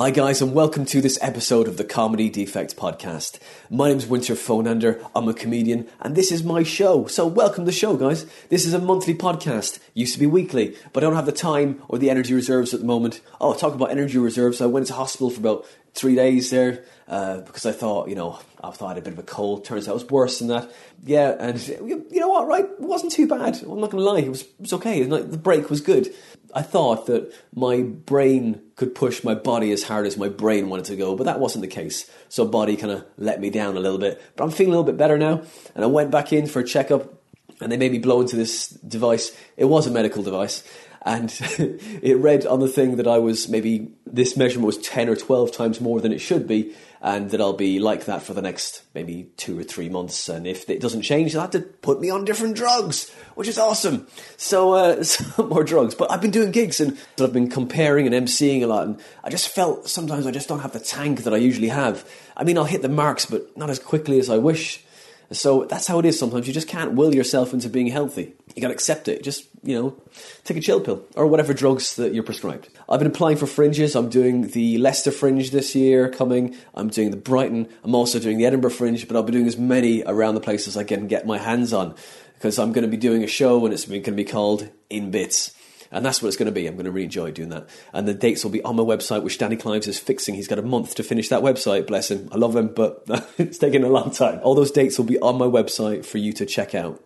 Hi, 0.00 0.10
guys, 0.10 0.40
and 0.40 0.54
welcome 0.54 0.86
to 0.86 1.02
this 1.02 1.18
episode 1.20 1.68
of 1.68 1.76
the 1.76 1.84
Comedy 1.84 2.30
Defect 2.30 2.74
Podcast. 2.74 3.38
My 3.68 3.90
name's 3.90 4.06
Winter 4.06 4.34
Phonander. 4.34 4.98
I'm 5.14 5.28
a 5.28 5.34
comedian, 5.34 5.88
and 6.00 6.16
this 6.16 6.32
is 6.32 6.42
my 6.42 6.62
show. 6.62 7.04
So, 7.04 7.26
welcome 7.26 7.66
to 7.66 7.70
the 7.70 7.76
show, 7.76 7.98
guys. 7.98 8.24
This 8.48 8.64
is 8.64 8.72
a 8.72 8.78
monthly 8.78 9.14
podcast. 9.14 9.78
Used 9.92 10.14
to 10.14 10.18
be 10.18 10.24
weekly, 10.24 10.74
but 10.94 11.04
I 11.04 11.06
don't 11.06 11.16
have 11.16 11.26
the 11.26 11.32
time 11.32 11.82
or 11.86 11.98
the 11.98 12.08
energy 12.08 12.32
reserves 12.32 12.72
at 12.72 12.80
the 12.80 12.86
moment. 12.86 13.20
Oh, 13.42 13.52
talk 13.52 13.74
about 13.74 13.90
energy 13.90 14.16
reserves. 14.16 14.62
I 14.62 14.66
went 14.66 14.84
into 14.84 14.94
hospital 14.94 15.28
for 15.28 15.40
about 15.40 15.66
three 15.92 16.14
days 16.14 16.48
there 16.48 16.82
uh, 17.06 17.42
because 17.42 17.66
I 17.66 17.72
thought, 17.72 18.08
you 18.08 18.14
know, 18.14 18.38
I 18.64 18.70
thought 18.70 18.86
I 18.86 18.94
had 18.94 18.98
a 18.98 19.02
bit 19.02 19.12
of 19.12 19.18
a 19.18 19.22
cold. 19.22 19.66
Turns 19.66 19.86
out 19.86 19.90
it 19.90 19.94
was 19.94 20.08
worse 20.08 20.38
than 20.38 20.48
that. 20.48 20.72
Yeah, 21.04 21.36
and 21.38 21.60
you 21.68 22.06
know 22.12 22.28
what, 22.28 22.46
right? 22.46 22.64
It 22.64 22.80
wasn't 22.80 23.12
too 23.12 23.28
bad. 23.28 23.60
I'm 23.62 23.80
not 23.80 23.90
going 23.90 24.02
to 24.02 24.10
lie. 24.10 24.20
It 24.20 24.30
was, 24.30 24.42
it 24.44 24.60
was 24.60 24.72
okay. 24.72 25.02
The 25.02 25.36
break 25.36 25.68
was 25.68 25.82
good. 25.82 26.08
I 26.54 26.62
thought 26.62 27.06
that 27.06 27.32
my 27.54 27.82
brain 27.82 28.62
could 28.76 28.94
push 28.94 29.22
my 29.22 29.34
body 29.34 29.72
as 29.72 29.84
hard 29.84 30.06
as 30.06 30.16
my 30.16 30.28
brain 30.28 30.68
wanted 30.68 30.86
to 30.86 30.96
go, 30.96 31.14
but 31.16 31.24
that 31.24 31.40
wasn't 31.40 31.62
the 31.62 31.68
case. 31.68 32.10
So 32.28 32.44
body 32.44 32.76
kind 32.76 32.92
of 32.92 33.04
let 33.16 33.40
me 33.40 33.50
down 33.50 33.76
a 33.76 33.80
little 33.80 33.98
bit. 33.98 34.20
But 34.36 34.44
I'm 34.44 34.50
feeling 34.50 34.72
a 34.72 34.76
little 34.76 34.90
bit 34.90 34.96
better 34.96 35.18
now, 35.18 35.42
and 35.74 35.84
I 35.84 35.86
went 35.86 36.10
back 36.10 36.32
in 36.32 36.46
for 36.46 36.60
a 36.60 36.64
checkup, 36.64 37.14
and 37.60 37.70
they 37.70 37.76
made 37.76 37.92
me 37.92 37.98
blow 37.98 38.20
into 38.20 38.36
this 38.36 38.68
device. 38.68 39.36
It 39.56 39.66
was 39.66 39.86
a 39.86 39.90
medical 39.90 40.22
device, 40.22 40.64
and 41.02 41.32
it 42.02 42.16
read 42.18 42.46
on 42.46 42.60
the 42.60 42.68
thing 42.68 42.96
that 42.96 43.06
I 43.06 43.18
was 43.18 43.48
maybe 43.48 43.92
this 44.06 44.36
measurement 44.36 44.66
was 44.66 44.78
10 44.78 45.08
or 45.08 45.16
12 45.16 45.52
times 45.52 45.80
more 45.80 46.00
than 46.00 46.12
it 46.12 46.20
should 46.20 46.46
be, 46.46 46.74
and 47.02 47.30
that 47.30 47.40
I'll 47.40 47.54
be 47.54 47.78
like 47.78 48.04
that 48.04 48.22
for 48.22 48.34
the 48.34 48.42
next 48.42 48.82
maybe 48.94 49.30
two 49.38 49.58
or 49.58 49.62
three 49.62 49.88
months. 49.88 50.28
And 50.28 50.46
if 50.46 50.68
it 50.68 50.80
doesn't 50.80 51.02
change, 51.02 51.32
they'll 51.32 51.40
have 51.40 51.50
to 51.52 51.60
put 51.60 52.00
me 52.00 52.10
on 52.10 52.26
different 52.26 52.56
drugs, 52.56 53.10
which 53.34 53.48
is 53.48 53.58
awesome. 53.58 54.06
So, 54.36 54.74
uh, 54.74 55.02
some 55.02 55.48
more 55.48 55.64
drugs. 55.64 55.94
But 55.94 56.10
I've 56.10 56.20
been 56.20 56.30
doing 56.30 56.50
gigs 56.50 56.78
and 56.78 56.98
I've 57.18 57.32
been 57.32 57.48
comparing 57.48 58.06
and 58.06 58.14
emceeing 58.14 58.62
a 58.62 58.66
lot, 58.66 58.86
and 58.86 59.00
I 59.24 59.30
just 59.30 59.48
felt 59.48 59.88
sometimes 59.88 60.26
I 60.26 60.30
just 60.30 60.48
don't 60.48 60.60
have 60.60 60.72
the 60.72 60.80
tank 60.80 61.24
that 61.24 61.32
I 61.32 61.38
usually 61.38 61.68
have. 61.68 62.08
I 62.36 62.44
mean, 62.44 62.58
I'll 62.58 62.64
hit 62.64 62.82
the 62.82 62.88
marks, 62.88 63.24
but 63.24 63.56
not 63.56 63.70
as 63.70 63.78
quickly 63.78 64.18
as 64.18 64.28
I 64.28 64.36
wish. 64.38 64.84
So 65.32 65.64
that's 65.64 65.86
how 65.86 66.00
it 66.00 66.06
is 66.06 66.18
sometimes. 66.18 66.48
You 66.48 66.52
just 66.52 66.66
can't 66.66 66.94
will 66.94 67.14
yourself 67.14 67.52
into 67.52 67.68
being 67.68 67.86
healthy. 67.86 68.34
You 68.54 68.62
gotta 68.62 68.74
accept 68.74 69.06
it. 69.06 69.22
Just, 69.22 69.46
you 69.62 69.80
know, 69.80 69.96
take 70.44 70.56
a 70.56 70.60
chill 70.60 70.80
pill 70.80 71.04
or 71.14 71.26
whatever 71.28 71.54
drugs 71.54 71.96
that 71.96 72.12
you're 72.12 72.24
prescribed. 72.24 72.68
I've 72.88 72.98
been 72.98 73.06
applying 73.06 73.36
for 73.36 73.46
fringes. 73.46 73.94
I'm 73.94 74.08
doing 74.08 74.48
the 74.48 74.78
Leicester 74.78 75.12
Fringe 75.12 75.50
this 75.50 75.74
year 75.76 76.08
coming. 76.08 76.56
I'm 76.74 76.88
doing 76.88 77.12
the 77.12 77.16
Brighton. 77.16 77.68
I'm 77.84 77.94
also 77.94 78.18
doing 78.18 78.38
the 78.38 78.46
Edinburgh 78.46 78.70
Fringe, 78.70 79.06
but 79.06 79.16
I'll 79.16 79.22
be 79.22 79.32
doing 79.32 79.46
as 79.46 79.56
many 79.56 80.02
around 80.04 80.34
the 80.34 80.40
places 80.40 80.76
I 80.76 80.82
can 80.82 81.06
get 81.06 81.26
my 81.26 81.38
hands 81.38 81.72
on 81.72 81.94
because 82.34 82.58
I'm 82.58 82.72
going 82.72 82.84
to 82.84 82.88
be 82.88 82.96
doing 82.96 83.22
a 83.22 83.28
show 83.28 83.64
and 83.64 83.72
it's 83.72 83.84
going 83.84 84.02
to 84.02 84.12
be 84.12 84.24
called 84.24 84.68
In 84.88 85.10
Bits. 85.12 85.54
And 85.92 86.06
that's 86.06 86.22
what 86.22 86.28
it's 86.28 86.36
going 86.36 86.46
to 86.46 86.52
be. 86.52 86.66
I'm 86.66 86.74
going 86.74 86.84
to 86.84 86.92
really 86.92 87.04
enjoy 87.04 87.32
doing 87.32 87.48
that. 87.48 87.68
And 87.92 88.06
the 88.06 88.14
dates 88.14 88.44
will 88.44 88.52
be 88.52 88.62
on 88.62 88.76
my 88.76 88.82
website, 88.82 89.22
which 89.22 89.38
Danny 89.38 89.56
Clives 89.56 89.88
is 89.88 89.98
fixing. 89.98 90.36
He's 90.36 90.46
got 90.46 90.58
a 90.58 90.62
month 90.62 90.94
to 90.96 91.02
finish 91.02 91.28
that 91.30 91.42
website. 91.42 91.86
Bless 91.86 92.10
him. 92.10 92.28
I 92.30 92.36
love 92.36 92.54
him, 92.54 92.68
but 92.68 93.04
it's 93.38 93.58
taking 93.58 93.82
a 93.82 93.88
long 93.88 94.12
time. 94.12 94.40
All 94.44 94.54
those 94.54 94.70
dates 94.70 94.98
will 94.98 95.06
be 95.06 95.18
on 95.18 95.36
my 95.36 95.46
website 95.46 96.04
for 96.04 96.18
you 96.18 96.32
to 96.34 96.46
check 96.46 96.74
out. 96.74 97.02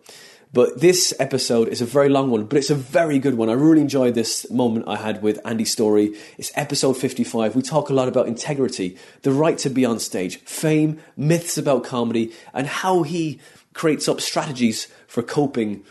But 0.53 0.79
this 0.79 1.13
episode 1.19 1.67
is 1.67 1.81
a 1.81 1.85
very 1.85 2.07
long 2.07 2.29
one, 2.29 2.45
but 2.45 2.57
it's 2.57 2.69
a 2.69 2.75
very 2.75 3.19
good 3.19 3.33
one. 3.33 3.49
I 3.49 3.53
really 3.53 3.81
enjoyed 3.81 4.15
this 4.15 4.49
moment 4.49 4.87
I 4.87 4.95
had 4.95 5.21
with 5.21 5.39
Andy 5.43 5.65
Storey. 5.65 6.15
It's 6.37 6.51
episode 6.55 6.95
55. 6.95 7.55
We 7.55 7.61
talk 7.61 7.89
a 7.89 7.93
lot 7.93 8.07
about 8.07 8.27
integrity, 8.27 8.95
the 9.23 9.33
right 9.33 9.57
to 9.57 9.69
be 9.69 9.83
on 9.83 9.99
stage, 9.99 10.37
fame, 10.41 11.01
myths 11.17 11.57
about 11.57 11.83
comedy, 11.83 12.31
and 12.53 12.67
how 12.67 13.03
he 13.03 13.41
creates 13.73 14.07
up 14.07 14.21
strategies 14.21 14.87
for 15.07 15.21
coping 15.21 15.83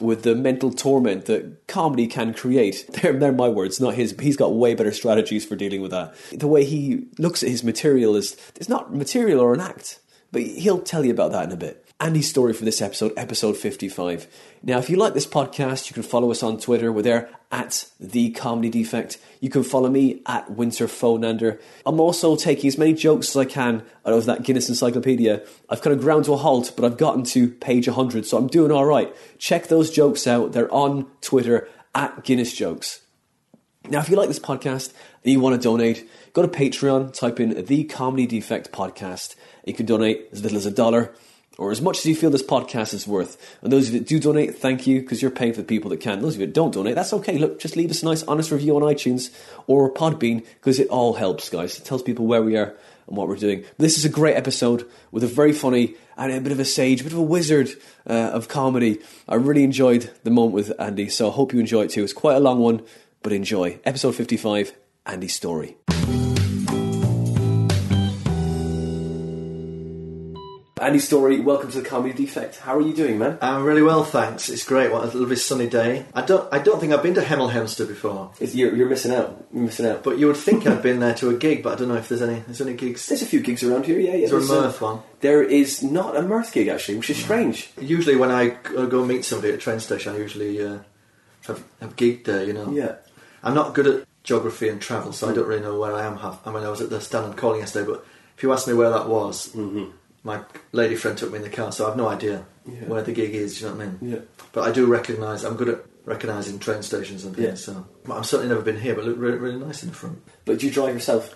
with 0.00 0.22
the 0.22 0.34
mental 0.34 0.70
torment 0.70 1.26
that 1.26 1.66
comedy 1.66 2.06
can 2.06 2.34
create. 2.34 2.86
They're, 3.00 3.12
they're 3.12 3.32
my 3.32 3.48
words, 3.48 3.80
not 3.80 3.94
his. 3.94 4.14
He's 4.20 4.36
got 4.36 4.54
way 4.54 4.74
better 4.74 4.92
strategies 4.92 5.44
for 5.44 5.56
dealing 5.56 5.82
with 5.82 5.90
that. 5.90 6.14
The 6.32 6.46
way 6.46 6.64
he 6.64 7.06
looks 7.18 7.42
at 7.42 7.48
his 7.48 7.64
material 7.64 8.16
is 8.16 8.36
it's 8.56 8.68
not 8.68 8.94
material 8.94 9.40
or 9.40 9.54
an 9.54 9.60
act, 9.60 10.00
but 10.32 10.42
he'll 10.42 10.80
tell 10.80 11.04
you 11.04 11.12
about 11.12 11.32
that 11.32 11.44
in 11.44 11.52
a 11.52 11.56
bit. 11.56 11.89
Andy 12.00 12.22
Storey 12.22 12.54
for 12.54 12.64
this 12.64 12.80
episode, 12.80 13.12
episode 13.14 13.58
55. 13.58 14.26
Now, 14.62 14.78
if 14.78 14.88
you 14.88 14.96
like 14.96 15.12
this 15.12 15.26
podcast, 15.26 15.90
you 15.90 15.94
can 15.94 16.02
follow 16.02 16.30
us 16.30 16.42
on 16.42 16.58
Twitter. 16.58 16.90
We're 16.90 17.02
there 17.02 17.28
at 17.52 17.86
The 18.00 18.30
Comedy 18.30 18.70
Defect. 18.70 19.18
You 19.40 19.50
can 19.50 19.62
follow 19.62 19.90
me 19.90 20.22
at 20.24 20.50
Winter 20.50 20.88
Phonander. 20.88 21.60
I'm 21.84 22.00
also 22.00 22.36
taking 22.36 22.68
as 22.68 22.78
many 22.78 22.94
jokes 22.94 23.28
as 23.28 23.36
I 23.36 23.44
can 23.44 23.82
out 24.06 24.14
of 24.14 24.24
that 24.24 24.44
Guinness 24.44 24.70
Encyclopedia. 24.70 25.44
I've 25.68 25.82
kind 25.82 25.94
of 25.94 26.00
ground 26.00 26.24
to 26.24 26.32
a 26.32 26.38
halt, 26.38 26.72
but 26.74 26.86
I've 26.86 26.96
gotten 26.96 27.22
to 27.24 27.48
page 27.48 27.86
100, 27.86 28.24
so 28.24 28.38
I'm 28.38 28.46
doing 28.46 28.72
all 28.72 28.86
right. 28.86 29.14
Check 29.36 29.66
those 29.66 29.90
jokes 29.90 30.26
out. 30.26 30.52
They're 30.52 30.72
on 30.72 31.06
Twitter 31.20 31.68
at 31.94 32.24
Guinness 32.24 32.54
Jokes. 32.54 33.02
Now, 33.90 34.00
if 34.00 34.08
you 34.08 34.16
like 34.16 34.28
this 34.28 34.38
podcast 34.38 34.94
and 35.22 35.32
you 35.32 35.40
want 35.40 35.54
to 35.54 35.62
donate, 35.62 36.08
go 36.32 36.40
to 36.40 36.48
Patreon, 36.48 37.12
type 37.12 37.40
in 37.40 37.66
The 37.66 37.84
Comedy 37.84 38.26
Defect 38.26 38.72
Podcast. 38.72 39.34
You 39.66 39.74
can 39.74 39.84
donate 39.84 40.28
as 40.32 40.42
little 40.42 40.56
as 40.56 40.64
a 40.64 40.70
dollar 40.70 41.14
or 41.60 41.70
as 41.70 41.82
much 41.82 41.98
as 41.98 42.06
you 42.06 42.16
feel 42.16 42.30
this 42.30 42.42
podcast 42.42 42.94
is 42.94 43.06
worth. 43.06 43.36
And 43.60 43.70
those 43.70 43.88
of 43.88 43.94
you 43.94 44.00
that 44.00 44.08
do 44.08 44.18
donate, 44.18 44.56
thank 44.56 44.86
you, 44.86 45.02
because 45.02 45.20
you're 45.20 45.30
paying 45.30 45.52
for 45.52 45.60
the 45.60 45.66
people 45.66 45.90
that 45.90 46.00
can. 46.00 46.22
Those 46.22 46.34
of 46.34 46.40
you 46.40 46.46
that 46.46 46.54
don't 46.54 46.72
donate, 46.72 46.94
that's 46.94 47.12
okay. 47.12 47.36
Look, 47.36 47.60
just 47.60 47.76
leave 47.76 47.90
us 47.90 48.02
a 48.02 48.06
nice, 48.06 48.22
honest 48.22 48.50
review 48.50 48.74
on 48.76 48.82
iTunes 48.82 49.30
or 49.66 49.92
Podbean, 49.92 50.38
because 50.54 50.80
it 50.80 50.88
all 50.88 51.12
helps, 51.12 51.50
guys. 51.50 51.78
It 51.78 51.84
tells 51.84 52.02
people 52.02 52.26
where 52.26 52.42
we 52.42 52.56
are 52.56 52.74
and 53.06 53.16
what 53.16 53.28
we're 53.28 53.36
doing. 53.36 53.64
This 53.76 53.98
is 53.98 54.06
a 54.06 54.08
great 54.08 54.36
episode 54.36 54.88
with 55.12 55.22
a 55.22 55.26
very 55.26 55.52
funny 55.52 55.96
and 56.16 56.32
a 56.32 56.40
bit 56.40 56.52
of 56.52 56.60
a 56.60 56.64
sage, 56.64 57.02
a 57.02 57.04
bit 57.04 57.12
of 57.12 57.18
a 57.18 57.22
wizard 57.22 57.68
uh, 58.08 58.30
of 58.32 58.48
comedy. 58.48 58.98
I 59.28 59.34
really 59.34 59.62
enjoyed 59.62 60.10
the 60.24 60.30
moment 60.30 60.54
with 60.54 60.72
Andy, 60.80 61.10
so 61.10 61.28
I 61.28 61.32
hope 61.32 61.52
you 61.52 61.60
enjoy 61.60 61.82
it 61.82 61.90
too. 61.90 62.02
It's 62.02 62.14
quite 62.14 62.36
a 62.36 62.40
long 62.40 62.60
one, 62.60 62.82
but 63.22 63.34
enjoy. 63.34 63.80
Episode 63.84 64.14
55, 64.14 64.72
Andy 65.04 65.28
Storey. 65.28 65.76
Andy 70.80 70.98
Storey, 70.98 71.40
welcome 71.40 71.70
to 71.70 71.82
the 71.82 71.86
Comedy 71.86 72.14
Defect. 72.14 72.56
How 72.56 72.74
are 72.74 72.80
you 72.80 72.94
doing, 72.94 73.18
man? 73.18 73.36
I'm 73.42 73.64
really 73.64 73.82
well, 73.82 74.02
thanks. 74.02 74.48
It's 74.48 74.64
great. 74.64 74.90
What 74.90 75.14
a 75.14 75.18
lovely 75.18 75.36
sunny 75.36 75.68
day. 75.68 76.06
I 76.14 76.22
don't. 76.22 76.50
I 76.50 76.58
don't 76.58 76.80
think 76.80 76.94
I've 76.94 77.02
been 77.02 77.12
to 77.16 77.20
Hemel 77.20 77.50
Hempstead 77.50 77.86
before. 77.86 78.32
It's, 78.40 78.54
you're, 78.54 78.74
you're 78.74 78.88
missing 78.88 79.12
out. 79.12 79.44
You're 79.52 79.64
missing 79.64 79.84
out. 79.84 80.02
But 80.02 80.16
you 80.16 80.26
would 80.26 80.38
think 80.38 80.66
I'd 80.66 80.82
been 80.82 81.00
there 81.00 81.12
to 81.16 81.28
a 81.28 81.34
gig, 81.34 81.62
but 81.62 81.74
I 81.74 81.76
don't 81.76 81.88
know 81.88 81.96
if 81.96 82.08
there's 82.08 82.22
any. 82.22 82.38
There's 82.38 82.62
any 82.62 82.72
gigs. 82.72 83.06
There's 83.06 83.20
a 83.20 83.26
few 83.26 83.40
gigs 83.40 83.62
around 83.62 83.84
here, 83.84 83.98
yeah. 83.98 84.14
yeah 84.14 84.24
Is 84.24 84.30
there 84.30 84.40
a 84.40 84.42
uh, 84.42 84.62
Mirth 84.62 84.80
one? 84.80 85.02
There 85.20 85.42
is 85.42 85.82
not 85.82 86.16
a 86.16 86.22
Mirth 86.22 86.50
gig, 86.50 86.68
actually, 86.68 86.96
which 86.96 87.10
is 87.10 87.22
strange. 87.22 87.70
Usually, 87.78 88.16
when 88.16 88.30
I 88.30 88.48
go 88.48 88.86
go 88.86 89.04
meet 89.04 89.26
somebody 89.26 89.52
at 89.52 89.56
a 89.56 89.62
train 89.62 89.80
station, 89.80 90.14
I 90.14 90.16
usually 90.16 90.64
uh, 90.64 90.78
have 91.46 91.62
have 91.82 91.94
gigged 91.96 92.24
there. 92.24 92.42
You 92.42 92.54
know. 92.54 92.72
Yeah. 92.72 92.94
I'm 93.42 93.54
not 93.54 93.74
good 93.74 93.86
at 93.86 94.06
geography 94.24 94.70
and 94.70 94.80
travel, 94.80 95.12
so 95.12 95.28
I 95.28 95.34
don't 95.34 95.46
really 95.46 95.60
know 95.60 95.78
where 95.78 95.92
I 95.92 96.06
am. 96.06 96.16
Half. 96.16 96.46
I 96.46 96.52
mean, 96.54 96.64
I 96.64 96.70
was 96.70 96.80
at 96.80 96.88
the 96.88 97.02
Stand 97.02 97.26
and 97.26 97.36
Calling 97.36 97.60
yesterday, 97.60 97.86
but 97.86 98.06
if 98.34 98.42
you 98.42 98.50
ask 98.50 98.66
me 98.66 98.72
where 98.72 98.88
that 98.88 99.10
was, 99.10 99.52
Mm-hmm. 99.52 99.90
My 100.22 100.42
lady 100.72 100.96
friend 100.96 101.16
took 101.16 101.30
me 101.30 101.38
in 101.38 101.42
the 101.42 101.50
car, 101.50 101.72
so 101.72 101.90
I've 101.90 101.96
no 101.96 102.08
idea 102.08 102.44
Yeah. 102.66 102.86
where 102.86 103.02
the 103.02 103.12
gig 103.12 103.34
is. 103.34 103.58
Do 103.58 103.64
You 103.64 103.70
know 103.70 103.76
what 103.76 103.84
I 103.84 103.86
mean? 103.88 103.98
Yeah. 104.12 104.18
But 104.52 104.68
I 104.68 104.72
do 104.72 104.86
recognise. 104.86 105.44
I'm 105.44 105.56
good 105.56 105.68
at 105.70 105.84
recognising 106.04 106.58
train 106.58 106.82
stations 106.82 107.24
and 107.24 107.34
things. 107.36 107.48
Yeah. 107.48 107.54
So 107.54 107.86
but 108.04 108.16
I've 108.18 108.26
certainly 108.26 108.52
never 108.52 108.64
been 108.64 108.78
here, 108.80 108.94
but 108.94 109.04
it 109.04 109.08
looked 109.08 109.18
really, 109.20 109.38
really 109.38 109.58
nice 109.58 109.82
in 109.82 109.88
the 109.90 109.94
front. 109.94 110.22
But 110.44 110.58
do 110.58 110.66
you 110.66 110.72
drive 110.72 110.94
yourself? 110.94 111.34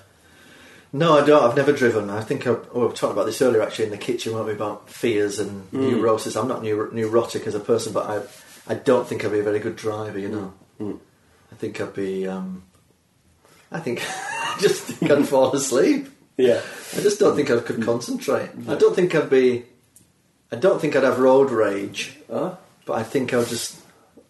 No, 0.92 1.18
I 1.18 1.24
don't. 1.26 1.42
I've 1.42 1.56
never 1.56 1.72
driven. 1.72 2.08
I 2.08 2.20
think 2.20 2.46
I, 2.46 2.50
oh, 2.72 2.86
we 2.86 2.92
talked 2.94 3.12
about 3.12 3.26
this 3.26 3.42
earlier 3.42 3.62
actually 3.62 3.86
in 3.86 3.90
the 3.90 3.96
kitchen, 3.96 4.32
weren't 4.32 4.46
we, 4.46 4.52
about 4.52 4.88
fears 4.90 5.38
and 5.40 5.68
Mm. 5.72 5.90
neurosis. 5.92 6.36
I'm 6.36 6.46
not 6.46 6.62
neur- 6.62 6.92
neurotic 6.92 7.46
as 7.48 7.54
a 7.56 7.60
person, 7.60 7.92
but 7.92 8.06
I, 8.08 8.22
I 8.72 8.74
don't 8.76 9.06
think 9.08 9.24
I'd 9.24 9.32
be 9.32 9.40
a 9.40 9.42
very 9.42 9.58
good 9.58 9.76
driver. 9.76 10.18
You 10.18 10.28
know, 10.28 10.54
Mm. 10.80 10.98
I 11.50 11.54
think 11.56 11.80
I'd 11.80 11.94
be. 11.94 12.26
Um, 12.28 12.62
I 13.72 13.80
think 13.80 14.02
I 14.06 14.56
just 14.60 14.82
think 14.82 15.10
I'd 15.10 15.26
fall 15.28 15.52
asleep. 15.54 16.08
Yeah. 16.36 16.60
I 16.96 17.00
just 17.00 17.19
don't 17.20 17.36
think 17.36 17.50
I 17.50 17.60
could 17.60 17.82
concentrate. 17.82 18.50
I 18.69 18.75
don't 18.75 18.94
think 18.94 19.14
I'd 19.14 19.31
be. 19.31 19.64
I 20.52 20.56
don't 20.56 20.81
think 20.81 20.94
I'd 20.96 21.02
have 21.04 21.19
road 21.19 21.50
rage, 21.50 22.16
Huh? 22.31 22.56
but 22.86 22.94
I 22.94 23.02
think 23.02 23.32
I'd 23.34 23.46
just. 23.48 23.81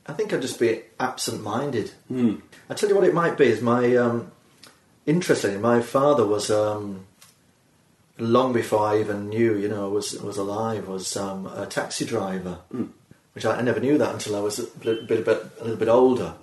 I 0.06 0.12
think 0.12 0.32
I'd 0.32 0.42
just 0.42 0.60
be 0.60 0.82
absent-minded. 1.00 1.92
Mm. 2.12 2.42
I 2.68 2.74
tell 2.74 2.88
you 2.90 2.94
what 2.94 3.04
it 3.04 3.14
might 3.14 3.38
be 3.38 3.46
is 3.46 3.62
my 3.62 3.96
um, 3.96 4.30
interestingly, 5.06 5.58
my 5.58 5.80
father 5.80 6.26
was 6.26 6.50
um, 6.50 7.06
long 8.18 8.52
before 8.52 8.86
I 8.86 9.00
even 9.00 9.28
knew, 9.30 9.56
you 9.56 9.68
know, 9.68 9.88
was 9.88 10.12
was 10.20 10.36
alive. 10.36 10.88
Was 10.88 11.16
um, 11.16 11.46
a 11.46 11.66
taxi 11.66 12.04
driver, 12.04 12.58
Mm. 12.74 12.88
which 13.32 13.46
I, 13.46 13.56
I 13.56 13.62
never 13.62 13.80
knew 13.80 13.96
that 13.98 14.12
until 14.12 14.36
I 14.36 14.40
was 14.40 14.58
a 14.58 14.64
bit, 14.78 15.08
bit, 15.08 15.24
bit 15.24 15.46
a 15.60 15.62
little 15.64 15.78
bit 15.78 15.88
older. 15.88 16.34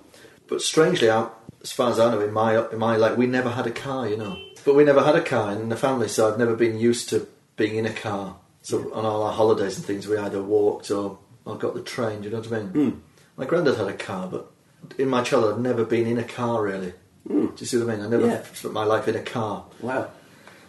But 0.48 0.60
strangely, 0.60 1.08
I, 1.10 1.28
as 1.62 1.72
far 1.72 1.90
as 1.90 1.98
I 2.00 2.10
know, 2.10 2.20
in 2.20 2.32
my 2.32 2.68
in 2.70 2.78
my 2.78 2.96
life, 2.96 3.16
we 3.16 3.26
never 3.26 3.50
had 3.50 3.66
a 3.68 3.70
car, 3.72 4.08
you 4.08 4.16
know. 4.16 4.36
But 4.64 4.74
we 4.74 4.84
never 4.84 5.02
had 5.02 5.16
a 5.16 5.22
car 5.22 5.52
in 5.52 5.68
the 5.68 5.76
family, 5.76 6.08
so 6.08 6.30
I've 6.30 6.38
never 6.38 6.54
been 6.54 6.78
used 6.78 7.08
to 7.10 7.26
being 7.56 7.76
in 7.76 7.86
a 7.86 7.92
car. 7.92 8.36
So 8.62 8.92
on 8.94 9.04
all 9.04 9.22
our 9.24 9.32
holidays 9.32 9.76
and 9.76 9.84
things, 9.84 10.06
we 10.06 10.16
either 10.16 10.40
walked 10.42 10.90
or, 10.90 11.18
or 11.44 11.56
got 11.56 11.74
the 11.74 11.82
train. 11.82 12.20
Do 12.20 12.26
you 12.28 12.30
know 12.34 12.40
what 12.40 12.52
I 12.52 12.60
mean? 12.62 12.72
Mm. 12.72 13.00
My 13.36 13.44
granddad 13.44 13.76
had 13.76 13.88
a 13.88 13.92
car, 13.94 14.28
but 14.28 14.50
in 14.98 15.08
my 15.08 15.22
childhood, 15.22 15.54
I've 15.54 15.60
never 15.60 15.84
been 15.84 16.06
in 16.06 16.18
a 16.18 16.24
car 16.24 16.62
really. 16.62 16.92
Mm. 17.28 17.48
Do 17.48 17.60
you 17.60 17.66
see 17.66 17.78
what 17.78 17.88
I 17.90 17.96
mean? 17.96 18.04
I 18.04 18.08
never 18.08 18.26
Yeah. 18.26 18.42
spent 18.52 18.74
my 18.74 18.84
life 18.84 19.08
in 19.08 19.16
a 19.16 19.22
car. 19.22 19.64
Wow. 19.80 20.08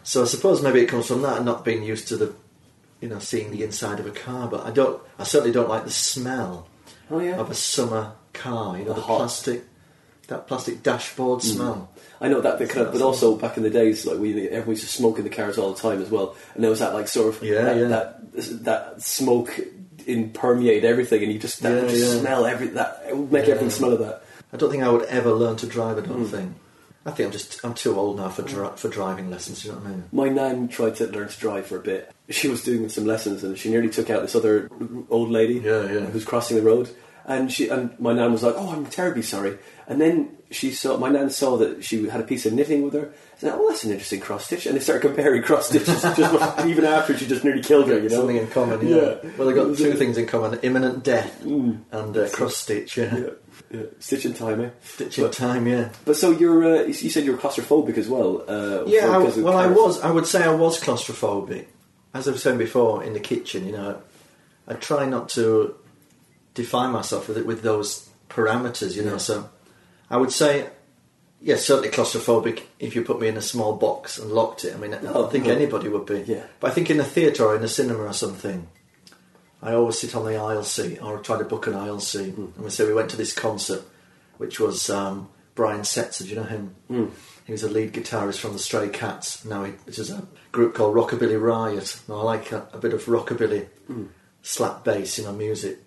So 0.04 0.24
I 0.24 0.26
suppose 0.26 0.62
maybe 0.64 0.82
it 0.82 0.88
comes 0.88 1.08
from 1.08 1.22
that, 1.22 1.38
and 1.38 1.46
not 1.46 1.64
being 1.64 1.84
used 1.84 2.08
to 2.10 2.18
the, 2.18 2.34
you 3.00 3.10
know, 3.10 3.20
seeing 3.20 3.52
the 3.52 3.64
inside 3.64 4.00
of 4.00 4.08
a 4.08 4.12
car. 4.12 4.48
But 4.48 4.66
I 4.66 4.72
don't. 4.72 5.02
I 5.20 5.24
certainly 5.24 5.54
don't 5.54 5.70
like 5.70 5.84
the 5.86 5.92
smell 5.92 6.68
Oh 7.12 7.20
yeah. 7.20 7.38
of 7.38 7.50
a 7.52 7.56
summer 7.56 8.14
car. 8.34 8.78
You 8.78 8.86
know, 8.86 8.94
The 8.94 9.02
the, 9.02 9.06
plastic. 9.08 9.64
that 10.28 10.48
plastic 10.48 10.82
dashboard 10.84 11.42
smell. 11.44 11.90
I 12.24 12.30
know 12.30 12.40
that, 12.40 12.58
the 12.58 12.66
kind 12.68 12.88
of, 12.88 12.94
but 12.94 13.02
also 13.02 13.36
back 13.36 13.58
in 13.58 13.64
the 13.64 13.70
days, 13.70 14.06
like 14.06 14.18
we 14.18 14.48
everyone 14.48 14.70
used 14.70 14.84
to 14.84 14.90
smoke 14.90 15.18
in 15.18 15.26
the 15.26 15.30
cars 15.30 15.58
all 15.58 15.74
the 15.74 15.80
time 15.82 16.02
as 16.02 16.10
well, 16.10 16.36
and 16.56 16.64
there 16.64 16.72
was 16.72 16.80
that 16.80 16.94
like 16.94 17.10
sort 17.10 17.36
of 17.36 17.44
Yeah, 17.44 17.64
that, 17.64 17.78
yeah. 17.78 17.88
that 17.88 18.64
that 18.64 19.02
smoke 19.02 19.60
in 20.08 20.32
permeate 20.32 20.86
everything, 20.86 21.22
and 21.22 21.34
you 21.34 21.38
just 21.38 21.62
that 21.62 21.74
Yeah, 21.74 21.82
would 21.82 21.90
just 21.90 22.22
smell 22.22 22.46
every 22.46 22.68
that 22.68 23.04
it 23.10 23.18
would 23.18 23.32
make 23.32 23.44
everything 23.50 23.70
smell 23.70 23.92
of 23.92 24.00
that. 24.00 24.24
I 24.54 24.58
don't 24.58 24.72
think 24.72 24.84
I 24.84 24.90
would 24.90 25.04
ever 25.04 25.32
learn 25.34 25.58
to 25.58 25.68
drive. 25.68 25.98
I 25.98 26.02
don't 26.02 26.20
hmm. 26.20 26.26
think. 26.26 26.54
I 27.06 27.12
think 27.12 27.28
I'm 27.28 27.34
just 27.34 27.60
I'm 27.66 27.74
too 27.74 28.00
old 28.00 28.16
now 28.16 28.30
for 28.30 28.44
dri- 28.44 28.78
for 28.78 28.88
driving 28.88 29.30
lessons. 29.30 29.66
You 29.66 29.74
know 29.74 29.80
what 29.80 29.88
I 29.88 29.90
mean? 29.90 30.04
My 30.14 30.30
nan 30.30 30.68
tried 30.70 30.96
to 30.98 31.08
learn 31.08 31.28
to 31.28 31.40
drive 31.40 31.68
for 31.68 31.76
a 31.76 31.82
bit. 31.82 32.10
She 32.30 32.48
was 32.48 32.64
doing 32.64 32.88
some 32.88 33.06
lessons, 33.06 33.44
and 33.44 33.58
she 33.58 33.70
nearly 33.70 33.90
took 33.90 34.10
out 34.10 34.22
this 34.22 34.34
other 34.36 34.70
old 35.10 35.30
lady 35.30 35.56
Yeah, 35.56 35.92
yeah. 35.92 36.06
who's 36.06 36.24
crossing 36.24 36.56
the 36.56 36.64
road. 36.64 36.90
And 37.26 37.50
she 37.52 37.70
and 37.70 37.98
my 38.00 38.12
nan 38.14 38.34
was 38.34 38.44
like, 38.44 38.56
"Oh, 38.58 38.70
I'm 38.72 38.86
terribly 38.86 39.22
sorry." 39.22 39.58
And 39.88 40.00
then 40.02 40.38
she 40.52 40.72
saw 40.72 40.98
my 40.98 41.08
nan 41.10 41.30
saw 41.30 41.56
that 41.58 41.84
she 41.84 42.08
had 42.10 42.20
a 42.20 42.24
piece 42.26 42.46
of 42.46 42.52
knitting 42.52 42.82
with 42.84 42.94
her. 42.94 43.14
Said, 43.38 43.54
"Oh, 43.56 43.70
that's 43.70 43.86
an 43.86 43.92
interesting 43.92 44.20
cross 44.20 44.46
stitch." 44.46 44.66
And 44.66 44.76
they 44.76 44.82
started 44.82 45.08
comparing 45.08 45.42
cross 45.42 45.70
stitches, 45.70 46.02
just 46.18 46.66
even 46.66 46.84
after 46.84 47.18
she 47.18 47.26
just 47.26 47.46
nearly 47.46 47.62
killed 47.64 47.88
her. 47.88 47.96
You 47.98 48.10
know, 48.10 48.18
Something 48.18 48.38
in 48.38 48.48
common. 48.48 48.86
Yeah. 48.86 48.96
Yeah. 49.24 49.30
Well, 49.38 49.48
they 49.48 49.54
got 49.54 49.78
two 49.78 49.94
things 49.94 50.18
in 50.18 50.26
common: 50.28 50.60
imminent 50.64 51.04
death 51.06 51.42
Mm. 51.46 51.80
and 51.92 52.18
uh, 52.18 52.30
cross 52.30 52.58
stitch. 52.58 52.98
Yeah. 52.98 53.16
Yeah, 53.18 53.30
yeah. 53.72 53.82
Stitch 54.00 54.26
in 54.26 54.34
time, 54.34 54.60
eh? 54.60 54.70
Stitch 54.84 55.18
in 55.18 55.24
But- 55.24 55.34
time. 55.34 55.66
Yeah. 55.66 55.90
But 56.04 56.18
so 56.18 56.32
you're, 56.32 56.64
uh, 56.66 56.84
you 56.84 57.10
said 57.10 57.24
you're 57.24 57.38
claustrophobic 57.38 57.98
as 57.98 58.10
well. 58.10 58.44
Uh, 58.46 58.84
Yeah, 58.86 59.08
I, 59.10 59.18
well, 59.40 59.58
I 59.58 59.68
was. 59.68 60.02
I 60.02 60.12
would 60.12 60.28
say 60.28 60.44
I 60.44 60.54
was 60.54 60.78
claustrophobic. 60.82 61.68
As 62.14 62.28
I've 62.28 62.40
said 62.40 62.58
before, 62.58 63.02
in 63.04 63.14
the 63.14 63.20
kitchen, 63.22 63.66
you 63.66 63.72
know, 63.72 64.02
I 64.68 64.74
try 64.74 65.06
not 65.06 65.30
to 65.30 65.76
define 66.54 66.92
myself 66.92 67.28
with 67.28 67.38
it 67.38 67.46
with 67.46 67.62
those 67.62 68.10
parameters, 68.30 68.96
you 68.96 69.04
know. 69.04 69.14
Yeah. 69.14 69.18
So, 69.18 69.50
I 70.10 70.18
would 70.18 70.32
say, 70.32 70.70
yes, 71.42 71.66
certainly 71.66 71.90
claustrophobic. 71.90 72.64
If 72.80 72.96
you 72.96 73.04
put 73.04 73.20
me 73.20 73.28
in 73.28 73.38
a 73.38 73.42
small 73.42 73.76
box 73.76 74.18
and 74.18 74.32
locked 74.32 74.66
it, 74.66 74.74
I 74.74 74.78
mean, 74.78 74.94
I 74.94 75.02
don't 75.02 75.32
think 75.32 75.48
anybody 75.48 75.90
would 75.90 76.06
be. 76.06 76.24
Yeah. 76.26 76.46
But 76.60 76.72
I 76.72 76.74
think 76.74 76.90
in 76.90 77.00
a 77.00 77.04
theatre 77.04 77.46
or 77.46 77.56
in 77.56 77.64
a 77.64 77.68
cinema 77.68 78.04
or 78.04 78.14
something, 78.14 78.68
I 79.62 79.74
always 79.74 80.00
sit 80.00 80.16
on 80.16 80.26
the 80.26 80.36
aisle 80.36 80.64
seat 80.64 81.02
or 81.02 81.20
try 81.20 81.38
to 81.38 81.46
book 81.46 81.68
an 81.68 81.74
aisle 81.74 82.00
seat. 82.00 82.32
Hmm. 82.32 82.48
And 82.56 82.64
we 82.64 82.70
say 82.70 82.86
we 82.86 82.94
went 82.94 83.10
to 83.12 83.18
this 83.18 83.34
concert, 83.34 83.84
which 84.38 84.60
was 84.60 84.90
um, 84.90 85.30
Brian 85.56 85.82
Setzer. 85.82 86.24
Do 86.24 86.30
you 86.30 86.36
know 86.36 86.44
him? 86.44 86.76
Hmm. 86.88 87.06
He 87.46 87.52
was 87.52 87.64
a 87.64 87.70
lead 87.70 87.94
guitarist 87.94 88.40
from 88.40 88.54
the 88.54 88.60
Stray 88.60 88.90
Cats. 88.90 89.44
Now 89.46 89.64
he, 89.64 89.74
is 89.88 90.10
a 90.10 90.28
group 90.52 90.76
called 90.76 90.96
Rockabilly 90.96 91.42
Riot. 91.42 92.00
Now 92.08 92.16
I 92.16 92.24
like 92.24 92.52
a, 92.52 92.68
a 92.74 92.78
bit 92.78 92.94
of 92.94 93.06
rockabilly 93.06 93.68
slap 94.42 94.84
bass 94.84 95.18
in 95.20 95.26
our 95.26 95.34
music. 95.34 95.80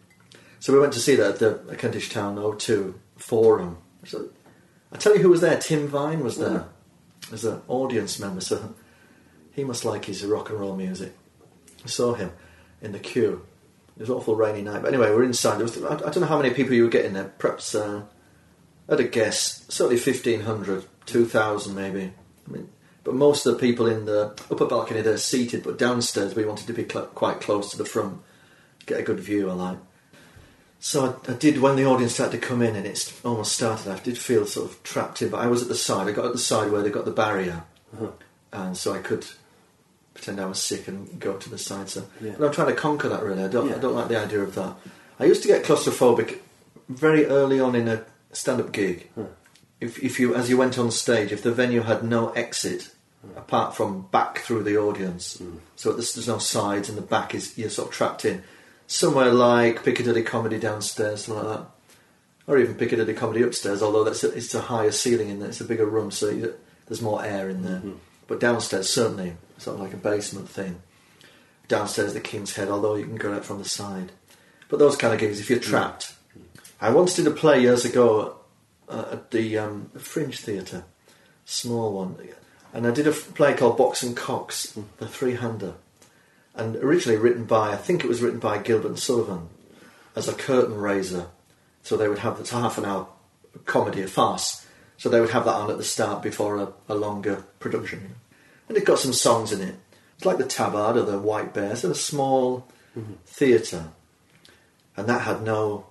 So 0.60 0.72
we 0.72 0.80
went 0.80 0.92
to 0.94 1.00
see 1.00 1.16
that 1.16 1.40
at 1.42 1.66
the 1.66 1.76
Kentish 1.76 2.10
Town 2.10 2.36
O2 2.36 2.94
Forum. 3.16 3.78
So, 4.04 4.30
I 4.92 4.96
tell 4.96 5.14
you 5.14 5.22
who 5.22 5.30
was 5.30 5.40
there. 5.40 5.58
Tim 5.58 5.88
Vine 5.88 6.22
was 6.22 6.38
there 6.38 6.68
as 7.32 7.44
an 7.44 7.62
audience 7.68 8.18
member. 8.18 8.40
So 8.40 8.74
he 9.52 9.64
must 9.64 9.84
like 9.84 10.04
his 10.04 10.24
rock 10.24 10.50
and 10.50 10.60
roll 10.60 10.76
music. 10.76 11.14
I 11.84 11.88
saw 11.88 12.14
him 12.14 12.32
in 12.80 12.92
the 12.92 12.98
queue. 12.98 13.44
It 13.96 14.00
was 14.00 14.10
an 14.10 14.16
awful 14.16 14.36
rainy 14.36 14.62
night. 14.62 14.82
But 14.82 14.92
anyway, 14.92 15.10
we're 15.10 15.24
inside. 15.24 15.60
Was, 15.60 15.82
I, 15.82 15.96
don't 15.96 16.20
know 16.20 16.26
how 16.26 16.40
many 16.40 16.54
people 16.54 16.74
you 16.74 16.84
were 16.84 16.90
getting 16.90 17.14
there. 17.14 17.32
Perhaps, 17.38 17.74
uh, 17.74 18.02
I'd 18.88 19.00
a 19.00 19.04
guess, 19.04 19.64
certainly 19.68 20.00
1,500, 20.00 20.84
2,000 21.06 21.74
maybe. 21.74 22.12
I 22.46 22.50
mean, 22.50 22.68
but 23.02 23.14
most 23.14 23.46
of 23.46 23.54
the 23.54 23.60
people 23.60 23.86
in 23.86 24.04
the 24.04 24.34
upper 24.50 24.66
balcony, 24.66 25.00
they're 25.00 25.16
seated. 25.16 25.62
But 25.62 25.78
downstairs, 25.78 26.34
we 26.34 26.44
wanted 26.44 26.66
to 26.66 26.72
be 26.72 26.86
cl- 26.86 27.06
quite 27.06 27.40
close 27.40 27.70
to 27.70 27.78
the 27.78 27.84
front. 27.84 28.20
Get 28.84 29.00
a 29.00 29.02
good 29.02 29.20
view, 29.20 29.48
I 29.48 29.54
like. 29.54 29.78
So 30.86 31.18
I, 31.28 31.32
I 31.32 31.34
did, 31.34 31.60
when 31.60 31.74
the 31.74 31.84
audience 31.84 32.14
started 32.14 32.40
to 32.40 32.46
come 32.46 32.62
in 32.62 32.76
and 32.76 32.86
it 32.86 33.12
almost 33.24 33.50
started, 33.50 33.90
I 33.90 33.98
did 33.98 34.16
feel 34.16 34.46
sort 34.46 34.70
of 34.70 34.80
trapped 34.84 35.20
in. 35.20 35.30
But 35.30 35.40
I 35.40 35.48
was 35.48 35.60
at 35.60 35.66
the 35.66 35.74
side. 35.74 36.06
I 36.06 36.12
got 36.12 36.26
at 36.26 36.32
the 36.32 36.38
side 36.38 36.70
where 36.70 36.80
they 36.80 36.90
got 36.90 37.04
the 37.04 37.10
barrier. 37.10 37.64
Uh-huh. 37.92 38.12
And 38.52 38.76
so 38.76 38.92
I 38.92 39.00
could 39.00 39.26
pretend 40.14 40.40
I 40.40 40.46
was 40.46 40.62
sick 40.62 40.86
and 40.86 41.18
go 41.18 41.38
to 41.38 41.50
the 41.50 41.58
side. 41.58 41.88
So, 41.88 42.06
Yeah. 42.20 42.34
but 42.38 42.46
I'm 42.46 42.52
trying 42.52 42.68
to 42.68 42.80
conquer 42.80 43.08
that. 43.08 43.24
Really, 43.24 43.42
I 43.42 43.48
don't. 43.48 43.68
Yeah. 43.68 43.74
I 43.74 43.78
don't 43.80 43.96
like 43.96 44.06
the 44.06 44.16
idea 44.16 44.42
of 44.42 44.54
that. 44.54 44.76
I 45.18 45.24
used 45.24 45.42
to 45.42 45.48
get 45.48 45.64
claustrophobic 45.64 46.38
very 46.88 47.26
early 47.26 47.58
on 47.58 47.74
in 47.74 47.88
a 47.88 48.04
stand-up 48.30 48.70
gig. 48.70 49.10
Huh. 49.16 49.24
If, 49.80 50.00
if 50.04 50.20
you, 50.20 50.36
as 50.36 50.48
you 50.48 50.56
went 50.56 50.78
on 50.78 50.92
stage, 50.92 51.32
if 51.32 51.42
the 51.42 51.50
venue 51.50 51.80
had 51.80 52.04
no 52.04 52.30
exit 52.30 52.94
apart 53.36 53.74
from 53.74 54.02
back 54.12 54.38
through 54.38 54.62
the 54.62 54.78
audience, 54.78 55.42
so 55.74 55.92
there's, 55.92 56.14
there's 56.14 56.28
no 56.28 56.38
sides 56.38 56.88
and 56.88 56.96
the 56.96 57.02
back 57.02 57.34
is 57.34 57.58
you're 57.58 57.70
sort 57.70 57.88
of 57.88 57.94
trapped 57.94 58.24
in 58.24 58.44
somewhere 58.86 59.32
like 59.32 59.84
Piccadilly 59.84 60.22
Comedy 60.22 60.58
downstairs, 60.58 61.24
something 61.24 61.44
like 61.44 61.58
that, 61.58 61.66
or 62.46 62.58
even 62.58 62.74
Piccadilly 62.74 63.14
Comedy 63.14 63.42
upstairs. 63.42 63.82
Although 63.82 64.04
that's 64.04 64.24
a, 64.24 64.30
it's 64.32 64.54
a 64.54 64.60
higher 64.62 64.92
ceiling 64.92 65.28
in 65.28 65.40
there, 65.40 65.48
it's 65.48 65.60
a 65.60 65.64
bigger 65.64 65.86
room, 65.86 66.10
so 66.10 66.28
you, 66.30 66.54
there's 66.86 67.02
more 67.02 67.24
air 67.24 67.48
in 67.48 67.62
there. 67.62 67.82
But 68.26 68.40
downstairs, 68.40 68.88
certainly, 68.88 69.36
sort 69.58 69.76
of 69.76 69.82
like 69.82 69.92
a 69.92 69.98
basement 69.98 70.48
thing. 70.48 70.82
Downstairs, 71.68 72.14
the 72.14 72.20
King's 72.20 72.54
Head, 72.54 72.68
although 72.68 72.94
you 72.94 73.04
can 73.04 73.16
go 73.16 73.32
out 73.32 73.44
from 73.44 73.58
the 73.58 73.68
side. 73.68 74.12
But 74.68 74.78
those 74.78 74.96
kind 74.96 75.12
of 75.14 75.20
gigs, 75.20 75.40
if 75.40 75.50
you're 75.50 75.58
trapped. 75.58 76.14
I 76.80 76.90
once 76.90 77.16
did 77.16 77.26
a 77.26 77.30
play 77.30 77.60
years 77.60 77.84
ago 77.84 78.36
uh, 78.88 79.06
at 79.12 79.30
the 79.30 79.58
um, 79.58 79.90
Fringe 79.96 80.38
Theatre, 80.38 80.84
small 81.44 81.92
one, 81.94 82.16
and 82.74 82.86
I 82.86 82.90
did 82.90 83.06
a 83.06 83.12
play 83.12 83.54
called 83.54 83.78
Box 83.78 84.02
and 84.02 84.16
Cox, 84.16 84.78
the 84.98 85.08
three-hander, 85.08 85.74
and 86.56 86.76
originally 86.76 87.18
written 87.18 87.44
by, 87.44 87.72
I 87.72 87.76
think 87.76 88.02
it 88.02 88.08
was 88.08 88.22
written 88.22 88.40
by 88.40 88.58
Gilbert 88.58 88.88
and 88.88 88.98
Sullivan, 88.98 89.48
as 90.14 90.28
a 90.28 90.34
curtain 90.34 90.76
raiser. 90.76 91.26
So 91.82 91.96
they 91.96 92.08
would 92.08 92.18
have 92.18 92.40
it's 92.40 92.52
a 92.52 92.60
half 92.60 92.78
an 92.78 92.84
hour 92.84 93.08
comedy, 93.64 94.02
a 94.02 94.08
farce. 94.08 94.66
So 94.96 95.08
they 95.08 95.20
would 95.20 95.30
have 95.30 95.44
that 95.44 95.54
on 95.54 95.70
at 95.70 95.76
the 95.76 95.84
start 95.84 96.22
before 96.22 96.56
a, 96.56 96.72
a 96.88 96.94
longer 96.94 97.44
production. 97.58 98.16
And 98.68 98.76
it 98.76 98.84
got 98.84 98.98
some 98.98 99.12
songs 99.12 99.52
in 99.52 99.60
it. 99.60 99.76
It's 100.16 100.24
like 100.24 100.38
the 100.38 100.46
Tabard 100.46 100.96
or 100.96 101.02
the 101.02 101.18
White 101.18 101.52
Bears, 101.52 101.84
a 101.84 101.94
small 101.94 102.66
mm-hmm. 102.98 103.12
theatre. 103.26 103.88
And 104.96 105.06
that 105.08 105.22
had 105.22 105.42
no 105.42 105.86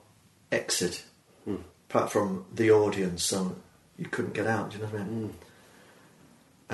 exit 0.51 1.05
mm. 1.47 1.61
apart 1.89 2.11
from 2.11 2.45
the 2.51 2.71
audience, 2.71 3.23
so 3.23 3.55
you 3.97 4.05
couldn't 4.05 4.33
get 4.33 4.47
out. 4.47 4.71
Do 4.71 4.77
you 4.77 4.83
know 4.83 4.89
what 4.89 5.01
I 5.01 5.05
mean? 5.05 5.29
Mm. 5.29 5.33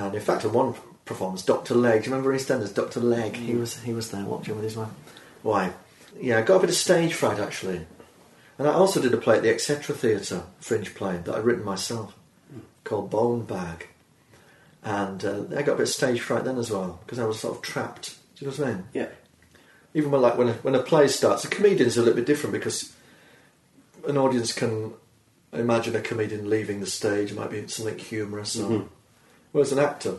And 0.03 0.15
in 0.15 0.21
fact, 0.21 0.45
in 0.45 0.53
one 0.53 0.73
performance, 1.05 1.43
Doctor 1.43 1.75
Legg. 1.75 2.03
Do 2.03 2.09
you 2.09 2.15
remember 2.15 2.35
EastEnders? 2.37 2.73
Doctor 2.73 2.99
Legg. 2.99 3.35
He 3.35 3.55
was 3.55 3.81
he 3.83 3.93
was 3.93 4.11
there 4.11 4.23
watching 4.25 4.55
with 4.55 4.63
his 4.63 4.75
wife. 4.77 4.89
Why? 5.43 5.73
Yeah, 6.19 6.39
I 6.39 6.41
got 6.41 6.57
a 6.57 6.59
bit 6.61 6.69
of 6.69 6.75
stage 6.75 7.13
fright 7.13 7.39
actually, 7.39 7.85
and 8.57 8.67
I 8.67 8.73
also 8.73 9.01
did 9.01 9.13
a 9.13 9.17
play 9.17 9.37
at 9.37 9.43
the 9.43 9.49
Etc 9.53 9.95
Theatre, 9.95 10.43
Fringe 10.59 10.93
play 10.93 11.17
that 11.17 11.33
I'd 11.35 11.43
written 11.45 11.63
myself, 11.65 12.13
called 12.83 13.09
Bone 13.09 13.43
Bag, 13.45 13.87
and 14.83 15.23
uh, 15.23 15.43
I 15.55 15.61
got 15.61 15.73
a 15.73 15.77
bit 15.77 15.79
of 15.83 15.89
stage 15.89 16.21
fright 16.21 16.43
then 16.43 16.57
as 16.57 16.69
well 16.71 16.99
because 17.05 17.17
I 17.19 17.25
was 17.25 17.39
sort 17.39 17.55
of 17.55 17.61
trapped. 17.61 18.15
Do 18.37 18.45
you 18.45 18.51
know 18.51 18.57
what 18.57 18.67
I 18.67 18.73
mean? 18.73 18.83
Yeah. 18.93 19.07
even 19.93 20.11
when 20.11 20.21
like 20.21 20.37
when 20.37 20.49
a, 20.49 20.53
when 20.53 20.75
a 20.75 20.83
play 20.83 21.07
starts, 21.07 21.45
a 21.45 21.47
comedian's 21.47 21.97
a 21.97 22.01
little 22.01 22.15
bit 22.15 22.25
different 22.25 22.53
because 22.53 22.93
an 24.07 24.17
audience 24.17 24.51
can 24.53 24.93
imagine 25.53 25.95
a 25.95 26.01
comedian 26.01 26.49
leaving 26.49 26.79
the 26.79 26.85
stage. 26.87 27.31
It 27.31 27.37
might 27.37 27.51
be 27.51 27.67
something 27.67 27.97
humorous, 27.99 28.57
or, 28.59 28.69
Mhm. 28.69 28.87
whereas 29.51 29.71
an 29.71 29.79
actor, 29.79 30.15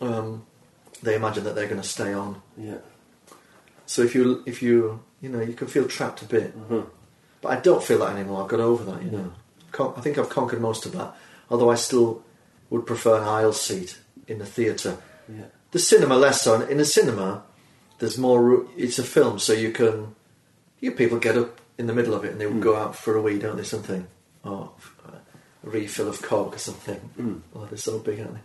um, 0.00 0.44
they 1.02 1.14
imagine 1.14 1.44
that 1.44 1.54
they're 1.54 1.68
going 1.68 1.80
to 1.80 1.86
stay 1.88 2.12
on. 2.12 2.40
Yeah. 2.56 2.78
So 3.86 4.02
if 4.02 4.14
you 4.14 4.42
if 4.46 4.62
you 4.62 5.00
you 5.20 5.28
know 5.28 5.40
you 5.40 5.54
can 5.54 5.66
feel 5.68 5.86
trapped 5.86 6.22
a 6.22 6.24
bit, 6.24 6.56
Mhm. 6.68 6.86
but 7.40 7.48
I 7.50 7.60
don't 7.60 7.82
feel 7.82 7.98
that 8.00 8.16
anymore. 8.16 8.42
I've 8.42 8.48
got 8.48 8.60
over 8.60 8.84
that. 8.84 9.02
You 9.02 9.10
know, 9.10 9.32
Con- 9.72 9.94
I 9.96 10.00
think 10.00 10.18
I've 10.18 10.28
conquered 10.30 10.60
most 10.60 10.86
of 10.86 10.92
that. 10.92 11.14
Although 11.50 11.70
I 11.70 11.76
still 11.76 12.22
would 12.70 12.86
prefer 12.86 13.16
an 13.20 13.28
aisle 13.28 13.52
seat 13.52 13.98
in 14.26 14.38
the 14.38 14.46
theatre. 14.46 14.96
Yeah. 15.28 15.44
The 15.70 15.78
cinema 15.78 16.16
less 16.16 16.42
so. 16.42 16.60
In 16.62 16.80
a 16.80 16.84
cinema, 16.84 17.42
there's 17.98 18.18
more. 18.18 18.42
ro- 18.42 18.68
It's 18.76 18.98
a 18.98 19.04
film, 19.04 19.38
so 19.38 19.52
you 19.52 19.70
can. 19.72 20.14
You 20.80 20.92
people 20.92 21.18
get 21.18 21.36
up 21.36 21.60
in 21.78 21.86
the 21.86 21.94
middle 21.94 22.14
of 22.14 22.24
it 22.24 22.32
and 22.32 22.40
they 22.40 22.46
will 22.46 22.54
Mm. 22.60 22.68
go 22.70 22.76
out 22.76 22.96
for 22.96 23.16
a 23.16 23.22
wee, 23.22 23.38
don't 23.38 23.56
they? 23.56 23.64
Something 23.64 24.06
or 24.44 24.70
uh, 25.06 25.18
a 25.64 25.70
refill 25.70 26.08
of 26.08 26.22
coke 26.22 26.54
or 26.56 26.58
something. 26.58 27.00
Mm. 27.18 27.40
Oh, 27.54 27.66
they're 27.66 27.78
so 27.78 27.98
big, 27.98 28.20
aren't 28.20 28.34
they? 28.34 28.40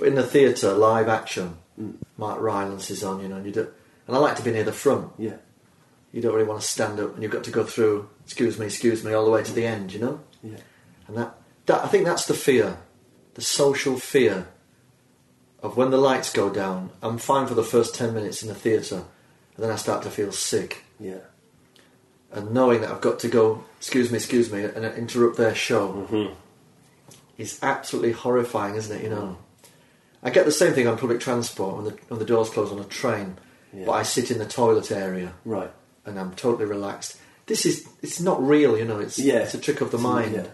But 0.00 0.08
in 0.08 0.14
the 0.16 0.24
theatre, 0.26 0.72
live 0.72 1.08
action, 1.08 1.58
Mm. 1.80 1.94
Mark 2.18 2.40
Rylance 2.40 2.90
is 2.90 3.02
on, 3.04 3.20
you 3.20 3.28
know, 3.28 3.36
and 3.36 3.46
you 3.46 3.52
do. 3.52 3.68
And 4.06 4.14
I 4.16 4.18
like 4.18 4.36
to 4.36 4.42
be 4.42 4.50
near 4.50 4.64
the 4.64 4.72
front. 4.72 5.12
Yeah. 5.18 5.36
You 6.12 6.20
don't 6.20 6.34
really 6.34 6.46
want 6.46 6.60
to 6.60 6.66
stand 6.66 6.98
up, 7.00 7.14
and 7.14 7.22
you've 7.22 7.32
got 7.32 7.44
to 7.44 7.50
go 7.50 7.64
through. 7.64 8.08
Excuse 8.24 8.58
me, 8.58 8.66
excuse 8.66 9.02
me, 9.04 9.12
all 9.14 9.24
the 9.24 9.30
way 9.30 9.42
to 9.44 9.52
the 9.52 9.64
end. 9.64 9.92
You 9.92 10.00
know. 10.00 10.20
Yeah. 10.42 10.58
And 11.06 11.16
that, 11.16 11.34
that 11.66 11.84
I 11.84 11.88
think 11.88 12.04
that's 12.04 12.26
the 12.26 12.34
fear, 12.34 12.78
the 13.34 13.40
social 13.40 13.98
fear 13.98 14.48
of 15.62 15.76
when 15.76 15.90
the 15.90 15.96
lights 15.96 16.32
go 16.32 16.50
down. 16.50 16.90
I'm 17.02 17.18
fine 17.18 17.46
for 17.46 17.54
the 17.54 17.62
first 17.62 17.94
ten 17.94 18.12
minutes 18.14 18.42
in 18.42 18.48
the 18.48 18.54
theatre, 18.54 18.96
and 19.54 19.64
then 19.64 19.70
I 19.70 19.76
start 19.76 20.02
to 20.02 20.10
feel 20.10 20.32
sick. 20.32 20.84
Yeah. 20.98 21.20
And 22.32 22.50
knowing 22.52 22.80
that 22.82 22.90
I've 22.90 23.00
got 23.00 23.20
to 23.20 23.28
go, 23.28 23.64
excuse 23.78 24.10
me, 24.10 24.16
excuse 24.16 24.52
me, 24.52 24.64
and 24.64 24.84
interrupt 24.84 25.36
their 25.36 25.54
show 25.54 26.06
Mhm. 26.10 26.34
is 27.38 27.58
absolutely 27.62 28.12
horrifying, 28.12 28.74
isn't 28.74 28.94
it? 28.96 29.02
You 29.04 29.10
know, 29.10 29.38
I 30.22 30.30
get 30.30 30.44
the 30.44 30.52
same 30.52 30.74
thing 30.74 30.86
on 30.86 30.98
public 30.98 31.20
transport 31.20 31.76
when 31.76 31.84
the 31.86 31.98
when 32.08 32.18
the 32.18 32.26
doors 32.26 32.50
close 32.50 32.70
on 32.72 32.78
a 32.78 32.84
train, 32.84 33.38
Yeah. 33.72 33.84
but 33.86 33.92
I 33.92 34.02
sit 34.02 34.30
in 34.30 34.38
the 34.38 34.46
toilet 34.46 34.90
area 34.92 35.32
Right. 35.44 35.70
and 36.04 36.18
I'm 36.20 36.32
totally 36.34 36.66
relaxed. 36.66 37.16
This 37.46 37.64
is 37.66 37.86
it's 38.02 38.20
not 38.20 38.46
real, 38.46 38.76
you 38.78 38.84
know. 38.84 38.98
It's 39.00 39.18
Yeah. 39.18 39.38
it's 39.40 39.54
a 39.54 39.58
trick 39.58 39.80
of 39.80 39.90
the 39.90 39.98
It's- 39.98 40.12
mind. 40.12 40.34
yeah. 40.34 40.46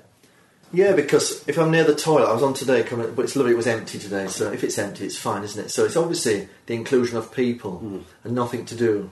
Yeah, 0.73 0.93
because 0.95 1.43
if 1.47 1.59
I'm 1.59 1.71
near 1.71 1.85
the 1.85 1.95
toilet, 1.95 2.27
I 2.29 2.33
was 2.35 2.43
on 2.43 2.53
today, 2.53 2.83
coming, 2.83 3.13
but 3.15 3.25
it's 3.25 3.37
lovely. 3.37 3.53
It 3.53 3.57
was 3.57 3.69
empty 3.69 3.99
today, 4.01 4.27
so 4.27 4.51
if 4.53 4.65
it's 4.65 4.77
empty, 4.79 5.07
it's 5.07 5.17
fine, 5.17 5.45
isn't 5.45 5.65
it? 5.67 5.71
So 5.71 5.85
it's 5.85 5.97
obviously 5.97 6.49
the 6.67 6.75
inclusion 6.75 7.17
of 7.17 7.31
people 7.33 7.81
Mm. 7.85 8.03
and 8.25 8.35
nothing 8.35 8.65
to 8.67 8.75
do 8.75 9.11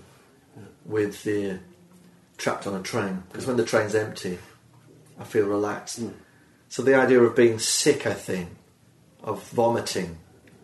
with 0.85 1.23
the 1.23 1.61
trapped 2.39 2.67
on 2.67 2.75
a 2.75 2.83
train. 2.83 3.23
Because 3.31 3.47
when 3.47 3.57
the 3.57 3.65
train's 3.65 3.95
empty, 3.95 4.39
I 5.19 5.23
feel 5.25 5.47
relaxed. 5.47 6.03
Mm. 6.03 6.13
So 6.69 6.83
the 6.83 6.95
idea 6.97 7.23
of 7.23 7.37
being 7.37 7.61
sick, 7.61 8.05
I 8.07 8.15
think, 8.15 8.49
of 9.23 9.41
vomiting 9.51 10.19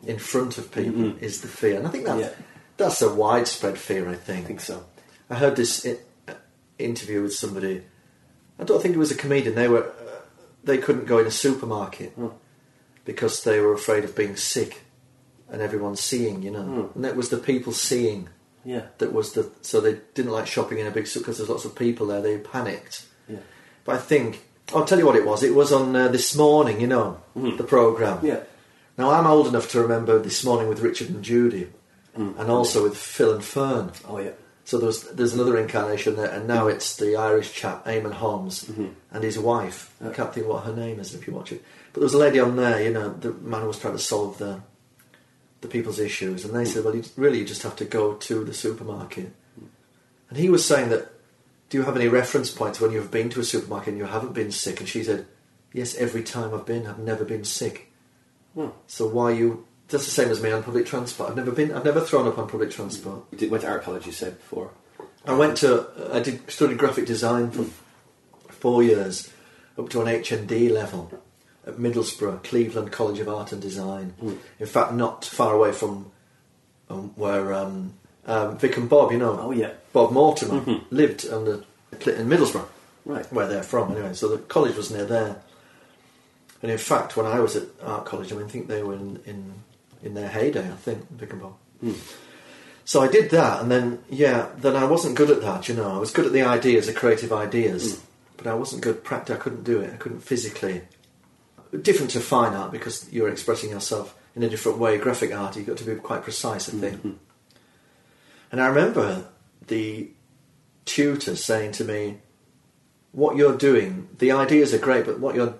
in 0.06 0.18
front 0.18 0.58
of 0.58 0.70
people 0.72 1.02
Mhm. 1.02 1.22
is 1.22 1.40
the 1.40 1.48
fear, 1.48 1.76
and 1.78 1.86
I 1.86 1.90
think 1.90 2.04
that's 2.06 2.20
Yeah. 2.20 2.30
that's 2.76 3.02
a 3.02 3.12
widespread 3.12 3.78
fear. 3.78 4.08
I 4.08 4.14
think. 4.14 4.44
I 4.44 4.48
think 4.48 4.60
so. 4.60 4.84
I 5.28 5.34
heard 5.36 5.56
this 5.56 5.86
interview 6.78 7.22
with 7.22 7.34
somebody. 7.34 7.82
I 8.58 8.64
don't 8.64 8.80
think 8.82 8.94
it 8.94 8.98
was 8.98 9.10
a 9.10 9.14
comedian. 9.16 9.54
They 9.54 9.68
were 9.68 9.84
uh, 9.84 10.20
they 10.64 10.78
couldn't 10.78 11.06
go 11.06 11.18
in 11.18 11.26
a 11.26 11.30
supermarket 11.30 12.18
Mm. 12.18 12.32
because 13.04 13.42
they 13.44 13.60
were 13.60 13.72
afraid 13.72 14.04
of 14.04 14.14
being 14.14 14.36
sick 14.36 14.82
and 15.48 15.60
everyone 15.62 15.96
seeing. 15.96 16.42
You 16.42 16.50
know, 16.52 16.62
Mm. 16.62 16.94
and 16.96 17.04
that 17.04 17.16
was 17.16 17.28
the 17.28 17.36
people 17.38 17.72
seeing 17.72 18.28
Yeah. 18.64 18.86
that 18.98 19.12
was 19.12 19.32
the. 19.32 19.50
So 19.62 19.80
they 19.80 19.98
didn't 20.14 20.32
like 20.32 20.46
shopping 20.46 20.78
in 20.78 20.86
a 20.86 20.90
big 20.90 21.08
because 21.12 21.36
there's 21.38 21.48
lots 21.50 21.64
of 21.64 21.74
people 21.74 22.06
there. 22.06 22.20
They 22.22 22.38
panicked. 22.38 23.04
Yeah. 23.28 23.38
But 23.84 23.96
I 23.96 23.98
think 23.98 24.44
I'll 24.74 24.84
tell 24.84 24.98
you 24.98 25.06
what 25.06 25.16
it 25.16 25.24
was. 25.26 25.42
It 25.42 25.54
was 25.54 25.72
on 25.72 25.94
uh, 25.96 26.08
this 26.08 26.34
morning. 26.36 26.80
You 26.80 26.86
know, 26.86 27.18
Mhm. 27.36 27.56
the 27.58 27.64
program. 27.64 28.18
Yeah. 28.24 28.40
Now 28.98 29.10
I'm 29.10 29.26
old 29.26 29.46
enough 29.46 29.70
to 29.70 29.80
remember 29.80 30.18
this 30.18 30.44
morning 30.44 30.68
with 30.68 30.80
Richard 30.80 31.08
and 31.10 31.22
Judy, 31.24 31.68
Mm. 32.18 32.38
and 32.40 32.50
also 32.50 32.82
with 32.82 32.96
Phil 32.96 33.32
and 33.32 33.44
Fern. 33.44 33.92
Oh 34.08 34.18
yeah. 34.18 34.32
So 34.64 34.78
there's 34.78 35.02
there's 35.04 35.32
another 35.32 35.56
incarnation 35.56 36.16
there, 36.16 36.30
and 36.30 36.46
now 36.48 36.66
it's 36.66 36.96
the 36.96 37.14
Irish 37.16 37.52
chap 37.52 37.84
Eamonn 37.86 38.12
Holmes 38.14 38.64
Mhm. 38.64 38.90
and 39.12 39.22
his 39.24 39.38
wife. 39.38 39.94
I 40.04 40.10
can't 40.10 40.34
think 40.34 40.46
what 40.48 40.64
her 40.64 40.74
name 40.74 40.98
is 41.00 41.14
if 41.14 41.26
you 41.26 41.32
watch 41.32 41.52
it. 41.52 41.62
But 41.92 42.00
there 42.00 42.06
was 42.06 42.14
a 42.14 42.18
lady 42.18 42.40
on 42.40 42.56
there, 42.56 42.82
you 42.82 42.90
know, 42.92 43.10
the 43.20 43.32
man 43.32 43.62
who 43.62 43.68
was 43.68 43.78
trying 43.78 43.94
to 43.96 44.02
solve 44.02 44.38
the 44.38 44.60
the 45.60 45.68
people's 45.68 45.98
issues, 46.00 46.44
and 46.44 46.54
they 46.54 46.64
said, 46.64 46.84
well, 46.84 46.96
you, 46.96 47.04
really, 47.16 47.38
you 47.38 47.44
just 47.44 47.62
have 47.62 47.76
to 47.76 47.84
go 47.84 48.14
to 48.14 48.44
the 48.44 48.54
supermarket. 48.54 49.30
And 50.30 50.38
he 50.38 50.48
was 50.48 50.64
saying 50.64 50.88
that, 50.88 51.12
do 51.68 51.76
you 51.76 51.84
have 51.84 51.96
any 51.96 52.08
reference 52.08 52.50
points 52.50 52.80
when 52.80 52.92
you've 52.92 53.10
been 53.10 53.28
to 53.30 53.40
a 53.40 53.44
supermarket 53.44 53.88
and 53.88 53.98
you 53.98 54.06
haven't 54.06 54.32
been 54.32 54.52
sick? 54.52 54.80
And 54.80 54.88
she 54.88 55.04
said, 55.04 55.26
yes, 55.74 55.94
every 55.96 56.22
time 56.22 56.54
I've 56.54 56.64
been, 56.64 56.86
I've 56.86 56.98
never 56.98 57.24
been 57.26 57.44
sick. 57.44 57.89
Hmm. 58.54 58.68
So 58.86 59.06
why 59.06 59.32
you? 59.32 59.66
just 59.88 60.04
the 60.04 60.10
same 60.12 60.28
as 60.28 60.40
me 60.40 60.52
on 60.52 60.62
public 60.62 60.86
transport. 60.86 61.30
I've 61.30 61.36
never 61.36 61.50
been. 61.50 61.72
I've 61.72 61.84
never 61.84 62.00
thrown 62.00 62.28
up 62.28 62.38
on 62.38 62.48
public 62.48 62.70
transport. 62.70 63.24
You 63.32 63.38
did, 63.38 63.50
went 63.50 63.62
to 63.64 63.70
art 63.70 63.82
college, 63.82 64.06
you 64.06 64.12
said 64.12 64.38
before. 64.38 64.70
I 65.26 65.34
went 65.34 65.56
to, 65.58 65.86
I 66.12 66.20
did 66.20 66.48
studied 66.50 66.78
graphic 66.78 67.06
design 67.06 67.50
for 67.50 67.64
four 68.52 68.82
years, 68.84 69.30
up 69.76 69.88
to 69.90 70.00
an 70.00 70.06
HND 70.06 70.70
level 70.70 71.12
at 71.66 71.74
Middlesbrough, 71.76 72.44
Cleveland 72.44 72.92
College 72.92 73.18
of 73.18 73.28
Art 73.28 73.50
and 73.52 73.60
Design. 73.60 74.14
Mm. 74.22 74.38
In 74.60 74.66
fact, 74.66 74.92
not 74.94 75.24
far 75.24 75.54
away 75.54 75.72
from 75.72 76.10
um, 76.88 77.12
where 77.16 77.52
um, 77.52 77.92
um, 78.26 78.56
Vic 78.58 78.76
and 78.76 78.88
Bob, 78.88 79.10
you 79.12 79.18
know, 79.18 79.38
Oh 79.40 79.50
yeah. 79.50 79.72
Bob 79.92 80.12
Mortimer 80.12 80.60
Mhm. 80.60 80.84
lived 80.90 81.28
on 81.28 81.44
the, 81.44 81.64
in 82.18 82.28
Middlesbrough, 82.28 82.66
Right. 83.04 83.30
where 83.32 83.48
they're 83.48 83.62
from 83.64 83.90
anyway. 83.92 84.14
So 84.14 84.28
the 84.28 84.38
college 84.38 84.76
was 84.76 84.90
near 84.90 85.04
there. 85.04 85.42
And 86.62 86.70
in 86.70 86.78
fact, 86.78 87.16
when 87.16 87.26
I 87.26 87.40
was 87.40 87.56
at 87.56 87.64
art 87.82 88.04
college, 88.04 88.32
I 88.32 88.36
mean, 88.36 88.46
I 88.46 88.48
think 88.48 88.68
they 88.68 88.82
were 88.82 88.94
in, 88.94 89.20
in, 89.24 89.54
in 90.02 90.14
their 90.14 90.28
heyday, 90.28 90.66
I 90.70 90.76
think, 90.76 91.08
Vic 91.10 91.32
and 91.32 91.40
Bob. 91.40 91.54
Mm. 91.82 91.96
So 92.84 93.00
I 93.00 93.08
did 93.08 93.30
that, 93.30 93.62
and 93.62 93.70
then 93.70 94.02
yeah, 94.10 94.48
then 94.56 94.76
I 94.76 94.84
wasn't 94.84 95.16
good 95.16 95.30
at 95.30 95.40
that. 95.42 95.68
You 95.68 95.74
know, 95.76 95.90
I 95.92 95.98
was 95.98 96.10
good 96.10 96.26
at 96.26 96.32
the 96.32 96.42
ideas, 96.42 96.86
the 96.86 96.92
creative 96.92 97.32
ideas, 97.32 97.94
Mm. 97.94 98.00
but 98.36 98.46
I 98.46 98.54
wasn't 98.54 98.82
good 98.82 99.04
practice. 99.04 99.36
I 99.36 99.38
couldn't 99.38 99.64
do 99.64 99.80
it. 99.80 99.92
I 99.92 99.96
couldn't 99.96 100.20
physically. 100.20 100.82
Different 101.82 102.10
to 102.12 102.20
fine 102.20 102.52
art 102.54 102.72
because 102.72 103.10
you're 103.12 103.28
expressing 103.28 103.70
yourself 103.70 104.14
in 104.34 104.42
a 104.42 104.48
different 104.48 104.78
way. 104.78 104.98
Graphic 104.98 105.32
art, 105.32 105.56
you've 105.56 105.66
got 105.66 105.76
to 105.78 105.84
be 105.84 105.94
quite 105.94 106.22
precise. 106.24 106.68
I 106.68 106.72
think. 106.72 107.02
Mhm. 107.02 107.14
And 108.50 108.60
I 108.60 108.66
remember 108.66 109.26
the 109.68 110.10
tutor 110.84 111.36
saying 111.36 111.72
to 111.72 111.84
me, 111.84 112.18
"What 113.12 113.36
you're 113.36 113.56
doing, 113.56 114.08
the 114.18 114.32
ideas 114.32 114.74
are 114.74 114.78
great, 114.78 115.06
but 115.06 115.20
what 115.20 115.36
you're 115.36 115.54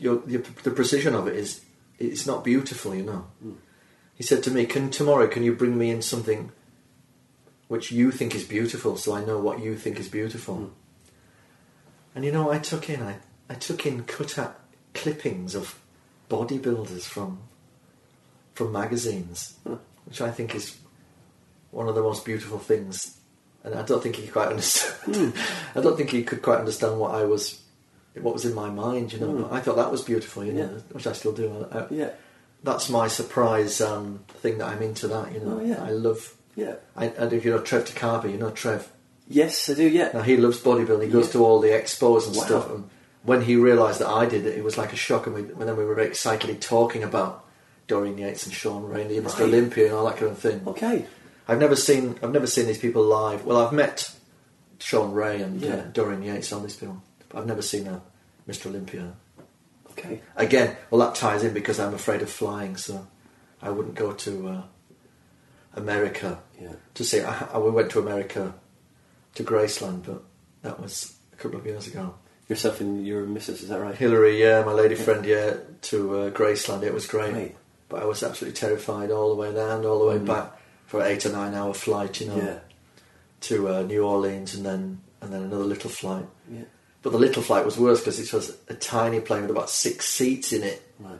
your, 0.00 0.22
your, 0.26 0.42
the 0.62 0.70
precision 0.70 1.14
of 1.14 1.26
it 1.28 1.36
is 1.36 1.60
it's 1.98 2.26
not 2.26 2.44
beautiful." 2.44 2.94
You 2.94 3.04
know. 3.04 3.26
Mm. 3.44 3.56
He 4.14 4.22
said 4.22 4.42
to 4.44 4.50
me, 4.50 4.66
"Can 4.66 4.90
tomorrow 4.90 5.26
can 5.28 5.42
you 5.42 5.54
bring 5.54 5.78
me 5.78 5.90
in 5.90 6.02
something 6.02 6.52
which 7.68 7.92
you 7.92 8.10
think 8.10 8.34
is 8.34 8.44
beautiful, 8.44 8.96
so 8.96 9.14
I 9.14 9.24
know 9.24 9.38
what 9.38 9.60
you 9.60 9.76
think 9.76 9.98
is 9.98 10.08
beautiful?" 10.08 10.56
Mm. 10.56 10.70
And 12.14 12.24
you 12.24 12.32
know, 12.32 12.50
I 12.50 12.58
took 12.58 12.90
in 12.90 13.02
I, 13.02 13.16
I 13.48 13.54
took 13.54 13.86
in 13.86 14.04
cut 14.04 14.38
out 14.38 14.58
clippings 14.94 15.54
of 15.54 15.78
bodybuilders 16.28 17.02
from 17.02 17.38
from 18.54 18.72
magazines, 18.72 19.54
Huh. 19.66 19.76
which 20.04 20.20
I 20.20 20.30
think 20.30 20.54
is 20.54 20.76
one 21.70 21.88
of 21.88 21.94
the 21.94 22.02
most 22.02 22.24
beautiful 22.24 22.58
things. 22.58 23.16
And 23.62 23.74
I 23.74 23.82
don't 23.82 24.02
think 24.02 24.16
he 24.16 24.26
quite 24.26 24.48
understood. 24.48 25.14
Hmm. 25.14 25.30
I 25.78 25.80
don't 25.80 25.96
think 25.96 26.10
he 26.10 26.22
could 26.24 26.42
quite 26.42 26.58
understand 26.58 26.98
what 26.98 27.14
I 27.14 27.24
was, 27.24 27.60
what 28.20 28.34
was 28.34 28.44
in 28.44 28.54
my 28.54 28.70
mind. 28.70 29.12
You 29.12 29.20
know, 29.20 29.32
but 29.32 29.52
I 29.52 29.60
thought 29.60 29.76
that 29.76 29.90
was 29.90 30.02
beautiful. 30.02 30.44
You 30.44 30.52
know, 30.52 30.62
Yeah. 30.62 30.78
which 30.92 31.06
I 31.06 31.12
still 31.12 31.32
do. 31.32 31.66
I, 31.72 31.78
I, 31.78 31.86
Yeah. 31.90 32.10
that's 32.62 32.88
my 32.88 33.08
surprise 33.08 33.80
um, 33.80 34.20
thing 34.42 34.58
that 34.58 34.68
I'm 34.68 34.82
into. 34.82 35.08
That 35.08 35.32
you 35.32 35.40
know, 35.40 35.58
Oh, 35.60 35.64
yeah. 35.64 35.82
I 35.82 35.90
love. 35.90 36.34
Yeah. 36.56 36.74
I, 36.96 37.06
if 37.06 37.44
you 37.44 37.52
know 37.52 37.60
Trev 37.60 37.84
Takabi. 37.86 38.32
You 38.32 38.38
know 38.38 38.50
Trev. 38.50 38.88
Yes, 39.28 39.70
I 39.70 39.74
do. 39.74 39.88
Yeah. 39.88 40.10
Now 40.12 40.22
he 40.22 40.36
loves 40.36 40.60
bodybuilding. 40.60 41.04
He 41.04 41.08
goes 41.10 41.30
to 41.30 41.44
all 41.44 41.60
the 41.60 41.68
expos 41.68 42.26
and 42.26 42.34
Wow. 42.36 42.42
stuff. 42.44 42.70
And 42.70 42.90
when 43.22 43.42
he 43.42 43.54
realised 43.56 44.00
that 44.00 44.08
I 44.08 44.26
did 44.26 44.44
it, 44.44 44.58
it 44.58 44.64
was 44.64 44.76
like 44.76 44.92
a 44.92 44.96
shock. 44.96 45.26
And 45.26 45.34
we, 45.36 45.42
and 45.42 45.62
then 45.68 45.76
we 45.76 45.84
were 45.84 45.94
very 45.94 46.08
excitedly 46.08 46.56
talking 46.56 47.04
about 47.04 47.44
Dorian 47.86 48.18
Yates 48.18 48.44
and 48.46 48.52
Shawn 48.54 48.84
Ray 48.88 49.02
and 49.02 49.10
the 49.10 49.18
Mr. 49.20 49.34
Right. 49.34 49.42
Olympia 49.42 49.84
and 49.86 49.94
all 49.94 50.06
that 50.06 50.16
kind 50.16 50.32
of 50.32 50.38
thing. 50.38 50.62
Okay. 50.66 51.06
I've 51.46 51.58
never 51.60 51.76
seen 51.76 52.18
I've 52.22 52.32
never 52.32 52.46
seen 52.48 52.66
these 52.66 52.78
people 52.78 53.04
live. 53.04 53.44
Well, 53.44 53.58
I've 53.64 53.72
met 53.72 54.10
Shawn 54.80 55.12
Ray 55.12 55.40
and 55.42 55.62
uh, 55.62 55.66
Yeah. 55.66 55.82
Dorian 55.92 56.22
Yates 56.22 56.52
on 56.52 56.62
this 56.64 56.76
people, 56.76 57.02
but 57.30 57.38
I've 57.38 57.46
never 57.46 57.62
seen 57.62 57.86
a 57.86 58.02
Mr. 58.46 58.66
Olympia. 58.66 59.14
Okay. 59.92 60.20
Again, 60.36 60.76
well, 60.90 61.00
that 61.00 61.14
ties 61.14 61.42
in 61.42 61.54
because 61.54 61.80
I'm 61.80 61.94
afraid 61.94 62.20
of 62.22 62.30
flying, 62.30 62.76
so 62.76 63.06
I 63.62 63.70
wouldn't 63.70 63.94
go 63.94 64.12
to 64.12 64.48
uh, 64.48 64.62
America 65.74 66.38
Yeah. 66.60 66.72
to 66.94 67.04
see. 67.04 67.20
I, 67.22 67.46
I, 67.52 67.58
we 67.58 67.70
went 67.70 67.90
to 67.92 67.98
America 68.00 68.54
to 69.34 69.44
Graceland, 69.44 70.04
but 70.06 70.22
that 70.62 70.80
was 70.80 71.14
a 71.32 71.36
couple 71.36 71.58
of 71.58 71.66
years 71.66 71.86
ago. 71.86 72.14
Yourself 72.48 72.80
and 72.80 73.06
your 73.06 73.24
missus, 73.26 73.62
is 73.62 73.68
that 73.68 73.80
right? 73.80 73.94
Hillary, 73.94 74.40
yeah, 74.40 74.64
my 74.64 74.72
lady 74.72 74.96
friend, 74.96 75.24
yeah, 75.24 75.54
to 75.82 76.18
uh, 76.18 76.30
Graceland. 76.30 76.82
It 76.82 76.92
was 76.92 77.06
great, 77.06 77.32
Right. 77.32 77.56
but 77.88 78.02
I 78.02 78.06
was 78.06 78.22
absolutely 78.22 78.58
terrified 78.58 79.10
all 79.12 79.28
the 79.28 79.36
way 79.36 79.52
there 79.52 79.76
and 79.76 79.84
all 79.86 80.00
the 80.00 80.06
way 80.06 80.18
Mm. 80.18 80.26
back 80.26 80.52
for 80.86 81.00
an 81.00 81.06
eight 81.06 81.24
or 81.26 81.30
nine 81.32 81.54
hour 81.54 81.72
flight. 81.74 82.20
You 82.20 82.26
know, 82.28 82.36
Yeah. 82.36 82.58
to 83.42 83.68
uh, 83.68 83.82
New 83.82 84.04
Orleans 84.04 84.54
and 84.54 84.66
then 84.66 85.00
and 85.22 85.32
then 85.32 85.42
another 85.42 85.64
little 85.64 85.90
flight. 85.90 86.26
Yeah. 86.50 86.62
But 87.02 87.12
the 87.12 87.18
little 87.18 87.42
flight 87.42 87.64
was 87.64 87.78
worse 87.78 88.00
because 88.00 88.18
it 88.20 88.32
was 88.32 88.56
a 88.68 88.74
tiny 88.74 89.20
plane 89.20 89.42
with 89.42 89.50
about 89.50 89.70
six 89.70 90.06
seats 90.06 90.52
in 90.52 90.62
it. 90.62 90.82
Right. 90.98 91.18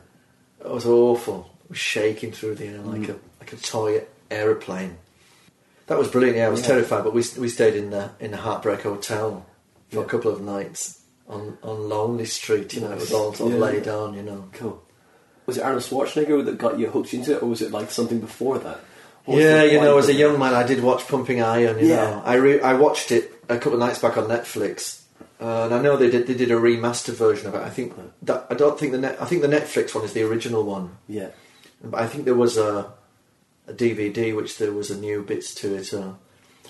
It 0.63 0.69
was 0.69 0.85
awful. 0.85 1.49
It 1.65 1.69
was 1.71 1.79
shaking 1.79 2.31
through 2.31 2.55
the 2.55 2.67
air 2.67 2.77
like 2.81 3.01
Mm. 3.01 3.09
a 3.09 3.15
like 3.39 3.53
a 3.53 3.55
toy 3.57 4.03
aeroplane. 4.29 4.97
That 5.87 5.97
was 5.97 6.07
brilliant. 6.07 6.37
Yeah, 6.37 6.45
I 6.47 6.49
was 6.49 6.61
Yeah. 6.61 6.67
terrified, 6.67 7.03
but 7.03 7.13
we 7.13 7.23
we 7.39 7.49
stayed 7.49 7.75
in 7.75 7.89
the 7.89 8.11
in 8.19 8.31
the 8.31 8.37
Heartbreak 8.37 8.81
Hotel 8.83 9.45
for 9.89 9.97
Yeah. 9.97 10.01
a 10.03 10.05
couple 10.05 10.31
of 10.31 10.39
nights 10.41 10.99
on 11.27 11.57
on 11.63 11.89
Lonely 11.89 12.25
Street. 12.25 12.73
You 12.75 12.81
know, 12.81 12.91
it 12.91 12.99
was 12.99 13.11
all 13.11 13.33
sort 13.33 13.53
of 13.53 13.59
laid 13.59 13.87
on. 13.87 14.13
You 14.13 14.21
know. 14.21 14.45
Cool. 14.53 14.81
Was 15.47 15.57
it 15.57 15.63
Arnold 15.63 15.81
Schwarzenegger 15.83 16.45
that 16.45 16.57
got 16.59 16.77
you 16.79 16.87
hooked 16.91 17.13
into 17.15 17.35
it, 17.35 17.41
or 17.41 17.47
was 17.47 17.61
it 17.63 17.71
like 17.71 17.89
something 17.89 18.19
before 18.19 18.59
that? 18.59 18.79
Yeah, 19.27 19.63
you 19.63 19.79
know, 19.81 19.97
as 19.97 20.07
a 20.09 20.13
young 20.13 20.37
man, 20.39 20.53
I 20.53 20.63
did 20.63 20.81
watch 20.83 21.07
Pumping 21.07 21.41
Iron. 21.41 21.79
You 21.79 21.87
Yeah. 21.87 21.95
know, 22.11 22.21
I 22.23 22.35
re- 22.35 22.61
I 22.61 22.73
watched 22.75 23.11
it 23.11 23.33
a 23.49 23.55
couple 23.57 23.73
of 23.73 23.79
nights 23.79 23.99
back 23.99 24.17
on 24.17 24.27
Netflix, 24.27 25.00
uh, 25.41 25.65
and 25.65 25.73
I 25.73 25.81
know 25.81 25.97
they 25.97 26.09
did 26.09 26.27
they 26.27 26.35
did 26.35 26.51
a 26.51 26.55
remastered 26.55 27.15
version 27.15 27.47
of 27.47 27.55
it. 27.55 27.61
I 27.61 27.69
think 27.69 27.93
that 28.23 28.45
I 28.49 28.53
don't 28.53 28.77
think 28.79 28.91
the 28.91 28.99
net, 28.99 29.17
I 29.21 29.25
think 29.25 29.41
the 29.41 29.47
Netflix 29.47 29.93
one 29.95 30.03
is 30.05 30.13
the 30.13 30.23
original 30.23 30.63
one, 30.63 30.97
Yeah. 31.07 31.29
but 31.83 31.99
I 31.99 32.07
think 32.07 32.25
there 32.25 32.35
was 32.35 32.57
a 32.57 32.93
a 33.67 33.73
DVD 33.73 34.35
which 34.35 34.57
there 34.57 34.71
was 34.73 34.89
a 34.91 34.97
new 34.97 35.21
bits 35.23 35.53
to 35.55 35.75
it. 35.75 35.93
Uh, 35.93 36.13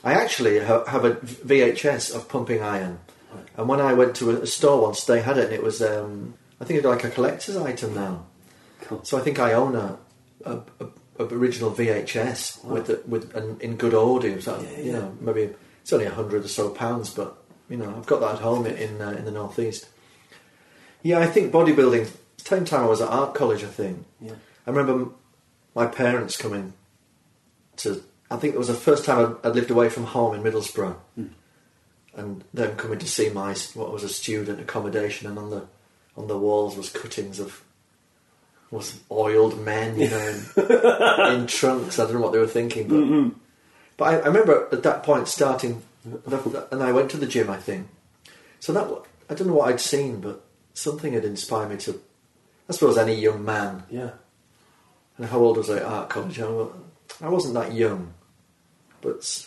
I 0.04 0.14
actually 0.14 0.60
ha- 0.60 0.86
have 0.86 1.06
a 1.06 1.12
VHS 1.16 2.14
of 2.16 2.28
Pumping 2.28 2.62
Iron, 2.62 3.00
Right. 3.34 3.46
and 3.58 3.68
when 3.70 3.80
I 3.82 3.94
went 3.94 4.16
to 4.18 4.32
a, 4.32 4.36
a 4.42 4.48
store 4.48 4.82
once, 4.82 5.04
they 5.06 5.22
had 5.22 5.38
it, 5.38 5.46
and 5.46 5.54
it 5.54 5.64
was 5.64 5.82
um, 5.82 6.34
I 6.60 6.66
think 6.66 6.78
it's 6.80 6.86
like 6.88 7.04
a 7.04 7.10
collector's 7.10 7.58
item 7.58 7.94
now. 7.96 8.26
Cool. 8.82 9.04
So 9.04 9.18
I 9.18 9.22
think 9.22 9.38
I 9.40 9.54
own 9.54 9.76
a, 9.76 9.98
a, 10.46 10.58
a, 10.80 11.26
original 11.26 11.72
VHS 11.72 12.64
with 12.66 12.88
the, 12.88 13.02
with 13.08 13.36
an, 13.36 13.58
in 13.60 13.76
good 13.78 13.94
audio. 13.94 14.40
So 14.40 14.60
Yeah, 14.60 14.78
you 14.80 14.84
yeah. 14.86 14.92
know, 15.00 15.18
maybe 15.22 15.50
it's 15.82 15.94
only 15.94 16.06
a 16.06 16.12
hundred 16.12 16.46
or 16.46 16.48
so 16.48 16.70
pounds, 16.70 17.10
but 17.14 17.38
you 17.72 17.78
know, 17.78 17.96
I've 17.98 18.06
got 18.06 18.20
that 18.20 18.36
at 18.36 18.42
home 18.42 18.66
in 18.68 19.02
uh, 19.02 19.12
in 19.12 19.26
the 19.26 19.32
northeast. 19.32 19.88
Yeah, 21.02 21.20
I 21.20 21.26
think 21.26 21.52
bodybuilding. 21.52 22.08
Same 22.38 22.66
time 22.66 22.84
I 22.84 22.88
was 22.88 23.02
at 23.02 23.10
art 23.10 23.34
college, 23.34 23.64
I 23.64 23.68
think. 23.68 24.06
Yeah. 24.20 24.34
I 24.68 24.70
remember 24.72 25.12
my 25.74 25.88
parents 25.88 26.36
coming 26.38 26.74
to. 27.78 28.04
I 28.30 28.38
think 28.38 28.54
it 28.56 28.58
was 28.58 28.68
the 28.68 28.74
first 28.74 29.06
time 29.06 29.38
I'd, 29.44 29.48
I'd 29.50 29.56
lived 29.56 29.72
away 29.72 29.90
from 29.90 30.06
home 30.06 30.36
in 30.36 30.44
Middlesbrough, 30.44 30.96
Mm. 31.20 31.30
and 32.16 32.44
them 32.54 32.76
coming 32.76 33.00
to 33.00 33.08
see 33.08 33.30
my 33.30 33.56
what 33.74 33.92
was 33.92 34.04
a 34.04 34.10
student 34.10 34.60
accommodation, 34.60 35.28
and 35.30 35.38
on 35.40 35.50
the 35.50 35.64
on 36.18 36.28
the 36.28 36.38
walls 36.38 36.76
was 36.78 36.90
cuttings 36.90 37.40
of 37.40 37.64
was 38.70 39.00
oiled 39.12 39.60
men, 39.60 40.00
you 40.00 40.10
know, 40.10 40.40
in, 40.58 41.34
in 41.42 41.48
trunks. 41.48 42.00
I 42.00 42.04
don't 42.06 42.14
know 42.16 42.22
what 42.22 42.32
they 42.34 42.40
were 42.40 42.48
thinking, 42.48 42.88
but 42.88 43.36
but 43.98 44.06
I, 44.14 44.18
I 44.20 44.28
remember 44.28 44.68
at 44.72 44.84
that 44.84 45.04
point 45.04 45.28
starting, 45.28 45.84
and 46.04 46.84
I 46.84 46.92
went 46.92 47.12
to 47.12 47.18
the 47.18 47.26
gym. 47.28 47.50
I 47.50 47.58
think 47.58 47.88
so. 48.60 48.74
That 48.74 48.88
I 49.30 49.34
don't 49.36 49.48
know 49.48 49.54
what 49.56 49.70
I'd 49.70 49.80
seen, 49.80 50.20
but 50.22 50.44
something 50.74 51.14
had 51.14 51.26
inspired 51.26 51.70
me 51.70 51.78
to. 51.78 52.02
I 52.70 52.74
suppose 52.74 52.98
any 52.98 53.16
young 53.16 53.44
man. 53.44 53.84
Yeah. 53.90 54.12
And 55.18 55.28
how 55.28 55.40
old 55.40 55.58
was 55.58 55.70
I 55.70 55.78
at 55.78 55.84
art 55.84 56.10
college? 56.10 56.40
I, 56.40 57.28
wasn't 57.30 57.54
that 57.56 57.74
young, 57.74 58.14
but 59.02 59.46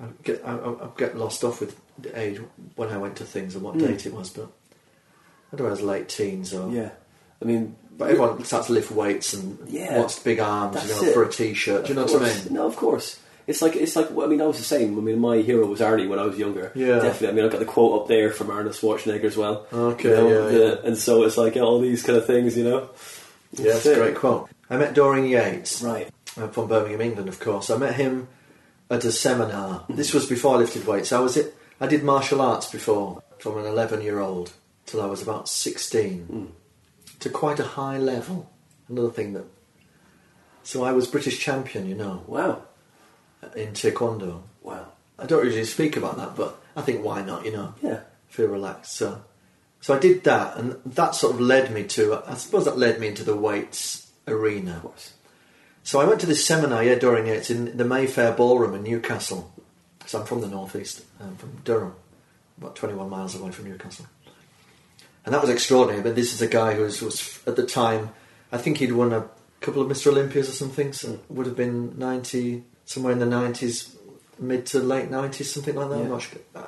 I 0.00 0.04
get 0.24 0.42
I, 0.44 0.56
I 0.56 0.88
get 0.96 1.16
lost 1.16 1.44
off 1.44 1.60
with 1.60 1.78
the 1.98 2.18
age 2.18 2.40
when 2.76 2.88
I 2.90 2.96
went 2.98 3.16
to 3.16 3.24
things 3.24 3.54
and 3.54 3.62
what 3.64 3.76
Mm. 3.76 3.86
date 3.86 4.06
it 4.06 4.12
was, 4.12 4.30
but 4.30 4.48
I 5.52 5.56
don't 5.56 5.60
know. 5.66 5.68
I 5.68 5.70
was 5.70 5.82
late 5.82 6.08
teens 6.08 6.52
or 6.52 6.70
Yeah. 6.72 6.90
I 7.40 7.44
mean, 7.44 7.76
But 7.96 8.10
everyone 8.10 8.42
starts 8.44 8.66
to 8.68 8.72
lift 8.72 8.90
weights 8.90 9.32
and 9.34 9.58
Yeah. 9.68 9.98
wants 9.98 10.18
big 10.18 10.40
arms, 10.40 10.82
you 10.82 10.94
know, 10.94 11.02
it. 11.08 11.12
for 11.14 11.22
a 11.24 11.30
t-shirt. 11.30 11.84
Do 11.84 11.88
you 11.90 11.94
know 11.94 12.04
Of 12.04 12.12
what 12.12 12.22
I 12.22 12.26
mean? 12.34 12.54
No, 12.54 12.66
of 12.66 12.74
course. 12.76 13.18
It's 13.46 13.60
like 13.62 13.74
it's 13.76 13.96
like 13.96 14.10
I 14.10 14.26
mean 14.26 14.40
I 14.40 14.46
was 14.46 14.58
the 14.58 14.64
same. 14.64 14.96
I 14.96 15.00
mean 15.00 15.18
my 15.18 15.38
hero 15.38 15.66
was 15.66 15.80
Arnie 15.80 16.08
when 16.08 16.18
I 16.18 16.24
was 16.24 16.38
younger. 16.38 16.70
Yeah. 16.74 17.00
definitely. 17.00 17.28
I 17.28 17.32
mean 17.32 17.44
I've 17.44 17.50
got 17.52 17.58
the 17.60 17.64
quote 17.66 18.02
up 18.02 18.08
there 18.08 18.30
from 18.30 18.50
Arnold 18.50 18.74
Schwarzenegger 18.74 19.24
as 19.24 19.36
well. 19.36 19.66
Okay, 19.72 20.10
You 20.10 20.14
know, 20.16 20.48
yeah, 20.50 20.58
yeah. 20.58 20.74
And 20.84 20.96
so 20.96 21.24
it's 21.24 21.36
like 21.36 21.56
all 21.56 21.80
these 21.80 22.02
kind 22.02 22.16
of 22.18 22.26
things, 22.26 22.56
you 22.56 22.64
know. 22.64 22.90
Yeah, 23.52 23.72
that's 23.74 23.86
a 23.86 23.94
great 23.96 24.14
quote. 24.16 24.48
I 24.70 24.76
met 24.76 24.94
Dorian 24.94 25.26
Yates 25.28 25.82
Right. 25.82 26.08
uh, 26.38 26.48
from 26.48 26.68
Birmingham, 26.68 27.00
England, 27.00 27.28
of 27.28 27.38
course. 27.40 27.68
I 27.68 27.76
met 27.76 27.94
him 27.96 28.28
at 28.90 29.04
a 29.04 29.12
seminar. 29.12 29.80
Mm-hmm. 29.80 29.96
This 29.96 30.14
was 30.14 30.26
before 30.26 30.54
I 30.54 30.58
lifted 30.58 30.86
weights. 30.86 31.12
I 31.12 31.20
was 31.20 31.36
it. 31.36 31.54
I 31.80 31.86
did 31.86 32.02
martial 32.04 32.40
arts 32.40 32.70
before, 32.70 33.22
from 33.38 33.58
an 33.58 33.64
11-year-old 33.64 34.52
till 34.86 35.02
I 35.02 35.06
was 35.06 35.20
about 35.20 35.48
16, 35.48 36.26
Mm. 36.30 36.48
to 37.20 37.28
quite 37.28 37.58
a 37.60 37.64
high 37.64 37.98
level. 37.98 38.48
Another 38.88 39.10
thing 39.10 39.32
that. 39.34 39.44
So 40.62 40.84
I 40.84 40.92
was 40.92 41.06
British 41.06 41.38
champion, 41.40 41.86
you 41.88 41.94
know, 41.96 42.22
Wow. 42.26 42.62
In 43.56 43.68
taekwondo. 43.72 44.42
Wow. 44.62 44.86
I 45.18 45.26
don't 45.26 45.44
usually 45.44 45.64
speak 45.64 45.96
about 45.96 46.16
that, 46.16 46.36
but 46.36 46.60
I 46.76 46.82
think 46.82 47.04
why 47.04 47.22
not, 47.22 47.44
you 47.44 47.52
know? 47.52 47.74
Yeah. 47.82 48.00
feel 48.28 48.48
relaxed. 48.48 48.94
So, 48.94 49.22
so 49.80 49.94
I 49.94 49.98
did 49.98 50.24
that, 50.24 50.56
and 50.56 50.76
that 50.86 51.14
sort 51.14 51.34
of 51.34 51.40
led 51.40 51.72
me 51.72 51.84
to. 51.84 52.22
I 52.26 52.34
suppose 52.34 52.64
that 52.64 52.78
led 52.78 53.00
me 53.00 53.08
into 53.08 53.24
the 53.24 53.36
weights 53.36 54.10
arena. 54.26 54.76
Of 54.76 54.82
course. 54.82 55.12
So 55.84 56.00
I 56.00 56.04
went 56.04 56.20
to 56.20 56.26
this 56.26 56.44
seminar, 56.44 56.84
yeah, 56.84 56.94
during 56.94 57.26
it 57.26 57.50
in 57.50 57.76
the 57.76 57.84
Mayfair 57.84 58.32
Ballroom 58.32 58.74
in 58.74 58.84
Newcastle. 58.84 59.52
So 60.06 60.20
I'm 60.20 60.26
from 60.26 60.40
the 60.40 60.48
northeast, 60.48 61.04
I'm 61.20 61.36
from 61.36 61.56
Durham, 61.64 61.94
about 62.58 62.76
21 62.76 63.08
miles 63.08 63.34
away 63.34 63.50
from 63.50 63.68
Newcastle. 63.68 64.06
And 65.24 65.34
that 65.34 65.40
was 65.40 65.50
extraordinary. 65.50 66.02
But 66.02 66.16
this 66.16 66.32
is 66.32 66.42
a 66.42 66.48
guy 66.48 66.74
who 66.74 66.82
was, 66.82 67.00
was 67.02 67.40
at 67.46 67.56
the 67.56 67.66
time, 67.66 68.10
I 68.50 68.58
think 68.58 68.78
he'd 68.78 68.92
won 68.92 69.12
a 69.12 69.28
couple 69.60 69.82
of 69.82 69.88
Mr. 69.88 70.08
Olympias 70.08 70.48
or 70.48 70.52
something. 70.52 70.92
So 70.92 71.20
would 71.28 71.46
have 71.46 71.56
been 71.56 71.98
90, 71.98 72.64
somewhere 72.84 73.12
in 73.12 73.18
the 73.18 73.26
90s, 73.26 73.94
mid 74.38 74.66
to 74.66 74.80
late 74.80 75.10
90s, 75.10 75.44
something 75.44 75.74
like 75.74 75.88
that. 75.90 75.96
Yeah. 75.98 76.02
I'm 76.04 76.10
not 76.10 76.22
sure. 76.22 76.40
Uh, 76.54 76.66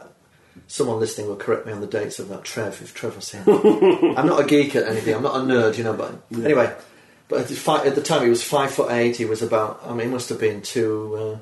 Someone 0.66 0.98
listening 1.00 1.26
will 1.26 1.36
correct 1.36 1.66
me 1.66 1.72
on 1.72 1.80
the 1.80 1.86
dates 1.86 2.18
of 2.20 2.28
that. 2.28 2.44
Trev, 2.44 2.80
if 2.80 2.94
Trev 2.94 3.16
was 3.16 3.30
here. 3.32 3.42
I'm 4.16 4.26
not 4.26 4.40
a 4.40 4.44
geek 4.46 4.74
at 4.76 4.84
anything. 4.88 5.14
I'm 5.14 5.22
not 5.22 5.34
a 5.36 5.40
nerd, 5.40 5.76
you 5.76 5.84
know. 5.84 5.92
But 5.94 6.14
anyway, 6.32 6.72
but 7.28 7.40
at 7.42 7.48
the, 7.48 7.54
fi- 7.56 7.84
at 7.84 7.96
the 7.96 8.00
time 8.02 8.22
he 8.22 8.30
was 8.30 8.42
five 8.42 8.70
foot 8.70 8.90
eight. 8.92 9.16
He 9.16 9.24
was 9.26 9.42
about. 9.42 9.80
I 9.84 9.90
mean, 9.90 10.06
he 10.06 10.12
must 10.12 10.28
have 10.30 10.38
been 10.40 10.62
two, 10.62 11.16
uh, 11.16 11.38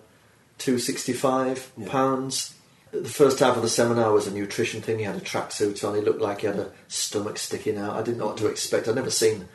two 0.58 0.78
sixty-five 0.78 1.72
Yeah. 1.76 1.88
pounds. 1.88 2.54
The 2.90 3.04
first 3.08 3.38
half 3.38 3.54
of 3.56 3.62
the 3.62 3.68
seminar 3.68 4.12
was 4.12 4.26
a 4.26 4.32
nutrition 4.32 4.80
thing. 4.82 4.98
He 4.98 5.04
had 5.04 5.16
a 5.16 5.20
tracksuit 5.20 5.86
on. 5.86 5.94
He 5.94 6.00
looked 6.00 6.20
like 6.22 6.40
he 6.40 6.46
had 6.46 6.56
a 6.58 6.72
stomach 6.88 7.38
sticking 7.38 7.76
out. 7.78 7.94
I 7.96 8.02
didn't 8.02 8.18
know 8.18 8.26
what 8.26 8.38
to 8.38 8.46
expect. 8.48 8.88
I'd 8.88 8.94
never 8.96 9.10
seen 9.10 9.46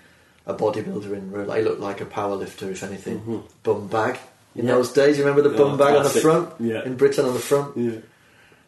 a 0.46 0.54
bodybuilder 0.54 1.12
in 1.14 1.32
real. 1.32 1.46
life. 1.46 1.58
He 1.58 1.64
looked 1.66 1.82
like 1.82 2.00
a 2.00 2.06
power 2.06 2.36
lifter, 2.36 2.70
if 2.72 2.84
anything. 2.84 3.44
Bum 3.64 3.88
bag. 3.88 4.18
In 4.58 4.66
Yeah. 4.66 4.74
those 4.76 4.92
days, 4.92 5.18
you 5.18 5.24
remember 5.24 5.48
the 5.48 5.56
Oh, 5.56 5.70
bum 5.70 5.78
bag 5.78 5.96
on 5.96 6.04
the 6.04 6.10
front 6.10 6.50
Yeah. 6.60 6.84
in 6.84 6.96
Britain 6.98 7.26
on 7.26 7.34
the 7.34 7.40
front. 7.40 7.78
Yeah. 7.78 8.00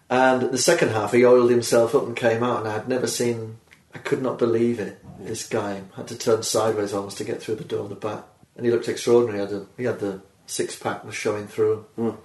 And 0.09 0.51
the 0.51 0.57
second 0.57 0.89
half, 0.89 1.11
he 1.13 1.25
oiled 1.25 1.49
himself 1.51 1.93
up 1.93 2.05
and 2.05 2.15
came 2.15 2.43
out, 2.43 2.59
and 2.59 2.67
I'd 2.67 2.87
never 2.87 3.07
seen. 3.07 3.57
I 3.93 3.97
could 3.97 4.21
not 4.21 4.37
believe 4.37 4.79
it. 4.79 4.99
This 5.19 5.47
guy 5.47 5.81
had 5.95 6.07
to 6.07 6.17
turn 6.17 6.43
sideways 6.43 6.93
almost 6.93 7.17
to 7.17 7.23
get 7.23 7.41
through 7.41 7.55
the 7.55 7.63
door 7.63 7.83
at 7.83 7.89
the 7.89 7.95
back, 7.95 8.23
and 8.55 8.65
he 8.65 8.71
looked 8.71 8.87
extraordinary. 8.87 9.39
He 9.39 9.45
had, 9.45 9.61
a, 9.61 9.65
he 9.77 9.83
had 9.85 9.99
the 9.99 10.21
six 10.45 10.75
pack 10.75 11.03
was 11.03 11.15
showing 11.15 11.47
through, 11.47 11.85
Mm. 11.97 12.15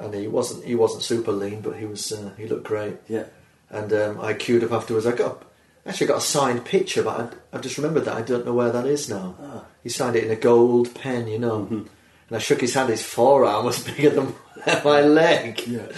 and 0.00 0.14
he 0.14 0.26
wasn't 0.28 0.64
he 0.64 0.74
wasn't 0.74 1.02
super 1.02 1.32
lean, 1.32 1.60
but 1.60 1.76
he 1.76 1.86
was 1.86 2.10
uh, 2.12 2.30
he 2.36 2.46
looked 2.46 2.64
great. 2.64 2.96
Yeah. 3.08 3.24
And 3.70 3.92
um, 3.92 4.20
I 4.20 4.34
queued 4.34 4.62
up 4.64 4.72
afterwards. 4.72 5.06
I 5.06 5.12
got 5.12 5.42
actually 5.86 6.08
got 6.08 6.18
a 6.18 6.20
signed 6.20 6.64
picture, 6.64 7.02
but 7.02 7.20
I, 7.20 7.56
I've 7.56 7.62
just 7.62 7.76
remembered 7.78 8.04
that 8.06 8.16
I 8.16 8.22
don't 8.22 8.44
know 8.46 8.52
where 8.54 8.70
that 8.72 8.86
is 8.86 9.08
now. 9.08 9.36
Ah. 9.42 9.64
He 9.82 9.88
signed 9.88 10.16
it 10.16 10.24
in 10.24 10.30
a 10.30 10.36
gold 10.36 10.94
pen, 10.94 11.26
you 11.28 11.38
know. 11.38 11.60
Mm-hmm. 11.60 11.82
And 12.28 12.36
I 12.36 12.40
shook 12.40 12.60
his 12.60 12.74
hand. 12.74 12.88
His 12.88 13.02
forearm 13.02 13.64
was 13.64 13.82
bigger 13.84 14.10
than 14.10 14.34
my 14.84 15.00
leg. 15.00 15.66
Yeah. 15.66 15.88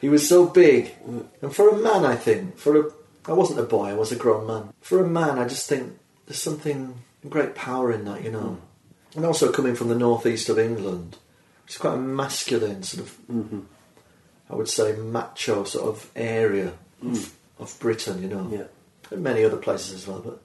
He 0.00 0.08
was 0.08 0.26
so 0.26 0.46
big, 0.46 0.94
and 1.42 1.54
for 1.54 1.68
a 1.68 1.76
man, 1.76 2.06
I 2.06 2.16
think 2.16 2.56
for 2.56 2.80
a 2.80 2.90
I 3.26 3.32
wasn't 3.32 3.60
a 3.60 3.64
boy, 3.64 3.90
I 3.90 3.94
was 3.94 4.12
a 4.12 4.16
grown 4.16 4.46
man. 4.46 4.72
For 4.80 5.04
a 5.04 5.08
man, 5.08 5.38
I 5.38 5.46
just 5.46 5.68
think 5.68 5.98
there's 6.26 6.40
something 6.40 7.02
great 7.28 7.54
power 7.54 7.92
in 7.92 8.04
that, 8.06 8.24
you 8.24 8.30
know. 8.30 8.58
And 9.14 9.24
also 9.24 9.52
coming 9.52 9.74
from 9.74 9.88
the 9.88 9.94
northeast 9.94 10.48
of 10.48 10.58
England, 10.58 11.18
it's 11.66 11.78
quite 11.78 11.94
a 11.94 11.98
masculine 11.98 12.82
sort 12.82 13.06
of, 13.06 13.18
Mm-hmm. 13.30 13.60
I 14.48 14.54
would 14.56 14.68
say, 14.68 14.96
macho 14.96 15.62
sort 15.62 15.86
of 15.86 16.10
area 16.16 16.72
of, 17.02 17.36
of 17.60 17.78
Britain, 17.78 18.20
you 18.20 18.28
know. 18.28 18.48
Yeah. 18.50 18.64
And 19.12 19.22
many 19.22 19.44
other 19.44 19.56
places 19.56 19.92
as 19.92 20.08
well, 20.08 20.20
but 20.20 20.42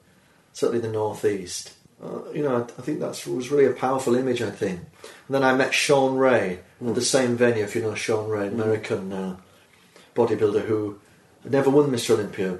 certainly 0.52 0.80
the 0.80 0.92
northeast. 0.92 1.72
Uh, 2.02 2.30
you 2.34 2.42
know, 2.42 2.56
I, 2.56 2.60
I 2.62 2.82
think 2.82 3.00
that 3.00 3.26
was 3.26 3.50
really 3.50 3.64
a 3.66 3.72
powerful 3.72 4.14
image. 4.14 4.42
I 4.42 4.50
think. 4.50 4.80
And 5.02 5.34
then 5.34 5.42
I 5.42 5.54
met 5.54 5.72
Shawn 5.74 6.16
Ray 6.16 6.60
at 6.86 6.94
the 6.94 7.00
same 7.02 7.36
venue. 7.36 7.64
If 7.64 7.74
you 7.74 7.82
know 7.82 7.94
Shawn 7.94 8.28
Ray, 8.28 8.48
American 8.48 9.12
uh, 9.12 9.36
bodybuilder 10.14 10.64
who 10.66 10.98
had 11.42 11.52
never 11.52 11.70
won 11.70 11.90
Mr. 11.90 12.10
Olympia, 12.10 12.58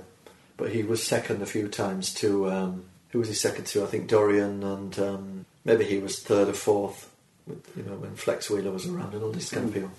but 0.56 0.70
he 0.72 0.82
was 0.82 1.02
second 1.02 1.42
a 1.42 1.46
few 1.46 1.68
times 1.68 2.12
to. 2.14 2.50
Um, 2.50 2.84
who 3.10 3.20
was 3.20 3.28
he 3.28 3.34
second 3.34 3.66
to? 3.68 3.82
I 3.82 3.86
think 3.86 4.08
Dorian, 4.08 4.62
and 4.62 4.98
um, 4.98 5.46
maybe 5.64 5.84
he 5.84 5.98
was 5.98 6.18
third 6.20 6.48
or 6.48 6.52
fourth. 6.52 7.08
with- 7.46 7.64
You 7.76 7.82
know, 7.84 7.94
when 7.94 8.14
Flex 8.16 8.50
Wheeler 8.50 8.72
was 8.72 8.86
around 8.86 9.14
and 9.14 9.22
all 9.22 9.30
these 9.32 9.48
kind 9.50 9.68
of 9.68 9.72
people. 9.74 9.90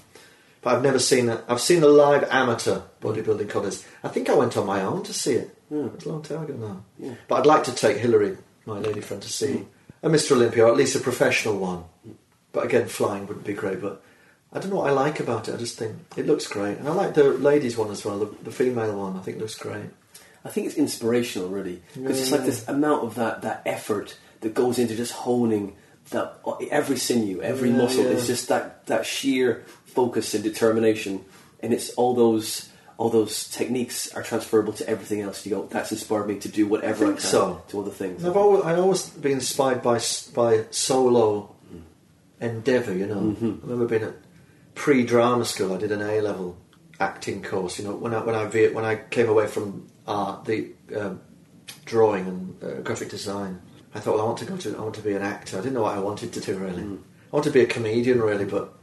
But 0.61 0.75
I've 0.75 0.83
never 0.83 0.99
seen 0.99 1.29
a, 1.29 1.41
I've 1.47 1.61
seen 1.61 1.81
a 1.83 1.87
live 1.87 2.27
amateur 2.29 2.81
bodybuilding 3.01 3.49
contest. 3.49 3.85
I 4.03 4.09
think 4.09 4.29
I 4.29 4.33
went 4.33 4.57
on 4.57 4.65
my 4.67 4.81
own 4.81 5.03
to 5.03 5.13
see 5.13 5.33
it. 5.33 5.55
Hmm. 5.69 5.85
It 5.85 5.93
was 5.95 6.05
a 6.05 6.09
long 6.09 6.21
time 6.21 6.43
ago 6.43 6.53
now. 6.55 6.83
Yeah. 6.99 7.15
But 7.27 7.35
I'd 7.39 7.45
like 7.45 7.63
to 7.65 7.73
take 7.73 7.97
Hillary, 7.97 8.37
my 8.67 8.77
lady 8.79 9.01
friend, 9.01 9.21
to 9.23 9.29
see 9.29 9.65
a 10.03 10.09
Mr. 10.09 10.33
Olympia, 10.33 10.65
or 10.65 10.69
at 10.71 10.77
least 10.77 10.95
a 10.95 10.99
professional 10.99 11.57
one. 11.57 11.83
But 12.51 12.65
again, 12.65 12.87
flying 12.87 13.25
wouldn't 13.27 13.45
be 13.45 13.53
great. 13.53 13.81
But 13.81 14.03
I 14.53 14.59
don't 14.59 14.69
know 14.69 14.77
what 14.77 14.89
I 14.89 14.93
like 14.93 15.19
about 15.19 15.47
it. 15.49 15.55
I 15.55 15.57
just 15.57 15.77
think 15.79 15.95
it 16.15 16.25
looks 16.27 16.47
great, 16.47 16.77
and 16.77 16.87
I 16.87 16.91
like 16.91 17.13
the 17.15 17.23
ladies 17.23 17.77
one 17.77 17.89
as 17.91 18.05
well. 18.05 18.19
The, 18.19 18.29
the 18.43 18.51
female 18.51 18.95
one, 18.97 19.17
I 19.17 19.21
think 19.21 19.39
looks 19.39 19.55
great. 19.55 19.89
I 20.45 20.49
think 20.49 20.67
it's 20.67 20.75
inspirational, 20.77 21.49
really, 21.49 21.81
because 21.95 22.21
it's 22.21 22.31
like 22.31 22.45
this 22.45 22.67
amount 22.67 23.03
of 23.03 23.15
that 23.15 23.41
that 23.41 23.61
effort 23.65 24.17
that 24.41 24.53
goes 24.53 24.77
into 24.79 24.95
just 24.95 25.11
honing 25.13 25.75
that 26.11 26.39
uh, 26.45 26.55
every 26.71 26.95
sinew, 26.97 27.41
every 27.41 27.69
Yeah, 27.69 27.77
muscle. 27.77 28.03
yeah. 28.03 28.11
It's 28.11 28.27
just 28.27 28.47
that 28.49 28.85
that 28.87 29.05
sheer 29.05 29.63
focus 29.85 30.33
and 30.33 30.43
determination, 30.43 31.25
and 31.59 31.73
it's 31.73 31.89
all 31.95 32.13
those 32.13 32.69
all 32.97 33.09
those 33.09 33.47
techniques 33.49 34.11
are 34.15 34.23
transferable 34.23 34.73
to 34.73 34.89
everything 34.89 35.21
else. 35.21 35.45
You 35.45 35.51
go, 35.51 35.67
that's 35.67 35.91
inspired 35.91 36.27
me 36.27 36.39
to 36.39 36.49
do 36.49 36.65
whatever 36.67 37.05
I, 37.05 37.07
think 37.09 37.19
can 37.19 37.29
so. 37.29 37.63
to 37.69 37.81
other 37.81 37.91
things. 37.91 38.25
I've 38.25 38.35
always, 38.35 38.63
I 38.63 38.75
always 38.75 39.09
been 39.09 39.33
inspired 39.33 39.81
by 39.83 39.99
by 40.33 40.65
solo 40.71 41.55
endeavour. 42.41 42.93
You 42.93 43.05
know, 43.05 43.35
I 43.39 43.67
remember 43.67 43.85
being 43.85 44.03
at 44.03 44.15
pre-drama 44.75 45.45
school. 45.45 45.73
I 45.73 45.77
did 45.77 45.91
an 45.91 46.01
A 46.01 46.21
level 46.21 46.57
acting 46.99 47.43
course. 47.43 47.77
You 47.79 47.85
know, 47.85 47.95
when 47.95 48.13
I 48.13 48.19
when 48.19 48.35
I 48.35 48.45
ve- 48.45 48.69
when 48.69 48.85
I 48.85 48.95
came 48.95 49.29
away 49.29 49.47
from 49.47 49.87
art, 50.07 50.45
the 50.45 50.71
um, 50.95 51.21
drawing 51.85 52.27
and 52.27 52.63
uh, 52.63 52.81
graphic 52.81 53.09
design, 53.09 53.61
I 53.93 53.99
thought, 53.99 54.15
well, 54.15 54.23
I 54.23 54.27
want 54.27 54.39
to 54.39 54.45
go 54.45 54.57
to 54.57 54.77
I 54.77 54.81
want 54.81 54.95
to 54.95 55.01
be 55.01 55.13
an 55.13 55.21
actor. 55.21 55.57
I 55.57 55.61
didn't 55.61 55.75
know 55.75 55.83
what 55.83 55.95
I 55.95 55.99
wanted 55.99 56.33
to 56.33 56.39
do 56.39 56.57
really. 56.57 56.83
I 56.83 57.35
wanted 57.35 57.49
to 57.49 57.53
be 57.53 57.61
a 57.61 57.67
comedian 57.67 58.21
really, 58.21 58.45
but 58.45 58.73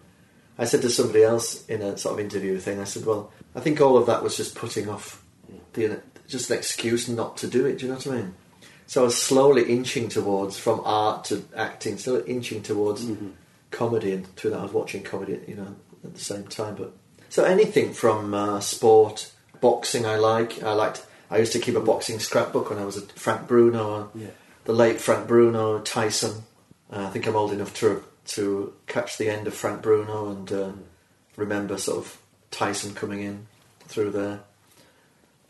I 0.59 0.65
said 0.67 0.83
to 0.83 0.91
somebody 0.91 1.23
else 1.25 1.67
in 1.67 1.83
a 1.83 1.97
sort 1.99 2.15
of 2.19 2.25
interview 2.25 2.59
thing, 2.59 2.81
I 2.81 2.85
said, 2.85 3.05
well, 3.05 3.33
I 3.57 3.61
think 3.61 3.81
all 3.81 3.97
of 3.97 4.07
that 4.07 4.23
was 4.23 4.37
just 4.37 4.55
putting 4.55 4.89
off 4.89 5.23
the 5.73 6.01
just 6.29 6.51
an 6.51 6.57
excuse 6.59 7.09
not 7.09 7.37
to 7.39 7.47
do 7.49 7.67
it. 7.67 7.79
Do 7.79 7.87
you 7.87 7.93
know 7.93 7.99
what 7.99 8.07
I 8.07 8.11
mean? 8.17 8.35
So 8.87 9.03
I 9.03 9.05
was 9.05 9.21
slowly 9.21 9.65
inching 9.71 10.09
towards 10.09 10.59
from 10.59 10.81
art 10.85 11.25
to 11.27 11.45
acting, 11.57 11.99
still 11.99 12.23
inching 12.27 12.63
towards 12.63 13.07
comedy, 13.71 14.13
and 14.13 14.27
through 14.37 14.51
that 14.53 14.61
I 14.61 14.63
was 14.63 14.73
watching 14.73 15.03
comedy, 15.03 15.41
you 15.49 15.57
know, 15.57 15.75
at 16.05 16.15
the 16.15 16.21
same 16.21 16.45
time. 16.45 16.77
But 16.77 16.93
so 17.31 17.45
anything 17.45 17.93
from 17.93 18.33
uh, 18.35 18.61
sport, 18.61 19.33
boxing, 19.61 20.07
I 20.07 20.17
like. 20.17 20.63
I 20.63 20.73
liked. 20.75 21.05
I 21.31 21.39
used 21.39 21.53
to 21.55 21.59
keep 21.59 21.75
a 21.75 21.81
boxing 21.81 22.19
scrapbook 22.21 22.71
when 22.71 22.79
I 22.79 22.85
was 22.85 22.97
at 22.97 23.11
Frank 23.13 23.49
Bruno, 23.49 24.11
Yeah. 24.15 24.29
the 24.65 24.73
late 24.75 25.01
Frank 25.01 25.27
Bruno, 25.27 25.81
Tyson. 25.81 26.45
Uh, 26.93 27.07
I 27.07 27.11
think 27.11 27.27
I'm 27.27 27.35
old 27.37 27.53
enough 27.53 27.75
to 27.81 28.05
to 28.27 28.73
catch 28.87 29.19
the 29.19 29.29
end 29.29 29.47
of 29.47 29.55
Frank 29.55 29.83
Bruno 29.83 30.31
and 30.31 30.53
uh, 30.53 30.73
remember 31.37 31.77
sort 31.79 31.99
of 31.99 32.19
Tyson 32.51 32.95
coming 32.95 33.23
in 33.23 33.47
through 33.87 34.11
there. 34.11 34.41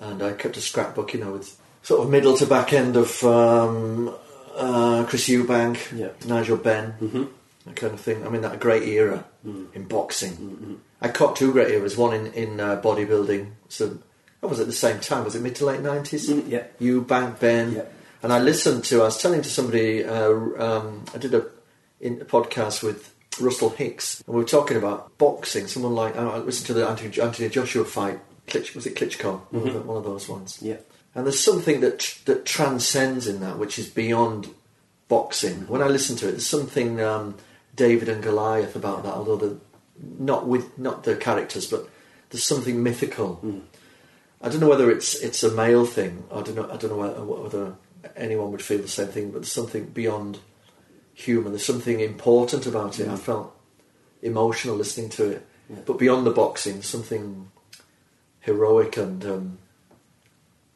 And 0.00 0.22
I 0.22 0.32
kept 0.32 0.56
a 0.56 0.60
scrapbook, 0.60 1.14
you 1.14 1.20
know, 1.20 1.32
with 1.32 1.56
sort 1.82 2.02
of 2.02 2.10
middle 2.10 2.36
to 2.36 2.46
back 2.46 2.72
end 2.72 2.96
of 2.96 3.22
um, 3.24 4.14
uh, 4.56 5.04
Chris 5.08 5.28
Eubank, 5.28 5.96
Yeah. 5.96 6.08
Nigel 6.26 6.56
Benn, 6.56 6.94
Mm-hmm. 7.00 7.24
that 7.66 7.76
kind 7.76 7.94
of 7.94 8.00
thing. 8.00 8.26
I 8.26 8.28
mean, 8.30 8.42
that 8.42 8.58
great 8.60 8.82
era 8.88 9.24
Mm. 9.46 9.74
in 9.74 9.84
boxing. 9.84 10.32
Mm-hmm. 10.32 10.74
I 11.02 11.08
caught 11.08 11.36
two 11.36 11.52
great 11.52 11.70
eras. 11.70 11.98
One 11.98 12.14
in 12.14 12.32
in 12.32 12.60
uh, 12.60 12.80
bodybuilding. 12.80 13.50
So, 13.68 13.98
what 14.40 14.48
was 14.48 14.58
at 14.58 14.66
The 14.66 14.72
same 14.72 15.00
time? 15.00 15.22
Was 15.24 15.34
it 15.34 15.42
mid 15.42 15.54
to 15.56 15.66
late 15.66 15.80
nineties? 15.82 16.30
Mm, 16.30 16.48
yeah. 16.48 16.64
Eubank, 16.80 17.38
Benn, 17.40 17.72
Yeah. 17.74 17.82
and 18.22 18.32
I 18.32 18.38
listened 18.38 18.84
to. 18.84 19.02
I 19.02 19.04
was 19.04 19.20
telling 19.20 19.42
to 19.42 19.50
somebody. 19.50 20.02
Uh, 20.02 20.30
um, 20.58 21.04
I 21.14 21.18
did 21.18 21.34
a, 21.34 21.44
in, 22.04 22.20
a 22.20 22.24
podcast 22.24 22.82
with 22.82 23.12
Russell 23.40 23.70
Hicks, 23.70 24.22
and 24.26 24.34
we 24.34 24.42
were 24.42 24.48
talking 24.48 24.76
about 24.76 25.16
boxing. 25.18 25.66
Someone 25.66 25.94
like 25.94 26.16
I 26.16 26.36
listened 26.38 26.68
to 26.68 26.74
the 26.74 26.86
Anthony, 26.86 27.20
Anthony 27.20 27.48
Joshua 27.48 27.84
fight. 27.84 28.20
Klitsch, 28.46 28.74
was 28.74 28.86
it 28.86 28.94
Klitschko? 28.94 29.40
One, 29.50 29.62
of 29.62 29.68
mm-hmm. 29.68 29.72
the, 29.72 29.80
one 29.84 29.96
of 29.96 30.04
those 30.04 30.28
ones. 30.28 30.58
Yeah. 30.60 30.76
And 31.14 31.24
there's 31.24 31.40
something 31.40 31.80
that 31.80 32.18
that 32.26 32.44
transcends 32.44 33.26
in 33.26 33.40
that, 33.40 33.58
which 33.58 33.78
is 33.78 33.88
beyond 33.88 34.50
boxing. 35.08 35.54
Mm-hmm. 35.56 35.72
When 35.72 35.82
I 35.82 35.88
listen 35.88 36.16
to 36.16 36.28
it, 36.28 36.32
there's 36.32 36.46
something 36.46 37.00
um, 37.00 37.36
David 37.74 38.08
and 38.08 38.22
Goliath 38.22 38.76
about 38.76 39.02
that. 39.04 39.14
Although 39.14 39.36
the 39.36 39.58
not 40.18 40.46
with 40.46 40.78
not 40.78 41.04
the 41.04 41.16
characters, 41.16 41.66
but 41.66 41.88
there's 42.30 42.44
something 42.44 42.82
mythical. 42.82 43.40
Mm. 43.44 43.62
I 44.42 44.48
don't 44.50 44.60
know 44.60 44.68
whether 44.68 44.90
it's 44.90 45.14
it's 45.14 45.42
a 45.42 45.50
male 45.50 45.86
thing. 45.86 46.24
I 46.30 46.42
don't 46.42 46.56
know. 46.56 46.70
I 46.70 46.76
don't 46.76 46.90
know 46.90 46.96
whether, 46.96 47.24
whether 47.24 47.74
anyone 48.16 48.52
would 48.52 48.62
feel 48.62 48.82
the 48.82 48.88
same 48.88 49.08
thing. 49.08 49.30
But 49.30 49.42
there's 49.42 49.52
something 49.52 49.86
beyond 49.86 50.38
human. 51.14 51.52
There's 51.52 51.64
something 51.64 52.00
important 52.00 52.66
about 52.66 52.98
it. 53.00 53.08
I 53.08 53.16
felt 53.16 53.54
emotional 54.22 54.76
listening 54.76 55.08
to 55.10 55.30
it. 55.30 55.46
Yeah. 55.70 55.76
But 55.86 55.98
beyond 55.98 56.26
the 56.26 56.30
boxing, 56.30 56.82
something 56.82 57.50
heroic 58.40 58.96
and 58.98 59.24
um, 59.24 59.58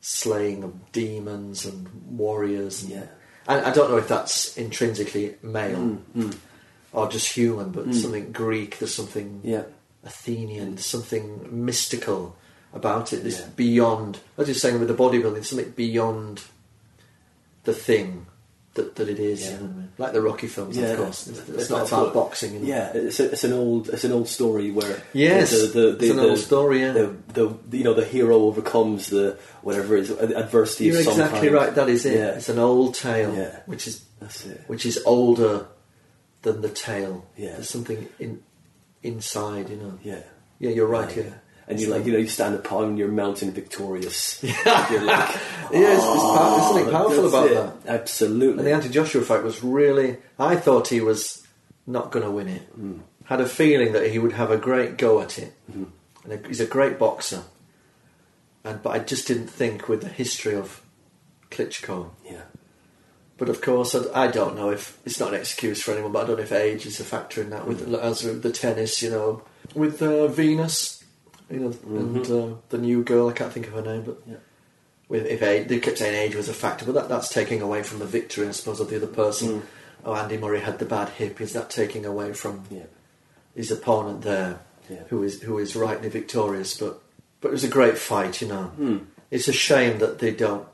slaying 0.01 0.63
of 0.65 0.93
demons 0.93 1.67
and 1.67 1.89
warriors. 2.17 2.83
And, 2.83 2.93
Yeah. 2.93 3.07
and 3.47 3.65
I 3.67 3.73
don't 3.73 3.91
know 3.91 3.99
if 3.99 4.09
that's 4.09 4.57
intrinsically 4.57 5.37
male 5.43 5.77
Mm, 5.79 5.99
mm. 6.17 6.37
or 6.93 7.09
just 7.09 7.33
human, 7.33 7.71
but 7.71 7.89
Mm. 7.89 7.95
something 7.95 8.33
Greek. 8.33 8.79
There's 8.79 8.95
something 8.95 9.41
Yeah. 9.43 9.65
Athenian. 10.05 10.77
There's 10.77 10.87
something 10.87 11.65
mystical 11.65 12.37
about 12.73 13.13
it. 13.13 13.23
There's 13.23 13.41
Yeah. 13.41 13.49
beyond. 13.57 14.21
As 14.39 14.47
you're 14.49 14.55
saying 14.55 14.79
with 14.79 14.89
the 14.89 14.95
bodybuilding, 14.95 15.45
something 15.45 15.71
beyond 15.73 16.43
the 17.65 17.75
thing 17.75 18.27
that, 18.79 18.95
that 18.97 19.09
it 19.09 19.19
is. 19.21 19.43
Yeah. 19.43 19.51
You 19.53 19.57
know 19.59 19.63
what 19.65 19.71
I 19.71 19.77
mean? 19.77 19.89
Like 19.99 20.13
the 20.15 20.23
Rocky 20.23 20.47
films, 20.47 20.77
Yeah, 20.77 20.87
of 20.87 20.99
course. 20.99 21.27
It's, 21.27 21.39
that's- 21.41 21.61
it's 21.63 21.71
not 21.71 21.87
about 21.89 22.05
what- 22.07 22.15
boxing. 22.15 22.55
You 22.55 22.61
know? 22.61 22.67
Yeah, 22.67 22.93
it's, 22.95 23.21
a, 23.21 23.31
it's 23.33 23.45
an 23.45 23.53
old 23.53 23.89
it's 23.91 24.05
an 24.05 24.13
old 24.13 24.29
story 24.29 24.71
where 24.71 25.03
Yes, 25.13 25.51
the, 25.51 25.67
the, 25.67 25.81
the, 25.81 25.89
it's 26.07 26.11
an 26.11 26.17
the- 26.17 26.29
old 26.31 26.39
story. 26.39 26.81
Yeah. 26.81 26.93
the, 26.93 27.07
the 27.69 27.77
you 27.79 27.85
know 27.85 27.95
the 27.95 28.05
hero 28.05 28.37
overcomes 28.49 29.09
the 29.11 29.39
whatever 29.63 29.97
is 29.97 30.11
adversity 30.11 30.87
You're 30.87 30.99
of 30.99 31.05
some 31.05 31.13
exactly 31.21 31.49
kind. 31.49 31.55
right. 31.61 31.75
That 31.75 31.89
is 31.89 32.07
it. 32.07 32.15
Yeah. 32.19 32.31
It's 32.39 32.49
an 32.49 32.59
old 32.59 32.95
tale, 32.95 33.35
Yeah. 33.35 33.61
which 33.67 33.87
is 33.87 34.03
That's 34.21 34.47
it. 34.47 34.63
which 34.67 34.87
is 34.87 35.03
older 35.05 35.67
than 36.43 36.61
the 36.63 36.69
tale. 36.71 37.27
Yeah. 37.37 37.53
There's 37.53 37.69
something 37.69 38.09
in 38.19 38.43
inside. 39.03 39.69
You 39.71 39.77
know. 39.77 39.99
Yeah. 40.03 40.23
Yeah, 40.61 40.71
you're 40.71 40.87
right. 40.87 41.15
Yeah. 41.17 41.35
And 41.69 41.79
you're 41.79 41.91
like 41.91 42.07
you 42.07 42.13
know 42.13 42.19
you 42.19 42.29
stand 42.29 42.55
upon 42.55 42.97
your 42.97 43.09
mountain 43.09 43.51
victorious. 43.53 44.43
Yeah. 44.43 44.91
You're 44.91 45.03
like, 45.05 45.29
Yeah, 45.71 45.93
it's, 45.95 46.03
it's 46.03 46.23
pow- 46.23 46.51
there's 46.57 46.63
something 46.69 46.91
powerful 46.91 47.29
about 47.29 47.47
it. 47.51 47.55
that. 47.85 48.01
Absolutely. 48.01 48.59
And 48.59 48.67
the 48.67 48.73
Anthony 48.73 48.95
Joshua 48.95 49.23
fight 49.23 49.43
was 49.43 49.63
really. 49.63 50.17
I 50.39 50.57
thought 50.57 50.89
he 50.89 51.03
was 51.03 51.47
not 51.87 52.11
going 52.11 52.25
to 52.25 52.31
win 52.31 52.49
it. 52.49 52.81
Mm. 52.81 53.01
Had 53.25 53.43
a 53.43 53.47
feeling 53.47 53.93
that 53.93 54.11
he 54.11 54.19
would 54.19 54.33
have 54.33 54.51
a 54.51 54.57
great 54.57 54.97
go 54.97 55.21
at 55.21 55.39
it. 55.39 55.53
Mm-hmm. 55.71 56.31
And 56.33 56.47
he's 56.47 56.61
a 56.61 56.67
great 56.67 56.99
boxer. 56.99 57.43
And 58.65 58.83
but 58.83 58.91
I 58.91 58.99
just 59.01 59.27
didn't 59.29 59.49
think 59.49 59.89
with 59.91 60.01
the 60.01 60.09
history 60.09 60.55
of 60.55 60.81
Klitschko. 61.51 62.11
yeah. 62.25 62.43
But 63.37 63.49
of 63.51 63.61
course, 63.61 63.95
I, 63.95 64.25
I 64.25 64.27
don't 64.29 64.57
know 64.57 64.71
if 64.71 64.99
it's 65.05 65.21
not 65.21 65.33
an 65.35 65.41
excuse 65.41 65.81
for 65.83 65.93
anyone. 65.93 66.13
But 66.13 66.25
I 66.25 66.27
don't 66.29 66.37
know 66.39 66.43
if 66.43 66.53
age 66.53 66.87
is 66.87 66.99
a 66.99 67.05
factor 67.05 67.41
in 67.43 67.51
that. 67.51 67.67
With 67.67 67.87
Mm. 67.89 68.01
as 68.01 68.25
with 68.25 68.43
the 68.43 68.51
tennis, 68.53 69.03
you 69.03 69.11
know, 69.11 69.43
with 69.75 70.03
uh, 70.03 70.27
Venus, 70.29 70.98
you 71.51 71.61
know, 71.61 71.75
and 71.87 72.31
uh, 72.31 72.55
the 72.69 72.79
new 72.79 73.03
girl. 73.03 73.29
I 73.29 73.33
can't 73.33 73.53
think 73.53 73.67
of 73.67 73.73
her 73.75 73.83
name, 73.83 74.03
but 74.03 74.21
Mm-hmm. 74.23 74.33
Yeah. 74.33 74.37
with 75.09 75.27
if 75.27 75.43
age, 75.43 75.69
they 75.69 75.79
kept 75.81 75.99
saying 75.99 76.15
age 76.15 76.35
was 76.37 76.49
a 76.49 76.55
factor, 76.55 76.85
but 76.85 76.95
that, 76.95 77.09
that's 77.09 77.29
taking 77.29 77.63
away 77.63 77.83
from 77.83 77.99
the 77.99 78.05
victory, 78.07 78.47
I 78.49 78.51
suppose, 78.53 78.81
of 78.81 78.91
the 78.91 78.97
other 78.97 79.07
person. 79.07 79.49
Mm. 79.49 79.63
Oh, 80.05 80.15
Andy 80.15 80.37
Murray 80.39 80.61
had 80.61 80.79
the 80.79 80.85
bad 80.85 81.09
hip. 81.11 81.41
Is 81.41 81.53
that 81.55 81.71
taking 81.71 82.05
away 82.05 82.33
from 82.33 82.65
Yeah. 82.71 82.85
his 83.55 83.71
opponent 83.71 84.23
there, 84.23 84.61
Yeah. 84.89 85.05
who 85.09 85.23
is 85.23 85.43
who 85.43 85.59
is 85.59 85.75
rightly 85.75 86.09
victorious? 86.09 86.77
But 86.79 87.01
but 87.41 87.49
it 87.49 87.53
was 87.53 87.65
a 87.65 87.69
great 87.69 87.97
fight, 87.99 88.41
you 88.43 88.49
know. 88.49 88.73
Mm. 88.79 89.07
It's 89.31 89.49
a 89.49 89.53
shame 89.53 89.99
that 89.99 90.19
they 90.19 90.31
don't 90.33 90.67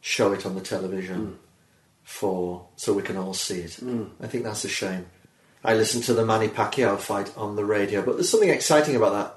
show 0.00 0.32
it 0.32 0.46
on 0.46 0.54
the 0.54 0.60
television 0.60 1.18
Mm. 1.20 1.34
for 2.04 2.66
so 2.76 2.92
we 2.92 3.02
can 3.02 3.16
all 3.16 3.34
see 3.34 3.60
it. 3.60 3.72
Mm. 3.82 4.10
I 4.20 4.26
think 4.28 4.44
that's 4.44 4.64
a 4.64 4.68
shame. 4.68 5.06
I 5.64 5.74
listened 5.74 6.04
to 6.04 6.14
the 6.14 6.24
Manny 6.24 6.46
Pacquiao 6.48 6.96
fight 6.98 7.32
on 7.36 7.56
the 7.56 7.64
radio, 7.64 8.00
but 8.02 8.14
there's 8.14 8.28
something 8.30 8.50
exciting 8.50 8.94
about 8.94 9.12
that. 9.12 9.35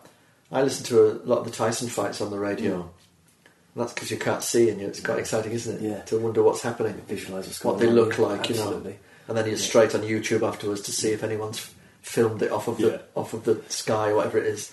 I 0.52 0.62
listen 0.64 0.86
to 0.88 1.08
a 1.08 1.12
lot 1.26 1.40
of 1.40 1.46
the 1.46 1.52
Tyson 1.52 1.88
fights 1.90 2.22
on 2.22 2.32
the 2.32 2.40
radio. 2.40 2.84
Mm. 2.84 2.90
That's 3.76 3.94
because 3.94 4.10
you 4.12 4.18
can't 4.18 4.42
see, 4.44 4.70
and 4.70 4.82
it's 4.82 5.00
quite 5.00 5.20
exciting, 5.20 5.52
isn't 5.52 5.76
it? 5.78 5.82
Yeah. 5.90 6.02
To 6.04 6.18
wonder 6.18 6.42
what's 6.44 6.62
happening, 6.62 7.00
Visualize 7.08 7.46
what's 7.48 7.64
what 7.64 7.78
they 7.80 7.88
on, 7.88 7.94
look 7.96 8.18
like, 8.18 8.50
you 8.50 8.56
know. 8.56 8.64
absolutely. 8.64 8.98
And 9.28 9.38
then 9.38 9.46
you're 9.46 9.56
Yeah. 9.58 9.64
straight 9.64 9.94
on 9.94 10.02
YouTube 10.02 10.42
afterwards 10.48 10.82
to 10.82 10.92
see 10.92 11.12
if 11.12 11.24
anyone's 11.24 11.70
filmed 12.02 12.42
it 12.42 12.52
off 12.52 12.68
of 12.68 12.78
the 12.80 12.88
Yeah. 12.90 12.98
off 13.16 13.34
of 13.34 13.44
the 13.44 13.62
sky 13.70 14.10
or 14.10 14.16
whatever 14.16 14.40
it 14.40 14.48
is. 14.48 14.72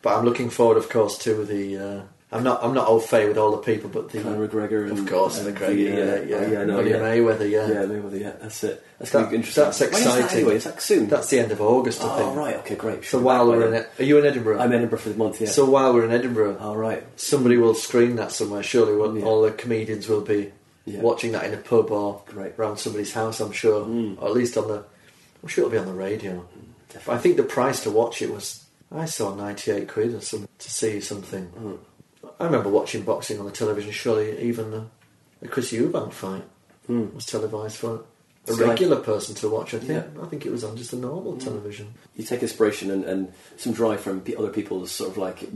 But 0.00 0.16
I'm 0.16 0.24
looking 0.24 0.48
forward, 0.48 0.78
of 0.78 0.88
course, 0.88 1.18
to 1.18 1.44
the. 1.44 1.76
Uh, 1.76 2.00
I'm 2.30 2.42
not. 2.44 2.62
I'm 2.62 2.74
not 2.74 2.88
au 2.88 2.98
fait 3.00 3.26
with 3.26 3.38
all 3.38 3.52
the 3.52 3.58
people, 3.62 3.88
but 3.88 4.10
the 4.10 4.22
Conor 4.22 4.46
McGregor 4.46 4.90
of 4.90 5.06
course, 5.08 5.38
and 5.40 5.56
McGregor, 5.56 5.78
yeah, 5.78 5.94
the, 5.94 6.20
uh, 6.20 6.24
yeah, 6.42 6.50
yeah, 6.50 6.64
no, 6.64 6.80
yeah. 6.80 6.96
Mayweather, 6.96 7.48
yeah. 7.50 7.66
Yeah, 7.68 7.84
Mayweather, 7.86 8.20
yeah, 8.20 8.32
that's 8.38 8.62
it. 8.64 8.84
That's 8.98 9.12
That- 9.12 9.18
going 9.18 9.24
to 9.26 9.30
be 9.30 9.36
interesting. 9.36 9.64
that's 9.64 9.80
When 9.80 9.88
is 9.94 10.04
that 10.04 10.18
exciting. 10.18 10.38
anyway? 10.38 10.56
Is 10.56 10.64
that 10.64 10.82
soon? 10.82 11.08
That's 11.08 11.30
the 11.30 11.38
end 11.38 11.52
of 11.52 11.60
August, 11.62 12.04
I 12.04 12.12
oh, 12.12 12.18
think. 12.18 12.36
right, 12.36 12.56
okay, 12.56 12.74
great. 12.74 13.04
So 13.06 13.18
while 13.18 13.46
we're 13.48 13.66
in 13.68 13.72
it, 13.74 13.88
are 13.98 14.04
you 14.04 14.18
in 14.18 14.26
Edinburgh? 14.26 14.58
I'm 14.60 14.70
in 14.72 14.78
Edinburgh 14.78 14.98
for 14.98 15.08
the 15.08 15.16
month, 15.16 15.40
yeah. 15.40 15.48
So 15.48 15.64
while 15.64 15.94
we're 15.94 16.04
in 16.04 16.12
Edinburgh, 16.12 16.58
all 16.60 16.76
right. 16.76 17.02
somebody 17.16 17.56
will 17.56 17.72
screen 17.74 18.16
that 18.16 18.30
somewhere. 18.32 18.62
Surely, 18.62 19.20
Yeah. 19.20 19.24
all 19.24 19.40
the 19.40 19.52
comedians 19.52 20.06
will 20.06 20.20
be 20.20 20.52
Yeah. 20.84 21.00
watching 21.00 21.32
that 21.32 21.44
in 21.46 21.54
a 21.54 21.58
pub 21.58 21.90
or 21.90 22.20
Great. 22.26 22.52
around 22.58 22.76
somebody's 22.76 23.12
house. 23.14 23.40
I'm 23.40 23.52
sure, 23.52 23.86
Mm. 23.86 24.20
or 24.20 24.28
at 24.28 24.34
least 24.34 24.58
on 24.58 24.68
the. 24.68 24.84
I'm 25.42 25.48
sure 25.48 25.64
it'll 25.64 25.72
be 25.72 25.78
on 25.78 25.86
the 25.86 25.92
radio. 25.94 26.44
Definitely. 26.90 27.14
I 27.14 27.18
think 27.18 27.36
the 27.38 27.42
price 27.44 27.82
to 27.84 27.90
watch 27.90 28.20
it 28.20 28.30
was. 28.34 28.64
I 28.94 29.04
saw 29.06 29.34
98 29.34 29.88
quid 29.88 30.14
or 30.14 30.20
something 30.20 30.48
to 30.58 30.70
see 30.70 31.00
something. 31.00 31.48
Mm. 31.58 31.78
I 32.40 32.44
remember 32.44 32.68
watching 32.70 33.02
boxing 33.02 33.38
on 33.40 33.46
the 33.46 33.52
television. 33.52 33.90
Surely, 33.92 34.40
even 34.40 34.70
the, 34.70 34.84
the 35.40 35.48
Chris 35.48 35.72
Eubank 35.72 36.12
fight 36.12 36.44
Mm. 36.88 37.12
was 37.12 37.26
televised 37.26 37.76
for 37.76 37.96
a 38.46 38.52
So, 38.54 38.62
like- 38.64 38.70
regular 38.80 38.96
person 38.96 39.34
to 39.34 39.48
watch. 39.50 39.74
I 39.74 39.78
think. 39.78 39.90
Yeah. 39.90 40.22
I 40.22 40.26
think 40.26 40.46
it 40.46 40.50
was 40.52 40.64
on 40.64 40.74
just 40.76 40.94
a 40.94 40.96
normal 40.96 41.36
television. 41.36 41.92
You 42.16 42.24
take 42.24 42.40
inspiration 42.40 42.90
and, 42.90 43.04
and 43.04 43.32
some 43.58 43.74
drive 43.74 44.00
from 44.00 44.22
other 44.38 44.48
people's 44.48 44.90
sort 44.90 45.10
of 45.10 45.18
like 45.18 45.46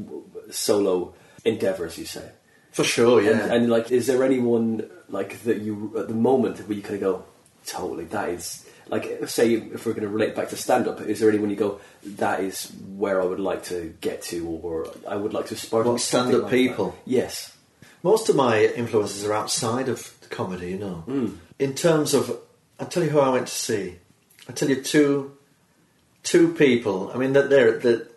solo 0.50 1.14
endeavours, 1.44 1.96
you 1.98 2.04
say. 2.04 2.30
For 2.72 2.84
sure, 2.84 3.22
yeah. 3.22 3.30
And, 3.44 3.52
and 3.52 3.70
like, 3.70 3.90
is 3.90 4.06
there 4.06 4.22
anyone 4.22 4.88
like 5.08 5.42
that 5.44 5.60
you 5.62 5.94
at 5.98 6.08
the 6.08 6.14
moment 6.14 6.58
where 6.68 6.76
you 6.76 6.82
kind 6.82 6.96
of 6.96 7.00
go, 7.00 7.24
totally, 7.66 8.04
that 8.06 8.28
is 8.30 8.66
like, 8.88 9.28
say 9.28 9.52
if 9.54 9.86
we're 9.86 9.92
going 9.92 10.02
to 10.02 10.08
relate 10.08 10.34
back 10.34 10.48
to 10.50 10.56
stand 10.56 10.86
up, 10.88 11.00
is 11.00 11.20
there 11.20 11.28
anyone 11.30 11.50
you 11.50 11.56
go, 11.56 11.80
that 12.04 12.40
is 12.40 12.70
where 12.96 13.20
I 13.22 13.24
would 13.24 13.40
like 13.40 13.64
to 13.64 13.94
get 14.00 14.22
to, 14.22 14.46
or 14.46 14.86
I 15.08 15.16
would 15.16 15.32
like 15.32 15.46
to 15.46 15.54
aspire 15.54 15.98
stand-up 15.98 16.42
like 16.42 16.50
people? 16.50 16.90
that? 16.90 16.98
Yes. 17.06 17.56
Most 18.02 18.28
of 18.28 18.36
my 18.36 18.64
influences 18.64 19.24
are 19.24 19.32
outside 19.32 19.88
of 19.88 20.12
comedy, 20.30 20.70
you 20.70 20.78
know. 20.78 21.04
Mm. 21.06 21.36
In 21.58 21.74
terms 21.74 22.14
of, 22.14 22.36
I'll 22.80 22.86
tell 22.88 23.02
you 23.04 23.10
who 23.10 23.20
I 23.20 23.28
went 23.28 23.46
to 23.46 23.54
see. 23.54 23.98
I'll 24.48 24.54
tell 24.54 24.68
you 24.68 24.82
two, 24.82 25.36
two 26.24 26.52
people. 26.54 27.10
I 27.14 27.18
mean, 27.18 27.32
that 27.34 27.48
they're 27.48 27.76
at 27.76 27.82
the, 27.82 28.08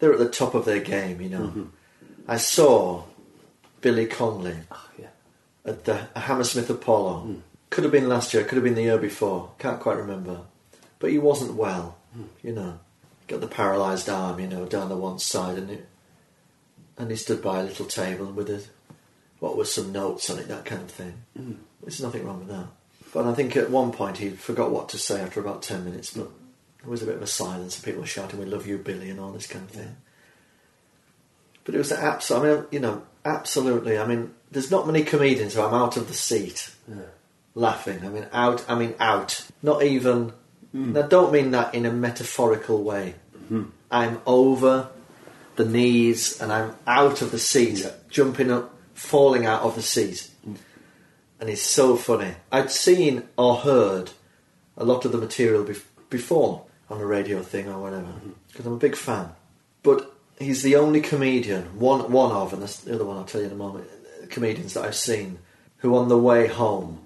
they're 0.00 0.12
at 0.12 0.18
the 0.18 0.28
top 0.28 0.54
of 0.54 0.64
their 0.64 0.80
game, 0.80 1.20
you 1.20 1.28
know. 1.28 1.42
Mm-hmm. 1.42 1.62
I 2.26 2.36
saw 2.38 3.04
Billy 3.80 4.06
Connolly 4.06 4.56
Oh, 4.70 4.88
yeah. 4.98 5.06
at 5.64 5.84
the 5.84 6.08
Hammersmith 6.16 6.68
Apollo. 6.70 7.26
Mm. 7.28 7.40
Could 7.70 7.84
have 7.84 7.92
been 7.92 8.08
last 8.08 8.34
year, 8.34 8.42
could 8.44 8.56
have 8.56 8.64
been 8.64 8.74
the 8.74 8.82
year 8.82 8.98
before. 8.98 9.52
Can't 9.58 9.80
quite 9.80 9.96
remember. 9.96 10.40
But 10.98 11.10
he 11.10 11.18
wasn't 11.18 11.54
well, 11.54 11.96
Mm. 12.16 12.26
you 12.42 12.52
know. 12.52 12.78
Got 13.28 13.40
the 13.40 13.46
paralysed 13.46 14.08
arm, 14.08 14.40
you 14.40 14.48
know, 14.48 14.66
down 14.66 14.88
the 14.88 14.96
one 14.96 15.20
side, 15.20 15.56
and 15.56 15.70
it, 15.70 15.86
and 16.98 17.10
he 17.10 17.16
stood 17.16 17.40
by 17.40 17.60
a 17.60 17.62
little 17.62 17.86
table 17.86 18.26
with 18.26 18.50
a, 18.50 18.62
what 19.38 19.56
was 19.56 19.72
some 19.72 19.92
notes 19.92 20.28
on 20.28 20.40
it, 20.40 20.48
that 20.48 20.64
kind 20.64 20.82
of 20.82 20.90
thing. 20.90 21.22
Mm. 21.38 21.56
There's 21.80 22.00
nothing 22.02 22.26
wrong 22.26 22.40
with 22.40 22.48
that. 22.48 22.66
But 23.14 23.26
I 23.26 23.34
think 23.34 23.56
at 23.56 23.70
one 23.70 23.92
point 23.92 24.18
he 24.18 24.30
forgot 24.30 24.72
what 24.72 24.88
to 24.90 24.98
say 24.98 25.20
after 25.20 25.38
about 25.40 25.62
ten 25.62 25.84
minutes. 25.84 26.12
But 26.12 26.28
there 26.82 26.90
was 26.90 27.02
a 27.02 27.06
bit 27.06 27.14
of 27.16 27.22
a 27.22 27.26
silence, 27.28 27.76
and 27.76 27.84
people 27.84 28.00
were 28.00 28.06
shouting, 28.06 28.40
"We 28.40 28.46
love 28.46 28.66
you, 28.66 28.78
Billy," 28.78 29.10
and 29.10 29.20
all 29.20 29.30
this 29.32 29.46
kind 29.46 29.64
of 29.64 29.70
thing. 29.70 29.96
But 31.64 31.74
it 31.76 31.78
was 31.78 31.92
absolutely, 31.92 32.50
I 32.50 32.56
mean, 32.56 32.66
you 32.72 32.80
know, 32.80 33.02
absolutely. 33.24 33.98
I 33.98 34.06
mean, 34.06 34.34
there's 34.50 34.70
not 34.70 34.86
many 34.86 35.04
comedians 35.04 35.54
who 35.54 35.62
I'm 35.62 35.74
out 35.74 35.96
of 35.96 36.08
the 36.08 36.14
seat 36.14 36.70
Yeah. 36.88 36.96
Laughing. 37.54 38.00
I 38.04 38.08
mean, 38.08 38.26
out. 38.32 38.64
I 38.68 38.74
mean, 38.74 38.94
out. 39.00 39.46
Not 39.62 39.82
even. 39.82 40.32
Mm. 40.74 41.02
I 41.02 41.06
don't 41.06 41.32
mean 41.32 41.50
that 41.50 41.74
in 41.74 41.84
a 41.86 41.92
metaphorical 41.92 42.82
way. 42.82 43.14
Mm-hmm. 43.36 43.64
I'm 43.90 44.20
over 44.24 44.88
the 45.56 45.64
knees 45.64 46.40
and 46.40 46.52
I'm 46.52 46.76
out 46.86 47.22
of 47.22 47.32
the 47.32 47.38
seat, 47.38 47.84
jumping 48.08 48.50
up, 48.50 48.74
falling 48.94 49.46
out 49.46 49.62
of 49.62 49.74
the 49.74 49.82
seat. 49.82 50.30
and 50.44 51.50
it's 51.50 51.62
so 51.62 51.96
funny. 51.96 52.34
I'd 52.52 52.70
seen 52.70 53.24
or 53.36 53.56
heard 53.56 54.12
a 54.76 54.84
lot 54.84 55.04
of 55.04 55.12
the 55.12 55.18
material 55.18 55.64
bef- 55.64 55.84
before 56.08 56.64
on 56.88 57.00
a 57.00 57.06
radio 57.06 57.42
thing 57.42 57.68
or 57.68 57.80
whatever 57.80 58.12
because 58.48 58.66
I'm 58.66 58.74
a 58.74 58.78
big 58.78 58.96
fan. 58.96 59.30
But 59.82 60.14
he's 60.38 60.62
the 60.62 60.76
only 60.76 61.00
comedian, 61.00 61.78
one 61.78 62.10
one 62.12 62.32
of, 62.32 62.52
and 62.52 62.62
that's 62.62 62.80
the 62.80 62.94
other 62.94 63.04
one 63.04 63.16
I'll 63.16 63.24
tell 63.24 63.40
you 63.40 63.46
in 63.48 63.52
a 63.52 63.56
moment, 63.56 63.88
comedians 64.30 64.74
that 64.74 64.84
I've 64.84 64.94
seen 64.96 65.38
who 65.78 65.96
on 65.96 66.08
the 66.08 66.18
way 66.18 66.46
home, 66.46 67.00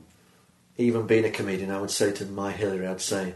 even 0.76 1.06
being 1.06 1.24
a 1.24 1.30
comedian, 1.30 1.70
I 1.70 1.80
would 1.80 1.90
say 1.90 2.12
to 2.12 2.26
my 2.26 2.52
Hillary, 2.52 2.86
I'd 2.86 3.00
say, 3.00 3.34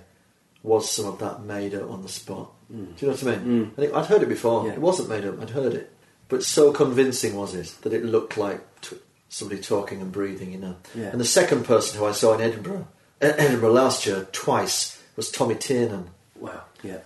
was 0.63 0.91
some 0.91 1.07
of 1.07 1.19
that 1.21 1.43
made 1.43 1.75
up 1.75 1.91
on 1.91 2.03
the 2.03 2.09
spot. 2.09 2.51
Hmm. 2.71 2.85
Do 2.97 3.07
you 3.07 3.09
know 3.09 3.15
what 3.15 3.23
I 3.23 3.31
mean? 3.31 3.39
Hmm. 3.39 3.81
And 3.81 3.87
it, 3.87 3.95
I'd 3.95 4.07
heard 4.07 4.23
it 4.23 4.29
before. 4.29 4.67
Yeah. 4.67 4.73
It 4.73 4.81
wasn't 4.81 5.09
made 5.09 5.25
up. 5.25 5.41
I'd 5.41 5.51
heard 5.51 5.75
it, 5.75 5.93
but 6.29 6.43
so 6.43 6.73
convincing 6.73 7.37
was 7.37 7.55
it 7.55 7.75
that 7.83 7.93
it 7.93 8.05
looked 8.05 8.37
like 8.37 8.81
t- 8.81 8.97
somebody 9.29 9.61
talking 9.61 10.01
and 10.03 10.13
breathing. 10.13 10.53
You 10.53 10.59
know. 10.59 10.77
Yeah. 10.95 11.07
And 11.07 11.21
the 11.21 11.25
second 11.25 11.65
person 11.65 11.99
who 11.99 12.07
I 12.07 12.13
saw 12.13 12.35
in 12.35 12.41
Edinburgh, 12.41 12.89
Edinburgh 13.21 13.73
last 13.73 14.05
year 14.05 14.27
twice 14.33 15.03
was 15.17 15.31
Tommy 15.31 15.55
Tiernan 15.55 16.11
Wow. 16.41 16.63
Yeah. 16.83 16.99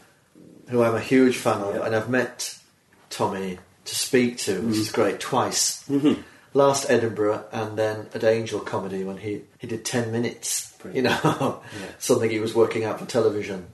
who 0.68 0.82
I'm 0.82 0.94
a 0.94 1.00
huge 1.00 1.36
fan 1.36 1.60
of, 1.60 1.74
Yeah. 1.74 1.86
and 1.86 1.96
I've 1.96 2.10
met 2.10 2.58
Tommy 3.10 3.58
to 3.84 3.94
speak 3.94 4.38
to, 4.38 4.60
which 4.60 4.76
hmm. 4.76 4.80
is 4.82 4.92
great, 4.92 5.20
twice. 5.20 5.84
Mm-hmm. 5.88 6.20
Last 6.54 6.90
Edinburgh, 6.90 7.44
and 7.52 7.78
then 7.78 8.08
at 8.14 8.24
Angel 8.24 8.60
Comedy 8.60 9.04
when 9.04 9.16
he, 9.18 9.42
he 9.58 9.66
did 9.66 9.84
10 9.84 10.12
minutes, 10.12 10.76
you 10.92 11.02
know, 11.02 11.62
Yeah. 11.80 11.86
something 11.98 12.30
he 12.30 12.40
was 12.40 12.54
working 12.54 12.84
out 12.84 12.98
for 13.00 13.06
television, 13.06 13.66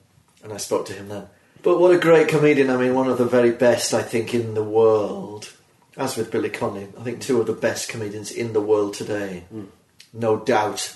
and 0.45 0.53
I 0.53 0.59
spoke 0.59 0.87
to 0.87 0.93
him 0.93 1.09
then. 1.09 1.27
But 1.63 1.81
what 1.81 1.93
a 1.95 1.99
great 1.99 2.29
comedian, 2.29 2.71
I 2.71 2.77
mean, 2.77 2.95
one 2.95 3.09
of 3.11 3.19
the 3.19 3.25
very 3.25 3.51
best, 3.51 3.93
I 3.93 4.03
think, 4.03 4.33
in 4.35 4.55
the 4.55 4.63
world. 4.63 5.53
As 5.97 6.17
with 6.17 6.31
Billy 6.31 6.51
Connolly, 6.51 6.87
I 6.99 7.03
think 7.03 7.21
two 7.21 7.41
of 7.41 7.49
the 7.49 7.53
best 7.53 7.89
comedians 7.89 8.31
in 8.31 8.53
the 8.53 8.61
world 8.61 8.95
today. 8.95 9.45
Mm. 9.53 9.67
No 10.13 10.37
doubt. 10.39 10.95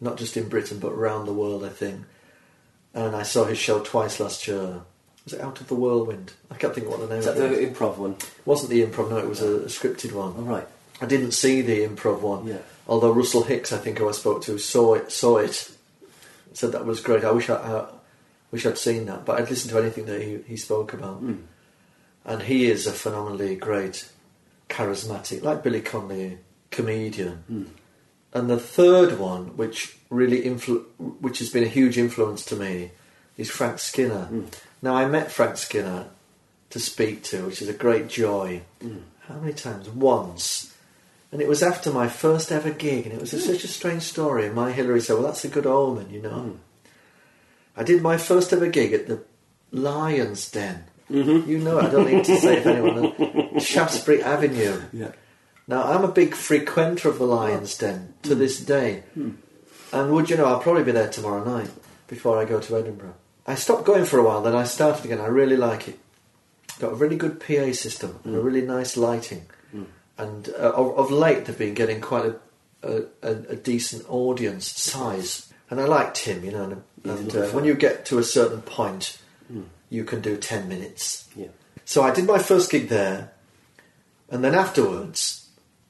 Not 0.00 0.16
just 0.16 0.36
in 0.36 0.48
Britain, 0.48 0.78
but 0.78 0.92
around 0.92 1.26
the 1.26 1.32
world, 1.32 1.64
I 1.64 1.68
think 1.70 2.02
and 2.94 3.16
I 3.16 3.24
saw 3.24 3.44
his 3.44 3.58
show 3.58 3.80
twice 3.80 4.20
last 4.20 4.46
year. 4.46 4.82
Was 5.24 5.32
it 5.32 5.40
Out 5.40 5.60
of 5.60 5.66
the 5.68 5.74
Whirlwind? 5.74 6.32
I 6.50 6.54
can't 6.54 6.74
think 6.74 6.88
what 6.88 7.00
the 7.00 7.08
name 7.08 7.18
Is 7.18 7.24
that 7.24 7.36
the 7.36 7.48
improv 7.48 7.96
one? 7.96 8.12
It 8.12 8.30
wasn't 8.44 8.70
the 8.70 8.82
improv, 8.86 9.10
no, 9.10 9.18
it 9.18 9.26
was 9.28 9.42
a, 9.42 9.56
a 9.56 9.64
scripted 9.66 10.14
All 10.14 10.30
one. 10.30 10.46
right. 10.46 10.66
I 11.00 11.06
didn't 11.06 11.32
see 11.32 11.60
the 11.60 11.80
improv 11.86 12.20
one, 12.20 12.46
Yeah. 12.46 12.58
although 12.86 13.10
Russell 13.12 13.42
Hicks, 13.44 13.72
I 13.72 13.78
think 13.78 13.98
who 13.98 14.08
I 14.08 14.12
spoke 14.12 14.42
to, 14.44 14.58
saw 14.58 14.94
it, 14.94 15.10
saw 15.10 15.38
it, 15.38 15.70
said 16.52 16.72
that 16.72 16.86
was 16.86 17.00
great. 17.00 17.24
I 17.24 17.32
wish 17.32 17.50
I, 17.50 17.54
I 17.56 17.86
wish 18.50 18.64
I'd 18.64 18.78
seen 18.78 19.06
that, 19.06 19.24
but 19.24 19.40
I'd 19.40 19.50
listened 19.50 19.72
to 19.72 19.78
anything 19.78 20.06
that 20.06 20.22
he, 20.22 20.38
he 20.46 20.56
spoke 20.56 20.92
about. 20.92 21.22
Mm. 21.22 21.42
And 22.24 22.42
he 22.42 22.70
is 22.70 22.86
a 22.86 22.92
phenomenally 22.92 23.56
great, 23.56 24.08
charismatic, 24.68 25.42
like 25.42 25.62
Billy 25.62 25.80
Connolly, 25.80 26.38
comedian. 26.70 27.44
Mm. 27.50 27.66
And 28.32 28.48
the 28.50 28.58
third 28.58 29.18
one, 29.18 29.56
which 29.56 29.96
really 30.10 30.42
influ- 30.42 30.84
which 30.98 31.38
has 31.40 31.50
been 31.50 31.64
a 31.64 31.68
huge 31.68 31.98
influence 31.98 32.44
to 32.46 32.56
me, 32.56 32.92
is 33.36 33.50
Frank 33.50 33.78
Skinner. 33.78 34.28
Mm. 34.30 34.46
Now 34.80 34.94
I 34.94 35.06
met 35.06 35.30
Frank 35.32 35.56
Skinner 35.56 36.06
to 36.70 36.80
speak 36.80 37.22
to, 37.24 37.46
which 37.46 37.60
is 37.60 37.68
a 37.68 37.72
great 37.74 38.08
joy. 38.08 38.62
Mm. 38.82 39.02
How 39.28 39.36
many 39.38 39.52
times? 39.52 39.88
Once. 39.88 40.73
And 41.34 41.42
it 41.42 41.48
was 41.48 41.64
after 41.64 41.90
my 41.90 42.06
first 42.06 42.52
ever 42.52 42.70
gig, 42.70 43.06
and 43.06 43.12
it 43.14 43.20
was 43.20 43.32
Mm. 43.32 43.40
such 43.40 43.64
a 43.64 43.68
strange 43.68 44.04
story. 44.04 44.46
And 44.46 44.54
my 44.54 44.70
Hillary 44.70 45.00
said, 45.00 45.14
"Well, 45.14 45.24
that's 45.26 45.44
a 45.44 45.48
good 45.48 45.66
omen, 45.66 46.08
you 46.10 46.22
know." 46.22 46.30
Mm. 46.54 46.56
I 47.76 47.82
did 47.82 48.02
my 48.02 48.16
first 48.18 48.52
ever 48.52 48.68
gig 48.68 48.92
at 48.92 49.08
the 49.08 49.18
Lions 49.72 50.48
Den. 50.48 50.84
Mhm. 51.10 51.46
You 51.48 51.58
know, 51.58 51.78
it, 51.80 51.86
I 51.86 51.90
don't 51.90 52.06
need 52.08 52.24
to 52.24 52.36
say 52.40 52.58
it 52.58 52.62
to 52.62 52.70
anyone. 52.70 53.58
Shaftesbury 53.60 54.22
Avenue. 54.22 54.80
Yeah. 54.92 55.10
Now, 55.66 55.82
I'm 55.82 56.04
a 56.04 56.08
big 56.08 56.36
frequenter 56.36 57.08
of 57.08 57.18
the 57.18 57.26
Lions 57.26 57.76
Den 57.76 58.14
Hmm. 58.22 58.28
to 58.28 58.34
this 58.36 58.60
day. 58.60 59.02
And 59.92 60.12
would 60.12 60.30
you 60.30 60.36
know, 60.36 60.44
I'll 60.46 60.60
probably 60.60 60.84
be 60.84 60.92
there 60.92 61.08
tomorrow 61.10 61.42
night 61.44 61.70
before 62.06 62.38
I 62.38 62.44
go 62.44 62.60
to 62.60 62.76
Edinburgh. 62.78 63.14
I 63.46 63.56
stopped 63.56 63.84
going 63.84 64.04
for 64.04 64.18
a 64.20 64.22
while, 64.22 64.40
then 64.40 64.54
I 64.54 64.62
started 64.64 65.04
again. 65.04 65.20
I 65.20 65.26
really 65.26 65.56
like 65.56 65.88
it. 65.88 65.98
Got 66.78 66.92
a 66.92 66.94
really 66.94 67.16
good 67.16 67.40
PA 67.40 67.72
system 67.72 68.20
and 68.24 68.36
a 68.36 68.40
really 68.40 68.62
nice 68.62 68.96
lighting. 68.96 69.46
And 70.16 70.48
uh, 70.50 70.72
of, 70.72 70.98
of 70.98 71.10
late, 71.10 71.44
they've 71.44 71.58
been 71.58 71.74
getting 71.74 72.00
quite 72.00 72.34
a, 72.82 73.04
a, 73.22 73.30
a, 73.30 73.56
decent 73.56 74.08
audience 74.08 74.70
size. 74.70 75.52
And 75.70 75.80
I 75.80 75.86
liked 75.86 76.18
him, 76.18 76.44
you 76.44 76.52
know. 76.52 76.64
And, 76.64 76.84
and 77.04 77.36
uh, 77.36 77.46
when 77.48 77.64
you 77.64 77.74
get 77.74 78.06
to 78.06 78.18
a 78.18 78.22
certain 78.22 78.62
point, 78.62 79.18
you 79.94 80.04
can 80.04 80.20
do 80.20 80.36
10 80.36 80.68
minutes. 80.68 81.28
Yeah. 81.36 81.48
So 81.84 82.02
I 82.02 82.12
did 82.12 82.26
my 82.26 82.38
first 82.38 82.70
gig 82.70 82.88
there, 82.88 83.32
and 84.28 84.42
then 84.42 84.54
afterwards, 84.54 85.48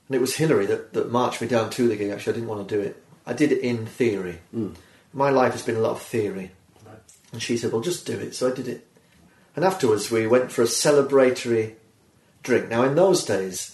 and 0.08 0.16
it 0.16 0.20
was 0.20 0.36
Hillary 0.36 0.66
that, 0.66 0.92
that 0.92 1.10
marched 1.10 1.40
me 1.40 1.46
down 1.48 1.70
to 1.70 1.88
the 1.88 1.96
gig. 1.96 2.10
Actually, 2.10 2.32
I 2.32 2.36
didn't 2.36 2.48
want 2.48 2.68
to 2.68 2.76
do 2.76 2.82
it. 2.82 3.02
I 3.26 3.32
did 3.32 3.52
it 3.52 3.60
in 3.60 3.86
theory. 3.86 4.40
Mm. 4.54 4.74
My 5.12 5.30
life 5.30 5.52
has 5.52 5.62
been 5.62 5.76
a 5.76 5.80
lot 5.80 5.92
of 5.92 6.02
theory, 6.02 6.50
Right. 6.84 6.98
and 7.32 7.42
she 7.42 7.56
said, 7.56 7.72
"Well, 7.72 7.80
just 7.80 8.06
do 8.06 8.18
it." 8.18 8.34
So 8.34 8.50
I 8.50 8.54
did 8.54 8.68
it. 8.68 8.86
And 9.56 9.64
afterwards, 9.64 10.10
we 10.10 10.26
went 10.26 10.50
for 10.50 10.62
a 10.62 10.66
celebratory 10.66 11.74
drink. 12.42 12.68
Now, 12.68 12.82
in 12.82 12.96
those 12.96 13.24
days, 13.24 13.73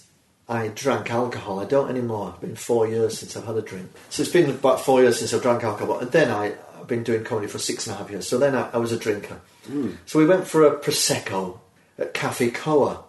I 0.51 0.67
drank 0.67 1.09
alcohol. 1.09 1.61
I 1.61 1.65
don't 1.65 1.89
anymore. 1.89 2.31
It's 2.31 2.41
been 2.41 2.55
four 2.57 2.85
years 2.85 3.17
since 3.17 3.37
I've 3.37 3.45
had 3.45 3.55
a 3.55 3.61
drink. 3.61 3.89
So 4.09 4.21
it's 4.21 4.31
been 4.31 4.49
about 4.49 4.81
four 4.81 5.01
years 5.01 5.17
since 5.17 5.33
I've 5.33 5.41
drank 5.41 5.63
alcohol. 5.63 5.99
And 5.99 6.11
then 6.11 6.29
I, 6.29 6.55
I've 6.77 6.87
been 6.87 7.03
doing 7.03 7.23
comedy 7.23 7.47
for 7.47 7.57
six 7.57 7.87
and 7.87 7.95
a 7.95 7.97
half 7.97 8.11
years. 8.11 8.27
So 8.27 8.37
then 8.37 8.53
I, 8.53 8.69
I 8.71 8.77
was 8.77 8.91
a 8.91 8.99
drinker. 8.99 9.39
Hmm. 9.65 9.91
So 10.05 10.19
we 10.19 10.25
went 10.25 10.45
for 10.45 10.67
a 10.67 10.77
prosecco 10.77 11.59
at 11.97 12.13
Cafe 12.13 12.51
Koha, 12.51 13.01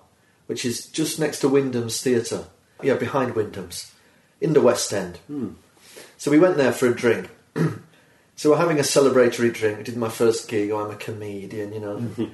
which 0.47 0.65
is 0.65 0.87
just 0.87 1.19
next 1.19 1.41
to 1.41 1.49
Wyndham's 1.49 2.01
Theatre. 2.01 2.45
Yeah, 2.81 2.95
behind 2.95 3.35
Wyndham's, 3.35 3.93
in 4.41 4.53
the 4.53 4.61
West 4.61 4.93
End. 4.93 5.17
Hmm. 5.27 5.51
So 6.19 6.31
we 6.31 6.39
went 6.39 6.57
there 6.57 6.73
for 6.73 6.87
a 6.87 6.95
drink. 6.95 7.29
so 8.37 8.51
we're 8.51 8.57
having 8.57 8.79
a 8.79 8.83
celebratory 8.83 9.53
drink. 9.53 9.81
I 9.81 9.83
did 9.83 9.97
my 9.97 10.11
first 10.11 10.49
gig. 10.49 10.71
Oh, 10.71 10.85
I'm 10.85 10.93
a 10.93 10.97
comedian, 10.97 11.73
you 11.73 11.81
know. 11.81 11.99
Hmm. 11.99 12.25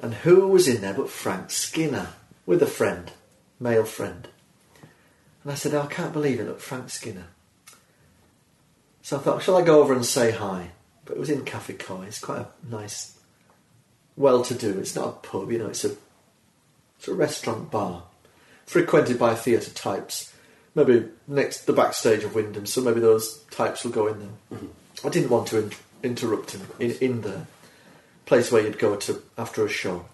and 0.00 0.14
who 0.14 0.48
was 0.48 0.66
in 0.66 0.80
there 0.80 0.94
but 0.94 1.10
Frank 1.10 1.50
Skinner 1.50 2.08
with 2.46 2.62
a 2.62 2.66
friend, 2.66 3.12
male 3.60 3.84
friend. 3.84 4.26
And 5.44 5.52
I 5.52 5.54
said, 5.54 5.74
oh, 5.74 5.82
I 5.82 5.86
can't 5.86 6.12
believe 6.12 6.40
it. 6.40 6.48
Look, 6.48 6.60
Frank 6.60 6.90
Skinner. 6.90 7.28
So 9.02 9.16
I 9.16 9.20
thought, 9.20 9.42
shall 9.42 9.56
I 9.56 9.62
go 9.62 9.80
over 9.80 9.94
and 9.94 10.04
say 10.04 10.32
hi? 10.32 10.70
But 11.04 11.16
it 11.16 11.20
was 11.20 11.30
in 11.30 11.44
Cafe 11.44 11.74
Koha. 11.74 12.06
It's 12.06 12.18
quite 12.18 12.40
a 12.40 12.48
nice, 12.68 13.18
well-to-do. 14.16 14.78
It's 14.78 14.94
not 14.94 15.08
a 15.08 15.12
pub, 15.26 15.50
you 15.50 15.58
know. 15.58 15.68
It's 15.68 15.84
a, 15.84 15.96
it's 16.98 17.08
a 17.08 17.14
restaurant 17.14 17.70
bar, 17.70 18.04
frequented 18.66 19.18
by 19.18 19.34
theatre 19.34 19.70
types. 19.70 20.32
Maybe 20.74 21.06
next 21.26 21.64
the 21.64 21.72
backstage 21.72 22.22
of 22.22 22.34
Wyndham, 22.34 22.66
so 22.66 22.80
maybe 22.80 23.00
those 23.00 23.38
types 23.50 23.82
will 23.82 23.90
go 23.90 24.06
in 24.06 24.20
there. 24.20 24.28
Mm-hmm. 24.58 25.06
I 25.06 25.10
didn't 25.10 25.30
want 25.30 25.48
to 25.48 25.58
in- 25.58 25.72
interrupt 26.02 26.52
him 26.52 26.60
in, 26.78 26.92
in 27.00 27.20
the 27.22 27.46
place 28.26 28.52
where 28.52 28.62
you'd 28.62 28.78
go 28.78 28.94
to 28.94 29.20
after 29.36 29.64
a 29.64 29.68
show. 29.68 30.04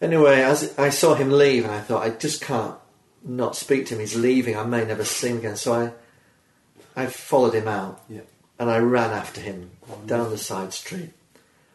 Anyway, 0.00 0.40
as 0.42 0.76
I 0.78 0.90
saw 0.90 1.14
him 1.14 1.30
leave, 1.30 1.64
and 1.64 1.72
I 1.72 1.80
thought 1.80 2.04
I 2.04 2.10
just 2.10 2.40
can't 2.40 2.74
not 3.22 3.56
speak 3.56 3.86
to 3.86 3.94
him. 3.94 4.00
He's 4.00 4.16
leaving. 4.16 4.56
I 4.56 4.64
may 4.64 4.84
never 4.84 5.04
see 5.04 5.28
him 5.28 5.38
again. 5.38 5.56
So 5.56 5.74
I, 5.74 7.02
I 7.02 7.06
followed 7.06 7.54
him 7.54 7.68
out, 7.68 8.02
Yeah. 8.08 8.22
and 8.58 8.70
I 8.70 8.78
ran 8.78 9.10
after 9.10 9.40
him 9.40 9.70
mm-hmm. 9.86 10.06
down 10.06 10.30
the 10.30 10.38
side 10.38 10.72
street, 10.72 11.10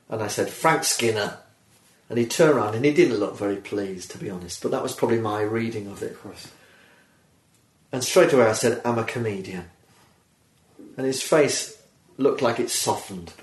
and 0.10 0.24
I 0.24 0.28
said, 0.28 0.50
"Frank 0.50 0.86
Skinner," 0.86 1.38
and 2.10 2.20
he 2.20 2.26
turned 2.26 2.58
around 2.58 2.76
and 2.76 2.86
he 2.86 2.94
didn't 2.94 3.18
look 3.18 3.38
very 3.38 3.58
pleased, 3.58 4.12
to 4.12 4.18
be 4.18 4.30
honest. 4.30 4.62
But 4.62 4.72
that 4.72 4.84
was 4.84 4.94
probably 4.94 5.20
my 5.20 5.42
reading 5.42 5.88
of 5.88 6.04
it. 6.04 6.12
Of 6.12 6.22
course. 6.22 6.48
And 7.92 8.04
straight 8.04 8.34
away 8.34 8.46
I 8.46 8.54
said, 8.54 8.82
I'm 8.84 9.00
a 9.00 9.04
comedian. 9.04 9.66
And 10.98 11.06
his 11.06 11.24
face 11.24 11.82
looked 12.18 12.42
like 12.42 12.60
it 12.60 12.70
softened. 12.70 13.34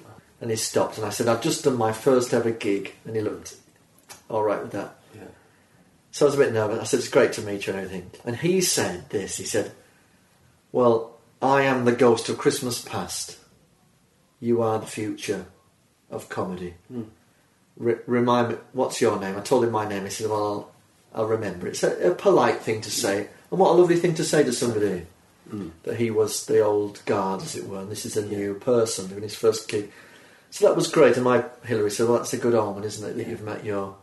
And 0.40 0.50
he 0.50 0.56
stopped. 0.56 0.96
And 0.96 1.06
I 1.06 1.10
said, 1.10 1.28
I've 1.28 1.42
just 1.42 1.64
done 1.64 1.76
my 1.76 1.92
first 1.92 2.34
ever 2.34 2.50
gig. 2.50 2.94
And 3.04 3.16
he 3.16 3.22
looked 3.22 3.56
all 4.32 4.42
right 4.42 4.60
with 4.60 4.72
that. 4.72 4.96
Yeah. 5.14 5.22
So 6.10 6.26
I 6.26 6.28
was 6.28 6.34
a 6.34 6.38
bit 6.38 6.52
nervous. 6.52 6.80
I 6.80 6.84
said, 6.84 6.98
It's 7.00 7.08
great 7.08 7.32
to 7.34 7.42
meet 7.42 7.66
you 7.66 7.72
and 7.74 7.82
everything. 7.84 8.10
And 8.24 8.36
he 8.36 8.60
said 8.60 9.10
this 9.10 9.36
He 9.36 9.44
said, 9.44 9.72
Well, 10.72 11.18
I 11.40 11.62
am 11.62 11.84
the 11.84 11.92
ghost 11.92 12.28
of 12.28 12.38
Christmas 12.38 12.82
past. 12.82 13.38
You 14.40 14.62
are 14.62 14.78
the 14.78 14.86
future 14.86 15.46
of 16.10 16.28
comedy. 16.28 16.74
Mm. 16.92 17.06
Re- 17.76 17.96
remind 18.06 18.48
me, 18.48 18.56
what's 18.72 19.00
your 19.00 19.18
name? 19.20 19.36
I 19.36 19.40
told 19.40 19.64
him 19.64 19.70
my 19.70 19.88
name. 19.88 20.04
He 20.04 20.10
said, 20.10 20.28
Well, 20.28 20.70
I'll, 21.14 21.22
I'll 21.22 21.28
remember. 21.28 21.66
It's 21.68 21.82
a, 21.84 22.10
a 22.10 22.14
polite 22.14 22.60
thing 22.60 22.80
to 22.80 22.90
say. 22.90 23.28
And 23.50 23.60
what 23.60 23.70
a 23.70 23.78
lovely 23.78 23.96
thing 23.96 24.14
to 24.14 24.24
say 24.24 24.42
to 24.42 24.52
somebody 24.52 25.06
Mm. 25.50 25.72
that 25.82 25.96
he 25.96 26.10
was 26.10 26.46
the 26.46 26.60
old 26.60 27.04
guard, 27.04 27.42
as 27.42 27.56
it 27.56 27.66
were, 27.68 27.80
and 27.80 27.90
this 27.90 28.06
is 28.06 28.16
a 28.16 28.24
new 28.24 28.54
person 28.54 29.08
doing 29.08 29.22
his 29.22 29.34
first 29.34 29.68
gig. 29.68 29.90
So 30.50 30.66
that 30.66 30.76
was 30.76 30.86
great. 30.86 31.16
And 31.16 31.24
my 31.24 31.44
Hillary 31.64 31.90
said, 31.90 32.08
Well, 32.08 32.18
that's 32.18 32.32
a 32.32 32.38
good 32.38 32.54
omen, 32.54 32.84
isn't 32.84 33.06
it, 33.06 33.16
that 33.16 33.26
you've 33.26 33.42
met 33.42 33.64
your, 33.64 33.96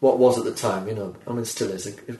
what 0.00 0.18
was 0.18 0.38
at 0.38 0.44
the 0.44 0.54
time, 0.54 0.88
you 0.88 0.94
know, 0.94 1.14
I 1.26 1.32
mean, 1.32 1.44
still 1.44 1.70
is 1.70 1.86
a, 1.86 1.92
a 2.12 2.16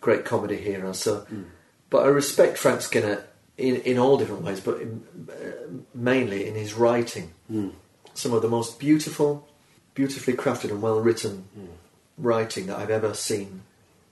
great 0.00 0.24
comedy 0.24 0.56
hero. 0.56 0.92
So, 0.92 1.26
Mm. 1.32 1.44
but 1.90 2.04
I 2.04 2.08
respect 2.08 2.58
Frank 2.58 2.80
Skinner 2.82 3.24
in, 3.56 3.76
in 3.82 3.98
all 3.98 4.16
different 4.18 4.42
ways, 4.42 4.60
but 4.60 4.80
in, 4.80 5.04
uh, 5.30 5.68
mainly 5.94 6.46
in 6.48 6.54
his 6.54 6.74
writing. 6.74 7.32
Mm. 7.50 7.72
Some 8.14 8.32
of 8.32 8.42
the 8.42 8.48
most 8.48 8.78
beautiful, 8.80 9.48
beautifully 9.94 10.34
crafted 10.34 10.70
and 10.70 10.82
well 10.82 11.00
written 11.00 11.44
Mm. 11.58 11.68
writing 12.16 12.66
that 12.66 12.78
I've 12.78 12.90
ever 12.90 13.14
seen 13.14 13.62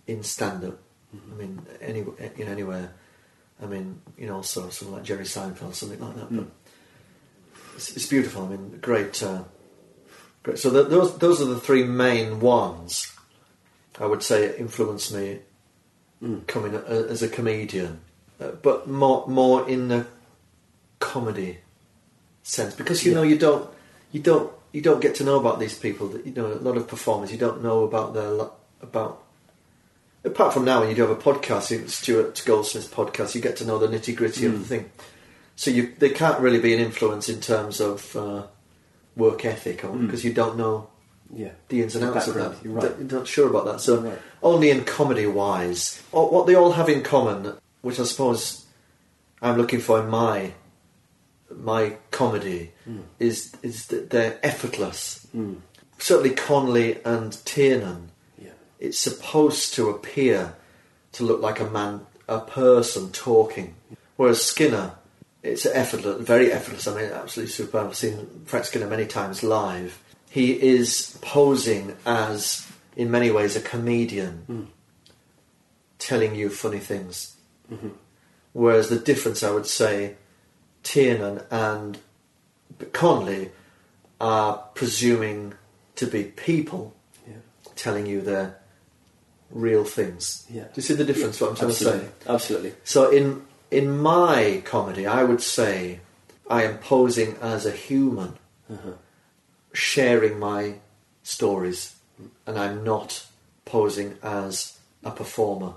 in 0.07 0.23
stand 0.23 0.65
up. 0.65 0.79
I 1.15 1.35
mean, 1.35 1.65
any, 1.81 2.05
in 2.37 2.47
anywhere. 2.49 2.93
I 3.63 3.65
mean, 3.67 4.03
you 4.19 4.27
know, 4.27 4.37
also 4.37 4.69
someone 4.69 4.99
like 4.99 5.05
Jerry 5.07 5.25
Seinfeld, 5.25 5.75
something 5.75 5.99
like 5.99 6.15
that. 6.17 6.29
But 6.37 6.47
it's, 7.75 7.97
it's 7.97 8.07
beautiful. 8.07 8.45
I 8.45 8.49
mean, 8.49 8.79
great. 8.83 9.23
Uh, 9.23 9.45
great. 10.47 10.59
So 10.59 10.71
th 10.71 10.89
those 10.89 11.19
those 11.19 11.43
are 11.43 11.51
the 11.55 11.61
three 11.61 11.83
main 11.85 12.39
ones. 12.41 13.13
I 13.99 14.07
would 14.07 14.23
say 14.23 14.57
influenced 14.57 15.11
me 15.13 15.41
coming 16.47 16.73
a, 16.75 16.79
as 17.15 17.21
a 17.23 17.29
comedian, 17.29 17.93
uh, 18.41 18.53
but 18.67 18.87
more 18.89 19.27
more 19.27 19.69
in 19.69 19.89
the 19.89 20.07
comedy 21.01 21.59
sense 22.43 22.75
because 22.75 23.05
you 23.05 23.11
Yeah. 23.13 23.17
know 23.19 23.27
you 23.33 23.39
don't 23.47 23.65
you 24.13 24.21
don't 24.31 24.49
you 24.73 24.81
don't 24.89 25.01
get 25.07 25.15
to 25.17 25.25
know 25.25 25.37
about 25.43 25.59
these 25.59 25.77
people 25.87 26.07
that 26.13 26.25
you 26.27 26.33
know 26.39 26.47
a 26.53 26.63
lot 26.69 26.77
of 26.77 26.87
performers 26.89 27.33
you 27.35 27.39
don't 27.47 27.61
know 27.63 27.79
about 27.85 28.15
their 28.15 28.31
about 28.89 29.13
apart 30.25 30.53
from 30.55 30.65
now 30.65 30.81
when 30.81 30.89
you 30.91 30.95
do 30.97 31.03
have 31.07 31.11
a 31.21 31.23
podcast 31.31 31.67
Stuart 31.89 32.43
Goldsmith's 32.47 32.89
podcast 32.89 33.35
you 33.35 33.41
get 33.41 33.57
to 33.59 33.65
know 33.69 33.79
the 33.79 33.89
nitty 33.89 34.15
gritty 34.17 34.47
of 34.47 34.53
the 34.61 34.65
thing 34.73 34.85
so 35.57 35.71
you 35.71 35.83
they 35.99 36.11
can't 36.11 36.39
really 36.41 36.61
be 36.61 36.73
an 36.77 36.81
influence 36.81 37.29
in 37.29 37.41
terms 37.41 37.81
of 37.81 38.15
uh, 38.17 38.43
work 39.17 39.45
ethic 39.45 39.85
or 39.85 39.97
because 39.97 40.25
you 40.25 40.33
don't 40.33 40.57
know 40.57 40.89
Yeah. 41.35 41.53
the 41.69 41.83
ins 41.83 41.97
and 41.97 42.05
outs 42.05 42.29
of 42.29 42.35
that. 42.35 42.53
you're 42.63 42.73
right. 42.75 42.93
You're 42.99 43.19
not 43.19 43.27
sure 43.27 43.49
about 43.49 43.65
that. 43.65 43.81
So 43.81 44.01
Right. 44.01 44.19
only 44.43 44.71
in 44.71 44.85
comedy 44.85 45.27
wise, 45.27 46.01
what 46.13 46.47
they 46.47 46.55
all 46.55 46.73
have 46.73 46.89
in 46.89 47.03
common, 47.03 47.55
which 47.83 47.99
I 47.99 48.05
suppose 48.05 48.65
I'm 49.43 49.57
looking 49.57 49.81
for 49.81 50.01
in 50.01 50.09
my 50.09 50.53
my 51.51 51.97
comedy, 52.11 52.73
Hmm. 52.85 53.01
is 53.21 53.53
is 53.63 53.87
that 53.87 54.11
they're 54.11 54.39
effortless. 54.43 55.27
Certainly 55.99 56.31
Connolly 56.35 56.99
and 57.05 57.33
Tiernan. 57.45 58.11
Yeah. 58.43 58.51
It's 58.79 58.99
supposed 59.01 59.73
to 59.75 59.89
appear 59.89 60.55
to 61.13 61.25
look 61.25 61.41
like 61.41 61.61
a 61.61 61.71
man, 61.71 62.07
a 62.29 62.41
person 62.41 63.11
talking, 63.13 63.75
whereas 64.17 64.43
Skinner. 64.43 64.93
It's 65.47 65.65
effortless, 65.67 66.27
very 66.27 66.53
effortless. 66.53 66.89
I 66.89 66.95
mean, 67.01 67.11
absolutely 67.13 67.53
superb. 67.53 67.87
I've 67.89 67.97
seen 67.97 68.43
Frank 68.47 68.65
Skinner 68.67 68.89
many 68.89 69.07
times 69.07 69.43
live. 69.43 70.03
He 70.29 70.61
is 70.61 71.17
posing 71.23 71.97
as, 72.05 72.71
in 72.97 73.11
many 73.11 73.31
ways, 73.31 73.57
a 73.57 73.61
comedian, 73.61 74.43
hmm. 74.47 74.65
telling 75.99 76.35
you 76.35 76.51
funny 76.51 76.81
things. 76.81 77.37
Mm-hmm. 77.73 77.89
Whereas 78.53 78.89
the 78.89 78.99
difference, 78.99 79.43
I 79.43 79.51
would 79.51 79.67
say, 79.67 80.17
Tiernan 80.83 81.43
and 81.51 81.99
Connolly 82.93 83.51
are 84.21 84.59
presuming 84.75 85.55
to 85.97 86.07
be 86.07 86.25
people 86.25 86.95
Yeah. 87.27 87.37
telling 87.75 88.07
you 88.07 88.21
their 88.21 88.59
real 89.51 89.85
things. 89.85 90.45
Yeah. 90.51 90.65
Do 90.65 90.71
you 90.77 90.83
see 90.83 90.95
the 90.95 91.05
difference? 91.05 91.41
What 91.41 91.51
I'm 91.51 91.57
trying 91.57 91.71
Absolutely. 91.71 92.01
to 92.01 92.07
say. 92.25 92.33
Absolutely. 92.35 92.73
So 92.85 93.11
in 93.11 93.43
in 93.71 93.99
my 93.99 94.63
comedy, 94.65 95.07
I 95.07 95.23
would 95.25 95.43
say 95.43 96.01
I 96.49 96.63
am 96.65 96.79
posing 96.79 97.37
as 97.41 97.67
a 97.67 97.71
human, 97.73 98.35
sharing 99.73 100.39
my 100.39 100.75
stories, 101.23 101.97
and 102.47 102.59
I'm 102.59 102.85
not 102.85 103.27
posing 103.65 104.17
as 104.23 104.79
a 105.05 105.11
performer, 105.11 105.75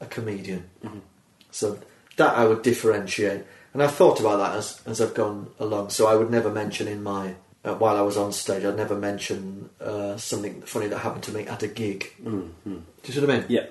a 0.00 0.06
comedian. 0.06 0.68
So 1.50 1.78
that 2.16 2.36
I 2.36 2.44
would 2.46 2.62
differentiate, 2.62 3.44
and 3.72 3.82
I've 3.82 3.94
thought 3.94 4.20
about 4.20 4.38
that 4.38 4.56
as 4.56 4.80
as 4.86 5.00
I've 5.00 5.14
gone 5.14 5.50
along. 5.58 5.90
So 5.90 6.06
I 6.06 6.14
would 6.14 6.30
never 6.30 6.50
mention 6.50 6.88
in 6.88 7.02
my 7.02 7.34
uh, 7.64 7.74
while 7.74 7.96
I 7.96 8.02
was 8.02 8.16
on 8.16 8.32
stage, 8.32 8.64
I'd 8.64 8.76
never 8.76 8.96
mention 8.96 9.70
uh, 9.80 10.16
something 10.16 10.62
funny 10.62 10.88
that 10.88 10.98
happened 10.98 11.24
to 11.24 11.32
me 11.32 11.46
at 11.46 11.62
a 11.62 11.68
gig. 11.68 12.12
Do 12.24 12.82
you 13.04 13.14
see 13.14 13.20
what 13.20 13.30
I 13.30 13.38
mean? 13.38 13.46
Yeah. 13.48 13.66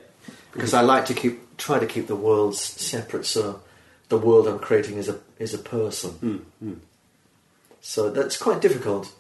Because 0.53 0.73
I 0.73 0.81
like 0.81 1.05
to 1.05 1.13
keep 1.13 1.57
try 1.57 1.79
to 1.79 1.86
keep 1.86 2.07
the 2.07 2.15
worlds 2.15 2.60
separate. 2.62 3.25
So 3.25 3.62
the 4.10 4.17
world 4.17 4.47
I'm 4.47 4.60
creating 4.60 4.97
is 4.97 5.10
a 5.10 5.19
is 5.39 5.53
a 5.53 5.60
person. 5.60 6.45
So 7.81 8.10
that's 8.10 8.38
quite 8.38 8.62
difficult, 8.62 9.13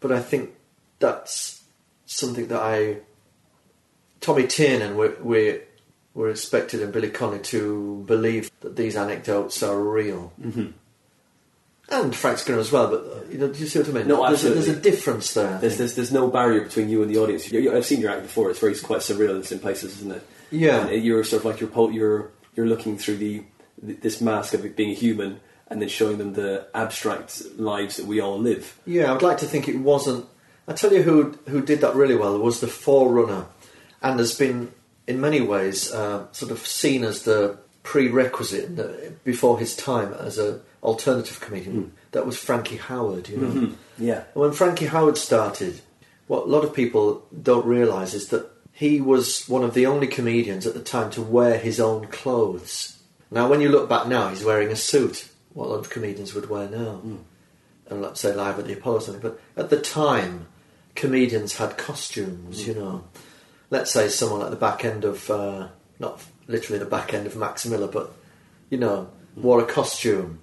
but 0.00 0.10
I 0.12 0.20
think 0.20 0.50
that's 0.98 1.62
something 2.06 2.48
that 2.48 2.60
I 2.60 2.98
Tommy 4.20 4.46
Tiernan 4.46 4.96
we 4.96 5.08
we 5.22 5.60
we're 6.14 6.30
expected 6.30 6.82
and 6.82 6.92
Billy 6.92 7.10
Connolly 7.10 7.40
to 7.40 8.04
believe 8.06 8.50
that 8.60 8.76
these 8.76 8.96
anecdotes 8.96 9.62
are 9.62 9.80
real. 9.80 10.32
Mm-hmm. 10.40 10.66
And 11.92 12.14
Frank 12.16 12.38
Skinner 12.38 12.58
as 12.58 12.72
well, 12.72 12.88
but 12.88 13.00
uh, 13.04 13.30
you 13.30 13.38
know, 13.38 13.48
do 13.48 13.58
you 13.60 13.66
see 13.66 13.78
what 13.78 13.88
I 13.88 13.92
mean? 13.92 14.08
No, 14.08 14.26
there's, 14.26 14.44
a, 14.44 14.50
there's 14.50 14.68
a 14.68 14.76
difference 14.76 15.34
there. 15.34 15.58
There's, 15.58 15.76
there's, 15.78 15.94
there's 15.94 16.12
no 16.12 16.28
barrier 16.28 16.62
between 16.62 16.88
you 16.88 17.02
and 17.02 17.10
the 17.14 17.18
audience. 17.18 17.50
You, 17.52 17.60
you- 17.60 17.76
I've 17.76 17.84
seen 17.86 18.00
your 18.00 18.10
act 18.10 18.22
before. 18.22 18.50
It's 18.50 18.58
very 18.60 18.74
quite 18.76 19.00
surreal 19.00 19.36
in 19.36 19.42
some 19.42 19.58
places, 19.58 19.98
isn't 19.98 20.12
it? 20.12 20.26
Yeah. 20.50 20.86
And 20.88 21.04
you're 21.04 21.22
sort 21.24 21.40
of 21.40 21.46
like 21.46 21.60
you're 21.60 21.90
you're 21.92 22.30
you're 22.54 22.66
looking 22.66 22.96
through 22.98 23.16
the 23.18 23.44
this 23.82 24.20
mask 24.20 24.54
of 24.54 24.76
being 24.76 24.90
a 24.90 24.94
human, 24.94 25.40
and 25.68 25.80
then 25.82 25.88
showing 25.88 26.18
them 26.18 26.32
the 26.34 26.66
abstract 26.74 27.42
lives 27.58 27.96
that 27.96 28.06
we 28.06 28.20
all 28.20 28.38
live. 28.38 28.78
Yeah, 28.86 29.10
I 29.10 29.12
would 29.12 29.22
like 29.22 29.38
to 29.38 29.46
think 29.46 29.68
it 29.68 29.78
wasn't. 29.78 30.26
I 30.68 30.72
tell 30.74 30.92
you 30.92 31.02
who 31.02 31.38
who 31.48 31.60
did 31.62 31.80
that 31.80 31.94
really 31.94 32.14
well 32.16 32.38
was 32.38 32.60
the 32.60 32.68
forerunner, 32.68 33.46
and 34.02 34.18
has 34.18 34.36
been 34.38 34.72
in 35.06 35.20
many 35.20 35.40
ways 35.40 35.92
uh, 35.92 36.30
sort 36.32 36.52
of 36.52 36.60
seen 36.66 37.02
as 37.04 37.24
the 37.24 37.58
prerequisite 37.82 39.24
before 39.24 39.58
his 39.58 39.74
time 39.76 40.12
as 40.14 40.38
a 40.38 40.60
alternative 40.82 41.40
comedian. 41.40 41.82
Hmm. 41.82 41.88
That 42.12 42.26
was 42.26 42.36
Frankie 42.36 42.78
Howerd, 42.78 43.28
you 43.28 43.36
know. 43.38 43.48
Mm-hmm. 43.48 43.74
Yeah. 43.98 44.24
And 44.34 44.34
when 44.34 44.52
Frankie 44.52 44.86
Howerd 44.86 45.16
started, 45.16 45.80
what 46.26 46.44
a 46.44 46.50
lot 46.50 46.64
of 46.64 46.74
people 46.74 47.26
don't 47.42 47.66
realise 47.66 48.14
is 48.14 48.28
that 48.28 48.50
he 48.72 49.00
was 49.00 49.46
one 49.48 49.62
of 49.62 49.74
the 49.74 49.86
only 49.86 50.06
comedians 50.06 50.66
at 50.66 50.74
the 50.74 50.82
time 50.82 51.10
to 51.12 51.22
wear 51.22 51.58
his 51.58 51.78
own 51.78 52.06
clothes. 52.08 52.98
Now, 53.30 53.48
when 53.48 53.60
you 53.60 53.68
look 53.68 53.88
back 53.88 54.06
now, 54.06 54.28
he's 54.28 54.44
wearing 54.44 54.70
a 54.70 54.76
suit, 54.76 55.30
what 55.52 55.66
a 55.66 55.68
lot 55.68 55.78
of 55.78 55.90
comedians 55.90 56.34
would 56.34 56.50
wear 56.50 56.68
now. 56.68 56.96
Hmm. 56.96 57.16
And 57.88 58.02
let's 58.02 58.20
say 58.20 58.34
live 58.34 58.58
at 58.58 58.66
the 58.66 58.72
Apollo 58.74 58.96
or 58.96 59.00
something. 59.00 59.22
But 59.22 59.40
at 59.56 59.70
the 59.70 59.80
time, 59.80 60.46
comedians 60.94 61.56
had 61.56 61.78
costumes, 61.78 62.64
hmm. 62.64 62.70
you 62.70 62.76
know. 62.76 63.04
Let's 63.70 63.90
say 63.90 64.08
someone 64.08 64.42
at 64.42 64.50
the 64.50 64.56
back 64.56 64.84
end 64.84 65.04
of, 65.04 65.30
uh, 65.30 65.68
not 65.98 66.22
literally 66.46 66.78
the 66.78 66.84
back 66.84 67.14
end 67.14 67.26
of 67.26 67.36
Max 67.36 67.64
Miller, 67.64 67.88
but, 67.88 68.12
you 68.68 68.76
know, 68.76 69.08
wore 69.34 69.62
a 69.62 69.64
costume 69.64 70.40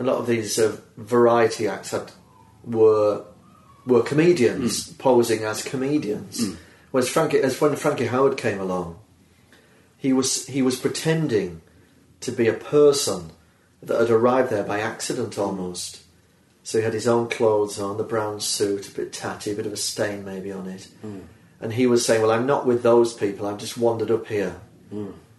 a 0.00 0.02
lot 0.02 0.16
of 0.16 0.26
these 0.26 0.58
uh, 0.58 0.76
variety 0.96 1.68
acts 1.68 1.90
had 1.90 2.10
were 2.64 3.24
were 3.86 4.02
comedians 4.02 4.88
hmm. 4.88 4.96
posing 4.96 5.44
as 5.44 5.62
comedians. 5.62 6.44
Hmm. 6.44 6.54
Whereas 6.90 7.08
Frankie, 7.08 7.38
as 7.38 7.60
when 7.60 7.76
Frankie 7.76 8.06
Howerd 8.06 8.36
came 8.36 8.58
along, 8.58 8.98
he 9.96 10.12
was 10.12 10.46
he 10.46 10.62
was 10.62 10.80
pretending 10.80 11.60
to 12.20 12.32
be 12.32 12.48
a 12.48 12.54
person 12.54 13.30
that 13.82 14.00
had 14.00 14.10
arrived 14.10 14.50
there 14.50 14.64
by 14.64 14.80
accident 14.80 15.38
almost. 15.38 16.02
So 16.62 16.78
he 16.78 16.84
had 16.84 16.92
his 16.92 17.08
own 17.08 17.28
clothes 17.28 17.80
on, 17.80 17.96
the 17.96 18.04
brown 18.04 18.40
suit, 18.40 18.88
a 18.88 18.90
bit 18.90 19.12
tatty, 19.12 19.52
a 19.52 19.54
bit 19.54 19.66
of 19.66 19.72
a 19.72 19.78
stain 19.78 20.24
maybe 20.24 20.52
on 20.52 20.66
it, 20.66 20.88
hmm. 21.02 21.20
and 21.60 21.74
he 21.74 21.86
was 21.86 22.06
saying, 22.06 22.22
"Well, 22.22 22.32
I'm 22.32 22.46
not 22.46 22.66
with 22.66 22.82
those 22.82 23.12
people. 23.12 23.46
I've 23.46 23.58
just 23.58 23.76
wandered 23.76 24.10
up 24.10 24.26
here." 24.26 24.56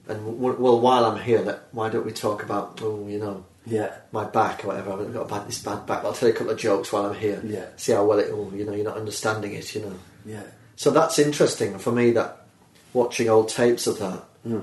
And 0.08 0.26
w- 0.26 0.58
well, 0.60 0.80
while 0.80 1.06
I'm 1.06 1.19
here, 1.19 1.41
let, 1.41 1.62
why 1.71 1.89
don't 1.89 2.06
we 2.06 2.12
talk 2.12 2.41
about, 2.43 2.80
oh, 2.82 3.08
you 3.08 3.19
know, 3.19 3.45
Yeah. 3.65 3.95
my 4.12 4.26
back 4.26 4.63
or 4.63 4.67
whatever. 4.69 4.93
I've 4.93 5.13
got 5.13 5.21
a 5.21 5.30
bad, 5.30 5.47
this 5.47 5.62
bad 5.62 5.86
back. 5.86 6.04
I'll 6.04 6.13
tell 6.13 6.30
you 6.30 6.36
a 6.36 6.38
couple 6.38 6.54
of 6.54 6.60
jokes 6.60 6.91
while 6.91 7.06
I'm 7.06 7.15
here. 7.15 7.41
Yeah. 7.45 7.65
See 7.78 7.91
how 7.91 8.06
well 8.06 8.19
it 8.19 8.36
will. 8.36 8.54
You 8.54 8.65
know, 8.65 8.74
you're 8.74 8.86
not 8.86 8.97
understanding 8.97 9.54
it. 9.54 9.74
You 9.76 9.82
know. 9.82 9.95
Yeah. 10.26 10.43
So 10.76 10.91
that's 10.91 11.19
interesting 11.19 11.78
for 11.78 11.91
me. 11.91 12.12
That 12.12 12.45
watching 12.93 13.30
old 13.30 13.50
tapes 13.50 13.88
of 13.88 13.99
that, 13.99 14.24
hmm. 14.43 14.62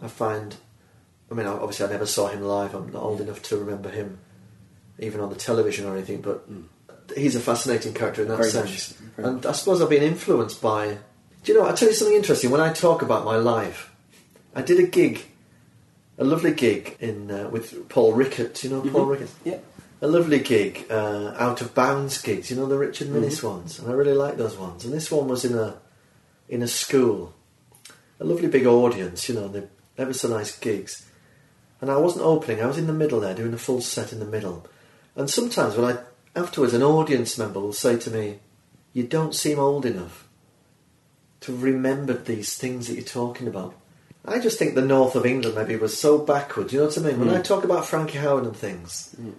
I 0.00 0.08
find. 0.08 0.56
I 1.30 1.34
mean, 1.34 1.46
obviously, 1.46 1.86
I 1.86 1.90
never 1.90 2.06
saw 2.06 2.28
him 2.28 2.42
live. 2.42 2.74
I'm 2.74 2.92
not 2.92 3.02
old 3.02 3.20
enough 3.20 3.42
to 3.44 3.56
remember 3.56 3.90
him, 3.90 4.18
even 4.98 5.20
on 5.20 5.28
the 5.28 5.36
television 5.36 5.86
or 5.86 5.96
anything. 5.96 6.20
But 6.20 6.38
hmm. 6.38 6.62
he's 7.14 7.36
a 7.36 7.40
fascinating 7.40 7.94
character 7.94 8.22
in 8.22 8.28
that 8.28 8.38
Very 8.38 8.50
sense. 8.50 9.00
much, 9.00 9.26
and 9.26 9.46
I 9.46 9.52
suppose 9.52 9.80
I've 9.80 9.90
been 9.90 10.02
influenced 10.02 10.60
by. 10.60 10.98
Do 11.44 11.52
you 11.52 11.58
know? 11.58 11.66
I 11.66 11.72
tell 11.72 11.88
you 11.88 11.94
something 11.94 12.16
interesting. 12.16 12.50
When 12.50 12.60
I 12.60 12.72
talk 12.72 13.02
about 13.02 13.24
my 13.24 13.36
life, 13.36 13.92
I 14.54 14.62
did 14.62 14.80
a 14.80 14.86
gig, 14.86 15.24
a 16.18 16.24
lovely 16.24 16.52
gig 16.52 16.96
in 17.00 17.30
uh, 17.30 17.48
with 17.48 17.88
Paul 17.88 18.14
Rickett. 18.14 18.54
Do 18.54 18.68
you 18.68 18.74
know 18.74 18.90
Paul 18.90 19.06
Rickett? 19.06 19.30
Yeah. 19.44 19.58
a 20.00 20.06
lovely 20.06 20.38
gig, 20.40 20.86
uh, 20.90 21.34
out 21.38 21.60
of 21.60 21.74
bounds 21.74 22.20
gigs. 22.20 22.50
You 22.50 22.56
know 22.56 22.66
the 22.66 22.78
Richard 22.78 23.08
Minnis 23.08 23.42
ones, 23.42 23.78
and 23.78 23.88
I 23.88 23.92
really 23.92 24.14
like 24.14 24.36
those 24.36 24.56
ones. 24.56 24.84
And 24.84 24.92
this 24.92 25.10
one 25.10 25.28
was 25.28 25.44
in 25.44 25.56
a 25.56 25.76
in 26.48 26.62
a 26.62 26.68
school, 26.68 27.34
a 28.20 28.24
lovely 28.24 28.48
big 28.48 28.66
audience. 28.66 29.28
You 29.28 29.34
know, 29.34 29.48
they're 29.48 29.68
ever 29.98 30.12
so 30.12 30.28
nice 30.28 30.56
gigs. 30.58 31.06
And 31.80 31.90
I 31.90 31.96
wasn't 31.98 32.24
opening; 32.24 32.62
I 32.62 32.66
was 32.66 32.78
in 32.78 32.86
the 32.86 32.92
middle 32.92 33.20
there, 33.20 33.34
doing 33.34 33.54
a 33.54 33.58
full 33.58 33.80
set 33.80 34.12
in 34.12 34.18
the 34.18 34.24
middle. 34.24 34.66
And 35.14 35.28
sometimes 35.28 35.76
when 35.76 35.96
I 35.96 35.98
afterwards, 36.34 36.74
an 36.74 36.82
audience 36.82 37.36
member 37.38 37.60
will 37.60 37.72
say 37.72 37.98
to 37.98 38.10
me, 38.10 38.38
"You 38.92 39.02
don't 39.02 39.34
seem 39.34 39.58
old 39.58 39.84
enough 39.84 40.26
to 41.40 41.52
have 41.52 41.62
remembered 41.62 42.24
these 42.24 42.56
things 42.56 42.86
that 42.86 42.94
you're 42.94 43.02
talking 43.02 43.46
about." 43.46 43.74
I 44.26 44.38
just 44.40 44.58
think 44.58 44.74
the 44.74 44.82
north 44.82 45.14
of 45.14 45.24
England 45.24 45.54
maybe 45.56 45.76
was 45.76 45.98
so 45.98 46.18
backward. 46.18 46.72
You 46.72 46.80
know 46.80 46.86
what 46.86 46.98
I 46.98 47.02
mean? 47.02 47.20
When 47.20 47.28
I 47.30 47.38
mm. 47.38 47.44
talk 47.44 47.64
about 47.64 47.86
Frankie 47.86 48.18
Howerd 48.18 48.44
and 48.44 48.56
things, 48.56 49.14
mm. 49.20 49.34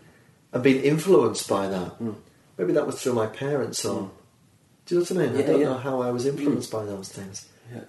and 0.54 0.64
being 0.64 0.84
influenced 0.84 1.48
by 1.50 1.68
that. 1.68 2.00
Mm. 2.00 2.16
Maybe 2.58 2.74
that 2.74 2.88
was 2.88 3.02
through 3.02 3.14
my 3.14 3.28
parents 3.28 3.86
or. 3.86 4.12
Do 4.86 4.96
you 4.96 5.02
know 5.02 5.06
what 5.06 5.12
I 5.12 5.28
mean? 5.28 5.44
I 5.44 5.46
don't 5.46 5.60
yeah. 5.60 5.66
know 5.68 5.78
how 5.78 6.02
I 6.02 6.12
was 6.12 6.26
influenced 6.26 6.72
by 6.72 6.86
those 6.86 7.10
things. 7.10 7.48
Yeah. 7.74 7.82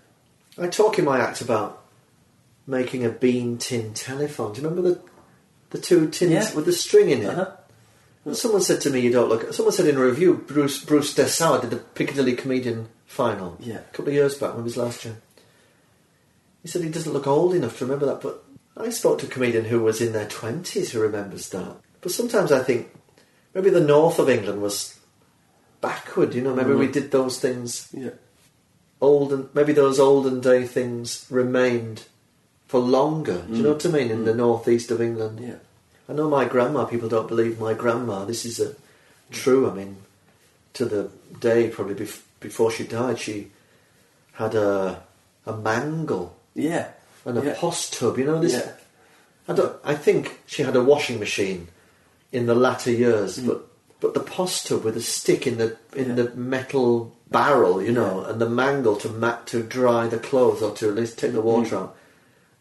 I 0.59 0.67
talk 0.67 0.99
in 0.99 1.05
my 1.05 1.21
act 1.21 1.41
about 1.41 1.85
making 2.67 3.05
a 3.05 3.09
bean 3.09 3.57
tin 3.59 3.95
telephone. 3.95 4.53
Do 4.53 4.61
you 4.61 4.69
remember 4.69 4.91
the 4.91 5.01
the 5.71 5.79
two 5.79 6.09
tins 6.11 6.33
Yeah. 6.33 6.55
with 6.55 6.65
the 6.65 6.73
string 6.73 7.11
in 7.11 7.23
it? 7.23 7.29
Uh-huh. 7.29 7.51
And 8.25 8.37
Someone 8.37 8.63
said 8.63 8.81
to 8.83 8.91
me, 8.91 9.01
"You 9.01 9.13
don't 9.13 9.29
look." 9.29 9.53
Someone 9.55 9.73
said 9.73 9.87
in 9.87 9.97
a 9.97 10.01
review, 10.05 10.35
Bruce 10.35 10.85
Bruce 10.85 11.15
Dessau 11.15 11.61
did 11.61 11.71
the 11.71 11.77
Piccadilly 11.77 12.35
Comedian 12.35 12.89
final 13.07 13.57
Yeah. 13.61 13.77
a 13.77 13.93
couple 13.93 14.09
of 14.09 14.15
years 14.15 14.35
back 14.35 14.51
when 14.51 14.61
it 14.61 14.65
was 14.65 14.77
last 14.77 15.05
year. 15.05 15.17
He 16.63 16.69
said 16.69 16.83
he 16.83 16.91
doesn't 16.91 17.13
look 17.13 17.27
old 17.27 17.55
enough 17.55 17.79
to 17.79 17.85
remember 17.85 18.07
that, 18.07 18.21
but 18.21 18.45
I 18.77 18.91
spoke 18.91 19.19
to 19.21 19.27
a 19.27 19.31
comedian 19.31 19.65
who 19.67 19.81
was 19.83 20.01
in 20.01 20.13
their 20.13 20.29
twenties 20.29 20.93
who 20.93 21.01
remembers 21.01 21.49
that. 21.51 21.77
But 22.01 22.13
sometimes 22.13 22.53
I 22.53 22.63
think 22.63 22.89
maybe 23.55 23.71
the 23.71 23.81
north 23.81 24.19
of 24.19 24.29
England 24.29 24.61
was 24.63 24.99
backward. 25.81 26.35
You 26.35 26.43
know, 26.43 26.55
maybe 26.55 26.73
we 26.73 26.89
Mhm. 26.89 26.93
did 26.93 27.11
those 27.11 27.39
things 27.39 27.89
Yeah. 27.93 28.11
olden. 29.01 29.49
Maybe 29.55 29.73
those 29.73 29.99
olden 30.01 30.41
day 30.41 30.67
things 30.67 31.25
remained 31.31 32.05
for 32.67 32.81
longer. 32.81 33.43
Do 33.49 33.57
you 33.57 33.63
know 33.63 33.73
what 33.73 33.87
I 33.87 33.91
mean? 33.91 34.11
In 34.11 34.25
the 34.25 34.35
northeast 34.35 34.91
of 34.91 35.01
England. 35.01 35.41
Yeah. 35.41 35.57
I 36.09 36.13
know 36.15 36.29
my 36.29 36.45
grandma. 36.45 36.85
People 36.85 37.09
don't 37.09 37.29
believe 37.29 37.61
my 37.61 37.75
grandma. 37.75 38.25
This 38.25 38.45
is 38.45 38.59
a 38.61 38.75
true. 39.31 39.71
I 39.71 39.75
mean, 39.75 39.97
to 40.75 40.85
the 40.85 41.11
day 41.41 41.69
probably 41.69 41.95
bef- 41.95 42.23
before 42.41 42.71
she 42.71 42.85
died, 42.85 43.19
she 43.19 43.51
had 44.33 44.55
a 44.55 45.03
a 45.47 45.53
mangle 45.57 46.37
Yeah. 46.59 46.89
and 47.25 47.39
a 47.39 47.45
yeah. 47.45 47.55
post 47.57 47.95
tub. 47.95 48.19
You 48.19 48.25
know 48.27 48.41
this. 48.41 48.53
Yeah. 48.55 48.73
I 49.49 49.53
don't. 49.55 49.77
I 49.85 49.95
think 49.95 50.41
she 50.47 50.63
had 50.63 50.77
a 50.77 50.83
washing 50.83 51.19
machine 51.19 51.69
in 52.33 52.47
the 52.47 52.55
latter 52.55 52.91
years, 52.91 53.39
Mm. 53.39 53.47
but 53.49 53.65
but 54.01 54.15
the 54.15 54.21
post 54.21 54.67
tub 54.67 54.85
with 54.85 54.97
a 54.97 55.01
stick 55.01 55.47
in 55.47 55.59
the 55.59 55.77
in 55.95 56.09
Yeah. 56.11 56.15
the 56.21 56.31
metal 56.35 57.17
barrel, 57.31 57.83
you 57.83 57.93
know, 57.93 58.25
and 58.25 58.41
the 58.41 58.49
mangle 58.49 58.97
to 58.97 59.09
mat 59.09 59.47
to 59.49 59.63
dry 59.63 60.07
the 60.09 60.19
clothes 60.19 60.63
or 60.63 60.73
to 60.77 60.89
at 60.89 60.95
least 60.95 61.19
take 61.19 61.33
the 61.33 61.41
water 61.43 61.77
Mm. 61.77 61.81
out 61.81 61.97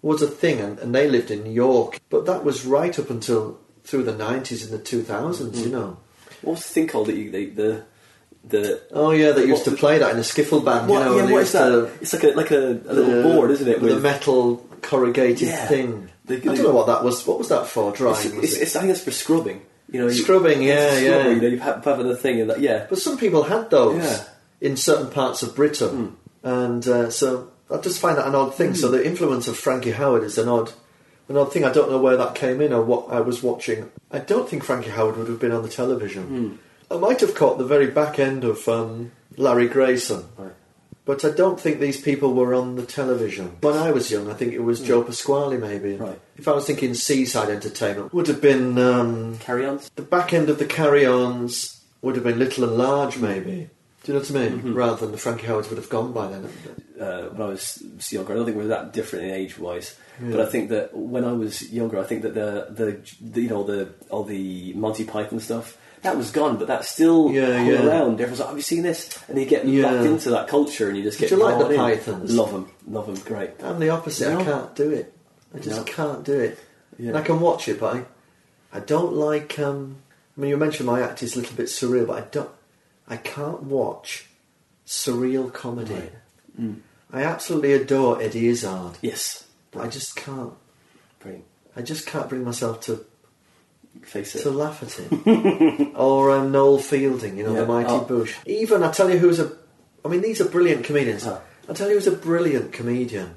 was 0.02 0.22
a 0.22 0.28
thing, 0.28 0.60
and, 0.60 0.78
and 0.80 0.94
they 0.94 1.08
lived 1.10 1.32
in 1.32 1.46
York. 1.46 2.00
But 2.10 2.26
that 2.26 2.44
was 2.44 2.66
right 2.66 2.98
up 3.00 3.10
until 3.10 3.60
through 3.84 4.04
the 4.04 4.16
nineties 4.16 4.64
and 4.64 4.72
the 4.78 4.84
two 4.84 5.02
thousands, 5.04 5.60
Mm. 5.60 5.64
you 5.66 5.72
know. 5.72 5.98
What's 6.42 6.68
the 6.68 6.74
thing 6.74 6.88
called 6.88 7.08
that 7.08 7.16
you, 7.16 7.32
the, 7.32 7.46
the, 7.62 7.84
the, 8.44 8.82
Oh 8.92 9.12
yeah, 9.12 9.32
they 9.32 9.46
used 9.46 9.66
to 9.66 9.72
play 9.72 10.00
that 10.00 10.12
in 10.12 10.18
a 10.18 10.22
skiffle 10.22 10.64
band, 10.64 10.88
what, 10.88 11.00
you 11.00 11.06
know. 11.06 11.18
yeah, 11.28 11.32
what 11.32 11.44
is 11.44 11.52
that? 11.52 11.70
to- 11.70 11.92
it's 12.02 12.14
like 12.14 12.24
a, 12.24 12.28
like 12.28 12.52
a, 12.52 12.72
a 12.72 12.94
little 12.94 13.24
board, 13.24 13.52
isn't 13.52 13.68
it? 13.68 13.82
With, 13.82 13.98
a 13.98 14.00
metal 14.00 14.58
corrugated 14.82 15.48
Yeah. 15.48 15.68
thing. 15.68 16.10
They- 16.26 16.38
I 16.38 16.40
don't 16.40 16.64
know 16.64 16.72
what 16.72 16.88
that 16.88 17.04
was. 17.04 17.26
What 17.26 17.38
was 17.40 17.50
that 17.50 17.68
for? 17.68 17.90
it's, 17.90 17.98
Drying? 17.98 18.36
was 18.36 18.44
it's, 18.44 18.54
it? 18.54 18.62
it's, 18.64 18.76
I 18.76 18.82
think 18.82 18.92
it's 18.92 19.04
for 19.04 19.12
scrubbing. 19.12 19.62
You 19.90 20.02
know, 20.02 20.10
Scrubbing, 20.10 20.64
it's 20.64 20.68
yeah, 20.68 20.98
a 20.98 21.02
yeah. 21.02 21.28
You 21.30 21.42
know, 21.42 21.48
you 21.48 21.60
have, 21.60 21.86
have 21.86 22.04
the 22.04 22.18
thing 22.18 22.42
and 22.42 22.50
that, 22.50 22.60
yeah. 22.60 22.86
But 22.90 23.00
some 23.00 23.18
people 23.18 23.44
had 23.44 23.70
those 23.70 24.04
Yeah. 24.04 24.24
in 24.60 24.76
certain 24.76 25.10
parts 25.10 25.44
of 25.44 25.56
Britain, 25.56 26.08
hmm. 26.44 26.48
and 26.48 26.86
uh, 26.88 27.10
so 27.10 27.52
I 27.72 27.78
just 27.78 28.02
find 28.02 28.18
that 28.18 28.28
an 28.28 28.36
odd 28.36 28.54
thing. 28.54 28.76
So 28.76 28.88
hmm. 28.90 28.96
the 28.96 29.06
influence 29.06 29.48
of 29.48 29.58
Frankie 29.58 29.94
Howerd 29.94 30.24
is 30.24 30.38
an 30.38 30.50
odd, 30.50 30.74
an 31.30 31.38
odd 31.38 31.54
thing. 31.54 31.64
I 31.64 31.72
don't 31.72 31.90
know 31.90 32.00
where 32.00 32.18
that 32.18 32.36
came 32.36 32.60
in 32.60 32.74
or 32.74 32.82
what 32.84 33.10
I 33.10 33.22
was 33.22 33.42
watching. 33.42 33.90
I 34.12 34.20
don't 34.20 34.50
think 34.50 34.66
Frankie 34.66 34.90
Howerd 34.90 35.16
would 35.16 35.30
have 35.30 35.40
been 35.40 35.54
on 35.54 35.64
the 35.64 35.70
television. 35.70 36.24
Hmm. 36.24 36.56
I 36.90 36.98
might 36.98 37.22
have 37.22 37.36
caught 37.36 37.58
the 37.58 37.66
very 37.66 37.88
back 37.88 38.18
end 38.20 38.44
of 38.44 38.68
um, 38.68 39.12
Larry 39.36 39.68
Grayson, 39.68 40.26
Right. 40.38 40.54
but 41.06 41.26
I 41.26 41.32
don't 41.32 41.60
think 41.60 41.80
these 41.80 42.00
people 42.00 42.34
were 42.34 42.54
on 42.54 42.76
the 42.76 42.86
television. 42.86 43.58
When 43.62 43.76
I 43.76 43.92
was 43.92 44.10
young, 44.12 44.30
I 44.30 44.34
think 44.34 44.54
it 44.54 44.64
was 44.64 44.80
Joe 44.82 45.04
Pasquale 45.04 45.58
maybe. 45.58 45.96
Right. 45.96 46.20
If 46.38 46.48
I 46.48 46.52
was 46.54 46.66
thinking 46.66 46.94
Seaside 46.94 47.50
Entertainment, 47.50 48.14
would 48.14 48.28
have 48.28 48.42
been. 48.42 48.78
Um, 48.78 49.38
Carry 49.40 49.66
ons? 49.66 49.90
the 49.96 50.02
back 50.02 50.34
end 50.34 50.50
of 50.50 50.60
the 50.60 50.66
carry-ons 50.66 51.84
would 52.02 52.16
have 52.16 52.24
been 52.24 52.40
little 52.40 52.64
and 52.64 52.78
large, 52.78 53.18
maybe. 53.18 53.70
Do 54.04 54.14
you 54.14 54.20
know 54.20 54.20
what 54.24 54.32
I 54.32 54.34
mean? 54.50 54.60
Mm-hmm. 54.60 54.74
Rather 54.74 54.96
than 55.02 55.12
the 55.12 55.18
Frankie 55.18 55.48
Howerds 55.48 55.68
would 55.70 55.78
have 55.78 55.90
gone 55.90 56.14
by 56.14 56.28
then. 56.28 56.46
uh, 57.02 57.24
when 57.34 57.42
I 57.42 57.50
was 57.50 57.84
younger. 58.14 58.32
I 58.32 58.36
don't 58.38 58.46
think 58.46 58.56
we 58.58 58.64
were 58.64 58.70
that 58.70 58.94
different 58.94 59.26
in 59.26 59.32
age 59.32 59.60
wise, 59.60 59.98
but 60.22 60.40
I 60.40 60.46
think 60.46 60.70
that 60.70 60.96
when 60.96 61.26
I 61.26 61.34
was 61.34 61.70
younger, 61.74 62.00
I 62.00 62.04
think 62.04 62.22
that 62.22 62.34
the, 62.34 62.68
the 62.72 62.98
the 63.22 63.42
you 63.42 63.50
know 63.50 63.64
the 63.64 63.90
all 64.10 64.24
the 64.24 64.74
Monty 64.74 65.04
Python 65.04 65.40
stuff 65.42 65.78
that 66.04 66.16
was 66.18 66.32
gone, 66.32 66.58
but 66.58 66.68
that's 66.68 66.90
still 66.90 67.32
Yeah, 67.32 67.58
hung 67.58 67.66
yeah. 67.68 67.86
around. 67.88 68.14
Everyone's 68.22 68.40
like, 68.40 68.50
"Have 68.50 68.58
you 68.58 68.64
seen 68.64 68.84
this?" 68.84 69.10
And 69.28 69.38
you 69.40 69.46
get 69.46 69.66
Yeah. 69.68 70.02
into 70.04 70.30
that 70.32 70.48
culture, 70.48 70.88
and 70.90 70.98
you 70.98 71.04
just 71.04 71.20
get. 71.20 71.32
you 71.32 71.38
like 71.38 71.58
the 71.60 71.70
in. 71.72 71.78
Pythons? 71.78 72.34
Love 72.36 72.52
them, 72.52 72.70
love 72.88 73.06
them. 73.08 73.16
Great. 73.26 73.52
I'm 73.64 73.80
the 73.80 73.90
opposite. 73.90 74.36
I 74.36 74.44
can't 74.44 74.76
do 74.76 74.92
it. 74.92 75.14
I 75.56 75.60
just 75.60 75.78
No. 75.78 75.84
can't 75.84 76.24
do 76.24 76.40
it. 76.40 76.60
Yeah. 77.00 77.10
And 77.10 77.18
I 77.18 77.22
can 77.22 77.40
watch 77.40 77.68
it, 77.68 77.80
but 77.80 77.96
I, 77.96 78.06
I 78.74 78.80
don't 78.80 79.14
like. 79.14 79.58
Um, 79.60 79.98
I 80.38 80.42
mean, 80.42 80.50
you 80.52 80.58
mentioned 80.58 80.86
my 80.88 81.02
act 81.02 81.24
is 81.24 81.36
a 81.36 81.40
little 81.40 81.56
bit 81.56 81.68
surreal, 81.68 82.06
but 82.08 82.18
I 82.18 82.26
don't. 82.32 82.50
I 83.08 83.18
can't 83.18 83.64
watch 83.64 84.28
surreal 84.86 85.52
comedy. 85.52 85.94
Right. 85.94 86.14
Mm. 86.60 86.80
I 87.12 87.24
absolutely 87.24 87.74
adore 87.74 88.22
Eddie 88.22 88.48
Izzard, 88.50 88.98
Yes, 89.02 89.46
but 89.72 89.84
I 89.84 89.88
just 89.88 90.16
can't. 90.16 90.54
brilliant. 91.20 91.46
I 91.76 91.82
just 91.82 92.06
can't 92.06 92.28
bring 92.28 92.44
myself 92.44 92.82
to 92.82 93.06
Face 94.06 94.36
it. 94.36 94.42
to 94.44 94.52
laugh 94.52 94.82
at 94.84 94.92
him. 94.92 95.92
or 95.96 96.32
um, 96.32 96.52
Noel 96.52 96.78
Fielding, 96.80 97.38
you 97.38 97.44
know, 97.44 97.54
Yeah. 97.54 97.62
the 97.62 97.66
Mighty 97.68 97.90
Oh. 97.90 98.06
Boosh. 98.08 98.34
Even, 98.46 98.84
I 98.84 98.92
tell 98.92 99.10
you 99.10 99.18
who's 99.18 99.40
a. 99.40 99.52
I 100.06 100.10
mean, 100.10 100.22
these 100.22 100.40
are 100.42 100.46
brilliant 100.46 100.84
comedians. 100.86 101.26
Oh. 101.28 101.42
I 101.70 101.74
tell 101.74 101.88
you 101.90 101.96
who's 101.96 102.08
a 102.08 102.12
brilliant 102.12 102.72
comedian. 102.72 103.36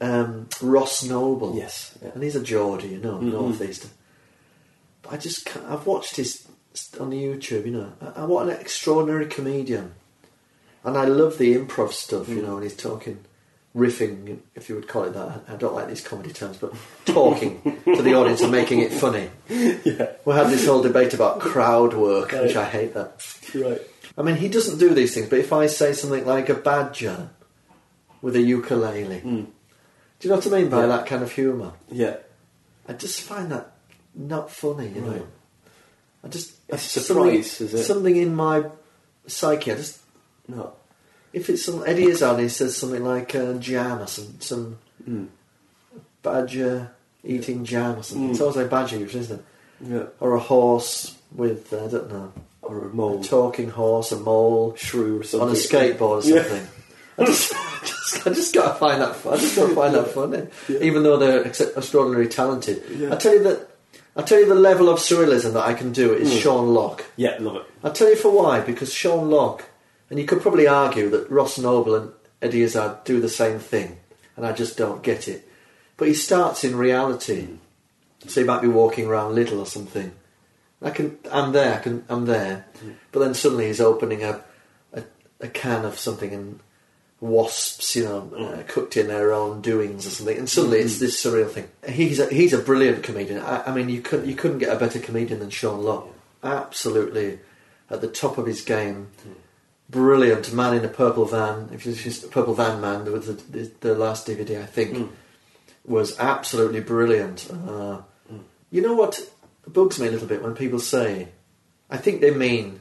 Um, 0.00 0.48
Ross 0.62 1.02
Noble. 1.02 1.56
Yes, 1.56 1.98
yeah. 2.02 2.10
And 2.14 2.22
he's 2.22 2.36
a 2.36 2.42
Geordie, 2.42 2.88
you 2.88 2.98
know, 2.98 3.14
Mhm. 3.18 3.32
northeastern. 3.32 3.90
But 5.02 5.14
I 5.14 5.16
just 5.16 5.44
can't. 5.44 5.64
I've 5.66 5.86
watched 5.86 6.16
his 6.16 6.46
on 7.00 7.10
YouTube, 7.10 7.66
you 7.66 7.72
know. 7.72 7.92
I, 8.00 8.22
I, 8.22 8.24
what 8.24 8.48
an 8.48 8.56
extraordinary 8.60 9.26
comedian. 9.26 9.94
And 10.84 10.96
I 10.98 11.06
love 11.06 11.38
the 11.38 11.54
improv 11.56 11.92
stuff, 11.92 12.26
Mm. 12.26 12.36
you 12.36 12.42
know, 12.42 12.54
when 12.54 12.62
he's 12.62 12.76
talking, 12.76 13.24
riffing, 13.74 14.38
if 14.54 14.68
you 14.68 14.74
would 14.76 14.86
call 14.88 15.04
it 15.04 15.14
that. 15.14 15.42
I 15.48 15.56
don't 15.56 15.74
like 15.74 15.88
these 15.88 16.00
comedy 16.06 16.32
terms, 16.32 16.58
but 16.58 16.72
talking 17.06 17.60
to 17.84 18.02
the 18.02 18.14
audience 18.14 18.40
and 18.40 18.52
making 18.52 18.80
it 18.80 18.92
funny. 18.92 19.30
yeah, 19.48 20.12
We 20.24 20.34
had 20.34 20.48
this 20.48 20.66
whole 20.66 20.80
debate 20.82 21.12
about 21.14 21.40
crowd 21.40 21.94
work, 21.94 22.32
Right. 22.32 22.42
which 22.44 22.56
I 22.56 22.64
hate 22.64 22.94
that. 22.94 23.20
right. 23.54 23.80
I 24.16 24.22
mean, 24.22 24.36
he 24.36 24.48
doesn't 24.48 24.78
do 24.78 24.94
these 24.94 25.12
things, 25.14 25.28
but 25.28 25.40
if 25.40 25.52
I 25.52 25.66
say 25.66 25.92
something 25.92 26.24
like 26.24 26.48
a 26.48 26.54
badger 26.54 27.30
with 28.22 28.36
a 28.36 28.40
ukulele, 28.40 29.20
Mm. 29.20 29.46
do 29.46 29.48
you 30.20 30.30
know 30.30 30.36
what 30.36 30.46
I 30.46 30.50
mean 30.50 30.68
by 30.68 30.80
Yeah. 30.82 30.86
that 30.86 31.06
kind 31.06 31.22
of 31.24 31.32
humour? 31.32 31.72
Yeah, 31.90 32.16
I 32.88 32.92
just 32.92 33.22
find 33.22 33.50
that 33.50 33.72
not 34.14 34.50
funny, 34.52 34.88
you 34.94 35.00
know. 35.00 35.10
Right. 35.10 35.26
I 36.22 36.28
just 36.28 36.52
It's 36.68 36.96
a 36.96 37.00
something- 37.00 37.42
surprise, 37.42 37.60
is 37.60 37.74
it? 37.74 37.84
Something 37.84 38.16
in 38.16 38.34
my 38.36 38.66
psyche. 39.26 39.72
I 39.72 39.74
just 39.74 39.98
no. 40.46 40.74
If 41.34 41.50
it's 41.50 41.64
some 41.64 41.82
Eddie 41.86 42.10
he 42.10 42.48
says 42.48 42.76
something 42.76 43.04
like 43.04 43.34
uh, 43.34 43.54
jam 43.54 44.00
or 44.00 44.06
some 44.06 44.40
some 44.40 44.78
Mm. 45.08 45.26
badger 46.22 46.90
eating 47.24 47.64
jam 47.64 47.98
or 47.98 48.02
something. 48.02 48.28
Mm. 48.28 48.30
It's 48.32 48.40
always 48.40 48.56
like 48.56 48.70
badger, 48.70 48.96
isn't 49.04 49.38
it? 49.40 49.44
Yeah, 49.86 50.04
Or 50.20 50.34
a 50.34 50.40
horse 50.40 51.14
with 51.34 51.72
uh, 51.72 51.84
I 51.84 51.88
don't 51.88 52.10
know. 52.10 52.32
or 52.62 52.78
a 52.84 52.86
A 52.86 52.94
mole, 52.94 53.22
talking 53.22 53.70
horse, 53.70 54.12
a 54.12 54.16
mole 54.18 54.74
shrew, 54.76 55.20
or 55.20 55.24
something 55.24 55.48
on 55.50 55.54
a 55.54 55.58
skateboard 55.58 56.24
or 56.24 56.28
Yeah. 56.28 56.42
something. 56.42 56.68
I 57.18 57.24
just, 57.26 57.52
just, 57.82 58.26
I 58.26 58.30
just 58.30 58.54
gotta 58.54 58.74
find 58.78 59.00
that. 59.02 59.16
fun. 59.16 59.34
I 59.34 59.36
just 59.36 59.56
gotta 59.56 59.74
find 59.74 59.94
that 59.94 60.08
funny, 60.08 60.46
Yeah. 60.68 60.78
even 60.88 61.02
though 61.02 61.16
they're 61.18 61.44
ex- 61.46 61.60
extraordinarily 61.60 62.28
talented. 62.30 62.82
Yeah. 62.96 63.12
I 63.12 63.16
tell 63.16 63.34
you 63.34 63.42
that. 63.44 63.68
I 64.16 64.22
tell 64.22 64.38
you 64.38 64.46
the 64.46 64.54
level 64.54 64.88
of 64.88 65.00
surrealism 65.00 65.54
that 65.54 65.64
I 65.66 65.74
can 65.74 65.92
do 65.92 66.14
is 66.14 66.30
Mm. 66.30 66.40
Sean 66.40 66.72
Lock. 66.72 67.04
Yeah, 67.16 67.36
love 67.40 67.56
it. 67.56 67.62
I'll 67.82 67.92
tell 67.92 68.08
you 68.08 68.16
for 68.16 68.30
why. 68.30 68.60
Because 68.60 68.92
Sean 68.92 69.28
Lock, 69.28 69.64
and 70.14 70.20
you 70.20 70.28
could 70.28 70.42
probably 70.42 70.68
argue 70.68 71.10
that 71.10 71.28
Ross 71.28 71.58
Noble 71.58 71.96
and 71.96 72.12
Eddie 72.40 72.62
Izzard 72.62 73.02
do 73.02 73.20
the 73.20 73.28
same 73.28 73.58
thing, 73.58 73.98
and 74.36 74.46
I 74.46 74.52
just 74.52 74.76
don't 74.76 75.02
get 75.02 75.26
it. 75.26 75.44
But 75.96 76.06
he 76.06 76.14
starts 76.14 76.62
in 76.62 76.76
reality, 76.76 77.48
so 78.24 78.40
he 78.40 78.46
might 78.46 78.62
be 78.62 78.68
walking 78.68 79.08
around 79.08 79.34
Lidl 79.34 79.58
or 79.58 79.66
something. 79.66 80.12
I 80.80 80.90
can, 80.90 81.18
I'm 81.32 81.50
there, 81.50 81.74
I 81.74 81.78
can, 81.78 82.04
I'm 82.08 82.26
there, 82.26 82.64
but 83.10 83.18
then 83.18 83.34
suddenly 83.34 83.66
he's 83.66 83.80
opening 83.80 84.22
a, 84.22 84.44
a, 84.92 85.02
a 85.40 85.48
can 85.48 85.84
of 85.84 85.98
something 85.98 86.32
and 86.32 86.60
wasps, 87.18 87.96
you 87.96 88.04
know, 88.04 88.32
uh, 88.38 88.62
cooked 88.68 88.96
in 88.96 89.08
their 89.08 89.32
own 89.32 89.62
doings 89.62 90.06
or 90.06 90.10
something, 90.10 90.38
and 90.38 90.48
suddenly 90.48 90.78
it's 90.78 91.00
this 91.00 91.20
surreal 91.20 91.50
thing. 91.50 91.66
He's 91.88 92.20
a, 92.20 92.32
he's 92.32 92.52
a 92.52 92.58
brilliant 92.58 93.02
comedian. 93.02 93.40
I, 93.40 93.64
I 93.64 93.74
mean, 93.74 93.88
you 93.88 94.00
couldn't 94.00 94.28
you 94.28 94.36
couldn't 94.36 94.58
get 94.58 94.72
a 94.72 94.78
better 94.78 95.00
comedian 95.00 95.40
than 95.40 95.50
Sean 95.50 95.82
Lock. 95.82 96.06
Absolutely 96.44 97.40
at 97.90 98.00
the 98.00 98.06
top 98.06 98.38
of 98.38 98.46
his 98.46 98.60
game. 98.60 99.08
Brilliant 99.94 100.52
man 100.52 100.74
in 100.74 100.84
a 100.84 100.88
purple 100.88 101.24
van. 101.24 101.70
If 101.72 101.86
it's 101.86 102.02
just 102.02 102.30
purple 102.32 102.52
van 102.54 102.80
man, 102.80 103.04
the, 103.04 103.10
the, 103.12 103.70
the 103.80 103.94
last 103.94 104.26
DVD 104.26 104.60
I 104.60 104.66
think 104.66 104.96
Mm. 104.96 105.08
was 105.86 106.18
absolutely 106.18 106.80
brilliant. 106.80 107.48
Uh, 107.50 107.98
You 108.72 108.82
know 108.82 108.94
what 108.94 109.20
bugs 109.68 110.00
me 110.00 110.08
a 110.08 110.10
little 110.10 110.26
bit 110.26 110.42
when 110.42 110.54
people 110.56 110.80
say, 110.80 111.28
I 111.88 111.96
think 111.96 112.20
they 112.20 112.32
mean, 112.32 112.80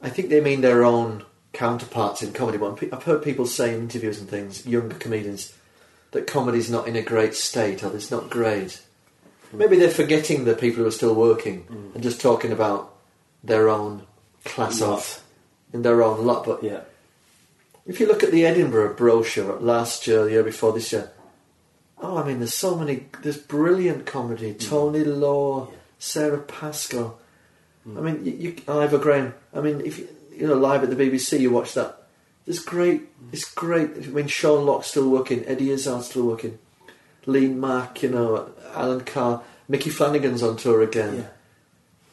I 0.00 0.08
think 0.10 0.28
they 0.28 0.40
mean 0.40 0.60
their 0.60 0.84
own 0.84 1.24
counterparts 1.52 2.22
in 2.22 2.32
comedy. 2.32 2.58
But 2.58 2.78
I've 2.92 3.02
heard 3.02 3.24
people 3.24 3.46
say 3.46 3.74
in 3.74 3.80
interviews 3.80 4.20
and 4.20 4.28
things, 4.28 4.64
younger 4.64 4.94
comedians, 4.94 5.52
that 6.12 6.28
comedy's 6.28 6.70
not 6.70 6.86
in 6.86 6.94
a 6.94 7.02
great 7.02 7.34
state 7.34 7.82
or 7.82 7.92
it's 7.96 8.12
not 8.12 8.30
great. 8.30 8.80
Maybe 9.52 9.76
they're 9.76 9.90
forgetting 9.90 10.44
the 10.44 10.54
people 10.54 10.82
who 10.82 10.88
are 10.88 10.92
still 11.00 11.14
working 11.16 11.66
and 11.94 12.02
just 12.02 12.20
talking 12.20 12.52
about 12.52 12.94
their 13.42 13.68
own 13.68 14.02
class 14.44 14.80
off 14.80 15.24
in 15.72 15.82
their 15.82 16.02
own 16.02 16.24
lot. 16.24 16.44
But 16.44 16.62
Yeah, 16.62 16.80
if 17.86 18.00
you 18.00 18.06
look 18.06 18.22
at 18.22 18.30
the 18.30 18.44
Edinburgh 18.46 18.94
brochure 18.94 19.58
last 19.60 20.06
year, 20.06 20.24
the 20.24 20.30
year 20.32 20.42
before 20.44 20.72
this 20.72 20.92
year, 20.92 21.10
Oh, 21.98 22.18
I 22.18 22.26
mean, 22.26 22.40
there's 22.40 22.54
so 22.54 22.76
many. 22.76 23.06
There's 23.22 23.38
brilliant 23.38 24.04
comedy. 24.04 24.52
Mm. 24.52 24.68
Tony 24.68 25.04
Law, 25.04 25.68
Yeah. 25.70 25.76
Sara 25.98 26.38
Pascoe. 26.38 27.16
Mm. 27.88 27.96
I 27.98 28.00
mean, 28.00 28.24
you, 28.24 28.32
you, 28.32 28.56
Ivo 28.68 28.98
Graham. 28.98 29.34
I 29.54 29.60
mean, 29.60 29.80
if 29.80 29.98
you, 29.98 30.08
you 30.30 30.46
know, 30.46 30.54
live 30.54 30.82
at 30.82 30.90
the 30.90 30.96
BBC, 30.96 31.40
you 31.40 31.50
watch 31.50 31.72
that. 31.72 32.02
It's 32.46 32.58
great. 32.58 33.00
Mm. 33.02 33.32
It's 33.32 33.50
great. 33.50 33.90
I 33.96 34.06
mean, 34.08 34.26
Sean 34.26 34.66
Lock's 34.66 34.88
still 34.88 35.08
working. 35.08 35.44
Eddie 35.46 35.70
Izzard's 35.70 36.06
still 36.10 36.26
working. 36.26 36.58
Lee 37.24 37.48
Mack, 37.48 38.02
you 38.02 38.10
know, 38.10 38.50
Alan 38.74 39.00
Carr, 39.00 39.42
Micky 39.66 39.90
Flanagan's 39.90 40.42
on 40.42 40.56
tour 40.58 40.82
again. 40.82 41.16
Yeah. 41.16 41.26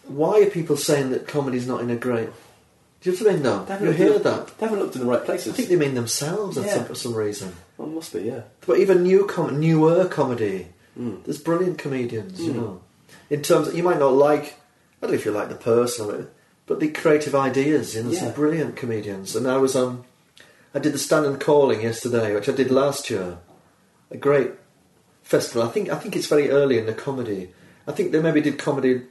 Why 0.07 0.41
are 0.41 0.49
people 0.49 0.75
saying 0.77 1.11
that 1.11 1.27
comedy's 1.27 1.67
not 1.67 1.81
in 1.81 1.89
a 1.89 1.95
great? 1.95 2.29
Do 3.03 3.11
you 3.11 3.17
know 3.17 3.23
what 3.23 3.29
I 3.29 3.33
mean? 3.33 3.43
They 3.43 3.49
haven't 3.73 3.79
you 3.81 3.85
looked 3.87 3.97
hear 3.99 4.13
in- 4.13 4.23
that. 4.23 4.57
They 4.57 4.65
haven't 4.65 4.79
looked 4.79 4.95
in 4.95 5.01
the 5.01 5.07
right 5.07 5.23
places. 5.25 5.47
I 5.47 5.51
places. 5.51 5.55
think 5.55 5.69
they 5.79 5.85
mean 5.85 5.95
themselves 5.95 6.57
for 6.57 6.63
Yeah. 6.65 6.73
some, 6.75 6.85
for 6.85 6.95
some 6.95 7.13
reason. 7.13 7.53
Well, 7.77 7.89
it 7.89 7.91
must 7.93 8.13
be, 8.13 8.21
yeah. 8.21 8.41
But 8.65 8.79
even 8.79 9.03
new 9.03 9.25
com- 9.25 9.59
newer 9.59 10.05
comedy, 10.05 10.67
Mm. 10.97 11.23
there's 11.25 11.37
brilliant 11.39 11.77
comedians, 11.77 12.39
you 12.39 12.53
Mm. 12.53 12.55
know. 12.55 12.81
In 13.29 13.41
terms, 13.41 13.73
you 13.73 13.83
might 13.83 13.99
not 13.99 14.13
like, 14.13 14.43
I 15.01 15.07
don't 15.07 15.11
know 15.11 15.15
if 15.17 15.25
you 15.25 15.31
like 15.31 15.49
the 15.49 15.55
person 15.55 16.27
but 16.65 16.79
the 16.79 16.87
creative 16.87 17.35
ideas, 17.35 17.93
you 17.93 18.03
know, 18.03 18.13
some 18.13 18.27
Yeah. 18.27 18.31
brilliant 18.33 18.77
comedians. 18.77 19.35
And 19.35 19.45
I 19.49 19.57
was 19.57 19.75
on, 19.75 20.05
I 20.73 20.79
did 20.79 20.93
the 20.93 20.97
Standon 20.97 21.37
Calling 21.37 21.81
yesterday, 21.81 22.33
which 22.33 22.47
I 22.47 22.53
did 22.53 22.71
last 22.71 23.09
year. 23.09 23.37
A 24.11 24.15
great 24.17 24.51
festival. 25.23 25.63
I 25.63 25.67
think 25.71 25.89
I 25.89 25.95
think 25.95 26.15
it's 26.15 26.27
very 26.27 26.49
early 26.49 26.77
in 26.77 26.85
the 26.85 26.93
comedy. 26.93 27.49
I 27.85 27.91
think 27.91 28.11
they 28.13 28.21
maybe 28.21 28.39
did 28.39 28.57
comedy 28.57 29.01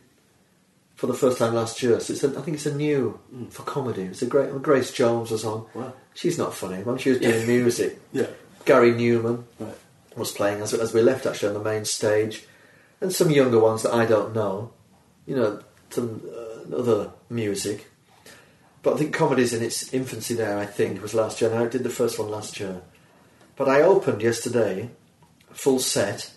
for 1.02 1.08
the 1.08 1.14
first 1.14 1.36
time 1.38 1.52
last 1.52 1.82
year. 1.82 1.98
So 1.98 2.12
it's 2.12 2.22
a, 2.22 2.28
I 2.38 2.42
think 2.42 2.54
it's 2.58 2.66
a 2.66 2.72
new 2.76 3.18
for 3.50 3.64
comedy. 3.64 4.02
It's 4.02 4.22
a 4.22 4.26
great. 4.26 4.62
Grace 4.62 4.92
Jones 4.92 5.32
was 5.32 5.44
on. 5.44 5.66
Wow. 5.74 5.92
She's 6.14 6.38
not 6.38 6.54
funny. 6.54 6.80
When 6.84 6.96
she 6.96 7.10
was 7.10 7.18
Yeah. 7.18 7.32
doing 7.32 7.46
music, 7.48 7.98
Yeah. 8.12 8.28
Gary 8.64 8.92
Numan 8.92 9.42
Right. 9.58 9.74
was 10.14 10.30
playing 10.30 10.60
as, 10.62 10.72
as 10.72 10.94
we 10.94 11.02
left 11.02 11.26
actually 11.26 11.48
on 11.48 11.54
the 11.54 11.68
main 11.72 11.84
stage, 11.84 12.44
and 13.00 13.12
some 13.12 13.32
younger 13.32 13.58
ones 13.58 13.82
that 13.82 13.92
I 13.92 14.06
don't 14.06 14.32
know, 14.32 14.70
you 15.26 15.34
know, 15.34 15.60
some 15.90 16.22
uh, 16.32 16.76
other 16.76 17.10
music. 17.28 17.88
But 18.84 18.94
I 18.94 18.98
think 18.98 19.12
comedy's 19.12 19.52
in 19.52 19.60
its 19.64 19.92
infancy 19.92 20.34
there. 20.34 20.56
I 20.56 20.66
think 20.66 21.02
was 21.02 21.14
last 21.14 21.40
year. 21.40 21.52
I 21.52 21.66
did 21.66 21.82
the 21.82 21.90
first 21.90 22.16
one 22.16 22.30
last 22.30 22.60
year, 22.60 22.80
but 23.56 23.68
I 23.68 23.82
opened 23.82 24.22
yesterday, 24.22 24.90
full 25.52 25.80
set. 25.80 26.30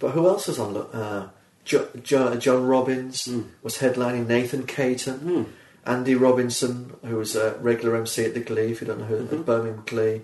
But 0.00 0.10
who 0.10 0.26
else 0.26 0.48
was 0.48 0.58
on? 0.58 0.76
Uh, 0.76 1.30
jo- 1.68 1.88
jo- 2.02 2.34
John 2.36 2.62
Robins 2.66 3.16
Mm. 3.28 3.44
was 3.62 3.78
headlining. 3.78 4.26
Nathan 4.26 4.64
Caton, 4.64 5.18
Mm. 5.20 5.46
Andy 5.94 6.14
Robinson, 6.14 6.92
who 7.06 7.16
was 7.16 7.36
a 7.36 7.56
regular 7.60 7.94
MC 7.96 8.24
at 8.24 8.34
the 8.34 8.40
Glee. 8.40 8.70
If 8.72 8.80
you 8.80 8.86
don't 8.88 9.00
know 9.00 9.04
who, 9.12 9.18
Mhm. 9.24 9.32
at 9.40 9.46
Birmingham 9.46 9.82
Glee. 9.86 10.22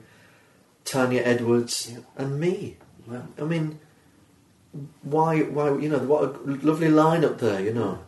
Tanya 0.85 1.23
Edwards 1.23 1.91
Yeah. 1.91 1.99
and 2.17 2.39
me. 2.41 2.77
Wow. 3.07 3.23
I 3.39 3.45
mean, 3.45 3.79
why? 5.03 5.41
Why? 5.43 5.67
You 5.79 5.89
know, 5.91 5.99
what 5.99 6.23
a 6.25 6.29
lovely 6.71 6.89
lineup 6.89 7.39
there. 7.39 7.61
You 7.61 7.73
know, 7.73 7.99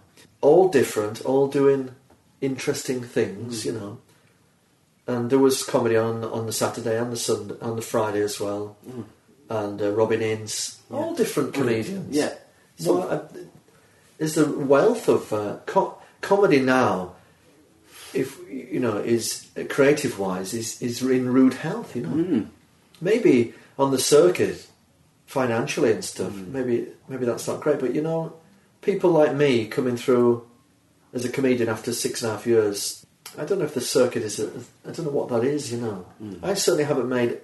all 0.41 0.69
different, 0.69 1.25
all 1.25 1.47
doing 1.49 1.91
interesting 2.41 3.03
things. 3.03 3.63
Mm. 3.63 3.65
You 3.67 3.73
know, 3.73 3.99
and 5.07 5.31
there 5.31 5.39
was 5.39 5.63
comedy 5.63 5.97
on 5.97 6.25
on 6.25 6.47
the 6.47 6.53
Saturday 6.53 6.99
and 6.99 7.13
the 7.13 7.17
Sunday 7.17 7.55
and 7.61 7.79
the 7.79 7.83
Friday 7.83 8.21
as 8.23 8.39
well, 8.41 8.77
Mm. 8.89 9.05
and 9.49 9.83
uh, 9.83 9.91
Robin 9.93 10.21
Ince, 10.21 10.79
Yeah. 10.91 10.97
all 10.97 11.15
different 11.15 11.55
comedians. 11.55 12.15
Yeah. 12.15 12.35
So 12.79 13.03
uh, 13.03 13.27
there's 14.19 14.37
a 14.37 14.47
wealth 14.51 15.09
of 15.09 15.33
uh, 15.33 15.57
co- 15.67 15.97
comedy 16.21 16.61
now. 16.61 17.13
If 18.15 18.39
you 18.51 18.81
know, 18.81 18.97
is 18.99 19.47
creative 19.69 20.19
wise, 20.19 20.55
is 20.55 20.81
is 20.81 21.03
in 21.03 21.33
rude 21.33 21.55
health. 21.55 21.95
You 21.97 22.03
know 22.03 22.11
Mm. 22.17 22.47
maybe 23.01 23.53
on 23.79 23.91
the 23.91 23.99
circuit 23.99 24.67
financially 25.27 25.93
and 25.93 26.05
stuff 26.05 26.33
Mm. 26.33 26.49
maybe 26.53 26.87
maybe 27.09 27.27
that's 27.27 27.47
not 27.49 27.61
great 27.61 27.79
but 27.81 27.95
you 27.95 28.01
know 28.01 28.33
people 28.81 29.11
like 29.11 29.35
me 29.35 29.67
coming 29.67 29.97
through 29.97 30.47
as 31.13 31.25
a 31.25 31.29
comedian 31.29 31.69
after 31.69 31.93
six 31.93 32.23
and 32.23 32.31
a 32.31 32.35
half 32.37 32.47
years 32.47 33.05
i 33.37 33.45
don't 33.45 33.59
know 33.59 33.65
if 33.65 33.75
the 33.75 33.81
circuit 33.99 34.23
is 34.23 34.39
a, 34.39 34.47
i 34.87 34.93
don't 34.93 35.05
know 35.05 35.11
what 35.21 35.29
that 35.29 35.43
is 35.45 35.73
you 35.73 35.79
know 35.79 36.07
Mm. 36.23 36.39
i 36.43 36.55
certainly 36.55 36.85
haven't 36.85 37.09
made 37.09 37.39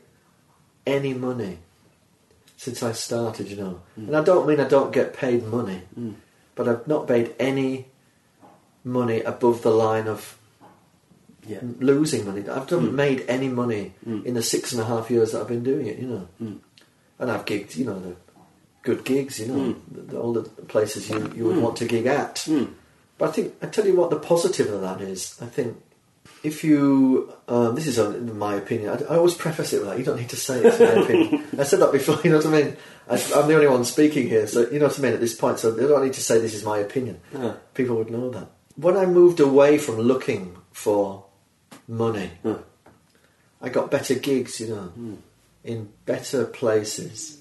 any 0.86 1.12
money 1.12 1.58
since 2.64 2.78
i 2.88 2.92
started 3.06 3.46
you 3.52 3.56
know 3.62 3.74
Mm. 3.98 4.06
and 4.08 4.16
i 4.20 4.22
don't 4.30 4.46
mean 4.48 4.60
i 4.66 4.68
don't 4.76 4.92
get 4.98 5.08
paid 5.24 5.40
money 5.58 5.80
Mm. 5.98 6.14
but 6.56 6.64
i've 6.70 6.86
not 6.94 7.08
made 7.14 7.28
any 7.50 7.70
money 8.98 9.18
above 9.32 9.62
the 9.62 9.74
line 9.86 10.08
of 10.14 10.20
Yeah. 11.52 11.62
losing 11.90 12.22
money 12.28 12.40
i've 12.56 12.70
not 12.70 12.82
Mm. 12.82 12.92
made 13.04 13.20
any 13.36 13.48
money 13.62 13.84
Mm. 14.08 14.20
in 14.28 14.34
the 14.34 14.42
six 14.54 14.72
and 14.72 14.80
a 14.80 14.84
half 14.92 15.10
years 15.14 15.28
that 15.32 15.40
i've 15.42 15.48
been 15.56 15.64
doing 15.72 15.86
it 15.92 15.98
you 16.02 16.08
know 16.12 16.24
Mm. 16.40 16.58
and 17.20 17.30
I've 17.30 17.44
gigged, 17.44 17.76
you 17.76 17.84
know, 17.88 17.98
the 18.06 18.14
good 18.88 19.00
gigs, 19.04 19.34
you 19.40 19.46
know, 19.50 19.60
Mm. 19.64 19.76
the, 20.10 20.16
all 20.22 20.32
the 20.38 20.42
places 20.74 21.08
you, 21.10 21.18
you 21.36 21.44
would 21.46 21.60
want 21.64 21.76
to 21.80 21.84
gig 21.94 22.06
at. 22.06 22.34
But 23.18 23.28
I 23.28 23.32
think 23.36 23.48
I 23.62 23.66
tell 23.74 23.86
you 23.86 23.94
what 24.00 24.10
the 24.10 24.18
positive 24.32 24.68
of 24.76 24.80
that 24.86 25.00
is. 25.00 25.20
I 25.46 25.46
think 25.56 25.70
if 26.42 26.64
you, 26.64 27.32
um, 27.48 27.74
this 27.74 27.86
is 27.86 27.98
my 28.34 28.54
opinion. 28.56 28.90
I, 28.90 29.14
I 29.14 29.16
always 29.16 29.34
preface 29.34 29.72
it 29.72 29.80
with 29.80 29.88
that. 29.90 29.98
You 29.98 30.04
don't 30.04 30.18
need 30.18 30.30
to 30.30 30.36
say 30.36 30.60
it's 30.62 30.78
my 30.80 30.86
opinion. 31.02 31.44
I 31.58 31.62
said 31.64 31.80
that 31.80 31.92
before. 31.92 32.18
You 32.24 32.30
know 32.30 32.36
what 32.38 32.46
I 32.46 32.50
mean? 32.62 32.76
I, 33.08 33.14
I'm 33.36 33.48
the 33.48 33.54
only 33.54 33.66
one 33.68 33.84
speaking 33.84 34.28
here, 34.28 34.46
so 34.46 34.68
you 34.70 34.78
know 34.78 34.86
what 34.86 34.98
I 34.98 35.02
mean. 35.02 35.12
At 35.14 35.20
this 35.20 35.34
point, 35.34 35.58
so 35.58 35.70
they 35.70 35.86
don't 35.86 36.04
need 36.04 36.14
to 36.14 36.20
say 36.22 36.38
this 36.40 36.54
is 36.54 36.64
my 36.64 36.78
opinion. 36.78 37.20
Yeah. 37.32 37.54
People 37.74 37.96
would 37.96 38.10
know 38.10 38.30
that. 38.30 38.48
When 38.76 38.96
I 38.96 39.06
moved 39.06 39.38
away 39.40 39.78
from 39.78 39.98
looking 39.98 40.56
for 40.72 41.24
money, 41.88 42.30
Yeah. 42.44 42.58
I 43.60 43.68
got 43.68 43.90
better 43.90 44.14
gigs. 44.14 44.60
You 44.60 44.68
know 44.68 44.92
Mm. 44.98 45.16
in 45.64 45.88
better 46.06 46.44
places 46.44 47.38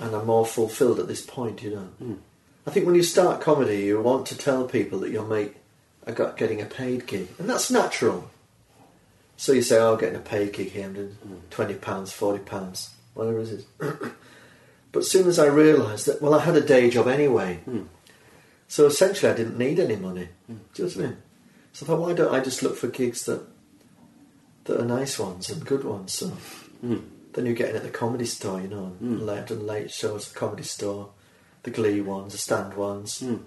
and 0.00 0.14
I'm 0.14 0.26
more 0.26 0.44
fulfilled 0.44 0.98
at 0.98 1.06
this 1.08 1.24
point, 1.24 1.62
you 1.62 1.70
know. 1.70 1.88
Mm. 2.02 2.18
I 2.66 2.70
think 2.72 2.84
when 2.86 2.96
you 2.96 3.02
start 3.04 3.40
comedy, 3.40 3.78
you 3.84 4.00
want 4.02 4.26
to 4.26 4.36
tell 4.36 4.64
people 4.66 4.98
that 5.00 5.10
you'll 5.10 5.26
make 5.26 5.54
a, 6.06 6.12
got 6.12 6.36
getting 6.36 6.60
a 6.62 6.66
paid 6.66 7.06
gig, 7.06 7.28
and 7.38 7.48
that's 7.48 7.70
natural. 7.70 8.30
So 9.36 9.52
you 9.52 9.62
say, 9.62 9.78
"Oh, 9.78 9.92
I'm 9.94 10.00
getting 10.00 10.16
a 10.16 10.20
paid 10.20 10.52
gig 10.52 10.70
here, 10.70 10.86
I'm 10.86 10.94
doing 10.94 11.16
twenty 11.50 11.74
pounds, 11.74 12.12
forty 12.12 12.38
pounds, 12.42 12.90
whatever 13.14 13.40
it 13.40 13.48
is." 13.48 13.64
but 13.78 15.00
as 15.00 15.10
soon 15.10 15.26
as 15.28 15.38
I 15.38 15.46
realised 15.46 16.06
that, 16.06 16.22
well, 16.22 16.34
I 16.34 16.40
had 16.40 16.56
a 16.56 16.60
day 16.60 16.88
job 16.90 17.06
anyway, 17.08 17.60
Mm. 17.68 17.86
so 18.68 18.86
essentially 18.86 19.30
I 19.30 19.36
didn't 19.36 19.58
need 19.58 19.78
any 19.78 19.96
money. 19.96 20.28
Do 20.48 20.54
you 20.82 20.84
know 20.84 20.94
what 20.94 20.96
I 20.96 21.08
mean? 21.08 21.16
So 21.72 21.84
I 21.84 21.88
thought, 21.88 22.00
why 22.00 22.12
don't 22.14 22.34
I 22.34 22.40
just 22.40 22.62
look 22.62 22.76
for 22.76 22.88
gigs 22.88 23.24
that 23.26 23.42
that 24.64 24.80
are 24.80 24.84
nice 24.86 25.18
ones 25.18 25.50
and 25.50 25.64
good 25.66 25.84
ones? 25.84 26.12
So 26.14 26.32
Mm. 26.84 27.02
then 27.34 27.44
you're 27.46 27.54
getting 27.54 27.76
at 27.76 27.82
the 27.82 27.90
comedy 27.90 28.24
store, 28.26 28.60
you 28.60 28.68
know, 28.68 28.92
Mm. 29.02 29.24
late, 29.26 29.50
I've 29.50 29.60
late 29.60 29.90
shows, 29.90 30.28
at 30.28 30.32
the 30.32 30.38
comedy 30.38 30.62
store, 30.62 31.10
the 31.64 31.70
Glee 31.70 32.00
ones, 32.00 32.32
the 32.32 32.38
stand 32.38 32.74
ones, 32.74 33.20
Mm. 33.20 33.40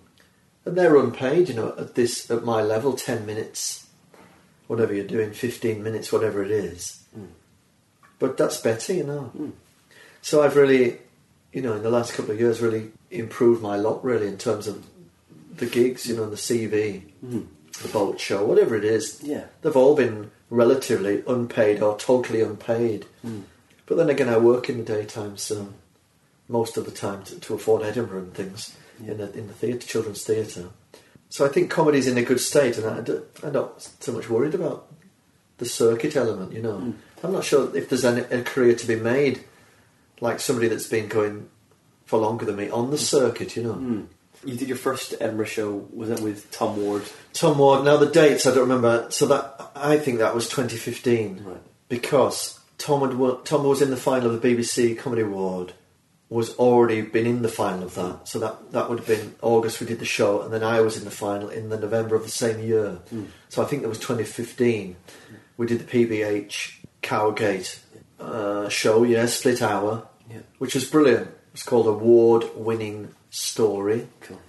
And 0.69 0.77
they're 0.77 0.97
unpaid, 0.97 1.49
you 1.49 1.55
know, 1.55 1.73
at 1.77 1.95
this 1.95 2.29
at 2.31 2.43
my 2.43 2.61
level, 2.61 2.93
ten 2.93 3.25
minutes, 3.25 3.87
whatever 4.67 4.93
you're 4.93 5.05
doing, 5.05 5.33
fifteen 5.33 5.83
minutes, 5.83 6.11
whatever 6.11 6.43
it 6.43 6.51
is. 6.51 7.01
Mm. 7.17 7.27
But 8.19 8.37
that's 8.37 8.61
better, 8.61 8.93
you 8.93 9.03
know. 9.03 9.31
Mm. 9.37 9.51
So 10.21 10.43
I've 10.43 10.55
really, 10.55 10.97
you 11.51 11.61
know, 11.61 11.73
in 11.73 11.83
the 11.83 11.89
last 11.89 12.13
couple 12.13 12.31
of 12.31 12.39
years, 12.39 12.61
really 12.61 12.91
improved 13.11 13.61
my 13.61 13.75
lot, 13.75 14.03
really, 14.03 14.27
in 14.27 14.37
terms 14.37 14.67
of 14.67 14.85
the 15.55 15.65
gigs, 15.65 16.05
you 16.05 16.15
know, 16.15 16.23
and 16.23 16.33
the 16.33 16.37
CV, 16.37 17.03
Mm. 17.25 17.47
the 17.81 17.87
boat 17.89 18.19
show, 18.19 18.45
whatever 18.45 18.75
it 18.75 18.85
is. 18.85 19.19
Yeah. 19.21 19.45
They've 19.61 19.75
all 19.75 19.95
been 19.95 20.31
relatively 20.49 21.23
unpaid 21.27 21.81
or 21.81 21.97
totally 21.97 22.41
unpaid. 22.41 23.05
Mm. 23.25 23.43
But 23.85 23.97
then 23.97 24.09
again, 24.09 24.29
I 24.29 24.37
work 24.37 24.69
in 24.69 24.77
the 24.77 24.83
daytime, 24.83 25.37
so 25.37 25.73
most 26.47 26.77
of 26.77 26.85
the 26.85 26.91
time 26.91 27.23
to, 27.23 27.39
to 27.39 27.53
afford 27.55 27.83
Edinburgh 27.83 28.19
and 28.19 28.33
things. 28.33 28.75
In 29.05 29.17
the 29.17 29.31
in 29.33 29.47
the 29.47 29.53
theatre, 29.53 29.87
children's 29.87 30.23
theatre. 30.23 30.69
So 31.29 31.45
I 31.45 31.49
think 31.49 31.69
comedy's 31.69 32.07
in 32.07 32.17
a 32.17 32.23
good 32.23 32.39
state, 32.39 32.77
and 32.77 32.85
I, 32.87 33.45
I'm 33.45 33.53
not 33.53 33.81
so 33.99 34.11
much 34.11 34.29
worried 34.29 34.55
about 34.55 34.87
the 35.59 35.65
circuit 35.65 36.15
element. 36.15 36.53
You 36.53 36.61
know, 36.61 36.77
Mm. 36.77 36.93
I'm 37.23 37.33
not 37.33 37.43
sure 37.43 37.75
if 37.75 37.89
there's 37.89 38.05
any, 38.05 38.21
a 38.21 38.41
career 38.43 38.75
to 38.75 38.87
be 38.87 38.95
made 38.95 39.43
like 40.21 40.39
somebody 40.39 40.67
that's 40.69 40.87
been 40.87 41.07
going 41.07 41.49
for 42.05 42.17
longer 42.19 42.45
than 42.45 42.55
me 42.55 42.69
on 42.69 42.89
the 42.91 42.97
circuit. 42.97 43.55
You 43.55 43.63
know, 43.63 43.73
Mm. 43.73 44.05
You 44.45 44.55
did 44.55 44.69
your 44.69 44.77
first 44.77 45.13
Edinburgh 45.19 45.47
show, 45.47 45.85
was 45.93 46.07
that 46.07 46.21
with 46.21 46.49
Tom 46.49 46.77
Ward? 46.81 47.03
Tom 47.33 47.57
Ward. 47.57 47.83
Now 47.83 47.97
the 47.97 48.05
dates 48.05 48.45
I 48.47 48.51
don't 48.51 48.69
remember. 48.69 49.07
So 49.09 49.25
that 49.27 49.71
I 49.75 49.97
think 49.97 50.19
that 50.19 50.33
was 50.33 50.47
2015 50.47 51.43
Right. 51.45 51.57
because 51.89 52.57
Tom 52.77 53.01
had 53.01 53.45
Tom 53.45 53.65
was 53.65 53.81
in 53.81 53.89
the 53.91 53.97
final 53.97 54.31
of 54.33 54.41
the 54.41 54.47
BBC 54.55 54.97
Comedy 54.97 55.23
Award. 55.23 55.73
Was 56.29 56.55
already 56.57 57.01
been 57.01 57.25
in 57.25 57.41
the 57.41 57.49
final 57.49 57.83
of 57.85 57.95
that, 57.95 58.27
so 58.27 58.37
that 58.37 58.71
that 58.71 58.87
would 58.87 58.99
have 58.99 59.07
been 59.07 59.33
August. 59.41 59.79
We 59.81 59.87
did 59.87 59.97
the 59.97 60.05
show, 60.05 60.41
and 60.43 60.53
then 60.53 60.63
I 60.63 60.79
was 60.81 60.95
in 60.95 61.03
the 61.05 61.09
final 61.11 61.49
in 61.49 61.69
the 61.69 61.79
November 61.79 62.15
of 62.15 62.21
the 62.21 62.29
same 62.29 62.59
year. 62.59 62.99
Mm. 63.11 63.27
So 63.49 63.63
I 63.63 63.65
think 63.65 63.81
that 63.81 63.89
was 63.89 63.97
2015. 63.97 64.95
We 65.57 65.65
did 65.65 65.79
the 65.79 65.85
PBH 65.85 66.85
Cowgate 67.01 67.79
uh, 68.19 68.69
show, 68.69 69.01
yeah, 69.03 69.25
split 69.25 69.61
hour, 69.63 70.07
Yeah. 70.29 70.41
which 70.59 70.75
was 70.75 70.85
brilliant. 70.85 71.27
It 71.29 71.53
was 71.53 71.63
called 71.63 71.87
Award-winning 71.87 73.13
Story 73.31 74.07
Cool. 74.21 74.39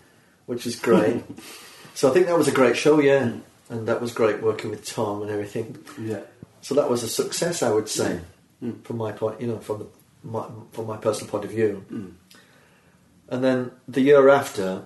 which 0.47 0.67
is 0.67 0.77
great. 0.77 1.23
so 1.95 2.11
I 2.11 2.13
think 2.13 2.27
that 2.27 2.37
was 2.37 2.49
a 2.49 2.53
great 2.53 2.77
show, 2.77 3.01
yeah, 3.01 3.33
and 3.71 3.89
that 3.89 4.03
was 4.03 4.13
great 4.13 4.43
working 4.43 4.69
with 4.71 4.85
Tom 4.85 5.23
and 5.23 5.31
everything. 5.31 5.79
Yeah. 5.99 6.21
So 6.61 6.75
that 6.75 6.91
was 6.91 7.03
a 7.03 7.09
success, 7.09 7.63
I 7.63 7.71
would 7.71 7.89
say, 7.89 8.21
Mm. 8.63 8.85
from 8.85 8.99
my 8.99 9.13
point, 9.13 9.41
you 9.41 9.47
know, 9.47 9.59
from 9.61 9.79
the 9.79 9.87
my, 10.23 10.47
from 10.73 10.87
my 10.87 10.97
personal 10.97 11.31
point 11.31 11.45
of 11.45 11.51
view. 11.51 11.85
Hmm. 11.89 12.07
And 13.29 13.45
then 13.45 13.71
the 13.87 14.01
year 14.01 14.29
after, 14.29 14.85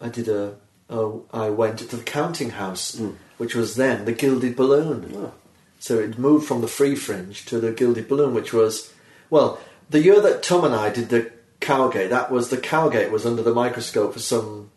I 0.00 0.08
did 0.08 0.28
a. 0.28 0.56
Oh, 0.90 1.24
I 1.32 1.50
went 1.50 1.78
to 1.80 1.96
the 1.96 2.02
counting 2.02 2.50
house, 2.50 2.96
hmm. 2.96 3.10
which 3.36 3.54
was 3.54 3.76
then 3.76 4.04
the 4.06 4.12
Gilded 4.12 4.56
Balloon. 4.56 5.12
Oh. 5.14 5.32
So 5.78 5.98
it 5.98 6.18
moved 6.18 6.46
from 6.46 6.60
the 6.60 6.68
Free 6.68 6.94
Fringe 6.96 7.44
to 7.46 7.60
the 7.60 7.72
Gilded 7.72 8.08
Balloon, 8.08 8.34
which 8.34 8.52
was, 8.52 8.92
well, 9.30 9.60
the 9.90 10.00
year 10.00 10.20
that 10.20 10.42
Tom 10.42 10.64
and 10.64 10.74
I 10.74 10.90
did 10.90 11.08
the 11.08 11.30
Cowgate, 11.60 12.10
that 12.10 12.30
was 12.30 12.48
the 12.48 12.56
Cowgate 12.56 13.10
was 13.10 13.26
under 13.26 13.42
the 13.42 13.54
microscope 13.54 14.12
for 14.14 14.18
some 14.18 14.70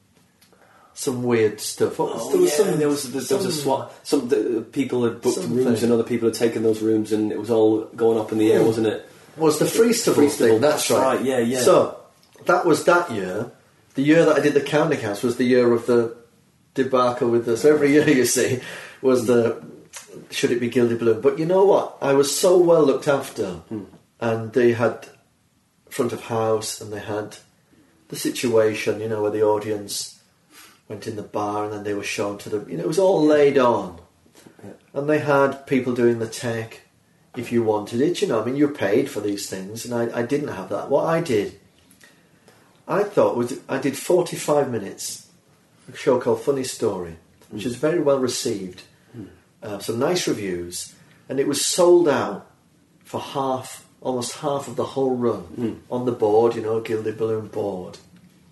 some 0.94 1.24
weird 1.24 1.60
stuff. 1.62 1.98
What 1.98 2.14
was, 2.14 2.24
Oh, 2.24 2.32
there 2.32 2.42
was 2.42 2.50
yeah, 2.52 2.58
some, 2.58 2.78
there 2.80 2.88
was 2.90 3.12
there, 3.12 3.38
was 3.38 3.46
a 3.46 3.52
some- 3.52 3.62
swap. 3.62 3.94
Some 4.04 4.28
the, 4.28 4.60
uh, 4.60 4.62
people 4.72 5.04
had 5.06 5.22
booked 5.22 5.36
Something. 5.36 5.56
rooms, 5.66 5.84
and 5.84 5.92
other 5.92 6.04
people 6.04 6.28
had 6.28 6.36
taken 6.36 6.64
those 6.64 6.82
rooms, 6.82 7.12
and 7.14 7.32
it 7.32 7.40
was 7.40 7.50
all 7.50 7.86
going 7.96 8.20
up 8.20 8.32
in 8.32 8.38
the 8.38 8.52
air, 8.52 8.64
wasn't 8.64 8.88
it? 8.88 9.10
Was 9.38 9.60
the 9.60 9.66
Freestival 9.66 10.16
Freestival, 10.26 10.38
thing. 10.38 10.62
That's, 10.62 10.88
that's 10.88 10.92
right. 10.92 11.16
right, 11.18 11.26
yeah, 11.26 11.40
yeah. 11.40 11.60
So 11.60 11.98
that 12.46 12.66
was 12.66 12.84
that 12.86 13.12
year. 13.12 13.52
The 13.96 14.02
year 14.02 14.26
that 14.26 14.38
I 14.38 14.40
did 14.42 14.54
the 14.54 14.62
counting 14.62 15.00
house 15.02 15.24
was 15.24 15.38
the 15.38 15.44
year 15.46 15.72
of 15.74 15.86
the 15.86 16.16
debacle 16.74 17.30
with 17.30 17.46
the. 17.46 17.58
So 17.58 17.74
every 17.74 17.92
year 17.92 18.08
you 18.10 18.26
see 18.26 18.60
was 19.02 19.28
the 19.28 19.64
should 20.30 20.52
it 20.52 20.60
be 20.60 20.70
Gilded 20.70 21.00
Balloon? 21.00 21.22
But 21.22 21.40
you 21.40 21.46
know 21.46 21.66
what? 21.66 21.98
I 22.02 22.14
was 22.14 22.36
so 22.36 22.58
well 22.58 22.84
looked 22.84 23.08
after, 23.08 23.56
Hmm. 23.70 23.84
and 24.20 24.54
they 24.54 24.74
had 24.74 25.08
front 25.90 26.14
of 26.14 26.24
house, 26.24 26.80
and 26.82 26.92
they 26.92 27.00
had 27.00 27.38
the 28.10 28.16
situation. 28.16 29.00
You 29.02 29.10
know 29.10 29.22
where 29.22 29.32
the 29.32 29.44
audience 29.44 30.20
went 30.88 31.08
in 31.08 31.16
the 31.16 31.22
bar, 31.24 31.66
and 31.66 31.74
then 31.74 31.84
they 31.84 31.94
were 31.94 32.04
shown 32.04 32.38
to 32.40 32.50
the. 32.50 32.70
You 32.70 32.78
know, 32.78 32.84
it 32.84 32.88
was 32.88 33.00
all 33.00 33.24
laid 33.26 33.58
on, 33.58 34.00
Yeah. 34.64 34.72
and 34.94 35.10
they 35.10 35.20
had 35.20 35.66
people 35.68 35.94
doing 35.94 36.20
the 36.20 36.28
tech 36.28 36.82
if 37.36 37.52
you 37.52 37.64
wanted 37.64 38.02
it. 38.02 38.22
You 38.22 38.28
know, 38.28 38.42
I 38.42 38.46
mean, 38.46 38.56
you're 38.56 38.70
paid 38.70 39.10
for 39.10 39.22
these 39.22 39.50
things, 39.50 39.86
and 39.86 39.94
I, 39.94 40.20
I 40.20 40.24
didn't 40.24 40.50
have 40.50 40.70
that. 40.70 40.90
What 40.90 41.06
I 41.06 41.22
did, 41.22 41.60
I 42.88 43.04
thought 43.04 43.38
was 43.38 43.60
I 43.70 43.78
did 43.78 43.98
45 43.98 44.70
minutes, 44.70 45.28
a 45.92 45.96
show 45.96 46.20
called 46.20 46.42
Funny 46.42 46.64
Story, 46.64 47.18
which 47.50 47.66
was 47.66 47.76
very 47.76 48.00
well 48.00 48.20
received, 48.20 48.84
hmm. 49.14 49.26
uh, 49.64 49.80
some 49.80 50.00
nice 50.00 50.28
reviews, 50.28 50.94
and 51.30 51.40
it 51.40 51.48
was 51.48 51.66
sold 51.66 52.10
out 52.10 52.50
for 53.04 53.20
half, 53.20 53.86
almost 54.02 54.38
half 54.38 54.68
of 54.68 54.76
the 54.76 54.86
whole 54.86 55.16
run 55.16 55.42
hmm. 55.42 55.74
on 55.90 56.06
the 56.06 56.12
board. 56.12 56.56
You 56.56 56.62
know, 56.62 56.82
Gilded 56.82 57.18
Balloon 57.18 57.48
board 57.48 57.98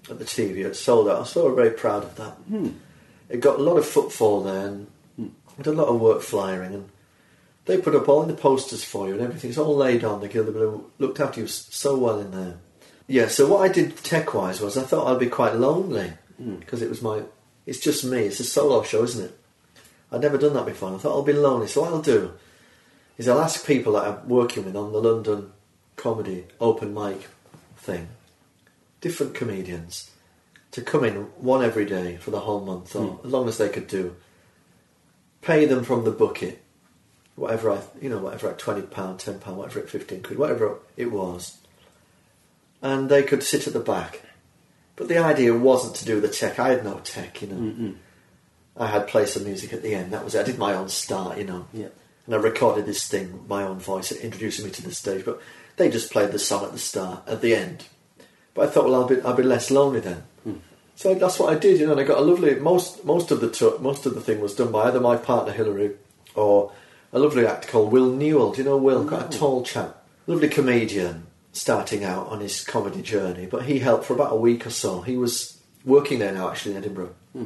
at 0.09 0.19
the 0.19 0.25
TV. 0.25 0.65
It 0.65 0.75
sold 0.75 1.09
out. 1.09 1.17
I 1.17 1.19
was 1.19 1.29
so 1.29 1.53
very 1.53 1.71
proud 1.71 2.03
of 2.03 2.15
that. 2.15 2.33
Hmm. 2.47 2.69
It 3.27 3.41
got 3.41 3.59
a 3.59 3.63
lot 3.63 3.77
of 3.77 3.85
footfall 3.85 4.41
there, 4.41 4.67
and 4.67 4.87
we 5.17 5.29
did 5.63 5.67
a 5.67 5.73
lot 5.73 5.89
of 5.89 5.99
work 5.99 6.21
flying 6.21 6.61
and. 6.61 6.89
They 7.69 7.77
put 7.77 7.93
up 7.93 8.09
all 8.09 8.23
the 8.23 8.33
posters 8.33 8.83
for 8.83 9.07
you 9.07 9.13
and 9.13 9.21
everything. 9.21 9.51
It's 9.51 9.59
all 9.59 9.75
laid 9.75 10.03
on. 10.03 10.21
The 10.21 10.27
Gilded 10.27 10.55
Balloon 10.55 10.85
looked 10.97 11.19
after 11.19 11.41
you 11.41 11.45
so 11.45 11.95
well 11.95 12.19
in 12.19 12.31
there. 12.31 12.57
Yeah. 13.05 13.27
So 13.27 13.47
what 13.47 13.61
I 13.61 13.71
did 13.71 13.95
tech 13.97 14.33
wise 14.33 14.59
was 14.59 14.75
I 14.75 14.81
thought 14.81 15.05
I'd 15.05 15.19
be 15.19 15.27
quite 15.27 15.53
lonely 15.53 16.13
hmm. 16.37 16.55
because 16.55 16.81
it 16.81 16.89
was 16.89 17.03
my. 17.03 17.21
It's 17.67 17.79
just 17.79 18.03
me. 18.03 18.21
It's 18.23 18.39
a 18.39 18.43
solo 18.43 18.81
show, 18.81 19.03
isn't 19.03 19.23
it? 19.23 19.39
I'd 20.11 20.21
never 20.21 20.39
done 20.39 20.53
that 20.53 20.65
before. 20.65 20.89
and 20.89 20.97
I 20.97 20.99
thought 20.99 21.11
I'll 21.11 21.21
be 21.21 21.33
lonely. 21.33 21.67
So 21.67 21.81
what 21.81 21.93
I'll 21.93 22.01
do 22.01 22.33
is 23.19 23.29
I'll 23.29 23.39
ask 23.39 23.67
people 23.67 23.93
that 23.93 24.07
I'm 24.07 24.27
working 24.27 24.65
with 24.65 24.75
on 24.75 24.91
the 24.91 24.99
London 24.99 25.51
comedy 25.95 26.45
open 26.59 26.91
mic 26.91 27.27
thing, 27.77 28.07
different 28.99 29.35
comedians, 29.35 30.09
to 30.71 30.81
come 30.81 31.03
in 31.03 31.13
one 31.37 31.63
every 31.63 31.85
day 31.85 32.17
for 32.17 32.31
the 32.31 32.39
whole 32.39 32.65
month, 32.65 32.95
or 32.95 33.09
hmm. 33.09 33.27
as 33.27 33.31
long 33.31 33.47
as 33.47 33.59
they 33.59 33.69
could 33.69 33.85
do. 33.85 34.15
Pay 35.43 35.65
them 35.65 35.83
from 35.83 36.03
the 36.03 36.11
bucket, 36.11 36.63
whatever 37.39 37.71
I, 37.71 37.81
you 38.01 38.09
know, 38.09 38.19
whatever 38.19 38.49
at 38.49 38.59
twenty 38.59 38.81
pound, 38.81 39.19
ten 39.19 39.39
pound, 39.39 39.57
whatever 39.57 39.79
at 39.79 39.89
fifteen 39.89 40.21
quid, 40.21 40.37
whatever 40.37 40.77
it 40.97 41.11
was, 41.11 41.57
and 42.81 43.09
they 43.09 43.23
could 43.23 43.43
sit 43.43 43.67
at 43.67 43.73
the 43.73 43.79
back. 43.79 44.21
But 44.95 45.07
the 45.07 45.17
idea 45.17 45.55
wasn't 45.55 45.95
to 45.95 46.05
do 46.05 46.19
the 46.19 46.27
tech. 46.27 46.59
I 46.59 46.69
had 46.69 46.83
no 46.83 46.99
tech, 46.99 47.41
you 47.41 47.47
know. 47.47 47.93
I 48.75 48.87
had 48.87 49.07
play 49.07 49.25
some 49.25 49.45
music 49.45 49.73
at 49.73 49.81
the 49.81 49.95
end. 49.95 50.11
That 50.11 50.23
was 50.23 50.35
it. 50.35 50.41
I 50.41 50.43
did 50.43 50.57
my 50.57 50.73
own 50.73 50.89
start, 50.89 51.37
you 51.37 51.45
know. 51.45 51.67
Yeah. 51.73 51.87
And 52.25 52.35
I 52.35 52.37
recorded 52.37 52.85
this 52.85 53.07
thing, 53.07 53.45
my 53.47 53.63
own 53.63 53.79
voice, 53.79 54.11
introducing 54.11 54.65
me 54.65 54.71
to 54.71 54.83
the 54.83 54.93
stage. 54.93 55.25
But 55.25 55.41
they 55.77 55.89
just 55.89 56.11
played 56.11 56.31
the 56.31 56.39
song 56.39 56.65
at 56.65 56.73
the 56.73 56.79
start, 56.79 57.23
at 57.27 57.41
the 57.41 57.55
end. 57.55 57.85
But 58.53 58.67
I 58.67 58.71
thought, 58.71 58.85
well, 58.85 58.95
I'll 58.95 59.07
be, 59.07 59.21
I'll 59.21 59.33
be 59.33 59.43
less 59.43 59.71
lonely 59.71 60.01
then. 60.01 60.23
Mm. 60.45 60.59
So 60.95 61.15
that's 61.15 61.39
what 61.39 61.53
I 61.53 61.57
did, 61.57 61.79
you 61.79 61.85
know. 61.85 61.93
And 61.93 62.01
I 62.01 62.03
got 62.03 62.17
a 62.17 62.21
lovely 62.21 62.55
most 62.55 63.05
most 63.05 63.31
of 63.31 63.39
the 63.39 63.49
tour, 63.49 63.79
most 63.79 64.05
of 64.05 64.15
the 64.15 64.21
thing 64.21 64.41
was 64.41 64.53
done 64.53 64.71
by 64.71 64.83
either 64.83 64.99
my 64.99 65.15
partner 65.15 65.53
Hillary 65.53 65.91
or 66.35 66.73
a 67.11 67.19
lovely 67.19 67.45
actor 67.45 67.67
called 67.67 67.91
Will 67.91 68.11
Newell. 68.11 68.51
Do 68.51 68.59
you 68.59 68.69
know 68.69 68.77
Will? 68.77 69.07
Quite 69.07 69.21
a 69.21 69.25
oh. 69.25 69.39
tall 69.39 69.63
chap, 69.63 70.03
lovely 70.27 70.49
comedian, 70.49 71.27
starting 71.51 72.03
out 72.03 72.27
on 72.27 72.39
his 72.39 72.63
comedy 72.63 73.01
journey. 73.01 73.45
But 73.45 73.63
he 73.63 73.79
helped 73.79 74.05
for 74.05 74.13
about 74.13 74.33
a 74.33 74.37
week 74.37 74.65
or 74.65 74.71
so. 74.71 75.01
He 75.01 75.17
was 75.17 75.59
working 75.85 76.19
there 76.19 76.31
now, 76.31 76.49
actually 76.49 76.73
in 76.73 76.77
Edinburgh. 76.77 77.15
Hmm. 77.33 77.45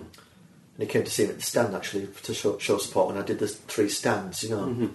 And 0.76 0.80
he 0.80 0.86
came 0.88 1.04
to 1.04 1.12
see 1.12 1.24
me 1.24 1.30
at 1.30 1.36
the 1.38 1.44
stand 1.44 1.76
actually 1.76 2.08
to 2.24 2.34
show, 2.34 2.58
show 2.58 2.78
support 2.78 3.10
when 3.10 3.18
I 3.18 3.26
did 3.26 3.40
the 3.40 3.48
three 3.48 3.90
stands, 3.90 4.44
you 4.44 4.50
know. 4.50 4.66
Mm-hmm. 4.66 4.88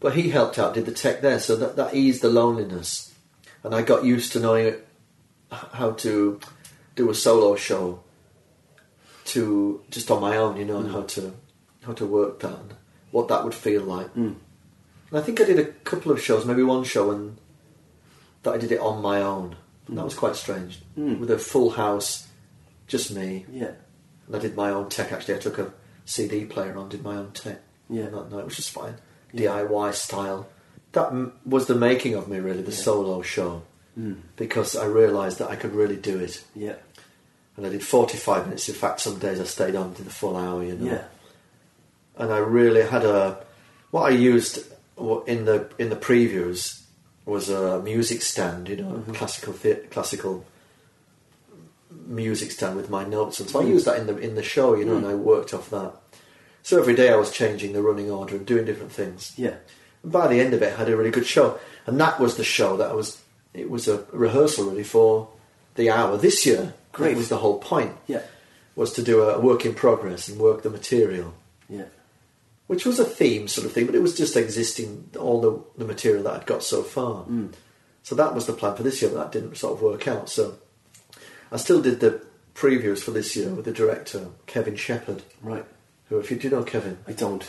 But 0.00 0.14
he 0.14 0.30
helped 0.30 0.58
out, 0.58 0.74
did 0.74 0.84
the 0.84 0.92
tech 0.92 1.22
there, 1.22 1.38
so 1.38 1.56
that, 1.56 1.76
that 1.76 1.94
eased 1.94 2.22
the 2.22 2.28
loneliness. 2.28 3.14
And 3.62 3.74
I 3.74 3.82
got 3.82 4.04
used 4.04 4.32
to 4.32 4.40
knowing 4.40 4.74
how 5.50 5.92
to 5.92 6.40
do 6.96 7.08
a 7.08 7.14
solo 7.14 7.56
show 7.56 8.02
to 9.26 9.82
just 9.90 10.10
on 10.10 10.20
my 10.20 10.36
own, 10.36 10.56
you 10.56 10.64
know, 10.64 10.78
and 10.78 10.88
hmm. 10.88 10.94
how 10.94 11.02
to 11.02 11.34
how 11.84 11.92
to 11.92 12.04
work 12.04 12.40
that 12.40 12.58
what 13.10 13.28
that 13.28 13.44
would 13.44 13.54
feel 13.54 13.82
like. 13.82 14.08
Hmm. 14.10 14.32
And 15.10 15.18
I 15.18 15.20
think 15.20 15.40
I 15.40 15.44
did 15.44 15.58
a 15.58 15.64
couple 15.64 16.10
of 16.12 16.20
shows, 16.20 16.44
maybe 16.44 16.62
one 16.62 16.84
show, 16.84 17.10
and 17.10 17.36
that 18.42 18.54
I 18.54 18.58
did 18.58 18.72
it 18.72 18.80
on 18.80 19.00
my 19.02 19.22
own. 19.22 19.56
And 19.88 19.96
that 19.98 20.04
was 20.04 20.14
quite 20.14 20.34
strange, 20.36 20.80
hmm. 20.94 21.20
with 21.20 21.30
a 21.30 21.38
full 21.38 21.70
house, 21.70 22.26
just 22.88 23.12
me. 23.12 23.46
Yeah. 23.50 23.72
And 24.26 24.34
I 24.36 24.38
did 24.40 24.56
my 24.56 24.70
own 24.70 24.88
tech 24.88 25.12
actually. 25.12 25.34
I 25.34 25.38
took 25.38 25.58
a 25.58 25.72
CD 26.04 26.44
player 26.44 26.76
on, 26.76 26.88
did 26.88 27.02
my 27.04 27.16
own 27.16 27.30
tech. 27.32 27.60
Yeah. 27.88 28.06
that 28.08 28.30
night, 28.32 28.44
which 28.46 28.56
was 28.56 28.68
fine. 28.68 28.94
Yeah. 29.32 29.50
DIY 29.62 29.94
style. 29.94 30.48
That 30.92 31.08
m- 31.08 31.32
was 31.44 31.66
the 31.66 31.74
making 31.76 32.14
of 32.14 32.26
me, 32.28 32.40
really, 32.40 32.62
the 32.62 32.70
Yeah. 32.72 32.76
solo 32.78 33.22
show. 33.22 33.62
Because 34.36 34.76
I 34.76 34.84
realised 34.84 35.38
that 35.38 35.50
I 35.50 35.56
could 35.56 35.72
really 35.74 35.96
do 35.96 36.18
it. 36.18 36.44
Yeah. 36.54 36.74
And 37.56 37.64
I 37.64 37.70
did 37.70 37.82
45 37.82 38.44
minutes. 38.44 38.68
In 38.68 38.74
fact, 38.74 39.00
some 39.00 39.18
days 39.18 39.40
I 39.40 39.44
stayed 39.44 39.74
on 39.74 39.94
to 39.94 40.02
the 40.02 40.10
full 40.10 40.36
hour, 40.36 40.62
you 40.62 40.74
know. 40.76 40.90
Yeah. 40.92 41.04
And 42.16 42.32
I 42.32 42.38
really 42.38 42.82
had 42.82 43.04
a. 43.04 43.44
What 43.90 44.10
I 44.10 44.14
used 44.14 44.64
in 45.26 45.44
the 45.44 45.70
in 45.78 45.90
the 45.90 45.96
previews 45.96 46.82
was 47.24 47.48
a 47.48 47.80
music 47.82 48.22
stand, 48.22 48.68
you 48.68 48.76
know, 48.76 48.92
mm-hmm. 48.92 49.12
classical 49.12 49.52
the- 49.54 49.86
classical 49.90 50.44
music 52.06 52.52
stand 52.52 52.76
with 52.76 52.88
my 52.88 53.04
notes, 53.04 53.40
and 53.40 53.50
so 53.50 53.60
I 53.60 53.64
mm. 53.64 53.68
used 53.68 53.86
that 53.86 53.98
in 53.98 54.06
the 54.06 54.16
in 54.16 54.34
the 54.34 54.42
show, 54.42 54.74
you 54.74 54.84
know, 54.84 54.96
and 54.96 55.04
mm. 55.04 55.10
I 55.10 55.14
worked 55.14 55.52
off 55.52 55.70
that. 55.70 55.92
So 56.62 56.78
every 56.78 56.94
day 56.94 57.12
I 57.12 57.16
was 57.16 57.30
changing 57.30 57.72
the 57.72 57.82
running 57.82 58.10
order 58.10 58.36
and 58.36 58.46
doing 58.46 58.64
different 58.64 58.92
things. 58.92 59.32
Yeah. 59.36 59.54
And 60.02 60.12
by 60.12 60.26
the 60.28 60.40
end 60.40 60.54
of 60.54 60.62
it, 60.62 60.72
I 60.72 60.76
had 60.76 60.88
a 60.88 60.96
really 60.96 61.10
good 61.10 61.26
show, 61.26 61.58
and 61.86 62.00
that 62.00 62.18
was 62.18 62.36
the 62.36 62.44
show 62.44 62.76
that 62.76 62.90
I 62.90 62.94
was. 62.94 63.20
It 63.52 63.70
was 63.70 63.88
a 63.88 64.04
rehearsal 64.12 64.66
really 64.66 64.84
for 64.84 65.28
the 65.76 65.90
hour 65.90 66.16
this 66.16 66.44
year. 66.44 66.74
Great. 66.92 67.10
That 67.10 67.16
was 67.16 67.28
the 67.28 67.38
whole 67.38 67.58
point. 67.58 67.96
Yeah. 68.06 68.22
Was 68.74 68.92
to 68.94 69.02
do 69.02 69.22
a 69.22 69.40
work 69.40 69.64
in 69.64 69.74
progress 69.74 70.28
and 70.28 70.38
work 70.38 70.62
the 70.62 70.70
material, 70.70 71.32
Yeah. 71.68 71.84
Which 72.66 72.84
was 72.84 72.98
a 72.98 73.04
theme 73.04 73.48
sort 73.48 73.66
of 73.66 73.72
thing, 73.72 73.86
but 73.86 73.94
it 73.94 74.02
was 74.02 74.16
just 74.16 74.36
existing 74.36 75.10
all 75.18 75.40
the, 75.40 75.62
the 75.78 75.84
material 75.84 76.22
that 76.24 76.34
I'd 76.34 76.46
got 76.46 76.62
so 76.62 76.82
far. 76.82 77.22
Hmm. 77.24 77.48
So 78.02 78.14
that 78.14 78.34
was 78.34 78.46
the 78.46 78.52
plan 78.52 78.76
for 78.76 78.82
this 78.82 79.02
year, 79.02 79.10
but 79.10 79.18
that 79.18 79.32
didn't 79.32 79.56
sort 79.56 79.74
of 79.74 79.82
work 79.82 80.06
out. 80.08 80.28
So 80.28 80.58
I 81.50 81.56
still 81.56 81.82
did 81.82 82.00
the 82.00 82.22
previews 82.54 83.00
for 83.02 83.10
this 83.10 83.36
year 83.36 83.50
with 83.50 83.64
the 83.64 83.72
director 83.72 84.28
Kevin 84.46 84.76
Shepherd, 84.76 85.22
Right. 85.42 85.64
who, 86.08 86.18
if 86.18 86.30
you 86.30 86.36
do 86.36 86.50
know 86.50 86.62
Kevin, 86.64 86.98
I 87.06 87.12
don't. 87.12 87.48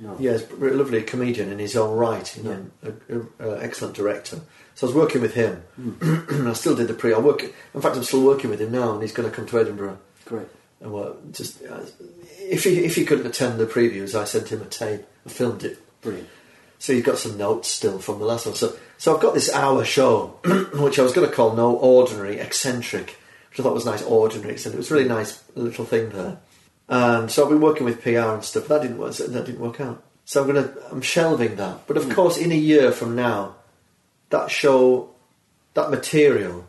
No. 0.00 0.16
yeah, 0.18 0.32
he's 0.32 0.42
a 0.50 0.54
lovely 0.56 1.02
comedian 1.02 1.52
in 1.52 1.58
his 1.60 1.76
own 1.76 1.96
right, 1.96 2.36
you 2.36 2.42
know, 2.42 2.66
a, 2.82 3.16
a, 3.46 3.50
a 3.50 3.62
excellent 3.62 3.94
director. 3.94 4.40
So 4.74 4.86
I 4.86 4.90
was 4.90 4.94
working 4.96 5.20
with 5.20 5.34
him. 5.34 5.62
Hmm. 5.76 6.46
I 6.48 6.52
still 6.54 6.74
did 6.74 6.88
the 6.88 6.94
pre. 6.94 7.12
I 7.14 7.18
work. 7.18 7.42
In 7.42 7.80
fact, 7.80 7.96
I'm 7.96 8.02
still 8.04 8.24
working 8.24 8.50
with 8.50 8.60
him 8.60 8.72
now, 8.72 8.92
and 8.92 9.02
he's 9.02 9.12
going 9.12 9.28
to 9.28 9.34
come 9.34 9.46
to 9.46 9.58
Edinburgh. 9.60 9.98
Great. 10.24 10.48
And 10.80 10.92
well, 10.92 11.16
just 11.32 11.64
uh, 11.64 11.80
if 12.38 12.64
he 12.64 12.84
if 12.84 12.94
he 12.94 13.04
couldn't 13.04 13.26
attend 13.26 13.58
the 13.58 13.66
previews, 13.66 14.14
I 14.14 14.24
sent 14.24 14.48
him 14.48 14.62
a 14.62 14.66
tape. 14.66 15.04
I 15.26 15.28
filmed 15.28 15.64
it. 15.64 15.78
Brilliant. 16.02 16.28
So 16.78 16.92
he's 16.92 17.04
got 17.04 17.18
some 17.18 17.36
notes 17.36 17.68
still 17.68 17.98
from 17.98 18.20
the 18.20 18.24
last 18.24 18.46
one. 18.46 18.54
So 18.54 18.76
so 18.96 19.14
I've 19.14 19.22
got 19.22 19.34
this 19.34 19.52
hour 19.52 19.84
show, 19.84 20.38
which 20.74 20.98
I 20.98 21.02
was 21.02 21.12
going 21.12 21.28
to 21.28 21.34
call 21.34 21.54
No 21.54 21.74
Ordinary 21.74 22.38
Eccentric, 22.38 23.18
which 23.50 23.60
I 23.60 23.62
thought 23.62 23.74
was 23.74 23.86
nice. 23.86 24.02
Ordinary 24.02 24.54
Eccentric. 24.54 24.76
It 24.76 24.78
was 24.78 24.90
a 24.90 24.94
really 24.94 25.08
nice 25.08 25.42
little 25.56 25.84
thing 25.84 26.10
there. 26.10 26.38
And 26.88 27.30
so 27.30 27.42
I've 27.42 27.50
been 27.50 27.60
working 27.60 27.84
with 27.84 28.02
PR 28.02 28.18
and 28.18 28.44
stuff. 28.44 28.68
That 28.68 28.82
didn't 28.82 28.98
work. 28.98 29.14
That 29.14 29.46
didn't 29.46 29.60
work 29.60 29.80
out. 29.80 30.02
So 30.24 30.42
I'm 30.42 30.46
gonna 30.46 30.72
I'm 30.90 31.02
shelving 31.02 31.56
that. 31.56 31.86
But 31.86 31.96
of 31.96 32.08
course, 32.14 32.36
in 32.38 32.52
a 32.52 32.56
year 32.56 32.92
from 32.92 33.16
now, 33.16 33.56
that 34.30 34.50
show, 34.50 35.10
that 35.74 35.90
material 35.90 36.66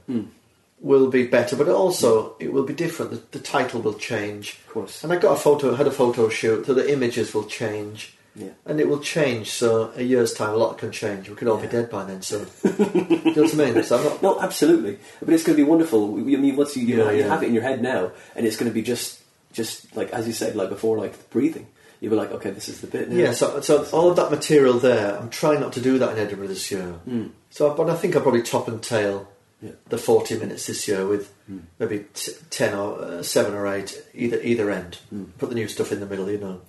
will 0.81 1.09
be 1.09 1.27
better. 1.27 1.55
But 1.55 1.67
also 1.69 2.35
it 2.39 2.53
will 2.53 2.63
be 2.63 2.73
different. 2.73 3.11
The, 3.11 3.37
the 3.37 3.43
title 3.43 3.81
will 3.81 3.93
change. 3.93 4.53
Of 4.67 4.73
course. 4.73 5.03
And 5.03 5.11
I 5.13 5.17
got 5.17 5.33
a 5.33 5.39
photo. 5.39 5.75
Had 5.75 5.87
a 5.87 5.91
photo 5.91 6.29
shoot. 6.29 6.65
So 6.65 6.73
the 6.73 6.91
images 6.91 7.33
will 7.33 7.45
change. 7.45 8.15
Yeah. 8.35 8.49
And 8.65 8.79
it 8.79 8.87
will 8.87 8.99
change. 8.99 9.51
So 9.51 9.91
a 9.95 10.03
year's 10.03 10.33
time, 10.33 10.53
a 10.53 10.57
lot 10.57 10.77
can 10.77 10.91
change. 10.91 11.29
We 11.29 11.35
could 11.35 11.47
all 11.47 11.57
be 11.57 11.67
dead 11.67 11.89
by 11.89 12.05
then. 12.05 12.21
So 12.21 12.45
do 12.63 12.69
you 12.69 13.35
know 13.35 13.43
what 13.43 13.53
I 13.53 13.71
mean? 13.71 13.83
So 13.83 13.97
I'm 13.97 14.03
not. 14.05 14.21
No, 14.21 14.39
absolutely. 14.39 14.99
But 15.19 15.33
it's 15.33 15.43
going 15.43 15.57
to 15.57 15.63
be 15.63 15.69
wonderful. 15.69 16.15
I 16.15 16.17
mean, 16.21 16.55
once 16.55 16.77
you 16.77 16.85
you, 16.85 16.97
Yeah, 16.97 17.03
know, 17.03 17.09
you 17.11 17.19
yeah. 17.21 17.27
have 17.27 17.43
it 17.43 17.47
in 17.47 17.53
your 17.53 17.63
head 17.63 17.81
now, 17.81 18.11
and 18.35 18.45
it's 18.45 18.55
going 18.55 18.69
to 18.71 18.73
be 18.73 18.81
just 18.81 19.21
just 19.51 19.95
like 19.95 20.11
as 20.11 20.27
you 20.27 20.33
said, 20.33 20.55
like 20.55 20.69
before, 20.69 20.97
like 20.97 21.29
breathing. 21.29 21.67
You'll 21.99 22.11
be 22.11 22.15
like, 22.15 22.31
okay, 22.31 22.51
this 22.51 22.69
is 22.69 22.79
the 22.79 22.87
bit. 22.87 23.09
Now. 23.09 23.15
Yeah, 23.17 23.31
so, 23.33 23.59
so 23.59 23.83
all 23.91 24.09
of 24.09 24.15
that 24.15 24.31
material 24.31 24.79
there, 24.79 25.19
I'm 25.19 25.29
trying 25.29 25.59
not 25.59 25.73
to 25.73 25.81
do 25.81 25.99
that 25.99 26.13
in 26.13 26.17
Edinburgh 26.17 26.47
this 26.47 26.71
year. 26.71 26.95
Mm. 27.05 27.31
So, 27.49 27.73
but 27.73 27.89
I 27.89 27.95
think 27.97 28.15
I'll 28.15 28.21
probably 28.21 28.41
top 28.41 28.69
and 28.69 28.81
tail 28.81 29.27
Yeah. 29.61 29.71
the 29.89 29.97
40 29.97 30.37
minutes 30.37 30.67
this 30.67 30.87
year 30.87 31.05
with 31.05 31.33
Mm. 31.51 31.63
maybe 31.79 32.05
t- 32.13 32.31
10 32.49 32.73
or 32.75 33.01
uh, 33.01 33.23
7 33.23 33.53
or 33.53 33.67
8 33.67 34.03
either 34.13 34.39
either 34.41 34.69
end. 34.71 34.99
Mm. 35.13 35.31
Put 35.37 35.49
the 35.49 35.55
new 35.55 35.67
stuff 35.67 35.91
in 35.91 35.99
the 35.99 36.05
middle, 36.05 36.29
you 36.31 36.37
know. 36.37 36.61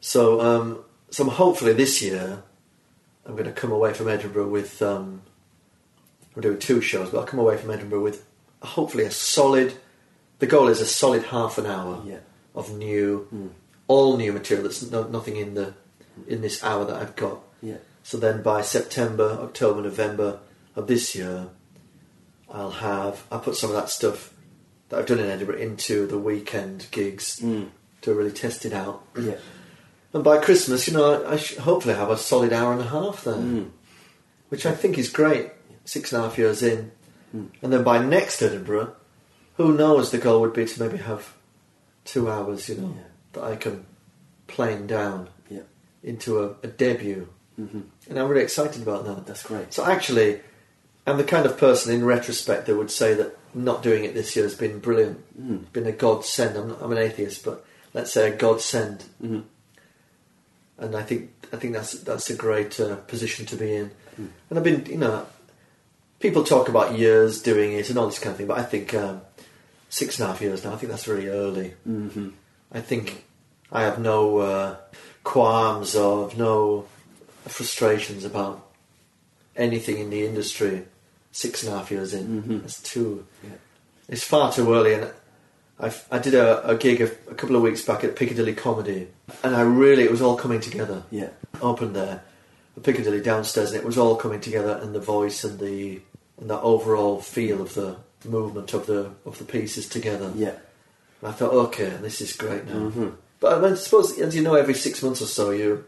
So, 0.00 0.40
um, 0.40 0.84
so 1.10 1.24
hopefully 1.28 1.72
this 1.72 2.00
year 2.00 2.42
I'm 3.26 3.32
going 3.32 3.44
to 3.46 3.52
come 3.52 3.72
away 3.72 3.92
from 3.92 4.08
Edinburgh 4.08 4.48
with. 4.48 4.80
Um, 4.82 5.22
we're 6.34 6.42
doing 6.42 6.58
two 6.60 6.80
shows, 6.80 7.10
but 7.10 7.18
I'll 7.18 7.26
come 7.26 7.40
away 7.40 7.56
from 7.56 7.70
Edinburgh 7.72 8.02
with 8.02 8.24
hopefully 8.62 9.04
a 9.04 9.10
solid. 9.10 9.74
The 10.38 10.46
goal 10.46 10.68
is 10.68 10.80
a 10.80 10.86
solid 10.86 11.24
half 11.24 11.58
an 11.58 11.66
hour 11.66 12.02
Yeah. 12.06 12.18
of 12.54 12.72
new, 12.76 13.26
Mm. 13.34 13.50
all 13.88 14.16
new 14.16 14.32
material. 14.32 14.62
That's 14.68 14.88
no, 14.90 15.02
nothing 15.08 15.36
in 15.36 15.54
the 15.54 15.74
in 16.28 16.40
this 16.42 16.62
hour 16.62 16.84
that 16.84 16.96
I've 16.96 17.16
got. 17.16 17.40
Yeah. 17.62 17.78
So 18.04 18.16
then 18.18 18.42
by 18.42 18.62
September, 18.62 19.38
October, 19.40 19.82
November 19.82 20.38
of 20.76 20.86
this 20.86 21.14
year, 21.14 21.48
I'll 22.50 22.70
have 22.70 23.24
I'll 23.30 23.40
put 23.40 23.56
some 23.56 23.70
of 23.70 23.76
that 23.76 23.90
stuff 23.90 24.32
that 24.88 24.98
I've 24.98 25.06
done 25.06 25.20
in 25.20 25.30
Edinburgh 25.30 25.58
into 25.58 26.06
the 26.06 26.18
weekend 26.18 26.86
gigs 26.90 27.38
Mm. 27.40 27.68
to 28.02 28.14
really 28.14 28.32
test 28.32 28.64
it 28.64 28.72
out. 28.72 29.04
Yeah. 29.18 29.36
And 30.12 30.24
by 30.24 30.38
Christmas, 30.38 30.88
you 30.88 30.94
know, 30.94 31.22
I, 31.24 31.34
I 31.34 31.36
hopefully 31.36 31.94
have 31.94 32.10
a 32.10 32.16
solid 32.16 32.52
hour 32.52 32.72
and 32.72 32.80
a 32.80 32.86
half 32.88 33.22
there, 33.24 33.34
Mm. 33.34 33.70
which 34.48 34.66
I 34.66 34.72
think 34.74 34.98
is 34.98 35.08
great. 35.08 35.52
Six 35.84 36.12
and 36.12 36.20
a 36.22 36.28
half 36.28 36.38
years 36.38 36.62
in, 36.62 36.90
Mm. 37.36 37.48
and 37.62 37.72
then 37.72 37.84
by 37.84 37.98
next 38.04 38.42
Edinburgh, 38.42 38.94
who 39.56 39.72
knows? 39.76 40.10
The 40.10 40.18
goal 40.18 40.40
would 40.40 40.52
be 40.52 40.64
to 40.64 40.82
maybe 40.82 40.98
have 40.98 41.32
two 42.04 42.28
hours, 42.28 42.68
you 42.68 42.76
know, 42.76 42.94
Yeah. 42.96 43.02
that 43.34 43.44
I 43.44 43.54
can 43.56 43.86
plane 44.48 44.86
down 44.88 45.28
Yeah. 45.48 45.60
into 46.02 46.42
a, 46.42 46.56
a 46.64 46.66
debut, 46.66 47.28
hmm 47.56 47.80
and 48.08 48.18
I'm 48.18 48.26
really 48.28 48.42
excited 48.42 48.82
about 48.82 49.04
that. 49.04 49.26
That's 49.26 49.44
great. 49.44 49.72
So 49.72 49.84
actually, 49.84 50.40
I'm 51.10 51.18
the 51.18 51.24
kind 51.24 51.46
of 51.46 51.58
person 51.58 51.92
in 51.92 52.04
retrospect 52.04 52.66
that 52.66 52.76
would 52.76 52.90
say 52.90 53.14
that 53.14 53.36
not 53.54 53.82
doing 53.82 54.04
it 54.04 54.14
this 54.14 54.34
year 54.36 54.44
has 54.44 54.54
been 54.54 54.78
brilliant, 54.78 55.18
Mm. 55.40 55.72
been 55.72 55.86
a 55.86 55.92
godsend. 55.92 56.56
I'm, 56.56 56.68
not, 56.68 56.82
I'm 56.82 56.92
an 56.92 56.98
atheist, 56.98 57.44
but 57.44 57.64
let's 57.92 58.12
say 58.12 58.30
a 58.30 58.36
godsend, 58.36 59.02
hmm 59.20 59.40
and 60.78 60.96
I 60.96 61.02
think 61.02 61.30
I 61.52 61.56
think 61.56 61.74
that's 61.74 61.92
that's 61.92 62.30
a 62.30 62.34
great 62.36 62.80
uh, 62.80 62.96
position 62.96 63.44
to 63.46 63.56
be 63.56 63.74
in. 63.74 63.90
Mm. 64.20 64.28
And 64.48 64.58
I've 64.58 64.64
been, 64.64 64.86
you 64.86 64.96
know, 64.98 65.26
people 66.20 66.42
talk 66.44 66.68
about 66.68 66.98
years 66.98 67.42
doing 67.42 67.72
it 67.72 67.90
and 67.90 67.98
all 67.98 68.06
this 68.06 68.18
kind 68.18 68.30
of 68.32 68.38
thing, 68.38 68.46
but 68.46 68.58
I 68.58 68.62
think 68.62 68.94
um, 68.94 69.20
six 69.90 70.18
and 70.18 70.24
a 70.26 70.32
half 70.32 70.40
years 70.40 70.64
now. 70.64 70.72
I 70.72 70.76
think 70.76 70.90
that's 70.90 71.06
really 71.08 71.28
early. 71.28 71.74
hmm 71.84 72.30
I 72.72 72.80
think 72.80 73.24
I 73.72 73.82
have 73.82 73.98
no 73.98 74.38
uh, 74.38 74.76
qualms 75.24 75.94
or 75.96 76.30
no 76.36 76.86
frustrations 77.46 78.24
about 78.24 78.64
anything 79.56 79.98
in 79.98 80.08
the 80.10 80.24
industry. 80.24 80.84
Six 81.32 81.62
and 81.62 81.72
a 81.72 81.78
half 81.78 81.90
years 81.90 82.12
in, 82.12 82.42
Mhm. 82.42 82.64
it's 82.64 82.82
too. 82.82 83.24
Yeah. 83.44 83.50
It's 84.08 84.24
far 84.24 84.52
too 84.52 84.72
early. 84.74 84.94
And 84.94 85.10
I, 85.78 85.92
I 86.10 86.18
did 86.18 86.34
a, 86.34 86.66
a 86.68 86.76
gig 86.76 87.00
a, 87.00 87.04
a 87.30 87.34
couple 87.34 87.54
of 87.56 87.62
weeks 87.62 87.82
back 87.82 88.02
at 88.02 88.16
Piccadilly 88.16 88.54
Comedy, 88.54 89.06
and 89.44 89.54
I 89.54 89.60
really 89.62 90.02
it 90.02 90.10
was 90.10 90.20
all 90.20 90.36
coming 90.36 90.60
together. 90.60 91.04
Yeah. 91.10 91.28
Opened 91.62 91.94
there, 91.94 92.22
at 92.76 92.82
Piccadilly 92.82 93.20
downstairs, 93.20 93.70
and 93.70 93.80
it 93.80 93.86
was 93.86 93.96
all 93.96 94.16
coming 94.16 94.40
together, 94.40 94.78
and 94.82 94.92
the 94.94 95.00
voice 95.00 95.44
and 95.44 95.58
the 95.60 96.00
and 96.40 96.50
the 96.50 96.60
overall 96.60 97.20
feel 97.20 97.60
of 97.62 97.74
the 97.74 97.96
movement 98.24 98.74
of 98.74 98.86
the 98.86 99.12
of 99.24 99.38
the 99.38 99.44
pieces 99.44 99.88
together. 99.88 100.32
Yeah. 100.34 100.56
And 101.22 101.28
I 101.28 101.32
thought, 101.32 101.52
okay, 101.52 101.90
this 102.02 102.20
is 102.20 102.32
great 102.34 102.66
now. 102.66 102.88
hmm 102.90 103.10
But 103.38 103.52
I, 103.58 103.60
mean, 103.60 103.72
I 103.72 103.76
suppose, 103.76 104.18
as 104.18 104.34
you 104.34 104.42
know, 104.42 104.54
every 104.54 104.74
six 104.74 105.00
months 105.02 105.22
or 105.22 105.26
so, 105.26 105.50
you 105.50 105.84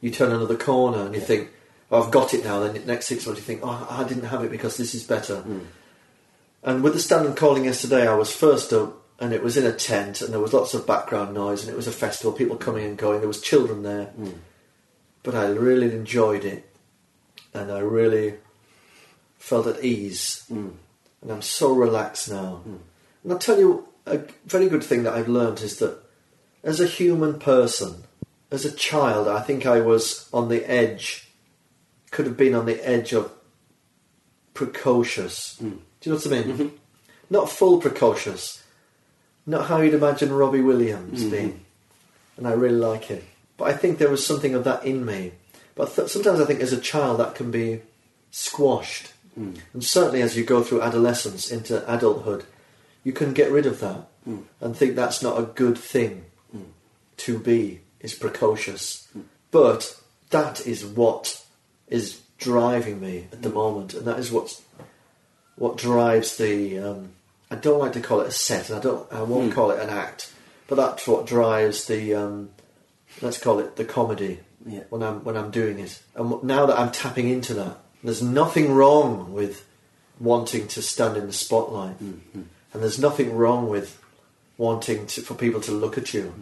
you 0.00 0.10
turn 0.12 0.30
another 0.30 0.56
corner 0.56 1.02
and 1.06 1.14
you 1.14 1.20
Yeah. 1.20 1.26
think, 1.26 1.50
oh, 1.92 2.02
I've 2.02 2.10
got 2.10 2.34
it 2.34 2.44
now. 2.44 2.60
Then 2.60 2.84
next 2.86 3.06
six 3.06 3.26
months, 3.26 3.40
you 3.40 3.44
think, 3.44 3.60
oh, 3.62 3.86
I 3.88 4.02
didn't 4.04 4.24
have 4.24 4.42
it 4.42 4.50
because 4.50 4.76
this 4.76 4.94
is 4.94 5.04
better. 5.04 5.36
Mm. 5.36 5.66
And 6.64 6.82
with 6.82 6.94
the 6.94 7.00
Standon 7.00 7.34
Calling 7.34 7.66
yesterday, 7.66 8.08
I 8.08 8.14
was 8.14 8.34
first 8.34 8.72
up, 8.72 8.96
and 9.20 9.32
it 9.32 9.42
was 9.42 9.56
in 9.56 9.66
a 9.66 9.72
tent, 9.72 10.20
and 10.20 10.32
there 10.32 10.40
was 10.40 10.52
lots 10.52 10.74
of 10.74 10.86
background 10.86 11.34
noise, 11.34 11.62
and 11.62 11.70
it 11.72 11.76
was 11.76 11.86
a 11.86 11.92
festival, 11.92 12.32
people 12.32 12.56
coming 12.56 12.84
and 12.84 12.96
going. 12.98 13.20
There 13.20 13.28
was 13.28 13.40
children 13.40 13.82
there, 13.82 14.12
Mm. 14.18 14.34
but 15.22 15.34
I 15.34 15.48
really 15.50 15.92
enjoyed 15.92 16.44
it, 16.44 16.68
and 17.52 17.70
I 17.70 17.80
really 17.80 18.34
felt 19.38 19.66
at 19.66 19.84
ease, 19.84 20.44
Mm. 20.50 20.72
and 21.20 21.30
I'm 21.30 21.42
so 21.42 21.72
relaxed 21.72 22.30
now. 22.30 22.62
Mm. 22.66 22.78
And 23.22 23.32
I'll 23.32 23.38
tell 23.38 23.58
you, 23.58 23.86
a 24.06 24.20
very 24.46 24.68
good 24.68 24.82
thing 24.82 25.02
that 25.04 25.14
I've 25.14 25.28
learned 25.28 25.60
is 25.60 25.76
that 25.76 25.98
as 26.64 26.80
a 26.80 26.86
human 26.86 27.38
person, 27.38 28.04
as 28.50 28.64
a 28.64 28.72
child, 28.72 29.28
I 29.28 29.40
think 29.40 29.66
I 29.66 29.80
was 29.80 30.28
on 30.32 30.48
the 30.48 30.68
edge, 30.68 31.28
could 32.12 32.26
have 32.26 32.36
been 32.36 32.54
on 32.54 32.66
the 32.66 32.78
edge 32.88 33.12
of 33.12 33.32
precocious. 34.54 35.56
Mm. 35.60 35.78
Do 36.00 36.10
you 36.10 36.12
know 36.12 36.18
what 36.18 36.26
I 36.26 36.30
mean? 36.30 36.58
Mhm. 36.58 36.70
Not 37.30 37.50
full 37.50 37.80
precocious, 37.80 38.62
not 39.46 39.66
how 39.66 39.80
you'd 39.80 39.94
imagine 39.94 40.32
Robbie 40.32 40.60
Williams 40.60 41.22
Mhm. 41.24 41.30
being. 41.30 41.64
And 42.36 42.46
I 42.46 42.52
really 42.52 42.76
like 42.76 43.04
him. 43.04 43.22
But 43.56 43.64
I 43.68 43.72
think 43.76 43.98
there 43.98 44.10
was 44.10 44.24
something 44.26 44.54
of 44.54 44.64
that 44.64 44.84
in 44.84 45.04
me. 45.04 45.32
But 45.74 45.94
th- 45.96 46.08
sometimes 46.10 46.40
I 46.40 46.44
think 46.44 46.60
as 46.60 46.72
a 46.72 46.80
child 46.80 47.18
that 47.18 47.34
can 47.34 47.50
be 47.50 47.80
squashed. 48.30 49.12
Mm. 49.38 49.56
And 49.72 49.84
certainly 49.84 50.20
as 50.22 50.36
you 50.36 50.44
go 50.44 50.62
through 50.62 50.82
adolescence 50.82 51.50
into 51.50 51.82
adulthood, 51.92 52.44
you 53.04 53.12
can 53.12 53.32
get 53.32 53.50
rid 53.50 53.66
of 53.66 53.80
that 53.80 54.08
Mm. 54.28 54.44
and 54.60 54.76
think 54.76 54.94
that's 54.94 55.22
not 55.22 55.38
a 55.38 55.42
good 55.42 55.78
thing 55.78 56.26
Mm. 56.54 56.64
to 57.18 57.38
be, 57.38 57.80
is 58.00 58.14
precocious. 58.14 59.08
But 59.50 59.96
that 60.30 60.66
is 60.66 60.84
what 60.84 61.41
is 61.92 62.20
driving 62.38 63.00
me 63.00 63.28
at 63.32 63.42
the 63.42 63.50
Mm. 63.50 63.54
moment, 63.54 63.94
and 63.94 64.06
that 64.06 64.18
is 64.18 64.32
what's 64.32 64.62
what 65.56 65.76
drives 65.76 66.36
the. 66.36 66.78
Um, 66.78 67.10
I 67.50 67.56
don't 67.56 67.78
like 67.78 67.92
to 67.92 68.00
call 68.00 68.20
it 68.22 68.28
a 68.28 68.32
set, 68.32 68.70
and 68.70 68.78
I 68.78 68.82
don't. 68.82 69.12
I 69.12 69.22
won't 69.22 69.50
Mm. 69.50 69.54
call 69.54 69.70
it 69.70 69.78
an 69.80 69.90
act, 69.90 70.32
but 70.66 70.76
that's 70.76 71.06
what 71.06 71.26
drives 71.26 71.84
the. 71.86 72.14
Um, 72.14 72.50
let's 73.20 73.38
call 73.38 73.58
it 73.60 73.76
the 73.76 73.84
comedy 73.84 74.40
Yeah. 74.66 74.84
when 74.88 75.02
I'm 75.02 75.22
when 75.22 75.36
I'm 75.36 75.50
doing 75.50 75.78
it. 75.78 76.00
And 76.14 76.42
now 76.42 76.66
that 76.66 76.78
I'm 76.78 76.90
tapping 76.90 77.28
into 77.28 77.52
that, 77.54 77.78
there's 78.02 78.22
nothing 78.22 78.74
wrong 78.74 79.32
with 79.32 79.64
wanting 80.18 80.66
to 80.68 80.80
stand 80.82 81.16
in 81.16 81.26
the 81.26 81.32
spotlight, 81.32 81.98
Mhm. 82.02 82.44
and 82.72 82.82
there's 82.82 82.98
nothing 82.98 83.36
wrong 83.36 83.68
with 83.68 83.98
wanting 84.56 85.06
to, 85.06 85.20
for 85.22 85.34
people 85.34 85.60
to 85.60 85.72
look 85.72 85.98
at 85.98 86.14
you 86.14 86.32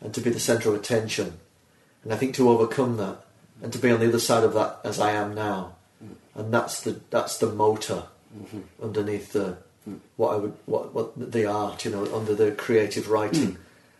and 0.00 0.12
to 0.14 0.20
be 0.20 0.30
the 0.30 0.40
centre 0.40 0.68
of 0.70 0.74
attention. 0.74 1.38
And 2.02 2.12
I 2.12 2.16
think 2.16 2.34
to 2.36 2.48
overcome 2.48 2.96
that 2.98 3.23
and 3.64 3.72
to 3.72 3.78
be 3.78 3.90
on 3.90 3.98
the 3.98 4.06
other 4.08 4.20
side 4.20 4.44
of 4.44 4.52
that 4.52 4.78
as 4.84 5.00
I 5.00 5.12
am 5.12 5.34
now, 5.34 5.74
and 6.34 6.52
that's 6.52 6.82
the 6.82 7.00
that's 7.08 7.38
the 7.38 7.50
motor 7.50 8.04
underneath 8.82 9.32
the 9.32 9.56
what 10.16 10.34
I 10.34 10.36
would 10.36 10.52
what 10.66 10.94
what 10.94 11.32
the 11.32 11.46
art 11.46 11.84
you 11.84 11.90
know 11.90 12.04
under 12.14 12.34
the 12.34 12.52
creative 12.52 13.08
writing 13.08 13.56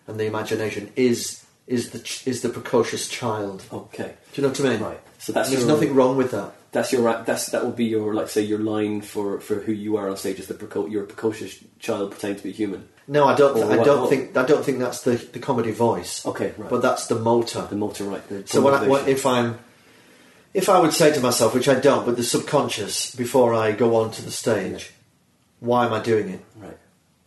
and 0.06 0.20
the 0.20 0.26
imagination 0.26 0.92
is 0.96 1.44
is 1.66 1.90
the 1.90 2.00
ch- 2.00 2.26
is 2.26 2.42
the 2.42 2.50
precocious 2.50 3.08
child. 3.08 3.64
Okay. 3.72 4.14
Do 4.34 4.42
you 4.42 4.46
know 4.46 4.50
what 4.50 4.60
I 4.60 4.68
mean? 4.68 4.80
Right. 4.82 5.00
So 5.18 5.32
that's 5.32 5.50
There's 5.50 5.66
nothing 5.66 5.94
wrong 5.94 6.18
with 6.18 6.30
that. 6.32 6.52
That's 6.74 6.92
your 6.92 7.22
that's 7.22 7.46
that 7.52 7.64
would 7.64 7.76
be 7.76 7.84
your 7.86 8.12
like 8.14 8.28
say 8.28 8.42
your 8.42 8.58
line 8.58 9.00
for 9.00 9.38
for 9.40 9.56
who 9.60 9.72
you 9.72 9.96
are 9.96 10.10
on 10.10 10.16
stage 10.16 10.40
as 10.40 10.48
the 10.48 10.54
preco- 10.54 10.90
your 10.90 11.04
precocious 11.04 11.52
child 11.78 12.10
pretending 12.10 12.38
to 12.38 12.42
be 12.44 12.52
human. 12.52 12.88
No, 13.06 13.26
I 13.26 13.34
don't. 13.36 13.56
Or 13.56 13.64
I 13.72 13.76
what- 13.76 13.84
don't 13.86 14.00
what- 14.00 14.10
think. 14.10 14.36
I 14.36 14.44
don't 14.44 14.64
think 14.64 14.80
that's 14.80 15.02
the 15.02 15.12
the 15.34 15.38
comedy 15.38 15.70
voice. 15.70 16.26
Okay, 16.26 16.52
right. 16.58 16.68
But 16.68 16.82
that's 16.82 17.06
the 17.06 17.14
motor. 17.30 17.62
the 17.70 17.76
motor 17.76 18.04
right. 18.04 18.28
The 18.28 18.42
So 18.46 18.60
when 18.60 18.74
I, 18.74 18.88
when, 18.88 19.06
if 19.08 19.24
I'm, 19.24 19.58
if 20.52 20.68
I 20.68 20.80
would 20.80 20.92
say 20.92 21.12
to 21.12 21.20
myself, 21.20 21.54
which 21.54 21.68
I 21.68 21.78
don't, 21.78 22.04
but 22.06 22.16
the 22.16 22.24
subconscious 22.24 23.14
before 23.14 23.54
I 23.54 23.70
go 23.72 23.94
on 24.00 24.10
to 24.16 24.22
the 24.22 24.32
stage, 24.32 24.92
why 25.60 25.86
am 25.86 25.92
I 25.92 26.00
doing 26.02 26.28
it? 26.28 26.40
right. 26.56 26.76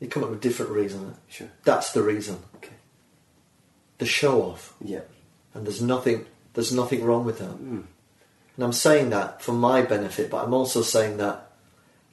You 0.02 0.08
come 0.10 0.24
up 0.26 0.30
with 0.30 0.40
a 0.40 0.42
different 0.42 0.72
reason. 0.74 1.16
Sure. 1.30 1.50
That's 1.64 1.92
the 1.94 2.04
reason. 2.04 2.36
Okay. 2.58 2.76
The 4.00 4.06
show 4.06 4.42
off, 4.44 4.74
Yeah. 4.84 5.06
and 5.54 5.66
there's 5.66 5.82
nothing. 5.82 6.26
There's 6.54 6.74
nothing 6.74 7.06
wrong 7.06 7.24
with 7.24 7.40
that. 7.40 7.56
Mm. 7.58 7.84
And 8.58 8.66
I'm 8.66 8.74
saying 8.74 9.12
that 9.12 9.42
for 9.42 9.54
my 9.54 9.84
benefit, 9.84 10.32
but 10.32 10.44
I'm 10.44 10.54
also 10.54 10.82
saying 10.82 11.18
that 11.18 11.52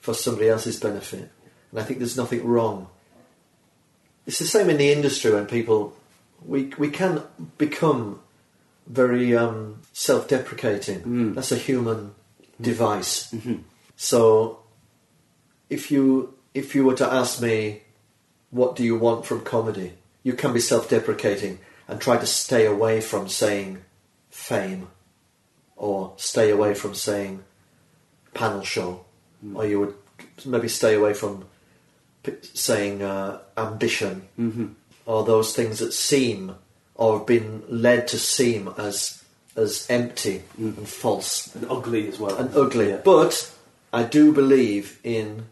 for 0.01 0.13
somebody 0.13 0.51
else's 0.51 0.79
benefit. 0.79 1.31
And 1.71 1.81
I 1.81 1.83
think 1.83 1.99
there's 1.99 2.19
nothing 2.19 2.47
wrong. 2.47 2.89
It's 4.27 4.39
the 4.39 4.47
same 4.47 4.69
in 4.69 4.77
the 4.77 4.93
industry 4.93 5.33
when 5.33 5.47
people 5.47 5.97
we 6.45 6.73
we 6.79 6.91
can 6.91 7.23
become 7.57 8.21
very 8.87 9.35
um, 9.35 9.81
self-deprecating. 9.95 11.01
Mm. 11.01 11.35
That's 11.35 11.53
a 11.53 11.57
human 11.57 12.15
device. 12.61 13.33
Mhm. 13.33 13.63
So 13.97 14.61
if 15.71 15.91
you 15.91 16.35
if 16.53 16.75
you 16.75 16.85
were 16.85 16.95
to 16.97 17.11
ask 17.11 17.41
me 17.41 17.83
what 18.51 18.77
do 18.77 18.85
you 18.85 18.97
want 18.99 19.25
from 19.25 19.41
comedy, 19.41 19.95
you 20.23 20.35
can 20.35 20.53
be 20.53 20.61
self-deprecating 20.61 21.59
and 21.89 22.01
try 22.01 22.19
to 22.19 22.27
stay 22.27 22.67
away 22.67 23.01
from 23.01 23.29
saying 23.29 23.83
fame 24.31 24.89
or 25.77 26.13
stay 26.17 26.51
away 26.51 26.75
from 26.75 26.95
saying 26.95 27.43
panel 28.35 28.63
show, 28.63 29.05
or 29.55 29.67
you 29.67 29.81
would 29.81 29.95
maybe 30.45 30.69
stay 30.69 30.95
away 30.95 31.15
from 31.15 31.45
saying 32.55 33.03
uh, 33.03 33.39
ambition 33.57 34.23
Mm-hmm. 34.39 34.67
or 35.07 35.25
those 35.25 35.55
things 35.55 35.79
that 35.81 35.93
seem 35.93 36.55
or 36.95 37.19
have 37.19 37.27
been 37.27 37.63
led 37.69 38.09
to 38.09 38.19
seem 38.19 38.69
as 38.79 39.23
as 39.57 39.87
empty 39.89 40.43
and 40.59 40.89
false 40.89 41.55
And 41.55 41.67
ugly 41.71 42.09
as 42.09 42.19
well. 42.19 42.37
and 42.37 42.55
ugly. 42.57 42.89
Yeah. 42.89 43.01
But 43.05 43.53
I 43.93 44.03
do 44.03 44.33
believe 44.33 44.99
in 45.05 45.47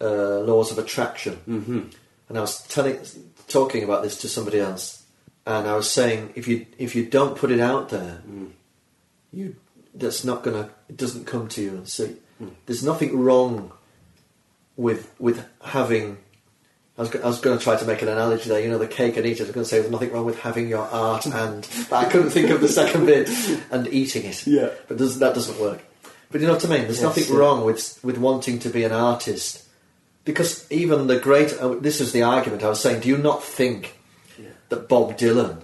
uh, 0.00 0.40
laws 0.40 0.70
of 0.70 0.78
attraction. 0.78 1.34
hmm 1.46 1.80
And 2.28 2.36
I 2.36 2.40
was 2.42 2.60
telling, 2.66 2.98
talking 3.48 3.82
about 3.84 4.02
this 4.02 4.18
to 4.18 4.28
somebody 4.28 4.58
else, 4.58 5.04
and 5.46 5.66
I 5.68 5.74
was 5.76 5.88
saying 5.90 6.32
if 6.34 6.48
you 6.48 6.66
if 6.78 6.94
you 6.96 7.06
don't 7.06 7.36
put 7.38 7.50
it 7.50 7.60
out 7.60 7.88
there, 7.88 8.20
Mm. 8.28 8.50
you 9.32 9.54
that's 9.96 10.24
not 10.24 10.42
gonna 10.42 10.70
it 10.88 10.96
doesn't 10.96 11.24
come 11.26 11.48
to 11.48 11.62
you. 11.62 11.70
And 11.70 11.88
see, 11.88 12.16
Mm. 12.42 12.50
there's 12.66 12.82
nothing 12.84 13.18
wrong 13.18 13.72
with 14.76 15.10
with 15.18 15.44
having. 15.62 16.18
I 16.98 17.02
was, 17.02 17.14
I 17.16 17.26
was 17.26 17.40
going 17.40 17.58
to 17.58 17.62
try 17.62 17.76
to 17.76 17.84
make 17.84 18.00
an 18.00 18.08
analogy 18.08 18.48
there. 18.48 18.58
You 18.60 18.70
know, 18.70 18.78
the 18.78 18.86
cake 18.86 19.18
and 19.18 19.26
eat 19.26 19.32
it. 19.38 19.40
I 19.40 19.44
was 19.44 19.52
going 19.52 19.64
to 19.64 19.68
say 19.68 19.80
there's 19.80 19.90
nothing 19.90 20.12
wrong 20.12 20.24
with 20.24 20.38
having 20.40 20.66
your 20.68 20.84
art 20.84 21.26
and 21.26 21.68
but 21.90 21.96
I 22.06 22.08
couldn't 22.10 22.30
think 22.30 22.48
of 22.50 22.62
the 22.62 22.68
second 22.68 23.04
bit 23.04 23.28
and 23.70 23.86
eating 23.88 24.24
it. 24.24 24.46
Yeah. 24.46 24.70
but 24.88 24.96
does, 24.96 25.18
that 25.18 25.34
doesn't 25.34 25.60
work. 25.60 25.80
But 26.30 26.40
you 26.40 26.46
know 26.46 26.54
what 26.54 26.64
I 26.64 26.68
mean. 26.68 26.82
There's 26.84 26.96
Yes, 27.00 27.02
nothing 27.02 27.24
yeah. 27.28 27.36
wrong 27.38 27.64
with 27.66 27.98
with 28.02 28.16
wanting 28.18 28.58
to 28.60 28.70
be 28.70 28.82
an 28.84 28.92
artist 28.92 29.62
because 30.24 30.66
even 30.70 31.06
the 31.06 31.18
great. 31.18 31.52
Uh, 31.58 31.74
this 31.80 32.00
is 32.00 32.12
the 32.12 32.22
argument 32.22 32.62
I 32.62 32.68
was 32.68 32.80
saying. 32.80 33.00
Do 33.00 33.08
you 33.08 33.18
not 33.18 33.42
think 33.44 33.94
Yeah. 34.38 34.48
that 34.70 34.88
Bob 34.88 35.18
Dylan 35.18 35.62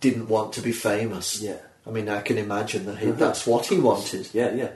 didn't 0.00 0.28
want 0.28 0.52
to 0.54 0.60
be 0.62 0.72
famous? 0.72 1.40
Yeah. 1.40 1.56
I 1.88 1.90
mean, 1.90 2.08
I 2.08 2.20
can 2.20 2.36
imagine 2.38 2.84
that 2.86 2.98
he, 2.98 3.06
Mhm. 3.06 3.18
that's 3.18 3.46
what 3.46 3.66
he 3.66 3.78
wanted. 3.78 4.28
Yeah, 4.34 4.52
yeah. 4.54 4.70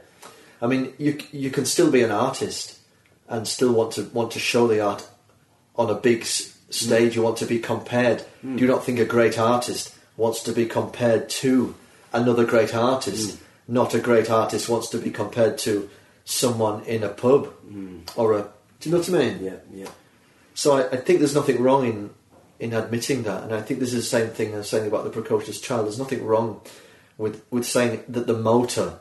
I 0.63 0.67
mean, 0.67 0.93
you 0.99 1.19
you 1.33 1.51
can 1.51 1.67
still 1.67 1.91
be 1.91 2.03
an 2.03 2.11
artist 2.11 2.77
and 3.29 3.47
still 3.47 3.73
want 3.73 3.93
to 3.93 4.03
want 4.15 4.31
to 4.33 4.39
show 4.39 4.67
the 4.67 4.81
art 4.81 5.07
on 5.77 5.91
a 5.91 5.95
big 5.95 6.23
s- 6.23 6.53
stage. 6.71 7.13
Mm. 7.13 7.17
You 7.17 7.23
want 7.23 7.37
to 7.39 7.47
be 7.47 7.59
compared. 7.59 8.25
Mm. 8.45 8.57
Do 8.57 8.63
you 8.65 8.71
not 8.71 8.85
think 8.85 8.99
a 8.99 9.05
great 9.05 9.39
artist 9.39 9.95
wants 10.17 10.43
to 10.45 10.53
be 10.53 10.67
compared 10.67 11.29
to 11.43 11.75
another 12.13 12.45
great 12.45 12.75
artist? 12.75 13.31
Mm. 13.31 13.39
Not 13.69 13.95
a 13.95 13.99
great 14.01 14.31
artist 14.31 14.69
wants 14.69 14.89
to 14.91 14.99
be 14.99 15.11
compared 15.11 15.59
to 15.59 15.89
someone 16.25 16.83
in 16.85 17.03
a 17.03 17.09
pub 17.09 17.53
or 18.17 18.33
a. 18.39 18.43
Do 18.81 18.89
you 18.89 18.93
know 18.93 18.99
what 18.99 19.09
I 19.09 19.13
mean? 19.13 19.39
Yeah, 19.45 19.57
yeah. 19.75 19.89
So 20.55 20.77
I, 20.79 20.89
I 20.91 20.97
think 20.97 21.19
there's 21.21 21.35
nothing 21.35 21.61
wrong 21.63 21.87
in 21.87 22.11
in 22.61 22.73
admitting 22.75 23.25
that, 23.25 23.43
and 23.45 23.53
I 23.53 23.61
think 23.61 23.81
this 23.81 23.93
is 23.93 24.05
the 24.05 24.17
same 24.19 24.29
thing 24.29 24.55
I'm 24.55 24.63
saying 24.63 24.87
about 24.87 25.03
the 25.05 25.11
precocious 25.11 25.61
child. 25.61 25.87
There's 25.87 25.99
nothing 25.99 26.25
wrong 26.25 26.61
with 27.19 27.43
with 27.51 27.67
saying 27.67 28.05
that 28.09 28.27
the 28.27 28.37
motor 28.37 28.99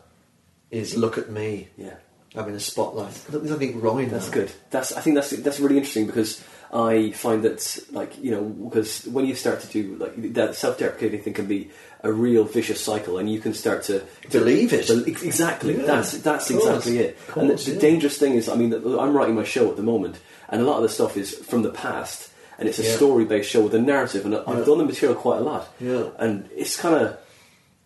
is 0.69 0.95
look 0.97 1.17
at 1.17 1.29
me. 1.29 1.69
Yeah. 1.77 1.95
I'm 2.33 2.47
in 2.47 2.55
a 2.55 2.59
spotlight. 2.61 3.13
There's 3.29 3.49
nothing 3.49 3.81
wrong 3.81 4.01
in 4.01 4.09
That's 4.09 4.27
that. 4.27 4.33
good. 4.33 4.51
That's 4.69 4.93
I 4.95 5.01
think 5.01 5.15
that's 5.15 5.31
that's 5.31 5.59
really 5.59 5.75
interesting 5.77 6.05
because 6.07 6.41
I 6.73 7.11
find 7.11 7.43
that 7.43 7.77
like 7.91 8.17
you 8.23 8.31
know 8.31 8.43
because 8.43 9.05
when 9.05 9.25
you 9.25 9.35
start 9.35 9.59
to 9.61 9.67
do 9.67 9.97
like 9.97 10.33
that 10.33 10.55
self-deprecating 10.55 11.23
thing 11.23 11.33
can 11.33 11.47
be 11.47 11.71
a 12.03 12.11
real 12.11 12.45
vicious 12.45 12.79
cycle 12.79 13.17
and 13.17 13.29
you 13.29 13.41
can 13.41 13.53
start 13.53 13.83
to 13.83 14.03
Believe 14.31 14.71
it. 14.71 14.89
Ex- 14.89 15.21
Exactly. 15.23 15.75
Yeah, 15.77 15.83
that's 15.85 16.17
that's 16.19 16.47
course, 16.49 16.63
exactly 16.65 16.99
it. 16.99 17.17
of 17.29 17.37
and 17.37 17.49
the, 17.49 17.53
course, 17.55 17.65
the 17.65 17.75
dangerous 17.75 18.17
thing 18.17 18.35
is, 18.35 18.47
I 18.47 18.55
mean, 18.55 18.73
I'm 18.73 19.13
writing 19.13 19.35
my 19.35 19.43
show 19.43 19.69
at 19.69 19.75
the 19.75 19.83
moment, 19.83 20.17
and 20.47 20.61
a 20.61 20.65
lot 20.65 20.77
of 20.77 20.83
the 20.83 20.89
stuff 20.89 21.17
is 21.17 21.33
from 21.35 21.63
the 21.63 21.69
past, 21.69 22.31
and 22.57 22.69
it's 22.69 22.79
a 22.79 22.83
Yeah. 22.83 22.95
story-based 22.95 23.49
show 23.49 23.61
with 23.61 23.75
a 23.75 23.79
narrative, 23.81 24.25
and 24.25 24.33
I've 24.35 24.65
done 24.65 24.77
the 24.77 24.85
material 24.85 25.15
quite 25.19 25.39
a 25.39 25.43
lot. 25.43 25.67
Yeah. 25.81 26.05
And 26.17 26.49
it's 26.55 26.77
kind 26.77 26.95
of, 26.95 27.17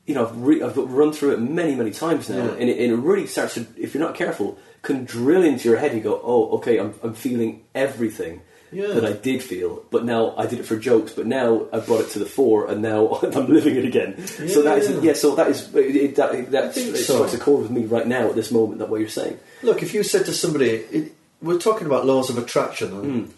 you 0.06 0.14
know, 0.16 0.28
I've, 0.28 0.38
re- 0.42 0.62
I've 0.62 0.78
run 0.78 1.12
through 1.12 1.34
it 1.34 1.40
many, 1.42 1.76
many 1.76 1.92
times 1.92 2.30
now, 2.30 2.38
Yeah. 2.46 2.52
and, 2.52 2.70
it, 2.70 2.80
and 2.80 2.92
it 2.94 2.96
really 2.98 3.26
starts 3.28 3.56
to, 3.56 3.66
if 3.78 3.94
you're 3.94 4.04
not 4.04 4.16
careful, 4.16 4.58
can 4.84 5.06
drill 5.06 5.44
into 5.44 5.68
your 5.68 5.78
head. 5.80 5.96
You 5.96 6.02
go, 6.02 6.20
oh, 6.24 6.58
okay, 6.58 6.80
I'm, 6.80 6.94
I'm 7.04 7.14
feeling 7.16 7.64
everything. 7.74 8.42
Yeah. 8.72 8.88
That 8.88 9.06
I 9.06 9.14
did 9.14 9.42
feel, 9.42 9.86
but 9.90 10.04
now 10.04 10.36
I 10.36 10.48
did 10.48 10.60
it 10.60 10.64
for 10.66 10.76
jokes. 10.76 11.14
But 11.14 11.28
now 11.28 11.68
I 11.72 11.80
brought 11.80 12.02
it 12.02 12.10
to 12.10 12.20
the 12.20 12.26
fore, 12.26 12.68
and 12.70 12.82
now 12.82 13.20
I'm 13.22 13.48
living 13.48 13.78
it 13.78 13.86
again. 13.86 14.28
so 14.28 14.64
that 14.64 14.80
is, 14.80 14.90
Yeah. 14.90 15.02
yeah. 15.02 15.14
So 15.14 15.36
that 15.36 15.48
is 15.48 15.74
it, 15.76 16.16
that 16.18 16.52
that 16.52 16.74
think 16.74 16.90
it 16.96 16.98
so. 16.98 17.16
strikes 17.18 17.34
a 17.36 17.38
chord 17.38 17.62
with 17.62 17.72
me 17.72 17.86
right 17.86 18.06
now 18.06 18.28
at 18.28 18.36
this 18.36 18.52
moment. 18.52 18.80
That 18.80 18.90
what 18.90 19.00
you're 19.00 19.08
saying. 19.08 19.40
Look, 19.64 19.82
if 19.82 19.94
you 19.94 20.04
said 20.04 20.26
to 20.26 20.34
somebody, 20.34 20.72
it, 20.72 21.14
we're 21.42 21.60
talking 21.60 21.86
about 21.88 22.06
laws 22.06 22.30
of 22.30 22.38
attraction, 22.38 22.92
and, 22.92 23.28
Mm. 23.28 23.32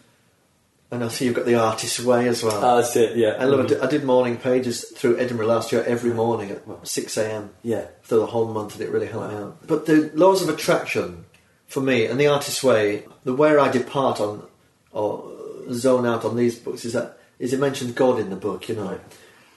And 0.92 1.04
I 1.04 1.08
see 1.10 1.26
you've 1.26 1.36
got 1.36 1.46
the 1.46 1.56
artist's 1.56 2.00
way 2.00 2.28
as 2.28 2.44
well. 2.44 2.64
Ah, 2.64 2.76
that's 2.78 2.96
it. 2.96 3.18
Yeah. 3.18 3.36
I 3.40 3.44
love 3.46 3.70
it. 3.72 3.82
I 3.82 3.88
did 3.88 4.04
morning 4.04 4.38
pages 4.38 4.86
through 4.96 5.18
Edinburgh 5.20 5.48
last 5.48 5.72
year 5.72 5.84
every 5.84 6.14
morning 6.14 6.52
at 6.52 6.62
6 6.88 7.18
a.m. 7.18 7.50
Yeah. 7.64 7.88
for 8.02 8.16
the 8.16 8.26
whole 8.28 8.48
month, 8.48 8.74
and 8.76 8.84
it 8.84 8.90
really 8.92 9.08
helped 9.08 9.32
me 9.34 9.36
out. 9.38 9.68
But 9.68 9.86
the 9.86 10.12
laws 10.14 10.42
of 10.42 10.50
attraction, 10.50 11.26
for 11.68 11.82
me, 11.82 12.06
and 12.06 12.20
the 12.20 12.28
artist's 12.28 12.64
way, 12.64 13.06
the 13.26 13.34
where 13.34 13.60
I 13.60 13.70
depart 13.70 14.22
on 14.22 14.48
or 14.92 15.30
zone 15.74 16.06
out 16.06 16.24
on 16.24 16.36
these 16.38 16.58
books 16.58 16.86
is 16.86 16.94
that 16.94 17.18
is 17.40 17.52
it 17.54 17.60
mentions 17.60 17.92
God 17.92 18.18
in 18.20 18.30
the 18.30 18.36
book, 18.38 18.70
you 18.70 18.76
know, 18.76 18.88
Right. 18.92 19.02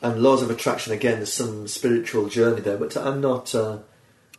and 0.02 0.20
laws 0.22 0.42
of 0.42 0.50
attraction 0.50 0.92
again. 0.92 1.16
There's 1.18 1.32
some 1.32 1.68
spiritual 1.68 2.28
journey 2.28 2.60
there, 2.60 2.76
but 2.76 2.96
I'm 2.96 3.20
not 3.20 3.54
uh, 3.54 3.78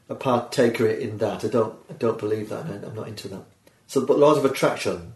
a 0.10 0.16
partaker 0.16 0.86
in 0.88 1.20
that. 1.20 1.46
I 1.46 1.48
don't. 1.48 1.76
I 1.90 1.94
don't 1.94 2.20
believe 2.20 2.50
that. 2.50 2.66
I'm 2.66 2.94
not 2.96 3.08
into 3.08 3.30
that. 3.30 3.44
So, 3.88 4.06
but 4.06 4.20
laws 4.20 4.38
of 4.38 4.44
attraction. 4.46 5.14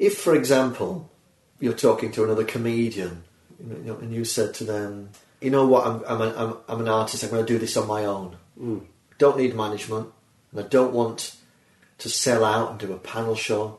If, 0.00 0.18
for 0.18 0.34
example, 0.34 1.10
you're 1.62 1.72
talking 1.74 2.10
to 2.10 2.24
another 2.24 2.42
comedian, 2.42 3.22
you 3.60 3.84
know, 3.84 3.94
and 3.94 4.12
you 4.12 4.24
said 4.24 4.52
to 4.54 4.64
them, 4.64 5.10
"You 5.40 5.50
know 5.50 5.64
what? 5.64 5.86
I'm 5.86 6.02
I'm, 6.08 6.20
a, 6.20 6.34
I'm, 6.36 6.56
I'm 6.68 6.80
an 6.80 6.88
artist. 6.88 7.22
I'm 7.22 7.30
going 7.30 7.46
to 7.46 7.52
do 7.52 7.58
this 7.58 7.76
on 7.76 7.86
my 7.86 8.04
own. 8.04 8.36
Mm. 8.60 8.82
Don't 9.18 9.38
need 9.38 9.54
management, 9.54 10.08
and 10.50 10.58
I 10.58 10.64
don't 10.64 10.92
want 10.92 11.36
to 11.98 12.08
sell 12.08 12.44
out 12.44 12.70
and 12.70 12.80
do 12.80 12.92
a 12.92 12.98
panel 12.98 13.36
show." 13.36 13.78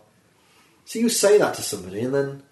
So 0.86 0.98
you 0.98 1.10
say 1.10 1.38
that 1.38 1.56
to 1.56 1.62
somebody, 1.62 2.00
and 2.00 2.14
then 2.14 2.44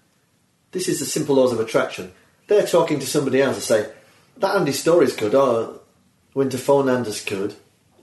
this 0.72 0.86
is 0.86 1.00
the 1.00 1.06
simple 1.06 1.36
laws 1.36 1.52
of 1.52 1.60
attraction. 1.60 2.12
They're 2.46 2.66
talking 2.66 3.00
to 3.00 3.06
somebody 3.06 3.40
else 3.40 3.56
and 3.56 3.64
say, 3.64 3.90
"That 4.36 4.56
Andy 4.56 4.72
Storey's 4.72 5.16
good," 5.16 5.34
or 5.34 5.80
"Winter 6.34 6.58
Fernandez 6.58 7.24
good," 7.24 7.54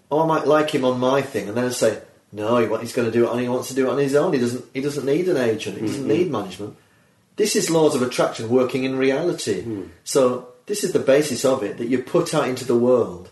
or 0.10 0.24
I 0.24 0.26
might 0.26 0.48
like 0.48 0.72
him 0.72 0.84
on 0.84 1.00
my 1.00 1.22
thing, 1.22 1.48
and 1.48 1.56
then 1.56 1.66
I 1.66 1.70
say, 1.70 2.02
"No, 2.32 2.58
he, 2.58 2.66
he's 2.82 2.94
going 2.94 3.12
to 3.12 3.16
do 3.16 3.26
it 3.26 3.30
on. 3.30 3.38
He 3.38 3.48
wants 3.48 3.68
to 3.68 3.76
do 3.76 3.86
it 3.86 3.92
on 3.92 4.00
his 4.00 4.16
own. 4.16 4.34
He 4.34 4.40
doesn't. 4.40 4.66
He 4.74 4.82
doesn't 4.82 5.06
need 5.06 5.30
an 5.30 5.38
agent. 5.38 5.78
He 5.78 5.86
doesn't 5.86 6.08
need 6.08 6.32
management." 6.32 6.76
This 7.42 7.56
is 7.56 7.70
laws 7.70 7.94
of 7.96 8.02
attraction 8.02 8.50
working 8.50 8.84
in 8.84 8.94
reality. 8.98 9.58
So 10.04 10.20
this 10.70 10.84
is 10.84 10.92
the 10.92 11.00
basis 11.14 11.42
of 11.46 11.64
it 11.64 11.78
that 11.80 11.88
you 11.92 11.98
put 12.04 12.34
out 12.38 12.48
into 12.52 12.66
the 12.66 12.78
world 12.90 13.26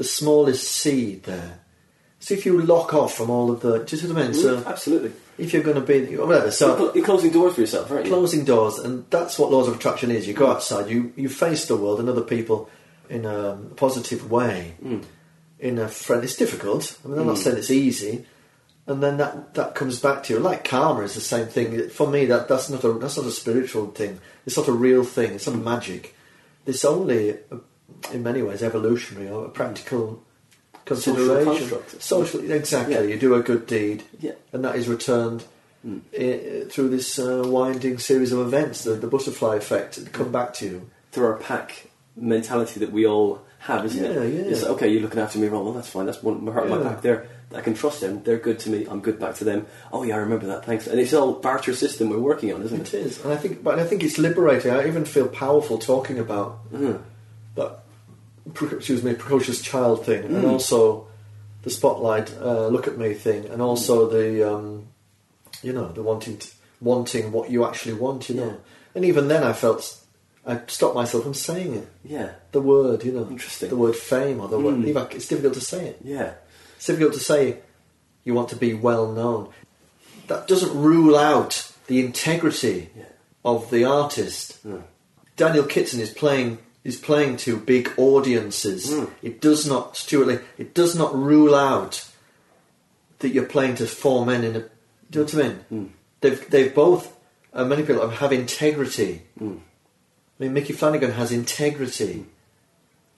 the 0.00 0.04
smallest 0.04 0.64
seed 0.80 1.22
there. 1.24 1.52
So 2.20 2.34
if 2.34 2.44
you 2.44 2.60
lock 2.60 2.92
off 2.92 3.12
from 3.18 3.30
all 3.30 3.50
of 3.50 3.60
the, 3.60 3.72
do 3.84 3.96
you 3.96 4.02
see 4.02 4.08
what 4.12 4.18
I 4.18 4.24
mean? 4.24 4.34
So 4.34 4.50
Mm, 4.58 4.66
absolutely. 4.66 5.12
if 5.38 5.54
you're 5.54 5.62
going 5.62 5.80
to 5.82 5.88
be 5.94 6.16
whatever, 6.16 6.46
You're, 6.46 6.50
so 6.52 6.92
you're 6.94 7.04
closing 7.12 7.30
doors 7.32 7.54
for 7.54 7.62
yourself, 7.62 7.90
right? 7.90 8.04
closing 8.04 8.44
doors, 8.44 8.78
and 8.78 9.06
that's 9.08 9.38
what 9.38 9.50
laws 9.50 9.68
of 9.68 9.74
attraction 9.76 10.10
is. 10.10 10.28
You 10.28 10.34
go 10.34 10.50
outside, 10.50 10.90
you 10.90 11.12
you 11.16 11.28
face 11.30 11.62
the 11.66 11.76
world 11.82 11.98
and 12.00 12.08
other 12.10 12.26
people 12.36 12.68
in 13.08 13.24
a 13.24 13.56
positive 13.84 14.30
way, 14.30 14.74
Mm. 14.84 15.02
in 15.60 15.78
a 15.78 15.88
friend. 15.88 16.20
It's 16.24 16.36
difficult. 16.44 16.82
I 17.02 17.08
mean, 17.08 17.18
I'm 17.20 17.26
not 17.32 17.38
saying 17.38 17.56
it's 17.56 17.70
easy, 17.70 18.26
and 18.86 19.02
then 19.02 19.16
that 19.18 19.54
that 19.54 19.74
comes 19.74 19.98
back 20.00 20.22
to 20.24 20.34
you. 20.34 20.38
Like 20.40 20.64
karma 20.64 21.00
is 21.02 21.14
the 21.14 21.20
same 21.20 21.46
thing 21.46 21.88
for 21.88 22.06
me. 22.08 22.24
That 22.26 22.48
that's 22.48 22.68
not 22.70 22.84
a 22.84 22.92
that's 22.94 23.16
not 23.16 23.26
a 23.26 23.30
spiritual 23.30 23.86
thing. 23.88 24.20
It's 24.46 24.56
not 24.56 24.68
a 24.68 24.72
real 24.72 25.04
thing. 25.04 25.32
It's 25.32 25.46
not 25.46 25.56
magic. 25.56 26.14
It's 26.66 26.84
only, 26.84 27.32
uh, 27.52 27.58
in 28.12 28.22
many 28.22 28.42
ways, 28.42 28.62
evolutionary 28.62 29.28
or 29.30 29.44
a 29.46 29.48
practical 29.48 30.22
consideration. 30.84 31.78
Social, 32.00 32.50
exactly. 32.50 32.94
Yeah. 32.94 33.02
You 33.02 33.18
do 33.18 33.34
a 33.34 33.42
good 33.42 33.66
deed, 33.66 34.02
Yeah. 34.20 34.32
and 34.52 34.64
that 34.64 34.76
is 34.76 34.88
returned 34.88 35.44
i- 36.18 36.64
through 36.68 36.88
this 36.88 37.18
uh, 37.18 37.42
winding 37.46 37.98
series 37.98 38.32
of 38.32 38.40
events, 38.40 38.84
the, 38.84 38.92
the 38.94 39.06
butterfly 39.06 39.56
effect, 39.56 39.96
that 39.96 40.12
come 40.12 40.32
back 40.32 40.54
to 40.54 40.64
you. 40.66 40.90
Through 41.12 41.26
our 41.26 41.36
pack 41.38 41.86
mentality 42.16 42.80
that 42.80 42.92
we 42.92 43.06
all 43.06 43.40
have, 43.60 43.84
isn't 43.86 44.02
Yeah, 44.04 44.10
it? 44.20 44.34
yeah. 44.34 44.50
It's 44.52 44.62
like, 44.62 44.70
okay, 44.72 44.88
you're 44.88 45.02
looking 45.02 45.20
after 45.20 45.38
me, 45.38 45.48
well, 45.48 45.64
well 45.64 45.72
that's 45.72 45.88
fine. 45.88 46.06
That's 46.06 46.22
one, 46.22 46.44
my 46.44 46.52
heart, 46.52 46.68
my 46.68 46.78
Yeah. 46.78 46.88
pack. 46.88 47.02
There, 47.02 47.28
I 47.54 47.60
can 47.60 47.74
trust 47.74 48.00
them. 48.00 48.22
They're 48.24 48.38
good 48.38 48.58
to 48.60 48.70
me. 48.70 48.86
I'm 48.90 49.00
good 49.00 49.18
back 49.20 49.36
to 49.36 49.44
them. 49.44 49.66
Oh 49.92 50.02
yeah, 50.02 50.16
I 50.16 50.18
remember 50.18 50.46
that. 50.46 50.64
Thanks. 50.66 50.86
And 50.88 50.98
it's 50.98 51.12
all 51.14 51.34
barter 51.34 51.74
system 51.74 52.10
we're 52.10 52.18
working 52.18 52.52
on, 52.52 52.62
isn't 52.62 52.80
It 52.80 52.94
it? 52.94 53.06
is, 53.06 53.22
and 53.24 53.32
I 53.32 53.36
think, 53.36 53.62
but 53.62 53.78
I 53.78 53.84
think 53.86 54.02
it's 54.02 54.18
liberating. 54.18 54.72
I 54.72 54.86
even 54.88 55.04
feel 55.04 55.28
powerful 55.28 55.78
talking 55.78 56.18
about 56.18 56.58
Mhm. 56.72 57.00
that. 57.54 57.80
Excuse 58.72 59.02
me, 59.02 59.14
precocious 59.14 59.60
child 59.60 60.04
thing, 60.06 60.24
and 60.24 60.44
Mm. 60.44 60.50
also 60.52 61.06
the 61.62 61.70
spotlight, 61.70 62.32
uh, 62.40 62.68
look 62.68 62.86
at 62.86 62.96
me 62.96 63.12
thing, 63.12 63.46
and 63.46 63.60
also 63.60 64.08
the, 64.08 64.42
um, 64.48 64.86
you 65.62 65.72
know, 65.72 65.90
the 65.92 66.02
wanting, 66.02 66.36
t 66.38 66.50
wanting 66.80 67.32
what 67.32 67.50
you 67.50 67.64
actually 67.64 67.94
want. 67.94 68.28
You 68.28 68.36
know, 68.36 68.46
Yeah. 68.46 68.52
and 68.94 69.04
even 69.04 69.26
then, 69.28 69.42
I 69.42 69.52
felt 69.52 69.98
I 70.48 70.60
stopped 70.68 70.94
myself 70.94 71.24
from 71.24 71.34
saying 71.34 71.74
it. 71.74 71.88
Yeah. 72.04 72.28
The 72.52 72.60
word, 72.60 73.02
you 73.02 73.10
know, 73.10 73.26
Interesting. 73.28 73.68
The 73.68 73.74
word 73.76 73.96
fame 73.96 74.40
or 74.40 74.46
the 74.46 74.60
word. 74.60 74.76
Mm. 74.76 74.86
even- 74.86 75.06
It's 75.10 75.26
difficult 75.26 75.54
to 75.54 75.60
say 75.60 75.88
it. 75.88 75.98
Yeah. 76.04 76.34
It's 76.76 76.86
difficult 76.86 77.14
to 77.14 77.20
say 77.20 77.58
you 78.24 78.34
want 78.34 78.48
to 78.50 78.56
be 78.56 78.74
well 78.74 79.10
known. 79.12 79.48
That 80.28 80.48
doesn't 80.48 80.76
rule 80.76 81.16
out 81.16 81.72
the 81.86 82.00
integrity 82.04 82.90
Yeah. 82.96 83.04
of 83.44 83.70
the 83.70 83.84
artist. 83.84 84.58
Mm. 84.66 84.82
Daniel 85.36 85.64
Kitson 85.64 86.00
is 86.00 86.10
playing 86.10 86.58
is 86.84 86.96
playing 86.96 87.36
to 87.36 87.56
big 87.56 87.90
audiences. 87.96 88.92
Hmm. 88.94 89.06
It 89.20 89.40
does 89.40 89.66
not, 89.66 89.96
Stewart 89.96 90.28
Lee, 90.28 90.38
it 90.56 90.72
does 90.72 90.94
not 90.94 91.12
rule 91.16 91.52
out 91.52 92.06
that 93.18 93.30
you're 93.30 93.44
playing 93.44 93.74
to 93.76 93.86
four 93.88 94.24
men 94.24 94.44
in 94.44 94.54
a. 94.54 94.60
Do 95.10 95.18
you 95.18 95.20
know 95.20 95.24
what 95.24 95.34
I 95.34 95.48
mean? 95.48 95.56
Hmm. 95.68 95.84
They've 96.20 96.50
they've 96.50 96.72
both. 96.74 97.12
Uh, 97.52 97.64
many 97.64 97.82
people 97.82 98.08
have 98.08 98.32
integrity. 98.32 99.22
Hmm. 99.36 99.56
I 100.38 100.44
mean, 100.44 100.52
Micky 100.52 100.72
Flanagan 100.74 101.10
has 101.12 101.32
integrity, 101.32 102.26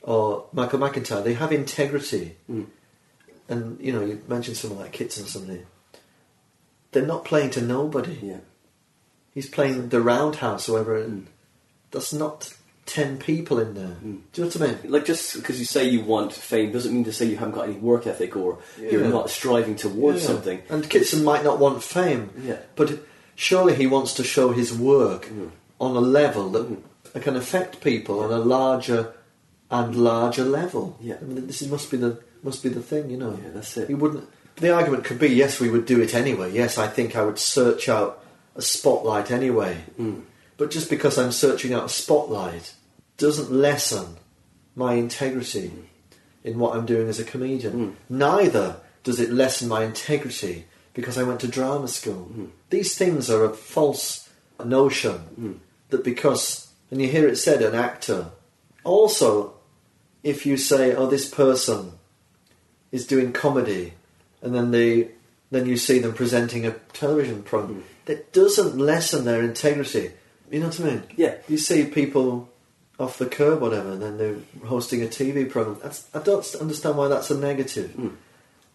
or 0.03 0.47
Michael 0.53 0.79
McIntyre. 0.79 1.23
They 1.23 1.35
have 1.35 1.53
integrity, 1.53 2.37
Hmm. 2.47 2.65
And 3.49 3.81
you 3.81 3.93
know, 3.93 4.05
you 4.05 4.23
mentioned 4.29 4.57
someone 4.57 4.81
like 4.81 4.93
Kitson, 4.93 5.27
something. 5.27 5.65
They're 6.93 7.07
not 7.07 7.25
playing 7.25 7.51
to 7.51 7.61
nobody. 7.61 8.19
Yeah. 8.23 8.39
He's 9.35 9.49
playing 9.49 9.91
the 9.91 10.01
roundhouse, 10.01 10.69
or 10.69 10.73
whatever. 10.73 11.05
Mm. 11.05 11.27
That's 11.91 12.13
not 12.13 12.55
ten 12.87 13.19
people 13.19 13.59
in 13.59 13.75
there. 13.75 13.97
Mm. 14.03 14.21
Do 14.33 14.43
you 14.43 14.45
know 14.45 14.49
what 14.49 14.63
I 14.63 14.67
mean? 14.83 14.93
Like 14.93 15.05
just 15.05 15.37
because 15.37 15.59
you 15.59 15.67
say 15.67 15.89
you 15.89 16.01
want 16.03 16.33
fame 16.33 16.73
doesn't 16.73 16.93
mean 16.93 17.05
to 17.05 17.13
say 17.13 17.27
you 17.27 17.37
haven't 17.37 17.55
got 17.55 17.69
any 17.69 17.79
work 17.79 18.07
ethic 18.07 18.35
or 18.37 18.59
you're 18.81 19.07
not 19.09 19.29
striving 19.31 19.77
towards 19.77 20.23
Yeah. 20.23 20.27
something. 20.29 20.63
And 20.71 20.89
Kitson 20.89 21.23
might 21.25 21.45
not 21.45 21.59
want 21.59 21.83
fame, 21.83 22.31
Yeah. 22.43 22.57
but 22.77 23.01
surely 23.35 23.75
he 23.75 23.87
wants 23.87 24.15
to 24.15 24.25
show 24.25 24.53
his 24.53 24.73
work 24.73 25.27
Mm. 25.27 25.51
on 25.79 25.95
a 25.97 26.01
level 26.01 26.49
that 26.51 27.23
can 27.23 27.37
affect 27.37 27.81
people 27.83 28.21
on 28.21 28.33
a 28.33 28.39
larger 28.39 29.13
and 29.71 29.95
larger 29.95 30.45
level. 30.45 30.97
Yeah. 31.01 31.17
I 31.21 31.25
mean, 31.25 31.47
this 31.47 31.63
must 31.67 31.91
be 31.91 31.99
the 31.99 32.19
must 32.43 32.63
be 32.63 32.69
the 32.69 32.83
thing, 32.83 33.11
you 33.11 33.17
know. 33.17 33.39
Yeah, 33.43 33.51
that's 33.55 33.77
it. 33.77 33.91
You 33.91 33.97
wouldn't. 33.97 34.29
The 34.57 34.75
argument 34.75 35.05
could 35.05 35.19
be, 35.19 35.29
yes, 35.29 35.61
we 35.61 35.71
would 35.71 35.87
do 35.87 36.01
it 36.01 36.15
anyway. 36.15 36.53
Yes, 36.53 36.79
I 36.79 36.89
think 36.89 37.15
I 37.15 37.23
would 37.23 37.39
search 37.39 37.89
out 37.89 38.25
a 38.57 38.63
spotlight 38.63 39.31
anyway. 39.31 39.85
Mm. 39.99 40.23
But 40.57 40.73
just 40.73 40.91
because 40.91 41.17
I'm 41.17 41.31
searching 41.31 41.73
out 41.73 41.85
a 41.85 41.89
spotlight 41.89 42.75
doesn't 43.17 43.53
lessen 43.53 44.17
my 44.75 44.95
integrity 44.95 45.73
in 46.43 46.59
what 46.59 46.75
I'm 46.77 46.87
doing 46.87 47.09
as 47.09 47.21
a 47.21 47.25
comedian. 47.25 47.73
Mm. 47.73 47.95
Neither 48.09 48.81
does 49.05 49.21
it 49.21 49.31
lessen 49.31 49.69
my 49.69 49.85
integrity 49.85 50.65
because 50.93 51.17
I 51.17 51.23
went 51.23 51.41
to 51.41 51.49
drama 51.49 51.87
school. 51.87 52.31
These 52.71 52.99
things 52.99 53.31
are 53.31 53.45
a 53.45 53.55
false 53.55 54.29
notion 54.65 55.61
that 55.91 56.03
because, 56.03 56.73
and 56.91 57.01
you 57.01 57.09
hear 57.09 57.29
it 57.29 57.37
said, 57.37 57.63
an 57.63 57.77
actor. 57.77 58.31
Also, 58.83 59.55
if 60.25 60.45
you 60.45 60.57
say, 60.57 60.95
oh, 60.95 61.07
this 61.07 61.29
person 61.29 61.93
is 62.93 63.07
doing 63.07 63.33
comedy, 63.33 63.95
and 64.43 64.55
then 64.55 64.71
they, 64.71 65.09
then 65.51 65.67
you 65.67 65.77
see 65.77 65.99
them 65.99 66.13
presenting 66.13 66.67
a 66.67 66.73
television 66.93 67.43
program, 67.43 67.81
mm. 67.81 68.07
that 68.07 68.33
doesn't 68.33 68.79
lessen 68.79 69.25
their 69.25 69.43
integrity. 69.43 70.13
You 70.51 70.61
know 70.61 70.67
what 70.67 70.81
I 70.81 70.85
mean? 70.85 71.03
Yeah. 71.17 71.35
You 71.49 71.59
see 71.59 71.85
people 71.85 72.49
off 72.99 73.19
the 73.19 73.27
curb, 73.27 73.61
whatever, 73.61 73.93
and 73.93 74.03
then 74.03 74.19
they're 74.19 74.39
hosting 74.67 75.03
a 75.03 75.07
TV 75.07 75.49
program. 75.49 75.79
That's, 75.83 76.09
I 76.15 76.21
don't 76.21 76.55
understand 76.61 76.97
why 76.97 77.09
that's 77.09 77.31
a 77.31 77.39
negative. 77.39 77.91
Mm. 77.91 78.17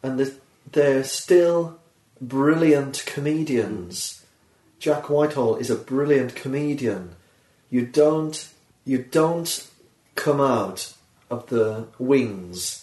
And 0.01 0.19
they're, 0.19 0.31
they're 0.71 1.03
still 1.03 1.79
brilliant 2.21 3.03
comedians. 3.05 3.97
Mm. 3.97 4.79
Jack 4.79 5.09
Whitehall 5.09 5.55
is 5.55 5.69
a 5.69 5.75
brilliant 5.75 6.35
comedian. 6.35 7.15
You 7.69 7.85
don't, 7.85 8.49
you 8.85 8.99
don't 8.99 9.67
come 10.15 10.39
out 10.39 10.93
of 11.29 11.47
the 11.47 11.87
wings 11.97 12.82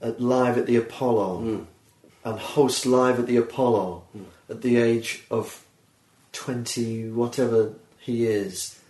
at 0.00 0.20
live 0.20 0.56
at 0.58 0.66
the 0.66 0.76
Apollo 0.76 1.38
hmm. 1.38 1.62
and 2.24 2.38
host 2.38 2.86
live 2.86 3.18
at 3.18 3.26
the 3.26 3.36
Apollo 3.36 4.04
hmm. 4.12 4.24
at 4.48 4.62
the 4.62 4.76
age 4.76 5.24
of 5.30 5.64
twenty, 6.32 7.08
whatever 7.08 7.74
he 7.98 8.26
is, 8.26 8.80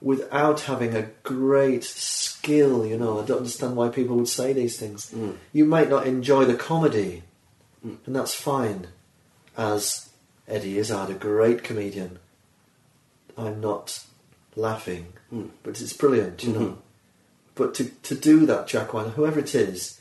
without 0.00 0.60
having 0.60 0.94
a 0.94 1.10
great 1.22 1.84
skill. 1.84 2.86
You 2.86 2.98
know, 2.98 3.20
I 3.20 3.26
don't 3.26 3.38
understand 3.38 3.76
why 3.76 3.88
people 3.88 4.16
would 4.16 4.28
say 4.28 4.52
these 4.52 4.78
things. 4.78 5.10
Hmm. 5.10 5.32
You 5.52 5.64
might 5.64 5.90
not 5.90 6.06
enjoy 6.06 6.44
the 6.44 6.56
comedy, 6.56 7.22
and 7.82 8.16
that's 8.16 8.34
fine. 8.34 8.88
As 9.56 10.08
Eddie 10.48 10.78
Izzard, 10.78 11.10
a 11.10 11.14
great 11.14 11.62
comedian, 11.62 12.18
I'm 13.36 13.60
not 13.60 14.04
laughing, 14.56 15.12
but 15.62 15.80
it's 15.80 15.92
brilliant. 15.92 16.44
You 16.44 16.52
mm-hmm. 16.52 16.62
know. 16.62 16.78
But 17.54 17.74
to, 17.74 17.84
to 17.84 18.14
do 18.14 18.46
that, 18.46 18.68
Jack 18.68 18.94
White, 18.94 19.08
whoever 19.08 19.40
it 19.40 19.54
is, 19.54 19.99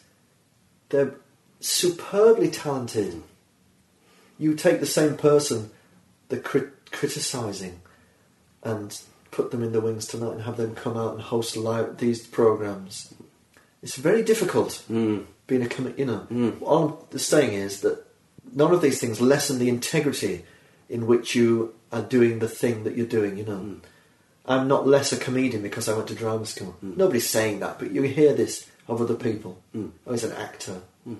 they're 0.89 1.15
superbly 1.59 2.49
talented. 2.49 3.21
You 4.37 4.55
take 4.55 4.79
the 4.79 4.85
same 4.85 5.17
person, 5.17 5.71
the 6.29 6.37
crit- 6.37 6.91
criticising, 6.91 7.81
and 8.63 8.99
put 9.31 9.51
them 9.51 9.63
in 9.63 9.71
the 9.71 9.81
wings 9.81 10.05
tonight 10.07 10.31
and 10.33 10.41
have 10.43 10.57
them 10.57 10.75
come 10.75 10.97
out 10.97 11.13
and 11.13 11.21
host 11.21 11.55
live 11.55 11.97
these 11.97 12.25
programs. 12.25 13.13
It's 13.81 13.95
very 13.95 14.23
difficult 14.23 14.83
Mm. 14.89 15.25
being 15.47 15.61
a 15.61 15.69
com- 15.69 15.93
you 15.97 16.05
know. 16.05 16.19
Hmm. 16.19 16.49
All 16.61 17.07
I'm 17.11 17.17
saying 17.17 17.53
is 17.53 17.81
that 17.81 18.05
none 18.53 18.73
of 18.73 18.81
these 18.81 18.99
things 18.99 19.21
lessen 19.21 19.59
the 19.59 19.69
integrity 19.69 20.43
in 20.89 21.07
which 21.07 21.35
you 21.35 21.73
are 21.91 22.01
doing 22.01 22.39
the 22.39 22.47
thing 22.49 22.83
that 22.83 22.95
you're 22.97 23.05
doing. 23.05 23.37
You 23.37 23.45
know, 23.45 23.57
hmm. 23.57 23.73
I'm 24.45 24.67
not 24.67 24.87
less 24.87 25.11
a 25.13 25.17
comedian 25.17 25.61
because 25.61 25.87
I 25.87 25.93
went 25.95 26.07
to 26.09 26.15
drama 26.15 26.45
school. 26.45 26.71
Hmm. 26.81 26.93
Nobody's 26.97 27.29
saying 27.29 27.59
that, 27.59 27.79
but 27.79 27.91
you 27.91 28.01
hear 28.03 28.33
this 28.33 28.65
of 28.89 29.01
other 29.01 29.15
people. 29.15 29.61
Hmm. 29.71 29.87
Oh, 30.05 30.11
he's 30.11 30.23
an 30.23 30.33
actor. 30.33 30.81
Hmm. 31.03 31.15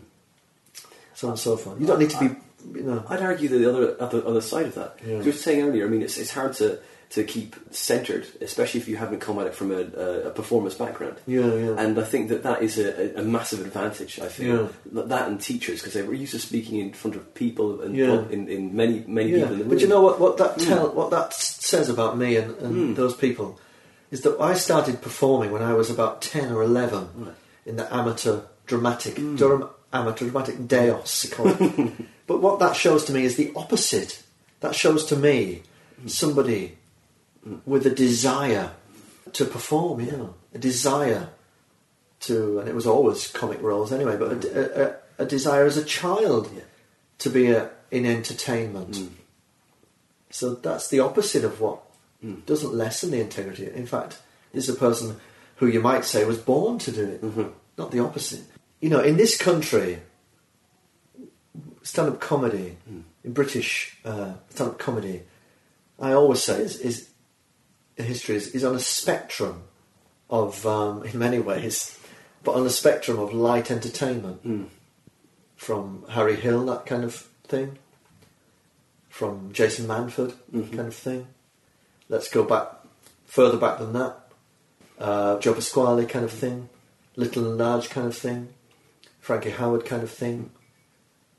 So 1.14 1.28
on 1.28 1.34
and 1.34 1.40
so 1.40 1.58
forth. 1.58 1.80
You 1.80 1.88
don't 1.88 2.00
need 2.00 2.10
to 2.12 2.20
be, 2.20 2.80
you 2.80 2.84
know. 2.84 3.04
I'd 3.10 3.22
argue 3.22 3.50
that 3.50 3.58
the 3.58 3.70
other 3.70 3.96
other, 4.02 4.26
other 4.26 4.42
side 4.42 4.66
of 4.68 4.76
that. 4.76 4.98
Yeah. 5.06 5.20
You 5.20 5.26
were 5.26 5.32
saying 5.34 5.62
earlier, 5.62 5.86
I 5.86 5.90
mean, 5.90 6.02
it's, 6.02 6.18
it's 6.18 6.32
hard 6.32 6.54
to, 6.56 6.80
to 7.12 7.24
keep 7.24 7.56
centred, 7.72 8.28
especially 8.40 8.80
if 8.80 8.88
you 8.88 8.96
haven't 8.96 9.20
come 9.20 9.40
at 9.40 9.48
it 9.48 9.56
from 9.56 9.72
a, 9.72 9.82
a, 9.82 10.28
a 10.28 10.30
performance 10.30 10.76
background. 10.76 11.18
Yeah, 11.28 11.54
yeah. 11.54 11.76
And 11.78 12.00
I 12.00 12.04
think 12.04 12.30
that 12.30 12.44
that 12.44 12.62
is 12.62 12.78
a, 12.78 13.20
a, 13.20 13.24
massive 13.24 13.62
advantage. 13.66 14.20
I 14.20 14.28
feel 14.28 14.70
Yeah. 14.94 15.02
that, 15.08 15.28
and 15.28 15.42
teachers 15.42 15.82
because 15.82 15.94
they 15.94 16.04
were 16.04 16.14
used 16.14 16.34
to 16.34 16.40
speaking 16.40 16.80
in 16.80 16.94
front 16.94 17.16
of 17.16 17.34
people 17.34 17.82
and 17.82 17.96
Yeah. 17.96 18.28
in, 18.30 18.48
in 18.48 18.76
many 18.76 19.04
many 19.08 19.32
Yeah, 19.32 19.48
people. 19.48 19.66
But 19.66 19.82
you 19.82 19.88
know 19.88 20.02
what? 20.02 20.20
What 20.20 20.38
that 20.38 20.54
hmm. 20.56 20.66
tell 20.66 20.92
what 20.92 21.10
that 21.12 21.34
says 21.34 21.90
about 21.90 22.18
me 22.18 22.38
and, 22.38 22.56
and 22.60 22.96
those 22.96 23.16
people 23.16 23.60
is 24.12 24.22
that 24.22 24.40
I 24.40 24.54
started 24.54 25.02
performing 25.02 25.52
when 25.52 25.62
I 25.62 25.74
was 25.74 25.90
about 25.90 26.22
ten 26.22 26.52
or 26.52 26.64
eleven 26.64 27.10
Right. 27.16 27.34
In 27.66 27.76
the 27.76 27.94
amateur 27.94 28.42
dramatic 28.66 29.16
mm. 29.16 29.38
Durham 29.38 29.70
amateur 29.92 30.26
dramatic 30.26 30.68
Deos. 30.68 31.24
they 31.24 31.36
call 31.36 31.48
it. 31.48 31.92
but 32.28 32.42
what 32.42 32.60
that 32.60 32.76
shows 32.76 33.06
to 33.06 33.14
me 33.14 33.24
is 33.24 33.36
the 33.36 33.52
opposite. 33.56 34.24
That 34.60 34.76
shows 34.76 35.06
to 35.06 35.16
me 35.16 35.64
mm. 36.02 36.10
somebody 36.10 36.78
with 37.66 37.86
a 37.86 37.90
desire 37.90 38.72
to 39.34 39.46
perform. 39.46 40.02
You 40.02 40.12
know, 40.12 40.34
a 40.54 40.58
desire 40.58 41.30
to, 42.22 42.60
and 42.60 42.68
it 42.68 42.76
was 42.76 42.88
always 42.88 43.28
comic 43.28 43.62
roles 43.62 43.92
anyway. 43.92 44.18
But 44.18 44.46
a, 44.46 44.84
a, 45.20 45.24
a, 45.24 45.26
desire 45.26 45.66
as 45.66 45.78
a 45.78 45.86
child 45.86 46.52
Yeah. 46.54 46.62
to 47.20 47.30
be 47.30 47.52
a, 47.52 47.70
in 47.92 48.06
entertainment. 48.06 48.92
Mm. 48.92 49.10
So 50.32 50.56
that's 50.56 50.90
the 50.90 51.00
opposite 51.00 51.44
of 51.44 51.60
what 51.60 51.82
doesn't 52.46 52.74
lessen 52.74 53.12
the 53.12 53.22
integrity. 53.22 53.66
In 53.74 53.86
fact, 53.86 54.20
this 54.54 54.68
is 54.68 54.76
a 54.76 54.80
person 54.80 55.18
who 55.60 55.68
you 55.68 55.80
might 55.80 56.04
say 56.04 56.26
was 56.26 56.38
born 56.38 56.80
to 56.80 56.92
do 56.92 57.06
it, 57.06 57.24
not 57.78 57.92
the 57.92 58.00
opposite. 58.00 58.44
You 58.82 58.90
know, 58.90 59.02
in 59.02 59.16
this 59.18 59.38
country, 59.38 60.00
stand-up 61.84 62.20
comedy, 62.20 62.78
in 63.24 63.34
British 63.34 63.98
uh, 64.04 64.34
stand-up 64.50 64.80
comedy, 64.80 65.24
I 66.00 66.14
always 66.14 66.42
say 66.42 66.62
is, 66.62 66.78
is 66.80 67.10
history 67.96 68.36
is, 68.36 68.56
is 68.56 68.64
on 68.64 68.76
a 68.76 68.80
spectrum 68.80 69.64
of, 70.30 70.66
um, 70.66 71.04
in 71.04 71.20
many 71.20 71.40
ways, 71.40 72.00
but 72.44 72.56
on 72.56 72.66
a 72.66 72.70
spectrum 72.70 73.20
of 73.20 73.34
light 73.34 73.70
entertainment. 73.70 74.42
From 75.58 76.06
Harry 76.12 76.38
Hill, 76.38 76.66
that 76.68 76.86
kind 76.86 77.04
of 77.04 77.28
thing, 77.44 77.78
from 79.10 79.52
Jason 79.52 79.88
Manford, 79.88 80.34
kind 80.54 80.88
of 80.88 80.96
thing. 80.96 81.28
Let's 82.08 82.30
go 82.30 82.46
back 82.46 82.70
further 83.26 83.58
back 83.58 83.80
than 83.80 83.92
that. 83.92 84.19
Uh, 85.00 85.40
Joe 85.40 85.54
Pasquale 85.54 86.06
kind 86.06 86.26
of 86.26 86.32
thing, 86.32 86.70
Little 87.16 87.46
and 87.46 87.58
Large 87.58 87.90
kind 87.90 88.08
of 88.08 88.18
thing, 88.18 88.50
Frankie 89.20 89.52
Howerd 89.52 89.86
kind 89.86 90.04
of 90.04 90.12
thing. 90.12 90.52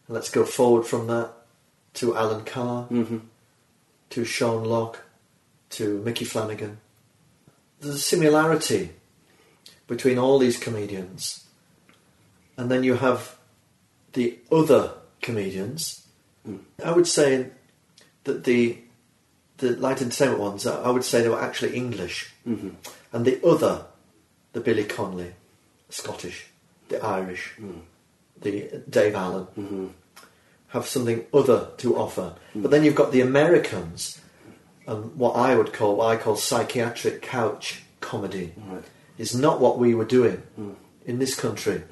And 0.07 0.15
let's 0.15 0.31
go 0.31 0.45
forward 0.45 0.87
from 0.87 1.07
that 1.09 1.33
to 1.95 2.17
Alan 2.17 2.45
Carr, 2.45 2.87
mm-hmm. 2.89 3.19
to 4.11 4.25
Sean 4.25 4.65
Lock, 4.65 5.03
to 5.71 6.01
Micky 6.03 6.25
Flanagan. 6.25 6.79
There's 7.81 7.97
a 7.97 7.99
similarity 7.99 8.91
between 9.87 10.19
all 10.19 10.39
these 10.39 10.59
comedians, 10.59 11.47
and 12.57 12.71
then 12.71 12.85
you 12.85 12.95
have 12.95 13.37
the 14.13 14.39
other 14.51 14.95
comedians. 15.21 16.07
Mm. 16.47 16.61
I 16.85 16.93
would 16.93 17.07
say 17.07 17.51
that 18.25 18.45
the 18.45 18.79
the 19.59 19.77
light 19.77 20.01
entertainment 20.01 20.41
ones, 20.41 20.67
I 20.67 20.91
would 20.91 21.05
say 21.05 21.21
they 21.21 21.29
were 21.29 21.41
actually 21.41 21.77
English, 21.77 22.33
mm-hmm. 22.47 22.71
And 23.13 23.25
the 23.25 23.45
other, 23.47 23.87
the 24.53 24.61
Billy 24.61 24.85
Connolly, 24.85 25.33
Scottish, 25.89 26.47
the 26.89 27.05
Irish, 27.05 27.55
hmm. 27.57 27.81
the 28.41 28.83
Dave 28.89 29.15
Allen, 29.15 29.47
mm-hmm. 29.59 29.87
have 30.69 30.87
something 30.87 31.27
other 31.33 31.69
to 31.79 31.97
offer. 31.97 32.35
Hmm. 32.53 32.63
But 32.63 32.71
then 32.71 32.85
you've 32.85 32.95
got 32.95 33.13
the 33.13 33.21
Americans, 33.21 34.21
and 34.87 35.17
what 35.17 35.37
I 35.37 35.55
would 35.55 35.73
call, 35.73 35.97
what 35.97 36.07
I 36.07 36.17
call 36.17 36.37
psychiatric 36.37 37.23
couch 37.23 37.83
comedy 38.01 38.53
Right. 38.57 38.85
is 39.19 39.35
not 39.35 39.61
what 39.61 39.79
we 39.79 39.95
were 39.95 40.05
doing 40.05 40.39
hmm. 40.57 40.73
in 41.05 41.19
this 41.19 41.35
country. 41.35 41.83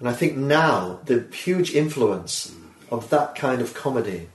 And 0.00 0.08
I 0.08 0.14
think 0.14 0.36
now 0.36 1.00
the 1.04 1.26
huge 1.32 1.74
influence 1.74 2.52
of 2.90 3.10
that 3.10 3.34
kind 3.34 3.60
of 3.60 3.74
comedy, 3.74 4.28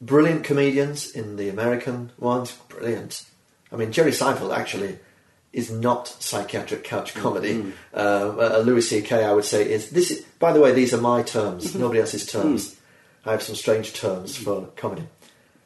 brilliant 0.00 0.44
comedians 0.44 1.10
in 1.10 1.36
the 1.36 1.48
American 1.48 2.12
ones, 2.16 2.52
brilliant. 2.68 3.26
I 3.76 3.78
mean, 3.78 3.92
Jerry 3.92 4.10
Seinfeld 4.10 4.56
actually 4.56 4.98
is 5.52 5.70
not 5.70 6.08
psychiatric 6.08 6.82
couch 6.82 7.12
mm, 7.12 7.20
comedy. 7.20 7.54
Mm. 7.54 7.72
Uh, 7.92 7.98
uh, 7.98 8.62
Louis 8.64 8.80
C.K. 8.80 9.22
I 9.22 9.32
would 9.32 9.44
say 9.44 9.70
is 9.70 9.90
this. 9.90 10.10
Is, 10.10 10.22
by 10.38 10.52
the 10.54 10.60
way, 10.60 10.72
these 10.72 10.94
are 10.94 11.00
my 11.00 11.22
terms, 11.22 11.66
mm-hmm. 11.66 11.80
nobody 11.80 12.00
else's 12.00 12.24
mm. 12.24 12.32
terms. 12.32 12.76
I 13.26 13.32
have 13.32 13.42
some 13.42 13.54
strange 13.54 13.92
terms 13.92 14.36
for 14.36 14.68
comedy. 14.76 15.06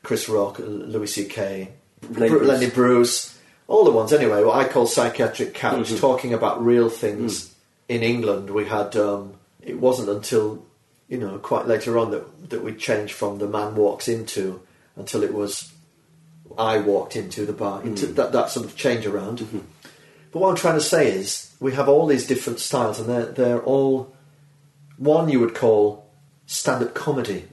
Chris 0.03 0.29
Rock, 0.29 0.59
Louis 0.59 1.07
C.K., 1.07 1.69
Lenny 2.09 2.29
Bruce. 2.31 2.49
Lenny 2.49 2.71
Bruce, 2.71 3.39
all 3.69 3.85
the 3.85 3.91
ones 3.93 4.13
anyway. 4.13 4.43
What 4.43 4.57
I 4.57 4.67
call 4.67 4.87
psychiatric 4.87 5.55
couch, 5.55 5.89
mm-hmm. 5.89 5.99
talking 5.99 6.35
about 6.35 6.65
real 6.65 6.89
things. 6.89 7.55
In 7.89 8.03
England, 8.03 8.51
we 8.51 8.67
had. 8.67 8.97
Um, 8.97 9.35
it 9.63 9.79
wasn't 9.79 10.09
until 10.09 10.65
you 11.09 11.19
know 11.19 11.39
quite 11.39 11.67
later 11.67 11.99
on 11.99 12.11
that 12.13 12.51
that 12.51 12.65
we 12.65 12.75
changed 12.75 13.13
from 13.13 13.39
the 13.39 13.49
man 13.49 13.75
walks 13.75 14.09
into 14.09 14.63
until 14.97 15.23
it 15.23 15.35
was 15.35 15.73
I 16.61 16.79
walked 16.79 17.17
into 17.17 17.47
the 17.47 17.55
bar. 17.55 17.83
Into 17.83 18.07
that 18.07 18.33
that 18.33 18.51
sort 18.51 18.67
of 18.67 18.77
change 18.77 19.07
around. 19.07 19.39
But 20.31 20.39
what 20.39 20.51
I'm 20.51 20.57
trying 20.57 20.79
to 20.79 20.85
say 20.85 21.11
is 21.11 21.55
we 21.59 21.73
have 21.73 21.89
all 21.89 22.07
these 22.07 22.27
different 22.27 22.61
styles, 22.61 23.01
and 23.01 23.09
they're 23.09 23.33
they're 23.33 23.63
all 23.63 24.15
one 24.99 25.31
you 25.31 25.41
would 25.41 25.55
call 25.55 26.07
stand-up 26.45 26.95
comedy 26.95 27.49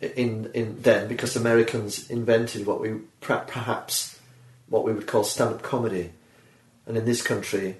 in 0.00 0.50
in 0.52 0.82
then 0.82 1.08
because 1.08 1.34
Americans 1.34 2.10
invented 2.10 2.66
what 2.66 2.80
we 2.80 3.00
perhaps 3.20 4.20
what 4.68 4.84
we 4.84 4.92
would 4.92 5.06
call 5.06 5.24
stand-up 5.24 5.62
comedy, 5.62 6.10
and 6.86 6.96
in 6.96 7.04
this 7.06 7.22
country, 7.22 7.76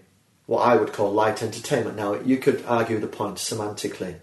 what 0.46 0.60
I 0.60 0.76
would 0.76 0.92
call 0.92 1.12
light 1.12 1.42
entertainment. 1.42 1.96
Now 1.96 2.14
you 2.14 2.38
could 2.38 2.64
argue 2.66 2.98
the 2.98 3.08
point 3.08 3.36
semantically, 3.36 4.16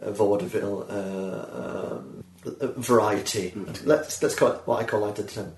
uh, 0.00 0.12
vaudeville, 0.12 0.86
uh, 0.88 1.96
um, 1.96 2.24
variety. 2.46 3.52
Let's 3.84 4.22
let's 4.22 4.34
call 4.34 4.52
it 4.52 4.60
what 4.64 4.82
I 4.82 4.84
call 4.84 5.06
entertainment. 5.06 5.56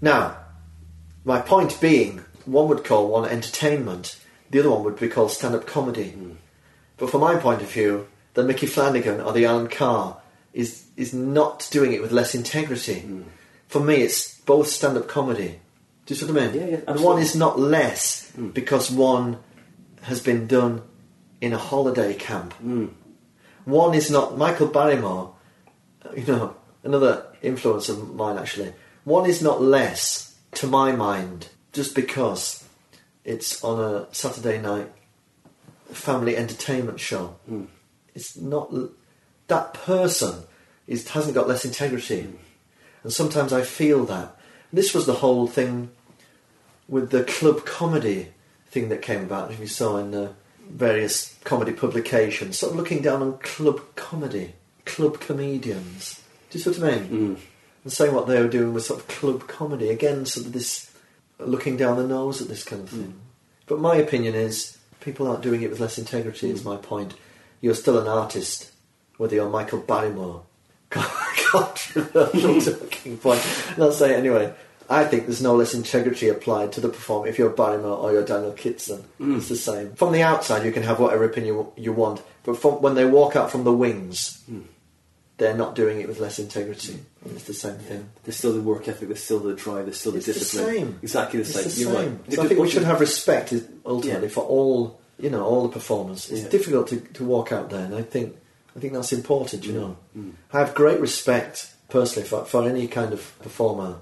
Now, 0.00 0.38
my 1.24 1.40
point 1.40 1.80
being, 1.80 2.24
one 2.44 2.68
would 2.68 2.84
call 2.84 3.08
one 3.08 3.28
entertainment, 3.28 4.18
the 4.50 4.58
other 4.58 4.70
one 4.70 4.84
would 4.84 4.98
be 4.98 5.08
called 5.08 5.30
stand-up 5.30 5.66
comedy. 5.66 6.10
Hmm. 6.10 6.32
But 6.96 7.10
from 7.10 7.20
my 7.20 7.36
point 7.36 7.62
of 7.62 7.70
view, 7.70 8.08
the 8.34 8.42
Micky 8.42 8.66
Flanagan 8.66 9.20
or 9.20 9.32
the 9.32 9.46
Alan 9.46 9.68
Carr 9.68 10.18
is 10.52 10.86
is 10.96 11.14
not 11.14 11.68
doing 11.70 11.92
it 11.92 12.02
with 12.02 12.12
less 12.12 12.34
integrity. 12.34 13.00
Hmm. 13.00 13.22
For 13.68 13.80
me, 13.80 13.96
it's 13.96 14.38
both 14.40 14.68
stand-up 14.68 15.08
comedy. 15.08 15.60
Do 16.04 16.14
you 16.14 16.16
see 16.16 16.26
what 16.26 16.42
I 16.42 16.46
mean? 16.48 16.60
Yeah, 16.60 16.66
yeah, 16.66 16.80
and 16.86 17.00
one 17.00 17.20
is 17.20 17.34
not 17.34 17.58
less 17.58 18.30
hmm. 18.32 18.50
because 18.50 18.90
one 18.90 19.38
has 20.02 20.20
been 20.20 20.46
done 20.46 20.82
in 21.40 21.52
a 21.52 21.58
holiday 21.58 22.12
camp. 22.14 22.54
One 23.64 23.94
is 23.94 24.10
not 24.10 24.36
Michael 24.36 24.66
Barrymore. 24.66 25.34
Uh, 26.04 26.12
You 26.14 26.26
know, 26.26 26.56
another 26.82 27.26
influence 27.42 27.88
of 27.88 28.14
mine 28.14 28.38
actually. 28.38 28.72
One 29.04 29.28
is 29.28 29.42
not 29.42 29.60
less, 29.60 30.36
to 30.52 30.66
my 30.66 30.92
mind, 30.92 31.48
just 31.72 31.94
because 31.94 32.64
it's 33.24 33.62
on 33.64 33.80
a 33.80 34.06
Saturday 34.14 34.60
night 34.60 34.90
family 35.90 36.36
entertainment 36.36 37.00
show. 37.00 37.36
It's 38.14 38.36
not 38.36 38.72
that 39.48 39.74
person 39.74 40.44
is 40.86 41.08
hasn't 41.08 41.34
got 41.34 41.48
less 41.48 41.64
integrity, 41.64 42.28
and 43.02 43.12
sometimes 43.12 43.52
I 43.52 43.62
feel 43.62 44.04
that. 44.06 44.36
This 44.72 44.94
was 44.94 45.06
the 45.06 45.14
whole 45.14 45.46
thing 45.46 45.90
with 46.88 47.10
the 47.10 47.24
club 47.24 47.64
comedy 47.64 48.28
thing 48.70 48.88
that 48.88 49.02
came 49.02 49.22
about. 49.22 49.50
If 49.50 49.60
you 49.60 49.66
saw 49.66 49.98
in 49.98 50.10
the 50.10 50.32
various 50.68 51.36
comedy 51.44 51.72
publications, 51.72 52.58
sort 52.58 52.72
of 52.72 52.78
looking 52.78 53.02
down 53.02 53.22
on 53.22 53.38
club 53.38 53.80
comedy, 53.96 54.54
club 54.84 55.20
comedians. 55.20 56.22
Do 56.50 56.58
you 56.58 56.64
see 56.64 56.80
what 56.80 56.92
I 56.92 56.96
mean? 56.96 57.08
Mm. 57.08 57.38
And 57.84 57.92
saying 57.92 58.14
what 58.14 58.26
they 58.26 58.40
were 58.40 58.48
doing 58.48 58.72
was 58.72 58.86
sort 58.86 59.00
of 59.00 59.08
club 59.08 59.48
comedy 59.48 59.88
again, 59.88 60.26
sort 60.26 60.46
of 60.46 60.52
this 60.52 60.90
looking 61.38 61.76
down 61.76 61.96
the 61.96 62.06
nose 62.06 62.40
at 62.40 62.48
this 62.48 62.64
kind 62.64 62.82
of 62.82 62.90
thing. 62.90 63.14
Mm. 63.14 63.18
But 63.66 63.80
my 63.80 63.96
opinion 63.96 64.34
is 64.34 64.78
people 65.00 65.26
aren't 65.26 65.42
doing 65.42 65.62
it 65.62 65.70
with 65.70 65.80
less 65.80 65.98
integrity. 65.98 66.50
Is 66.50 66.62
mm. 66.62 66.66
my 66.66 66.76
point. 66.76 67.14
You're 67.60 67.74
still 67.74 67.98
an 67.98 68.08
artist, 68.08 68.72
whether 69.18 69.36
you're 69.36 69.48
Michael 69.48 69.80
Barrymore. 69.80 70.42
Controversial 70.90 72.60
talking 72.78 73.18
point. 73.18 73.46
Not 73.78 73.94
say 73.94 74.14
it 74.14 74.18
anyway. 74.18 74.52
I 74.90 75.04
think 75.04 75.24
there's 75.24 75.42
no 75.42 75.54
less 75.54 75.74
integrity 75.74 76.28
applied 76.28 76.72
to 76.72 76.80
the 76.80 76.88
performer 76.88 77.28
if 77.28 77.38
you're 77.38 77.50
Barrymore 77.50 77.96
or 77.96 78.12
you're 78.12 78.24
Daniel 78.24 78.52
Kitson. 78.52 79.04
It's 79.18 79.48
the 79.48 79.56
same. 79.56 79.94
From 79.94 80.12
the 80.12 80.22
outside, 80.22 80.66
you 80.66 80.72
can 80.72 80.82
have 80.82 80.98
whatever 80.98 81.24
opinion 81.24 81.68
you 81.76 81.92
want, 81.92 82.20
but 82.44 82.56
from, 82.58 82.82
when 82.82 82.94
they 82.94 83.04
walk 83.04 83.36
out 83.36 83.50
from 83.50 83.64
the 83.64 83.72
wings, 83.72 84.42
they're 85.38 85.56
not 85.56 85.74
doing 85.74 86.00
it 86.00 86.08
with 86.08 86.20
less 86.20 86.38
integrity. 86.38 86.98
And 87.24 87.34
it's 87.36 87.44
the 87.44 87.54
same 87.54 87.78
thing. 87.78 88.08
There's 88.24 88.36
still 88.36 88.52
the 88.52 88.60
work 88.60 88.86
ethic, 88.88 89.08
there's 89.08 89.22
still 89.22 89.40
the 89.40 89.54
drive, 89.54 89.86
there's 89.86 89.98
still 90.00 90.14
It's 90.16 90.26
the 90.26 90.32
the 90.32 90.38
discipline. 90.38 90.74
same. 90.76 90.98
Exactly 91.02 91.40
the 91.42 91.48
It's 91.48 91.54
same. 91.54 91.64
the 91.64 91.80
You're 91.80 92.00
same. 92.02 92.18
right. 92.26 92.34
So 92.34 92.42
I 92.42 92.48
think 92.48 92.60
we 92.60 92.70
should 92.70 92.84
have 92.84 93.00
respect 93.00 93.54
ultimately 93.86 94.28
Yeah. 94.28 94.32
for 94.34 94.44
all 94.44 94.98
you 95.18 95.30
know 95.30 95.44
all 95.44 95.62
the 95.62 95.68
performers. 95.72 96.30
It's 96.30 96.42
Yeah. 96.42 96.48
difficult 96.48 96.88
to, 96.88 96.96
to 97.00 97.24
walk 97.24 97.52
out 97.52 97.70
there, 97.70 97.84
and 97.84 97.94
I 97.94 98.02
think 98.02 98.36
I 98.76 98.80
think 98.80 98.92
that's 98.94 99.12
important. 99.12 99.62
Mm. 99.62 99.66
You 99.66 99.72
know, 99.72 99.96
I 100.52 100.58
have 100.60 100.74
great 100.74 101.00
respect 101.00 101.72
personally 101.88 102.28
for 102.28 102.44
for 102.44 102.68
any 102.68 102.86
kind 102.88 103.12
of 103.12 103.20
performer. 103.40 103.96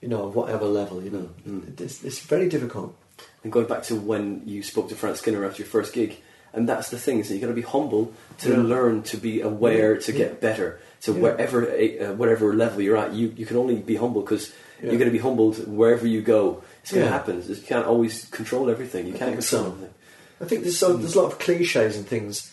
You 0.00 0.08
know, 0.08 0.24
of 0.24 0.34
whatever 0.34 0.64
level. 0.66 1.00
You 1.02 1.10
know, 1.10 1.28
Mm. 1.48 1.80
it's, 1.80 2.02
it's 2.02 2.18
very 2.18 2.48
difficult. 2.48 2.94
And 3.44 3.52
going 3.52 3.66
back 3.66 3.84
to 3.84 3.94
when 3.94 4.42
you 4.46 4.62
spoke 4.64 4.88
to 4.88 4.96
Frank 4.96 5.16
Skinner 5.16 5.44
after 5.44 5.62
your 5.62 5.68
first 5.70 5.92
gig, 5.92 6.16
and 6.52 6.68
that's 6.68 6.90
the 6.90 6.98
thing, 6.98 7.18
is 7.20 7.28
that 7.28 7.34
you've 7.34 7.42
got 7.42 7.48
to 7.48 7.54
be 7.54 7.62
humble 7.62 8.12
to 8.38 8.50
Yeah. 8.50 8.56
learn, 8.62 9.02
to 9.04 9.16
be 9.16 9.40
aware, 9.40 9.96
to 9.96 10.12
get 10.12 10.40
better. 10.40 10.78
So 11.00 11.12
wherever, 11.12 11.68
uh, 11.68 12.12
whatever 12.14 12.54
level 12.54 12.80
you're 12.80 12.96
at, 12.96 13.12
you, 13.12 13.32
you 13.36 13.46
can 13.46 13.56
only 13.56 13.76
be 13.76 13.96
humble 13.96 14.20
because 14.22 14.52
you're 14.80 14.92
going 15.02 15.06
to 15.06 15.10
be 15.10 15.18
humbled 15.18 15.66
wherever 15.66 16.06
you 16.06 16.22
go. 16.22 16.62
It's 16.82 16.92
going 16.92 17.06
to 17.06 17.12
happen. 17.12 17.42
You 17.46 17.56
can't 17.56 17.86
always 17.86 18.24
control 18.26 18.68
everything. 18.70 19.06
You 19.06 19.14
I 19.14 19.18
can't 19.18 19.34
control 19.34 19.62
so. 19.62 19.66
everything. 19.68 19.94
I 20.40 20.44
think 20.44 20.62
there's 20.62 20.78
so, 20.78 20.96
there's 20.96 21.14
a 21.14 21.20
lot 21.22 21.32
of 21.32 21.38
cliches 21.38 21.96
and 21.96 22.06
things. 22.06 22.52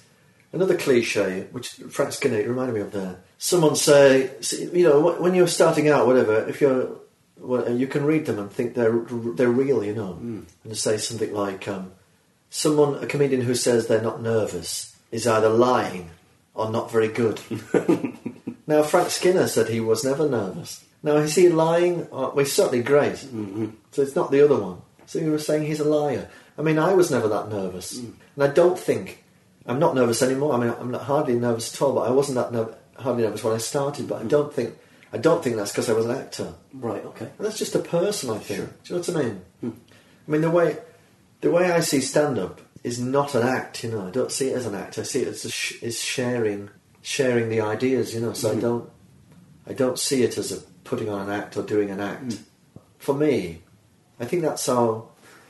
Another 0.52 0.76
cliche, 0.78 1.46
which 1.52 1.74
Frank 1.90 2.12
Skinner 2.14 2.38
reminded 2.48 2.74
me 2.76 2.82
of 2.82 2.92
there. 2.92 3.18
Someone 3.38 3.76
say, 3.76 4.32
you 4.74 4.84
know, 4.84 5.14
when 5.20 5.36
you're 5.36 5.48
starting 5.48 5.90
out, 5.90 6.08
whatever, 6.08 6.48
if 6.50 6.60
you're, 6.62 6.90
well, 7.38 7.72
you 7.72 7.86
can 7.88 8.04
read 8.04 8.26
them 8.26 8.40
and 8.40 8.52
think 8.52 8.74
they're 8.74 9.00
they're 9.38 9.50
real, 9.50 9.84
you 9.84 9.94
know, 9.94 10.14
and 10.64 10.76
say 10.78 10.98
something 10.98 11.32
like, 11.34 11.68
um, 11.68 11.92
someone, 12.50 13.04
a 13.04 13.08
comedian 13.08 13.42
who 13.42 13.56
says 13.56 13.88
they're 13.88 14.02
not 14.02 14.22
nervous 14.22 14.96
is 15.12 15.28
either 15.28 15.50
lying 15.50 16.10
or 16.54 16.70
not 16.70 16.92
very 16.92 17.08
good. 17.08 17.40
now, 18.68 18.84
Frank 18.84 19.10
Skinner 19.10 19.48
said 19.48 19.70
he 19.70 19.80
was 19.80 20.04
never 20.04 20.28
nervous. 20.28 20.86
Now, 21.02 21.18
is 21.18 21.36
he 21.36 21.50
lying? 21.50 22.08
Or, 22.08 22.30
well, 22.30 22.40
he's 22.40 22.54
certainly 22.54 22.84
great. 22.84 23.14
Mm-hmm. 23.14 23.70
So 23.92 24.02
it's 24.02 24.16
not 24.16 24.32
the 24.32 24.44
other 24.44 24.60
one. 24.60 24.82
So 25.06 25.20
you 25.20 25.32
were 25.32 25.40
saying 25.40 25.66
he's 25.66 25.80
a 25.80 25.86
liar. 25.86 26.30
I 26.58 26.62
mean, 26.62 26.78
I 26.78 26.94
was 26.94 27.10
never 27.10 27.28
that 27.30 27.50
nervous. 27.50 27.98
Mm. 27.98 28.14
And 28.36 28.44
I 28.44 28.48
don't 28.48 28.78
think, 28.78 29.24
I'm 29.66 29.80
not 29.80 29.96
nervous 29.96 30.22
anymore. 30.22 30.54
I 30.54 30.58
mean, 30.58 30.76
I'm 30.78 30.92
not 30.92 31.04
hardly 31.04 31.36
nervous 31.36 31.74
at 31.74 31.82
all, 31.82 31.94
but 31.94 32.02
I 32.02 32.12
wasn't 32.12 32.36
that 32.36 32.52
ner- 32.52 32.76
hardly 32.98 33.24
nervous 33.24 33.44
when 33.44 33.54
I 33.54 33.60
started. 33.60 34.10
But 34.10 34.22
I 34.22 34.26
mm. 34.26 34.30
don't 34.30 34.54
think, 34.54 34.76
I 35.14 35.18
don't 35.18 35.42
think 35.42 35.56
that's 35.56 35.72
because 35.72 35.90
I 35.90 35.94
was 35.94 36.06
an 36.06 36.18
actor. 36.18 36.54
Right, 36.74 37.04
okay. 37.06 37.30
And 37.38 37.48
that's 37.48 37.58
just 37.58 37.76
a 37.76 37.80
person, 37.80 38.30
I 38.30 38.40
think. 38.40 38.70
Do 38.84 38.94
you 38.94 39.00
know 39.00 39.02
what 39.02 39.16
I 39.16 39.24
mean? 39.24 39.42
Hmm. 39.62 39.70
I 40.28 40.32
mean, 40.32 40.42
the 40.42 40.52
way 40.52 40.78
the 41.42 41.52
way 41.52 41.72
I 41.72 41.80
see 41.80 42.02
stand 42.02 42.38
up 42.38 42.62
is 42.84 43.00
not 43.00 43.36
an 43.36 43.48
act. 43.48 43.84
You 43.84 43.92
know, 43.92 44.08
I 44.08 44.12
don't 44.12 44.32
see 44.32 44.50
it 44.50 44.56
as 44.56 44.66
an 44.66 44.76
act. 44.76 44.98
I 44.98 45.04
see 45.04 45.22
it 45.22 45.28
as 45.28 45.46
a 45.46 45.52
sh- 45.52 45.82
is 45.82 46.02
sharing 46.02 46.70
sharing 47.02 47.50
the 47.50 47.62
ideas. 47.62 48.14
You 48.14 48.22
know, 48.22 48.34
so 48.34 48.50
I 48.50 48.52
mm-hmm. 48.52 48.62
don't 48.62 48.90
I 49.68 49.74
don't 49.74 50.00
see 50.00 50.24
it 50.24 50.38
as 50.38 50.52
a 50.52 50.62
putting 50.84 51.10
on 51.10 51.30
an 51.30 51.34
act 51.34 51.58
or 51.58 51.64
doing 51.64 51.92
an 51.92 52.00
act. 52.00 52.26
Mm. 52.26 52.40
For 52.98 53.16
me, 53.16 53.62
I 54.20 54.26
think 54.26 54.42
that's 54.42 54.66
how 54.66 55.10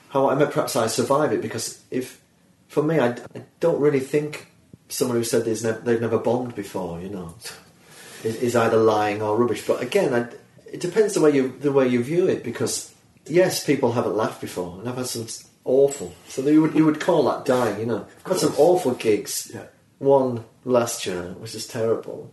how 0.09 0.29
I 0.29 0.35
mean, 0.35 0.47
perhaps 0.47 0.75
I 0.75 0.87
survive 0.87 1.31
it 1.31 1.41
because 1.41 1.83
if 1.91 2.21
for 2.67 2.83
me, 2.83 2.99
I, 2.99 3.09
I 3.35 3.43
don't 3.59 3.81
really 3.81 3.99
think 3.99 4.47
someone 4.87 5.17
who 5.17 5.23
said 5.23 5.45
they've 5.45 5.61
never, 5.63 5.79
they've 5.79 6.01
never 6.01 6.19
bombed 6.19 6.55
before. 6.55 6.99
You 7.01 7.09
know, 7.09 7.35
is, 8.23 8.35
is 8.37 8.55
either 8.55 8.77
lying 8.77 9.21
or 9.21 9.37
rubbish. 9.37 9.65
But 9.65 9.81
again, 9.81 10.13
I, 10.13 10.27
it 10.71 10.79
depends 10.79 11.15
the 11.15 11.21
way 11.21 11.31
you 11.31 11.57
the 11.59 11.71
way 11.71 11.87
you 11.87 12.03
view 12.03 12.27
it. 12.27 12.43
Because 12.43 12.93
yes, 13.25 13.63
people 13.63 13.93
haven't 13.93 14.15
laughed 14.15 14.41
before, 14.41 14.79
and 14.79 14.87
I've 14.89 14.97
had 14.97 15.07
some 15.07 15.27
awful. 15.69 16.13
So 16.27 16.41
you 16.41 16.61
would 16.61 16.73
you 16.75 16.85
would 16.85 16.99
call 16.99 17.23
that 17.29 17.45
dying. 17.45 17.79
You 17.79 17.85
know, 17.85 18.07
I've 18.25 18.31
had 18.31 18.39
some 18.39 18.53
awful 18.57 18.93
gigs. 18.93 19.51
Yeah. 19.53 19.65
One 19.99 20.45
last 20.65 21.05
year, 21.05 21.35
which 21.39 21.55
is 21.55 21.67
terrible. 21.67 22.31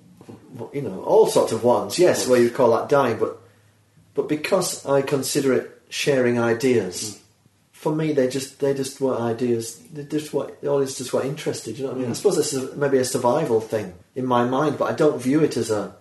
You 0.73 0.83
know, 0.83 1.03
all 1.05 1.27
sorts 1.27 1.53
of 1.53 1.63
ones. 1.65 1.99
Yes, 1.99 2.27
where 2.29 2.41
you'd 2.41 2.55
call 2.55 2.71
that 2.77 2.89
dying, 2.89 3.19
but 3.19 3.39
but 4.15 4.29
because 4.29 4.85
I 4.87 5.03
consider 5.03 5.53
it 5.53 5.83
sharing 5.89 6.39
ideas. 6.39 7.21
For 7.73 7.95
me, 7.95 8.13
they 8.13 8.27
just 8.27 8.59
they 8.61 8.73
just 8.75 9.01
were 9.01 9.17
ideas. 9.17 9.79
They 9.93 10.05
just 10.05 10.33
what 10.33 10.57
all 10.65 10.81
is 10.81 10.97
just 10.99 11.13
were 11.13 11.23
interested. 11.23 11.79
You 11.79 11.85
know 11.85 11.91
what 11.91 11.99
I 11.99 12.01
mean? 12.03 12.11
I 12.11 12.15
suppose 12.15 12.37
this 12.37 12.53
is 12.53 12.75
maybe 12.75 12.99
a 12.99 13.05
survival 13.05 13.61
thing 13.61 13.95
in 14.17 14.27
my 14.27 14.45
mind, 14.45 14.79
but 14.79 14.91
I 14.91 14.95
don't 14.95 15.21
view 15.23 15.41
it 15.45 15.57
as 15.57 15.71
a 15.71 15.95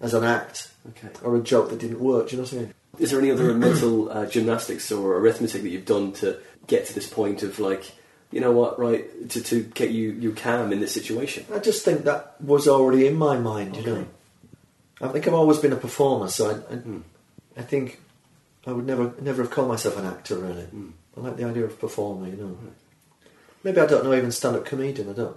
as 0.00 0.14
an 0.14 0.22
act 0.24 0.68
Okay. 0.90 1.08
or 1.24 1.36
a 1.36 1.40
joke 1.40 1.70
that 1.70 1.80
didn't 1.80 1.98
work. 2.00 2.28
Do 2.28 2.36
you 2.36 2.42
know 2.42 2.44
what 2.46 2.52
I 2.52 2.56
mean? 2.56 2.74
Is 2.98 3.10
there 3.10 3.20
any 3.20 3.30
other 3.30 3.52
mental 3.54 4.10
uh, 4.10 4.26
gymnastics 4.26 4.92
or 4.92 5.16
arithmetic 5.18 5.62
that 5.62 5.68
you've 5.70 5.84
done 5.86 6.12
to 6.14 6.38
get 6.68 6.86
to 6.86 6.94
this 6.94 7.08
point 7.08 7.42
of 7.42 7.58
like, 7.58 7.90
you 8.30 8.40
know 8.40 8.52
what, 8.52 8.78
right, 8.78 9.28
to, 9.30 9.42
to 9.42 9.62
get 9.74 9.90
you, 9.90 10.10
you 10.12 10.32
calm 10.32 10.72
in 10.72 10.78
this 10.80 10.92
situation? 10.92 11.44
I 11.52 11.58
just 11.58 11.84
think 11.84 12.04
that 12.04 12.40
was 12.40 12.68
already 12.68 13.06
in 13.06 13.16
my 13.16 13.36
mind, 13.38 13.74
you 13.76 13.82
Okay. 13.82 13.90
know. 13.90 14.06
I 15.00 15.08
think 15.08 15.26
I've 15.26 15.34
always 15.34 15.58
been 15.58 15.72
a 15.72 15.76
performer, 15.76 16.28
so 16.28 16.50
I, 16.50 16.52
I, 16.74 16.76
Mm. 16.78 17.02
I 17.56 17.62
think 17.62 18.00
I 18.66 18.72
would 18.72 18.86
never 18.86 19.12
never 19.20 19.42
have 19.42 19.50
called 19.50 19.68
myself 19.68 19.96
an 19.98 20.04
actor, 20.06 20.36
really. 20.36 20.66
Mm. 20.74 20.92
I 21.16 21.20
like 21.20 21.36
the 21.36 21.44
idea 21.44 21.64
of 21.64 21.80
performer, 21.80 22.26
you 22.28 22.36
know. 22.36 22.56
Maybe 23.64 23.80
I 23.80 23.86
don't 23.86 24.04
know 24.04 24.14
even 24.14 24.30
stand 24.30 24.54
up 24.56 24.64
comedian, 24.64 25.08
I 25.10 25.12
don't. 25.14 25.36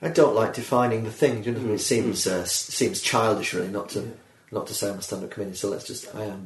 I 0.00 0.08
don't 0.08 0.34
like 0.34 0.52
defining 0.54 1.04
the 1.04 1.10
thing, 1.12 1.44
you 1.44 1.52
know, 1.52 1.60
Mm. 1.60 1.74
it 1.74 1.80
seems 1.80 2.26
uh, 2.26 2.44
seems 2.44 3.00
childish, 3.00 3.52
really, 3.54 3.68
not 3.68 3.88
to 3.90 4.00
Yeah. 4.00 4.06
Not 4.52 4.66
to 4.68 4.74
say 4.74 4.90
I'm 4.90 4.98
a 4.98 5.02
stand 5.02 5.24
up 5.24 5.30
comedian, 5.30 5.56
so 5.56 5.68
let's 5.70 5.86
just, 5.86 6.14
I 6.14 6.24
am. 6.26 6.44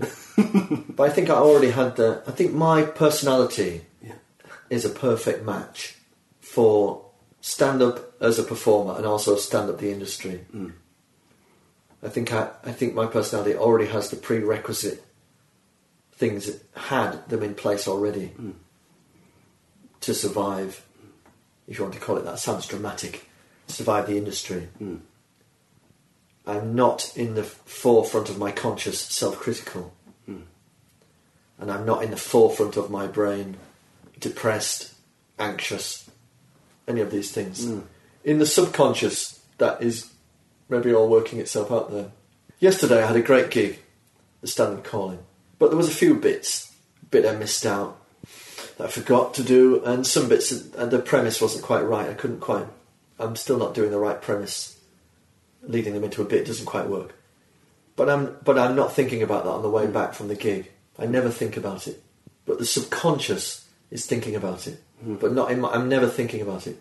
but 0.97 1.11
I 1.11 1.13
think 1.13 1.29
I 1.29 1.35
already 1.35 1.71
had 1.71 1.97
the, 1.97 2.23
I 2.27 2.31
think 2.31 2.53
my 2.55 2.83
personality 2.83 3.83
Yeah. 4.03 4.15
is 4.71 4.85
a 4.85 4.91
perfect 4.91 5.45
match 5.45 5.97
for 6.41 7.05
stand 7.41 7.83
up 7.83 8.15
as 8.23 8.39
a 8.39 8.43
performer 8.45 8.95
and 8.97 9.05
also 9.07 9.37
stand 9.37 9.69
up 9.71 9.79
the 9.79 9.91
industry. 9.91 10.47
Mm. 10.55 10.73
I 12.03 12.09
think 12.09 12.33
I, 12.33 12.51
I 12.65 12.73
think 12.73 12.95
my 12.95 13.07
personality 13.07 13.55
already 13.57 13.87
has 13.91 14.11
the 14.11 14.17
prerequisite 14.17 15.03
things 16.13 16.51
had 16.75 17.29
them 17.29 17.43
in 17.43 17.55
place 17.55 17.87
already 17.89 18.33
Mm. 18.41 18.55
to 20.01 20.15
survive. 20.15 20.83
If 21.67 21.79
you 21.79 21.85
want 21.85 21.95
to 21.95 22.01
call 22.01 22.17
it 22.19 22.25
that, 22.25 22.39
sounds 22.39 22.67
dramatic. 22.69 23.29
Survive 23.67 24.07
the 24.07 24.17
industry. 24.17 24.69
Mm. 24.81 25.01
I'm 26.47 26.75
not 26.75 27.17
in 27.17 27.35
the 27.35 27.43
forefront 27.43 28.29
of 28.29 28.39
my 28.39 28.53
conscious 28.53 29.01
self-critical, 29.01 29.93
Mm. 30.29 30.43
and 31.59 31.71
I'm 31.73 31.85
not 31.85 32.03
in 32.03 32.11
the 32.11 32.17
forefront 32.17 32.77
of 32.77 32.91
my 32.91 33.07
brain, 33.07 33.57
depressed, 34.21 34.93
anxious, 35.39 36.09
any 36.87 37.01
of 37.01 37.11
these 37.11 37.31
things. 37.33 37.65
Mm. 37.67 37.83
In 38.25 38.39
the 38.39 38.47
subconscious, 38.47 39.41
that 39.59 39.83
is 39.83 40.11
maybe 40.69 40.93
all 40.93 41.09
working 41.09 41.41
itself 41.41 41.71
out 41.71 41.91
there. 41.91 42.11
Yesterday, 42.61 43.03
I 43.03 43.07
had 43.07 43.17
a 43.17 43.23
great 43.23 43.51
gig, 43.51 43.81
the 44.41 44.47
Standon 44.47 44.83
Calling, 44.83 45.19
but 45.59 45.69
there 45.69 45.77
was 45.77 45.89
a 45.89 45.95
few 45.95 46.15
bits, 46.15 46.73
bit 47.11 47.27
I 47.27 47.35
missed 47.37 47.67
out 47.67 47.99
that 48.79 48.87
I 48.87 48.91
forgot 48.91 49.35
to 49.35 49.43
do, 49.43 49.83
and 49.85 50.07
some 50.07 50.29
bits 50.29 50.53
uh, 50.77 50.87
the 50.87 50.99
premise 50.99 51.41
wasn't 51.41 51.65
quite 51.65 51.83
right. 51.83 52.09
I 52.09 52.15
couldn't 52.15 52.41
quite. 52.41 52.67
I'm 53.19 53.37
still 53.37 53.59
not 53.59 53.75
doing 53.75 53.91
the 53.91 53.99
right 53.99 54.21
premise, 54.21 54.76
leading 55.67 55.95
them 55.95 56.05
into 56.05 56.23
a 56.23 56.25
bit 56.25 56.47
doesn't 56.47 56.67
quite 56.67 56.89
work. 56.89 57.15
But 57.97 58.11
I'm 58.11 58.37
but 58.45 58.59
I'm 58.59 58.77
not 58.77 58.93
thinking 58.93 59.23
about 59.23 59.45
that 59.45 59.51
on 59.51 59.63
the 59.63 59.71
way 59.71 59.87
back 59.87 60.15
from 60.15 60.29
the 60.29 60.35
gig. 60.35 60.71
I 60.99 61.07
never 61.07 61.31
think 61.31 61.57
about 61.57 61.87
it, 61.87 62.03
but 62.45 62.59
the 62.59 62.67
subconscious 62.67 63.67
is 63.91 64.07
thinking 64.07 64.35
about 64.35 64.67
it, 64.67 64.83
hmm. 65.03 65.17
but 65.17 65.33
not 65.33 65.51
in 65.51 65.61
my. 65.61 65.71
I'm 65.71 65.89
never 65.89 66.07
thinking 66.07 66.41
about 66.41 66.67
it. 66.67 66.81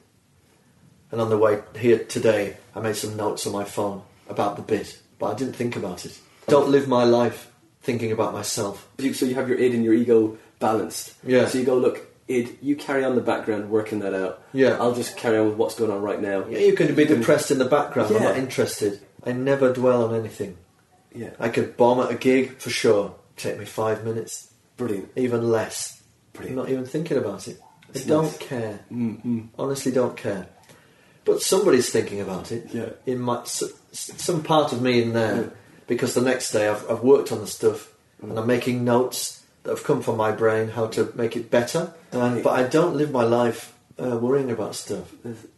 And 1.11 1.21
on 1.21 1.29
the 1.29 1.37
way 1.37 1.61
here 1.77 1.99
today, 1.99 2.57
I 2.75 2.79
made 2.81 2.95
some 2.95 3.15
notes 3.15 3.47
on 3.47 3.53
my 3.53 3.63
phone 3.63 4.01
about 4.27 4.55
the 4.57 4.61
bit, 4.61 4.99
but 5.19 5.27
I 5.27 5.35
didn't 5.35 5.53
think 5.55 5.75
about 5.75 6.05
it. 6.05 6.19
Don't 6.47 6.69
live 6.69 6.87
my 6.87 7.03
life 7.03 7.51
thinking 7.81 8.11
about 8.11 8.33
myself. 8.33 8.87
So 8.99 9.25
you 9.25 9.35
have 9.35 9.47
your 9.47 9.57
id 9.57 9.73
and 9.75 9.83
your 9.83 9.93
ego 9.93 10.37
balanced. 10.59 11.13
Yeah. 11.23 11.47
So 11.47 11.59
you 11.59 11.65
go, 11.65 11.77
look, 11.77 12.01
id, 12.27 12.57
you 12.61 12.75
carry 12.75 13.03
on 13.03 13.15
the 13.15 13.21
background 13.21 13.69
working 13.69 13.99
that 13.99 14.13
out. 14.13 14.41
Yeah. 14.53 14.77
I'll 14.79 14.95
just 14.95 15.17
carry 15.17 15.37
on 15.37 15.47
with 15.47 15.57
what's 15.57 15.75
going 15.75 15.91
on 15.91 16.01
right 16.01 16.21
now. 16.21 16.45
Yeah, 16.47 16.59
you 16.59 16.73
can 16.73 16.95
be 16.95 17.05
depressed 17.05 17.51
in 17.51 17.57
the 17.59 17.65
background. 17.65 18.09
I'm 18.15 18.21
Yeah. 18.21 18.29
not 18.29 18.37
interested. 18.37 18.99
I 19.23 19.31
never 19.31 19.71
dwell 19.73 20.03
on 20.05 20.15
anything. 20.15 20.57
Yeah. 21.13 21.31
I 21.39 21.49
could 21.49 21.77
bomb 21.77 21.99
at 21.99 22.11
a 22.11 22.15
gig 22.15 22.57
for 22.59 22.69
sure. 22.69 23.15
Take 23.37 23.57
me 23.59 23.65
five 23.65 24.03
minutes, 24.03 24.49
Brilliant. 24.77 25.09
even 25.15 25.49
less. 25.51 26.01
Brilliant. 26.33 26.57
I'm 26.59 26.63
not 26.65 26.71
even 26.71 26.85
thinking 26.85 27.17
about 27.17 27.47
it. 27.47 27.59
I 27.93 27.99
don't 27.99 28.23
nice. 28.25 28.37
care. 28.37 28.79
Mm-hmm. 28.91 29.39
Honestly, 29.57 29.91
don't 29.91 30.17
care. 30.17 30.47
But 31.23 31.41
somebody's 31.41 31.89
thinking 31.89 32.21
about 32.21 32.51
it. 32.51 32.67
Yeah. 32.71 32.89
In 33.05 33.19
my 33.19 33.41
s- 33.41 33.63
s- 33.91 34.11
some 34.17 34.43
part 34.43 34.73
of 34.73 34.81
me 34.81 35.01
in 35.01 35.13
there, 35.13 35.51
because 35.87 36.13
the 36.13 36.21
next 36.21 36.51
day 36.51 36.67
I've, 36.67 36.89
I've 36.89 37.01
worked 37.01 37.31
on 37.31 37.39
the 37.39 37.47
stuff 37.47 37.91
Mm. 38.23 38.29
and 38.29 38.39
I'm 38.39 38.47
making 38.47 38.85
notes 38.85 39.41
that 39.65 39.71
have 39.71 39.83
come 39.83 40.01
from 40.01 40.15
my 40.17 40.31
brain 40.31 40.69
how 40.69 40.87
to 40.87 41.11
make 41.15 41.35
it 41.35 41.51
better. 41.51 41.93
But 42.11 42.47
I 42.47 42.63
don't 42.63 42.95
live 42.95 43.11
my 43.11 43.23
life 43.23 43.73
uh, 44.01 44.17
worrying 44.17 44.49
about 44.51 44.75
stuff. 44.75 45.11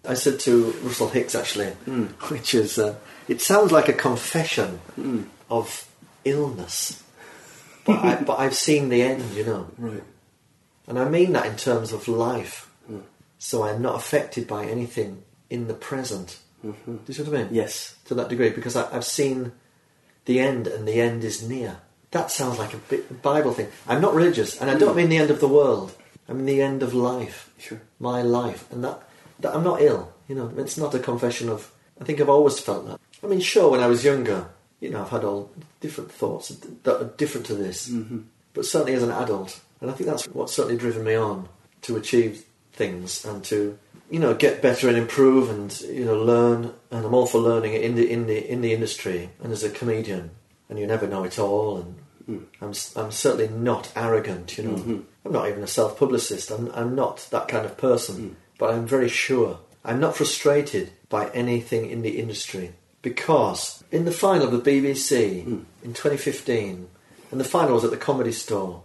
I 0.08 0.14
said 0.16 0.40
to 0.42 0.72
Russell 0.84 1.10
Hicks 1.10 1.36
actually, 1.36 1.72
Mm. 1.86 2.08
which 2.32 2.56
is 2.56 2.78
uh, 2.80 2.96
it 3.28 3.42
sounds 3.42 3.72
like 3.72 3.88
a 3.90 3.94
confession 3.94 4.80
Mm. 5.00 5.26
of 5.50 5.88
illness, 6.26 7.04
but 7.86 7.98
I, 8.04 8.16
but 8.24 8.40
I've 8.40 8.56
seen 8.56 8.90
the 8.90 9.02
end, 9.02 9.24
you 9.36 9.44
know, 9.46 9.68
Right. 9.78 10.04
and 10.88 10.98
I 11.00 11.06
mean 11.10 11.34
that 11.34 11.46
in 11.46 11.56
terms 11.58 11.92
of 11.94 12.08
life. 12.08 12.70
Mm. 12.92 13.04
So 13.40 13.64
I'm 13.64 13.82
not 13.82 13.96
affected 13.96 14.48
by 14.48 14.66
anything 14.66 15.24
in 15.50 15.68
the 15.68 15.74
present. 15.74 16.40
Mm-hmm. 16.66 16.96
Do 16.96 17.02
you 17.08 17.14
see 17.14 17.24
what 17.24 17.34
I 17.40 17.44
mean? 17.44 17.50
Yes. 17.52 17.96
To 18.06 18.16
that 18.16 18.30
degree, 18.30 18.50
because 18.50 18.76
I, 18.76 18.84
I've 18.96 19.06
seen 19.06 19.52
the 20.26 20.40
end, 20.40 20.68
and 20.68 20.88
the 20.88 21.00
end 21.00 21.24
is 21.24 21.48
near. 21.48 21.78
That 22.12 22.32
sounds 22.32 22.58
like 22.58 22.74
a 22.74 22.78
bit 22.78 23.22
Bible 23.22 23.54
thing. 23.54 23.68
I'm 23.88 24.02
not 24.02 24.16
religious, 24.16 24.60
and 24.62 24.70
I 24.72 24.76
don't 24.78 24.96
mean 24.96 25.10
the 25.10 25.18
end 25.18 25.30
of 25.32 25.40
the 25.40 25.48
world. 25.48 25.94
I 26.30 26.34
mean 26.34 26.46
the 26.46 26.62
end 26.62 26.84
of 26.84 26.94
life, 26.94 27.52
Sure. 27.58 27.82
my 28.00 28.22
life, 28.22 28.70
and 28.72 28.84
that 28.84 29.02
that 29.40 29.54
I'm 29.56 29.64
not 29.64 29.82
ill. 29.82 30.12
You 30.28 30.36
know, 30.36 30.52
it's 30.58 30.78
not 30.78 30.96
a 30.96 31.00
confession 31.00 31.50
of. 31.50 31.72
I 32.00 32.04
think 32.04 32.20
I've 32.22 32.30
always 32.30 32.60
felt 32.60 32.86
that. 32.88 33.00
I 33.24 33.28
mean, 33.28 33.40
sure, 33.40 33.70
when 33.72 33.80
I 33.82 33.88
was 33.88 34.04
younger, 34.06 34.48
you 34.80 34.90
know, 34.90 35.02
I've 35.02 35.10
had 35.10 35.24
all 35.24 35.52
different 35.82 36.12
thoughts 36.12 36.50
that 36.84 37.02
are 37.02 37.12
different 37.18 37.46
to 37.48 37.56
this, 37.56 37.90
Mm-hmm. 37.90 38.20
but 38.54 38.66
certainly 38.66 38.94
as 38.94 39.04
an 39.04 39.12
adult, 39.12 39.60
and 39.82 39.90
I 39.90 39.94
think 39.94 40.10
that's 40.10 40.26
what's 40.30 40.54
certainly 40.54 40.78
driven 40.78 41.04
me 41.04 41.16
on 41.16 41.50
to 41.84 41.98
achieve 41.98 42.46
things 42.74 43.26
and 43.26 43.44
to 43.46 43.78
you 44.10 44.20
know 44.20 44.34
get 44.34 44.62
better 44.62 44.88
and 44.88 44.98
improve 44.98 45.50
and 45.50 45.78
you 45.82 46.06
know 46.06 46.22
learn. 46.24 46.74
And 46.92 47.06
I'm 47.06 47.14
all 47.14 47.26
for 47.26 47.40
learning 47.40 47.74
in 47.74 47.96
the 47.96 48.10
in 48.10 48.28
the 48.28 48.40
in 48.52 48.62
the 48.62 48.74
industry 48.74 49.30
and 49.44 49.52
as 49.52 49.64
a 49.64 49.70
comedian, 49.70 50.32
and 50.70 50.78
you 50.80 50.86
never 50.88 51.08
know 51.08 51.24
it 51.24 51.38
all. 51.40 51.78
And 51.78 51.96
Mm. 52.30 52.44
I'm 52.62 52.74
I'm 53.02 53.12
certainly 53.12 53.48
not 53.48 53.90
arrogant. 53.96 54.58
You 54.58 54.66
know, 54.66 54.76
Mhm. 54.76 55.04
I'm 55.24 55.32
not 55.32 55.48
even 55.48 55.64
a 55.64 55.68
self 55.68 55.98
publicist. 55.98 56.52
I'm 56.52 56.70
I'm 56.76 56.94
not 56.94 57.26
that 57.32 57.48
kind 57.48 57.66
of 57.66 57.78
person. 57.78 58.16
Mm. 58.18 58.36
But 58.60 58.74
I'm 58.74 58.86
very 58.86 59.08
sure 59.08 59.60
I'm 59.86 60.02
not 60.02 60.18
frustrated 60.18 60.92
by 61.08 61.30
anything 61.30 61.90
in 61.90 62.02
the 62.02 62.20
industry 62.20 62.74
because 63.02 63.82
in 63.92 64.04
the 64.04 64.12
final 64.12 64.48
of 64.48 64.52
the 64.52 64.60
BBC 64.72 65.46
Mm. 65.48 65.64
in 65.84 65.94
2015, 65.94 66.90
and 67.32 67.40
the 67.40 67.46
final 67.46 67.76
was 67.76 67.86
at 67.86 67.92
the 67.92 67.98
Comedy 68.10 68.34
Store. 68.34 68.82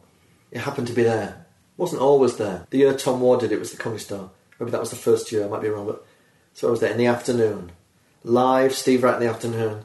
It 0.52 0.60
happened 0.60 0.86
to 0.88 0.92
be 0.92 1.02
there. 1.02 1.38
wasn't 1.78 2.02
always 2.02 2.36
there. 2.36 2.66
The 2.70 2.78
year 2.78 2.94
Tom 2.94 3.20
Ward 3.22 3.40
did 3.40 3.50
it 3.50 3.58
was 3.58 3.70
the 3.72 3.76
Comedy 3.78 4.02
Store. 4.02 4.30
Maybe 4.60 4.70
that 4.70 4.78
was 4.78 4.90
the 4.90 4.94
first 5.08 5.32
year. 5.32 5.44
I 5.44 5.48
might 5.48 5.62
be 5.62 5.68
wrong, 5.70 5.86
but 5.86 6.04
so 6.54 6.68
I 6.68 6.70
was 6.70 6.78
there 6.80 6.92
in 6.92 6.98
the 6.98 7.06
afternoon, 7.06 7.72
live. 8.22 8.74
Steve 8.74 9.02
Wright 9.02 9.14
in 9.20 9.26
the 9.26 9.32
afternoon, 9.34 9.84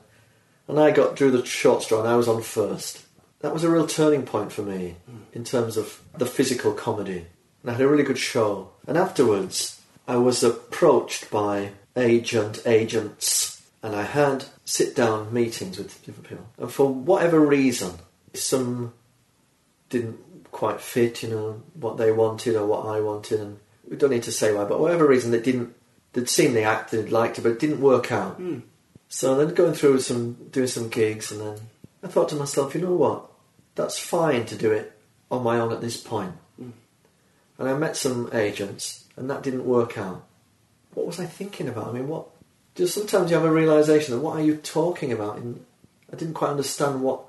and 0.67 0.79
I 0.79 0.91
got 0.91 1.15
drew 1.15 1.31
the 1.31 1.45
short 1.45 1.83
straw, 1.83 1.99
and 1.99 2.07
I 2.07 2.15
was 2.15 2.27
on 2.27 2.41
first. 2.41 3.03
That 3.39 3.53
was 3.53 3.63
a 3.63 3.69
real 3.69 3.87
turning 3.87 4.23
point 4.23 4.51
for 4.51 4.63
me 4.63 4.95
in 5.33 5.43
terms 5.43 5.77
of 5.77 6.01
the 6.17 6.25
physical 6.25 6.73
comedy. 6.73 7.27
And 7.61 7.71
I 7.71 7.73
had 7.73 7.81
a 7.81 7.87
really 7.87 8.03
good 8.03 8.17
show. 8.17 8.71
And 8.87 8.97
afterwards, 8.97 9.79
I 10.07 10.17
was 10.17 10.43
approached 10.43 11.29
by 11.29 11.71
agent 11.95 12.61
agents, 12.65 13.61
and 13.83 13.95
I 13.95 14.03
had 14.03 14.45
sit 14.65 14.95
down 14.95 15.33
meetings 15.33 15.77
with 15.77 16.03
different 16.05 16.29
people. 16.29 16.47
And 16.57 16.71
for 16.71 16.91
whatever 16.91 17.39
reason, 17.39 17.93
some 18.33 18.93
didn't 19.89 20.19
quite 20.51 20.81
fit, 20.81 21.23
you 21.23 21.29
know, 21.29 21.61
what 21.73 21.97
they 21.97 22.11
wanted 22.11 22.55
or 22.55 22.65
what 22.65 22.85
I 22.85 22.99
wanted, 22.99 23.39
and 23.39 23.59
we 23.89 23.95
don't 23.95 24.11
need 24.11 24.23
to 24.23 24.31
say 24.31 24.53
why, 24.53 24.65
but 24.65 24.79
whatever 24.79 25.07
reason, 25.07 25.31
they 25.31 25.39
didn't. 25.39 25.75
They'd 26.13 26.29
seen 26.29 26.53
the 26.53 26.63
act, 26.63 26.91
they'd 26.91 27.11
liked 27.11 27.37
it, 27.37 27.43
but 27.43 27.51
it 27.51 27.59
didn't 27.59 27.81
work 27.81 28.11
out. 28.11 28.41
Mm. 28.41 28.63
So 29.09 29.35
then 29.35 29.53
going 29.53 29.73
through 29.73 29.99
some, 30.01 30.33
doing 30.51 30.67
some 30.67 30.89
gigs, 30.89 31.31
and 31.31 31.41
then 31.41 31.59
I 32.03 32.07
thought 32.07 32.29
to 32.29 32.35
myself, 32.35 32.75
you 32.75 32.81
know 32.81 32.93
what? 32.93 33.25
That's 33.75 33.99
fine 33.99 34.45
to 34.47 34.55
do 34.55 34.71
it 34.71 34.91
on 35.31 35.43
my 35.43 35.59
own 35.59 35.71
at 35.71 35.81
this 35.81 35.97
point. 35.97 36.33
Mm. 36.61 36.71
And 37.57 37.69
I 37.69 37.77
met 37.77 37.95
some 37.95 38.29
agents, 38.33 39.05
and 39.15 39.29
that 39.29 39.43
didn't 39.43 39.65
work 39.65 39.97
out. 39.97 40.25
What 40.93 41.05
was 41.05 41.19
I 41.19 41.25
thinking 41.25 41.67
about? 41.67 41.87
I 41.87 41.91
mean, 41.93 42.07
what? 42.07 42.27
Just 42.75 42.93
sometimes 42.93 43.31
you 43.31 43.37
have 43.37 43.45
a 43.45 43.51
realization 43.51 44.13
of 44.13 44.21
what 44.21 44.37
are 44.37 44.41
you 44.41 44.57
talking 44.57 45.11
about? 45.11 45.37
And 45.37 45.65
I 46.11 46.15
didn't 46.15 46.35
quite 46.35 46.51
understand 46.51 47.01
what 47.01 47.23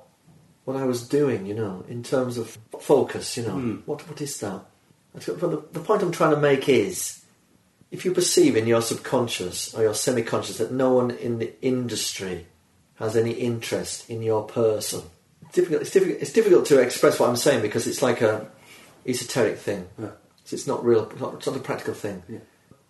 what 0.64 0.76
I 0.76 0.84
was 0.84 1.08
doing, 1.08 1.46
you 1.46 1.54
know, 1.54 1.84
in 1.88 2.02
terms 2.02 2.36
of 2.36 2.58
focus, 2.78 3.36
you 3.36 3.44
know. 3.44 3.54
Mm. 3.54 3.82
What 3.86 4.06
what 4.08 4.20
is 4.20 4.38
that? 4.40 4.62
The, 5.14 5.62
the 5.72 5.80
point 5.80 6.02
I'm 6.02 6.12
trying 6.12 6.34
to 6.34 6.40
make 6.40 6.68
is, 6.68 7.24
if 7.90 8.04
you 8.04 8.12
perceive 8.12 8.56
in 8.56 8.66
your 8.66 8.82
subconscious 8.82 9.74
or 9.74 9.82
your 9.82 9.94
semi-conscious 9.94 10.58
that 10.58 10.72
no 10.72 10.92
one 10.92 11.10
in 11.10 11.38
the 11.38 11.52
industry 11.62 12.46
has 12.96 13.16
any 13.16 13.32
interest 13.32 14.08
in 14.10 14.22
your 14.22 14.44
person, 14.44 15.02
it's 15.42 15.54
difficult. 15.54 15.82
It's 15.82 15.90
difficult. 15.90 16.18
It's 16.20 16.32
difficult 16.32 16.66
to 16.66 16.80
express 16.80 17.18
what 17.18 17.28
I'm 17.28 17.36
saying 17.36 17.62
because 17.62 17.86
it's 17.86 18.02
like 18.02 18.20
a 18.20 18.48
esoteric 19.06 19.58
thing. 19.58 19.88
Yeah. 19.98 20.10
So 20.44 20.54
it's 20.54 20.66
not 20.66 20.84
real. 20.84 21.08
It's 21.10 21.20
not, 21.20 21.34
it's 21.34 21.46
not 21.46 21.56
a 21.56 21.60
practical 21.60 21.94
thing. 21.94 22.22
Yeah. 22.28 22.38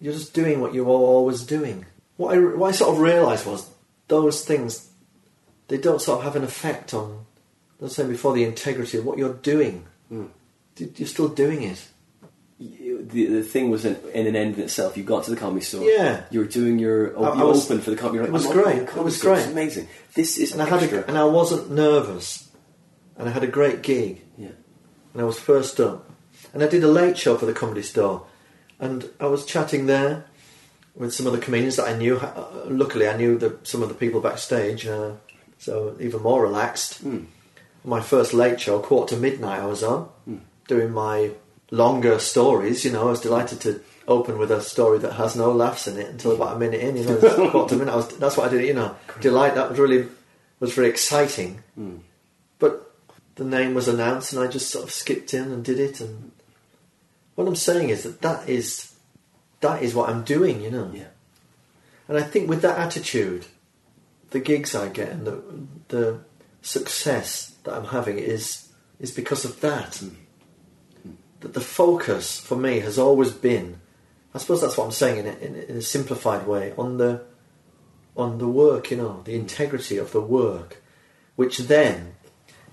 You're 0.00 0.14
just 0.14 0.34
doing 0.34 0.60
what 0.60 0.74
you 0.74 0.84
were 0.84 0.92
always 0.92 1.44
doing. 1.44 1.86
What 2.16 2.36
I, 2.36 2.40
what 2.40 2.68
I 2.68 2.72
sort 2.72 2.94
of 2.94 3.00
realised 3.00 3.46
was 3.46 3.70
those 4.08 4.44
things, 4.44 4.90
they 5.68 5.78
don't 5.78 6.00
sort 6.00 6.18
of 6.18 6.24
have 6.24 6.36
an 6.36 6.44
effect 6.44 6.94
on 6.94 7.26
I 7.80 7.84
was 7.84 7.94
saying 7.94 8.10
before, 8.10 8.34
the 8.34 8.44
integrity 8.44 8.98
of 8.98 9.04
what 9.04 9.18
you're 9.18 9.34
doing. 9.34 9.86
Mm. 10.12 10.30
You're 10.76 11.08
still 11.08 11.28
doing 11.28 11.62
it. 11.62 11.86
The, 13.00 13.26
the 13.26 13.42
thing 13.42 13.70
was 13.70 13.84
in, 13.84 13.96
in 14.12 14.26
an 14.26 14.34
end 14.34 14.56
in 14.56 14.62
itself. 14.64 14.96
You 14.96 15.04
got 15.04 15.24
to 15.24 15.30
the 15.30 15.36
comedy 15.36 15.64
store. 15.64 15.84
Yeah. 15.84 16.24
You 16.30 16.40
were 16.40 16.46
doing 16.46 16.78
your. 16.80 17.16
Oh, 17.16 17.24
I- 17.24 17.36
you 17.36 17.40
I 17.42 17.44
was- 17.44 17.64
opened 17.64 17.84
for 17.84 17.90
the 17.90 17.96
comedy. 17.96 18.18
Like, 18.20 18.28
it 18.28 18.32
was 18.32 18.46
I'm 18.46 18.52
great. 18.52 18.82
It 18.82 18.96
was 18.96 19.20
great. 19.22 19.38
It's 19.38 19.48
amazing. 19.52 19.88
This 20.14 20.36
is 20.38 20.52
And 20.52 20.60
I 20.62 20.66
had 20.66 20.82
a, 20.92 21.06
and 21.08 21.16
I 21.16 21.24
wasn't 21.24 21.70
nervous, 21.70 22.48
and 23.16 23.28
I 23.28 23.32
had 23.32 23.44
a 23.44 23.46
great 23.46 23.82
gig, 23.82 24.22
yeah. 24.36 24.48
and 25.12 25.22
I 25.22 25.24
was 25.24 25.38
first 25.38 25.78
up, 25.80 26.10
and 26.52 26.62
I 26.62 26.66
did 26.66 26.82
a 26.82 26.88
late 26.88 27.16
show 27.16 27.36
for 27.36 27.46
the 27.46 27.52
comedy 27.52 27.82
store, 27.82 28.26
and 28.80 29.08
I 29.20 29.26
was 29.26 29.46
chatting 29.46 29.86
there 29.86 30.24
with 30.96 31.14
some 31.14 31.26
of 31.28 31.32
the 31.32 31.38
comedians 31.38 31.76
that 31.76 31.86
I 31.88 31.96
knew. 31.96 32.16
Uh, 32.16 32.64
Luckily, 32.66 33.06
I 33.08 33.16
knew 33.16 33.38
the, 33.38 33.56
some 33.62 33.82
of 33.82 33.88
the 33.88 33.94
people 33.94 34.20
backstage, 34.20 34.86
uh, 34.86 35.12
so 35.58 35.96
even 36.00 36.20
more 36.22 36.42
relaxed. 36.42 37.04
Mm. 37.04 37.26
My 37.84 38.00
first 38.00 38.34
late 38.34 38.60
show, 38.60 38.80
quarter 38.80 39.14
to 39.14 39.20
midnight, 39.20 39.60
I 39.60 39.66
was 39.66 39.82
on 39.84 40.08
doing 40.66 40.90
my 40.90 41.30
longer 41.70 42.18
stories. 42.18 42.84
You 42.84 42.92
know, 42.92 43.08
I 43.08 43.10
was 43.10 43.20
delighted 43.20 43.60
to 43.62 43.80
open 44.06 44.38
with 44.38 44.50
a 44.50 44.60
story 44.60 44.98
that 44.98 45.12
has 45.14 45.36
no 45.36 45.52
laughs 45.52 45.86
in 45.86 45.98
it 45.98 46.08
until 46.08 46.32
about 46.32 46.56
a 46.56 46.58
minute 46.58 46.80
in. 46.80 46.96
You 46.96 47.04
know, 47.04 47.50
quarter 47.50 47.76
midnight. 47.76 47.92
I 47.94 47.96
was, 47.96 48.08
that's 48.18 48.36
what 48.36 48.48
I 48.48 48.50
did. 48.54 48.66
You 48.66 48.74
know, 48.74 48.96
delight. 49.20 49.54
That 49.54 49.70
was 49.70 49.78
really 49.78 50.08
was 50.60 50.74
very 50.74 50.88
exciting. 50.88 51.62
Mm. 51.78 52.00
But 52.58 52.92
the 53.36 53.44
name 53.44 53.74
was 53.74 53.88
announced, 53.88 54.32
and 54.32 54.42
I 54.42 54.46
just 54.48 54.70
sort 54.70 54.84
of 54.84 54.90
skipped 54.90 55.34
in 55.34 55.52
and 55.52 55.64
did 55.64 55.78
it. 55.78 56.00
And 56.00 56.32
what 57.34 57.46
I'm 57.46 57.56
saying 57.56 57.90
is 57.90 58.02
that 58.02 58.22
that 58.22 58.48
is 58.48 58.94
that 59.60 59.82
is 59.82 59.94
what 59.94 60.08
I'm 60.08 60.24
doing. 60.24 60.60
You 60.60 60.70
know. 60.70 60.90
Yeah. 60.92 61.08
And 62.08 62.16
I 62.16 62.22
think 62.22 62.48
with 62.48 62.62
that 62.62 62.78
attitude, 62.78 63.44
the 64.30 64.40
gigs 64.40 64.74
I 64.74 64.88
get 64.88 65.10
and 65.10 65.26
the 65.26 65.42
the 65.88 66.20
success 66.62 67.54
that 67.64 67.74
I'm 67.74 67.86
having 67.86 68.18
is 68.18 68.68
is 68.98 69.10
because 69.10 69.44
of 69.44 69.60
that. 69.60 70.02
That 71.40 71.54
the 71.54 71.60
focus 71.60 72.40
for 72.40 72.56
me 72.56 72.80
has 72.80 72.98
always 72.98 73.30
been, 73.30 73.80
I 74.34 74.38
suppose 74.38 74.60
that's 74.60 74.76
what 74.76 74.84
I'm 74.84 74.92
saying 74.92 75.18
in 75.18 75.26
a, 75.26 75.36
in, 75.38 75.54
a- 75.54 75.70
in 75.70 75.76
a 75.76 75.82
simplified 75.82 76.46
way, 76.46 76.72
on 76.76 76.98
the 76.98 77.22
on 78.16 78.38
the 78.38 78.48
work, 78.48 78.90
you 78.90 78.96
know, 78.96 79.22
the 79.24 79.36
integrity 79.36 79.96
of 79.96 80.10
the 80.10 80.20
work, 80.20 80.82
which 81.36 81.58
then, 81.58 82.16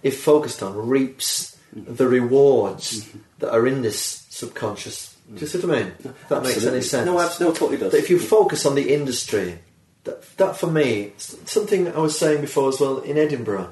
if 0.02 0.20
focused 0.20 0.64
on, 0.64 0.90
reaps 0.90 1.56
mm-hmm. 1.76 1.94
the 1.94 2.08
rewards 2.08 3.04
mm-hmm. 3.04 3.20
that 3.38 3.54
are 3.54 3.68
in 3.68 3.84
this 3.84 4.26
subconscious. 4.30 5.16
Do 5.32 5.42
you 5.42 5.48
see 5.48 5.60
what 5.60 5.78
I 5.78 5.84
mean? 5.84 5.94
If 6.04 6.30
that 6.30 6.44
makes 6.44 6.66
any 6.66 6.82
sense. 6.82 7.06
No, 7.06 7.20
absolutely. 7.20 7.54
No, 7.54 7.60
totally 7.60 7.78
does. 7.78 7.92
That 7.92 8.00
if 8.00 8.10
you 8.10 8.20
focus 8.20 8.66
on 8.66 8.74
the 8.74 8.94
industry, 8.94 9.60
that, 10.04 10.38
that 10.38 10.58
for 10.58 10.68
me, 10.68 11.14
something 11.18 11.88
I 11.88 12.00
was 12.00 12.18
saying 12.18 12.42
before 12.42 12.70
as 12.70 12.80
well 12.80 13.00
in 13.00 13.18
Edinburgh, 13.18 13.72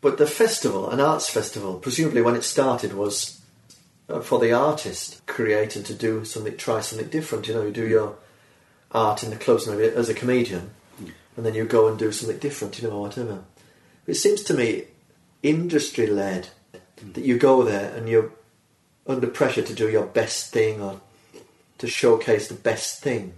but 0.00 0.18
the 0.18 0.26
festival, 0.26 0.90
an 0.90 1.00
arts 1.00 1.28
festival, 1.28 1.78
presumably 1.78 2.22
when 2.22 2.36
it 2.36 2.44
started 2.44 2.92
was 2.92 3.37
for 4.22 4.38
the 4.38 4.52
artist 4.52 5.24
creating 5.26 5.82
to 5.84 5.94
do 5.94 6.24
something, 6.24 6.56
try 6.56 6.80
something 6.80 7.08
different. 7.08 7.46
You 7.46 7.54
know, 7.54 7.62
you 7.62 7.72
do 7.72 7.86
your 7.86 8.16
art 8.90 9.22
in 9.22 9.30
the 9.30 9.36
clubs 9.36 9.66
maybe 9.66 9.84
as 9.84 10.08
a 10.08 10.14
comedian, 10.14 10.70
and 11.36 11.44
then 11.44 11.54
you 11.54 11.64
go 11.64 11.88
and 11.88 11.98
do 11.98 12.10
something 12.10 12.38
different, 12.38 12.80
you 12.80 12.88
know, 12.88 13.00
whatever. 13.00 13.44
It 14.06 14.14
seems 14.14 14.42
to 14.44 14.54
me 14.54 14.84
industry 15.42 16.06
led 16.06 16.48
that 17.12 17.24
you 17.24 17.38
go 17.38 17.62
there 17.62 17.94
and 17.94 18.08
you're 18.08 18.32
under 19.06 19.26
pressure 19.26 19.62
to 19.62 19.74
do 19.74 19.88
your 19.88 20.06
best 20.06 20.52
thing 20.52 20.80
or 20.80 21.00
to 21.78 21.86
showcase 21.86 22.48
the 22.48 22.54
best 22.54 23.02
thing. 23.02 23.34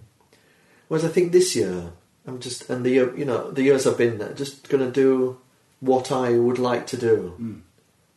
Whereas 0.88 1.04
I 1.04 1.08
think 1.08 1.32
this 1.32 1.54
year, 1.54 1.92
I'm 2.26 2.40
just, 2.40 2.70
and 2.70 2.84
the 2.84 2.90
you 2.90 3.24
know, 3.24 3.50
the 3.50 3.62
years 3.62 3.86
I've 3.86 3.98
been 3.98 4.18
there, 4.18 4.32
just 4.32 4.68
going 4.68 4.84
to 4.84 4.90
do 4.90 5.38
what 5.80 6.10
I 6.10 6.32
would 6.32 6.58
like 6.58 6.86
to 6.88 6.96
do. 6.96 7.34
Mm. 7.40 7.60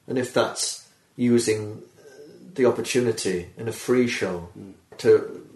And 0.07 0.17
if 0.17 0.33
that's 0.33 0.87
using 1.15 1.81
the 2.55 2.65
opportunity 2.65 3.49
in 3.57 3.67
a 3.67 3.71
free 3.71 4.07
show 4.07 4.49
to 4.97 5.47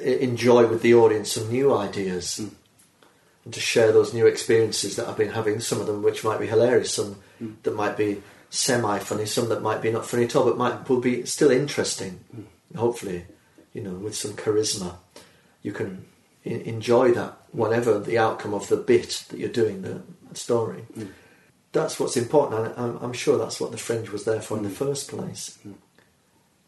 e- 0.00 0.20
enjoy 0.20 0.66
with 0.66 0.82
the 0.82 0.94
audience 0.94 1.32
some 1.32 1.50
new 1.50 1.74
ideas 1.74 2.40
mm. 2.40 2.50
and 3.44 3.54
to 3.54 3.60
share 3.60 3.92
those 3.92 4.14
new 4.14 4.26
experiences 4.26 4.96
that 4.96 5.08
I've 5.08 5.16
been 5.16 5.32
having, 5.32 5.60
some 5.60 5.80
of 5.80 5.86
them 5.86 6.02
which 6.02 6.24
might 6.24 6.40
be 6.40 6.46
hilarious, 6.46 6.94
some 6.94 7.16
mm. 7.42 7.54
that 7.62 7.74
might 7.74 7.96
be 7.96 8.22
semi 8.50 8.98
funny, 9.00 9.26
some 9.26 9.48
that 9.48 9.62
might 9.62 9.82
be 9.82 9.90
not 9.90 10.06
funny 10.06 10.24
at 10.24 10.36
all, 10.36 10.44
but 10.44 10.56
might 10.56 10.88
will 10.88 11.00
be 11.00 11.24
still 11.26 11.50
interesting. 11.50 12.20
Mm. 12.34 12.44
Hopefully, 12.76 13.26
you 13.72 13.82
know, 13.82 13.94
with 13.94 14.14
some 14.16 14.32
charisma, 14.32 14.96
you 15.62 15.72
can 15.72 16.06
enjoy 16.44 17.12
that, 17.12 17.36
whatever 17.52 17.98
the 17.98 18.18
outcome 18.18 18.54
of 18.54 18.68
the 18.68 18.76
bit 18.76 19.24
that 19.30 19.38
you're 19.38 19.48
doing, 19.48 19.82
the 19.82 20.02
story. 20.34 20.84
That's 21.72 21.98
what's 21.98 22.16
important, 22.16 22.66
and 22.66 22.74
I'm, 22.78 22.96
I'm 22.98 23.12
sure 23.12 23.36
that's 23.36 23.60
what 23.60 23.72
the 23.72 23.78
fringe 23.78 24.10
was 24.10 24.24
there 24.24 24.40
for 24.40 24.56
in 24.56 24.62
the 24.62 24.70
first 24.70 25.08
place. 25.08 25.58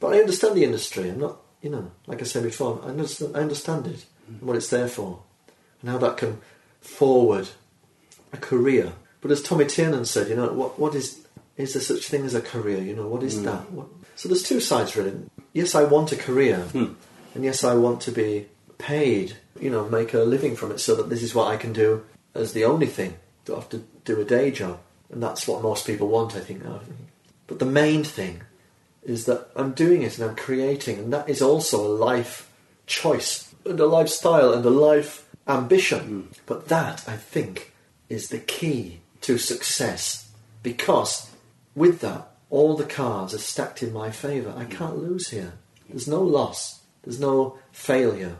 But 0.00 0.14
I 0.14 0.20
understand 0.20 0.56
the 0.56 0.64
industry. 0.64 1.08
I'm 1.08 1.20
not, 1.20 1.38
you 1.60 1.70
know, 1.70 1.90
like 2.06 2.20
I 2.20 2.24
said 2.24 2.44
before, 2.44 2.80
I 2.84 2.88
understand, 2.88 3.36
I 3.36 3.40
understand 3.40 3.86
it 3.86 4.04
and 4.28 4.42
what 4.42 4.56
it's 4.56 4.70
there 4.70 4.88
for, 4.88 5.20
and 5.80 5.90
how 5.90 5.98
that 5.98 6.16
can 6.16 6.40
forward 6.80 7.48
a 8.32 8.36
career. 8.36 8.92
But 9.20 9.30
as 9.30 9.42
Tommy 9.42 9.66
Tiernan 9.66 10.04
said, 10.04 10.28
you 10.28 10.36
know, 10.36 10.52
what 10.52 10.78
what 10.78 10.94
is 10.94 11.26
is 11.56 11.72
there 11.72 11.82
such 11.82 12.06
thing 12.06 12.24
as 12.24 12.34
a 12.34 12.40
career? 12.40 12.78
You 12.78 12.94
know, 12.94 13.08
what 13.08 13.22
is 13.22 13.38
hmm. 13.38 13.44
that? 13.44 13.70
What, 13.72 13.88
so 14.16 14.28
there's 14.28 14.42
two 14.42 14.60
sides 14.60 14.96
really. 14.96 15.12
Yes, 15.52 15.74
I 15.74 15.84
want 15.84 16.12
a 16.12 16.16
career, 16.16 16.58
hmm. 16.58 16.92
and 17.34 17.44
yes, 17.44 17.64
I 17.64 17.74
want 17.74 18.00
to 18.02 18.12
be 18.12 18.46
paid. 18.78 19.36
You 19.60 19.70
know, 19.70 19.88
make 19.88 20.14
a 20.14 20.20
living 20.20 20.54
from 20.54 20.70
it, 20.70 20.78
so 20.78 20.94
that 20.94 21.10
this 21.10 21.22
is 21.22 21.34
what 21.34 21.48
I 21.48 21.56
can 21.56 21.72
do 21.72 22.04
as 22.34 22.52
the 22.52 22.64
only 22.64 22.86
thing. 22.86 23.14
Don't 23.44 23.56
have 23.56 23.68
to 23.70 23.82
do 24.04 24.20
a 24.20 24.24
day 24.24 24.52
job, 24.52 24.78
and 25.10 25.20
that's 25.20 25.48
what 25.48 25.62
most 25.62 25.86
people 25.86 26.08
want, 26.08 26.36
I 26.36 26.40
think. 26.40 26.62
But 27.48 27.58
the 27.58 27.66
main 27.66 28.04
thing 28.04 28.42
is 29.08 29.24
that 29.24 29.48
I'm 29.56 29.72
doing 29.72 30.02
it 30.02 30.18
and 30.18 30.30
I'm 30.30 30.36
creating, 30.36 30.98
and 30.98 31.12
that 31.12 31.28
is 31.28 31.40
also 31.40 31.84
a 31.84 31.88
life 31.88 32.50
choice 32.86 33.54
and 33.64 33.80
a 33.80 33.86
lifestyle 33.86 34.52
and 34.52 34.64
a 34.64 34.70
life 34.70 35.28
ambition. 35.46 36.00
Hmm. 36.00 36.20
But 36.46 36.68
that, 36.68 37.08
I 37.08 37.16
think, 37.16 37.72
is 38.08 38.28
the 38.28 38.38
key 38.38 39.00
to 39.22 39.38
success 39.38 40.30
because 40.62 41.30
with 41.74 42.00
that, 42.00 42.28
all 42.50 42.76
the 42.76 42.84
cards 42.84 43.34
are 43.34 43.38
stacked 43.38 43.82
in 43.82 43.92
my 43.92 44.10
favour. 44.10 44.54
I 44.56 44.64
hmm. 44.64 44.72
can't 44.72 44.98
lose 44.98 45.30
here. 45.30 45.54
There's 45.88 46.08
no 46.08 46.22
loss, 46.22 46.82
there's 47.02 47.20
no 47.20 47.58
failure 47.72 48.36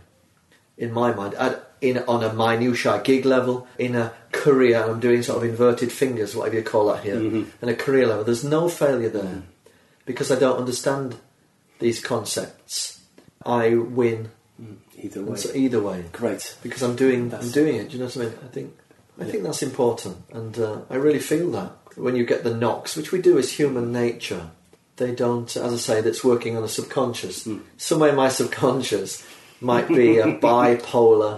in 0.77 0.93
my 0.93 1.15
mind. 1.15 1.35
At, 1.35 1.65
in, 1.81 1.99
on 2.09 2.23
a 2.25 2.33
minutiae 2.33 3.01
gig 3.03 3.25
level, 3.25 3.67
in 3.79 3.95
a 3.95 4.13
career, 4.33 4.83
I'm 4.83 5.01
doing 5.01 5.23
sort 5.23 5.43
of 5.43 5.49
inverted 5.49 5.93
fingers, 5.93 6.35
whatever 6.35 6.57
you 6.57 6.63
call 6.63 6.89
that 6.89 7.05
here, 7.05 7.17
mm-hmm. 7.17 7.45
in 7.63 7.69
a 7.69 7.75
career 7.75 8.07
level, 8.07 8.25
there's 8.25 8.45
no 8.45 8.69
failure 8.69 9.09
there 9.09 9.23
hmm. 9.23 9.41
Because 10.09 10.33
I 10.33 10.39
don't 10.39 10.57
understand 10.59 11.17
these 11.79 12.01
concepts. 12.03 13.01
I 13.45 13.75
win 13.75 14.31
Either 15.01 15.23
way. 15.23 15.37
so 15.37 15.55
either 15.55 15.81
way 15.81 16.07
Great. 16.11 16.57
because 16.63 16.83
I'm 16.83 16.97
doing 16.97 17.33
I'm 17.33 17.51
doing 17.51 17.77
it. 17.77 17.91
Do 17.91 17.93
you 17.93 18.01
know 18.01 18.07
what 18.07 18.17
I 18.17 18.21
mean? 18.21 18.35
I 18.43 18.49
think 18.49 18.69
I 19.21 19.25
think 19.25 19.43
that's 19.45 19.63
important, 19.63 20.17
and 20.33 20.59
uh, 20.59 20.81
I 20.91 20.95
really 20.97 21.19
feel 21.19 21.51
that 21.53 21.73
when 21.97 22.17
you 22.17 22.25
get 22.25 22.43
the 22.45 22.55
knocks, 22.55 22.97
which 22.97 23.11
we 23.13 23.21
do 23.21 23.37
as 23.39 23.53
human 23.53 23.93
nature, 23.93 24.51
they 24.97 25.13
don't. 25.15 25.55
As 25.57 25.73
I 25.73 25.77
say, 25.77 26.01
that's 26.01 26.25
working 26.25 26.57
on 26.57 26.63
the 26.63 26.69
subconscious. 26.69 27.47
Somewhere 27.77 28.11
in 28.11 28.17
my 28.17 28.29
subconscious 28.29 29.25
might 29.61 29.89
be 29.89 30.19
a 30.19 30.27
bipolar, 30.49 31.35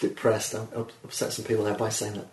depressed. 0.00 0.54
I'll 0.54 0.88
upset 1.04 1.32
some 1.32 1.44
people 1.44 1.64
now 1.64 1.74
by 1.76 1.88
saying 1.90 2.14
that. 2.14 2.26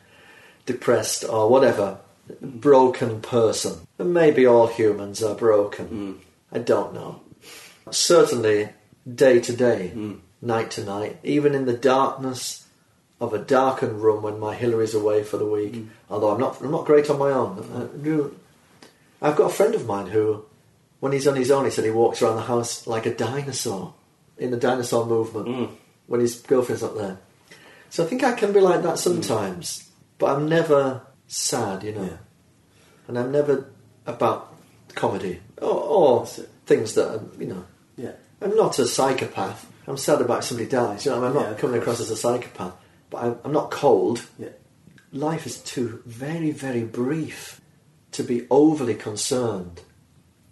Depressed 0.66 1.24
or 1.24 1.50
whatever, 1.50 2.00
broken 2.42 3.22
person. 3.22 3.88
And 3.98 4.14
maybe 4.14 4.46
all 4.46 4.68
humans 4.68 5.24
are 5.24 5.36
broken. 5.36 5.86
Hmm. 5.88 6.14
I 6.52 6.60
don't 6.60 6.94
know. 6.94 7.22
Certainly, 7.92 8.70
day 9.14 9.40
to 9.40 9.56
day, 9.56 9.90
hmm. 9.90 10.16
night 10.42 10.72
to 10.72 10.84
night, 10.84 11.18
even 11.24 11.56
in 11.56 11.66
the 11.66 11.78
darkness 11.78 12.66
of 13.20 13.34
a 13.34 13.40
darkened 13.40 14.02
room 14.02 14.22
when 14.22 14.40
my 14.40 14.54
Hillary's 14.54 14.94
away 14.94 15.24
for 15.24 15.38
the 15.38 15.46
week. 15.46 15.76
Hmm. 15.76 15.88
Although 16.10 16.32
I'm 16.32 16.40
not, 16.40 16.62
I'm 16.62 16.72
not 16.72 16.86
great 16.86 17.10
on 17.10 17.20
my 17.20 17.32
own. 17.32 17.60
Uh, 17.74 17.88
Do- 18.02 18.40
I've 19.22 19.36
got 19.36 19.52
a 19.52 19.54
friend 19.54 19.74
of 19.74 19.88
mine 19.88 20.08
who, 20.08 20.46
when 21.00 21.12
he's 21.12 21.28
on 21.28 21.36
his 21.36 21.50
own, 21.50 21.66
he 21.66 21.72
said 21.72 21.86
he 21.86 21.92
walks 21.92 22.22
around 22.22 22.36
the 22.36 22.44
house 22.44 22.86
like 22.86 23.06
a 23.06 23.16
dinosaur 23.16 23.96
in 24.38 24.52
the 24.52 24.58
dinosaur 24.58 25.06
movement 25.06 25.72
when 26.06 26.20
his 26.20 26.36
girlfriend's 26.42 26.84
not 26.84 26.96
there. 26.96 27.18
So 27.90 28.04
I 28.04 28.08
think 28.08 28.24
I 28.24 28.34
can 28.34 28.54
be 28.54 28.60
like 28.60 28.84
that 28.84 29.00
sometimes, 29.00 29.90
but 30.18 30.36
I'm 30.36 30.48
never 30.48 31.02
sad, 31.28 31.84
you 31.84 31.94
know, 31.94 32.04
Yeah. 32.04 32.18
and 33.08 33.20
I'm 33.20 33.32
never 33.32 33.70
about 34.06 34.56
comedy 34.96 35.40
or, 35.62 35.70
or 35.70 36.26
things 36.66 36.94
that 36.96 37.08
are, 37.10 37.22
you 37.40 37.48
know. 37.48 37.66
Yeah. 37.96 38.14
I'm 38.42 38.56
not 38.56 38.80
a 38.80 38.88
psychopath. 38.88 39.72
I'm 39.88 39.98
sad 39.98 40.22
about 40.22 40.44
somebody 40.44 40.70
dies. 40.70 41.06
You 41.06 41.12
know, 41.12 41.24
I'm 41.24 41.34
not 41.34 41.52
Yeah, 41.52 41.58
coming 41.58 41.80
across 41.80 42.00
as 42.00 42.12
a 42.12 42.18
psychopath, 42.18 42.74
but 43.10 43.24
I'm, 43.24 43.40
I'm 43.44 43.54
not 43.54 43.72
cold. 43.72 44.26
Yeah. 44.38 44.50
Life 45.12 45.46
is 45.46 45.60
too 45.60 46.02
very, 46.06 46.52
very 46.52 46.84
brief 46.84 47.62
to 48.12 48.24
be 48.24 48.48
overly 48.50 48.96
concerned. 48.96 49.82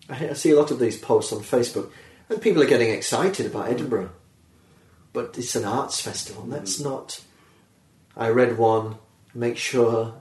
I, 0.09 0.29
I 0.29 0.33
see 0.33 0.51
a 0.51 0.55
lot 0.55 0.71
of 0.71 0.79
these 0.79 0.97
posts 0.97 1.33
on 1.33 1.39
Facebook, 1.39 1.91
and 2.29 2.41
people 2.41 2.61
are 2.61 2.67
getting 2.67 2.89
excited 2.91 3.45
about 3.45 3.67
mm. 3.67 3.71
Edinburgh, 3.71 4.11
but 5.13 5.37
it's 5.37 5.55
an 5.55 5.65
arts 5.65 5.99
festival. 5.99 6.43
That's 6.43 6.79
mm. 6.79 6.85
not. 6.85 7.21
I 8.15 8.29
read 8.29 8.57
one. 8.57 8.95
Make 9.33 9.57
sure 9.57 10.13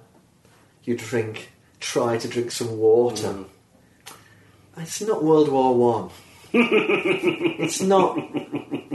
you 0.85 0.97
drink 0.97 1.51
try 1.81 2.17
to 2.19 2.29
drink 2.29 2.51
some 2.51 2.79
water. 2.79 3.29
Mm. 3.29 3.45
It's 4.79 5.01
not 5.03 5.23
World 5.23 5.49
War 5.49 5.75
One. 5.77 6.11
it's 6.53 7.81
not 7.81 8.17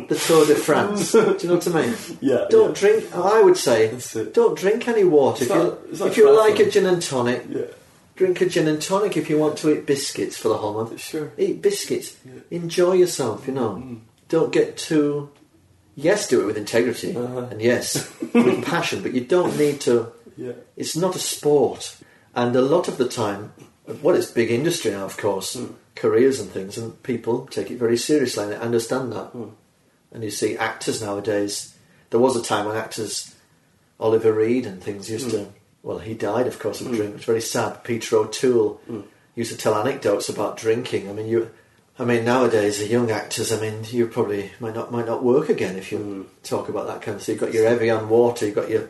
the 0.08 0.16
Tour 0.16 0.46
de 0.46 0.56
France. 0.56 1.12
Do 1.12 1.38
you 1.42 1.50
know 1.50 1.56
what 1.56 1.68
I 1.68 1.82
mean? 1.88 1.96
Yeah, 2.22 2.46
Don't 2.50 2.70
yeah. 2.82 2.90
drink. 3.00 3.16
I 3.16 3.42
would 3.42 3.58
say, 3.58 3.92
don't 4.34 4.58
drink 4.58 4.88
any 4.88 5.04
water. 5.04 5.44
It's 5.44 5.52
if 5.52 5.58
not- 5.58 5.80
you, 6.00 6.06
if 6.08 6.18
you 6.18 6.36
like 6.36 6.60
a 6.60 6.70
gin 6.70 6.86
and 6.86 7.02
tonic, 7.02 7.46
Yeah. 7.50 7.62
drink 8.16 8.42
a 8.42 8.46
gin 8.48 8.68
and 8.68 8.82
tonic. 8.82 9.16
If 9.18 9.30
you 9.30 9.38
want 9.38 9.58
to 9.60 9.72
eat 9.74 9.86
biscuits 9.86 10.38
for 10.38 10.50
the 10.50 10.58
whole 10.58 10.74
month, 10.74 11.00
Sure. 11.00 11.32
eat 11.38 11.62
biscuits. 11.62 12.16
Yeah. 12.26 12.42
Enjoy 12.52 12.94
yourself. 12.94 13.48
You 13.48 13.54
know. 13.54 13.72
Mm. 13.84 14.00
Don't 14.30 14.52
get 14.52 14.78
too. 14.78 15.30
Yes, 15.96 16.28
do 16.30 16.42
it 16.42 16.46
with 16.46 16.58
integrity 16.58 17.16
Uh-huh. 17.16 17.48
and 17.52 17.62
yes, 17.62 18.10
with 18.34 18.64
passion. 18.74 19.02
But 19.02 19.14
you 19.14 19.22
don't 19.22 19.58
need 19.58 19.82
to. 19.82 20.12
Yeah. 20.40 20.54
It's 20.78 20.96
not 20.96 21.16
a 21.16 21.20
sport, 21.20 21.98
and 22.34 22.56
a 22.56 22.62
lot 22.62 22.88
of 22.88 22.98
the 22.98 23.08
time, 23.10 23.52
well, 24.02 24.16
it's 24.16 24.32
big 24.32 24.50
industry 24.52 24.92
now, 24.92 25.06
of 25.06 25.18
course, 25.18 25.56
Mm. 25.56 25.74
careers 25.96 26.40
and 26.40 26.50
things, 26.50 26.78
and 26.78 27.02
people 27.04 27.48
take 27.52 27.70
it 27.70 27.78
very 27.78 27.98
seriously, 27.98 28.44
and 28.46 28.54
I 28.54 28.58
understand 28.58 29.12
that. 29.12 29.34
Mm. 29.34 29.52
And 30.14 30.24
you 30.24 30.32
see 30.32 30.58
actors 30.58 31.02
nowadays. 31.02 31.74
There 32.10 32.20
was 32.22 32.36
a 32.38 32.42
time 32.42 32.66
when 32.66 32.78
actors, 32.78 33.36
Oliver 34.00 34.32
Reed 34.34 34.66
and 34.66 34.82
things, 34.82 35.10
used 35.10 35.30
to. 35.32 35.48
Well, 35.84 36.00
he 36.00 36.14
died, 36.14 36.48
of 36.48 36.58
course, 36.58 36.80
of 36.82 36.88
Mm. 36.88 36.96
drink. 36.96 37.16
It's 37.18 37.26
very 37.26 37.42
sad. 37.42 37.84
Peter 37.84 38.16
O'Toole 38.18 38.80
Mm. 38.90 39.04
used 39.36 39.52
to 39.52 39.58
tell 39.58 39.76
anecdotes 39.76 40.30
about 40.30 40.58
drinking. 40.58 41.10
I 41.10 41.14
mean, 41.14 41.28
you. 41.28 41.50
I 42.02 42.06
mean, 42.06 42.24
nowadays 42.24 42.80
the 42.80 42.88
young 42.88 43.12
actors. 43.12 43.52
I 43.52 43.60
mean, 43.60 43.84
you 43.92 44.08
probably 44.08 44.52
might 44.62 44.74
not 44.74 44.90
might 44.90 45.06
not 45.06 45.22
work 45.22 45.50
again 45.50 45.76
if 45.76 45.92
you 45.92 45.98
Mm. 46.00 46.26
talk 46.44 46.70
about 46.70 46.88
that 46.88 47.02
kind 47.02 47.18
of. 47.18 47.24
So 47.24 47.34
you've 47.34 47.42
got 47.42 47.54
your 47.54 47.66
Evian 47.68 48.08
water, 48.08 48.46
you've 48.46 48.56
got 48.56 48.70
your 48.70 48.88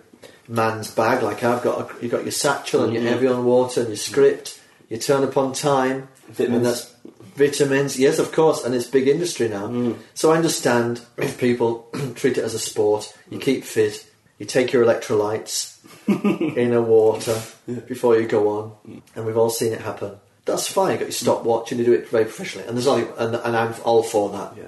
man's 0.50 0.92
bag 0.92 1.24
like 1.24 1.44
I've 1.44 1.64
got. 1.64 1.80
A, 1.80 2.02
You've 2.02 2.12
got 2.12 2.24
your 2.24 2.32
satchel 2.34 2.84
and 2.84 2.94
your 2.94 3.04
Mhm. 3.04 3.38
on 3.38 3.46
water 3.46 3.80
and 3.82 3.90
your 3.90 3.98
script. 3.98 4.60
You 4.90 4.98
turn 4.98 5.24
upon 5.24 5.54
time. 5.54 6.10
Vitamins. 6.30 6.56
And 6.58 6.66
that's 6.66 6.94
vitamins. 7.36 7.98
Yes, 7.98 8.20
of 8.20 8.32
course, 8.32 8.64
and 8.66 8.76
it's 8.76 8.88
big 8.88 9.08
industry 9.08 9.48
now. 9.48 9.68
Mm. 9.68 9.96
So 10.14 10.32
I 10.32 10.36
understand 10.38 11.02
if 11.18 11.38
people 11.38 11.88
treat 12.16 12.38
it 12.38 12.44
as 12.44 12.54
a 12.54 12.60
sport. 12.60 13.14
You 13.30 13.40
keep 13.40 13.64
fit. 13.64 14.06
You 14.40 14.46
take 14.46 14.72
your 14.74 14.84
electrolytes 14.86 15.76
in 16.58 16.74
a 16.74 16.82
water 16.82 17.40
before 17.88 18.20
you 18.20 18.28
go 18.28 18.50
on, 18.50 19.02
and 19.16 19.26
we've 19.26 19.38
all 19.38 19.50
seen 19.50 19.74
it 19.74 19.82
happen. 19.82 20.14
That's 20.46 20.68
fine. 20.68 20.94
You 20.94 20.98
got 20.98 21.06
your 21.06 21.12
stopwatch 21.12 21.72
and 21.72 21.80
you 21.80 21.86
do 21.86 21.94
it 21.94 22.08
very 22.10 22.24
professionally, 22.26 22.68
and 22.68 22.76
there's 22.76 22.88
only 22.88 23.08
and, 23.18 23.36
and 23.36 23.56
I'm 23.56 23.76
all 23.84 24.02
for 24.02 24.30
that. 24.32 24.54
Yeah. 24.58 24.64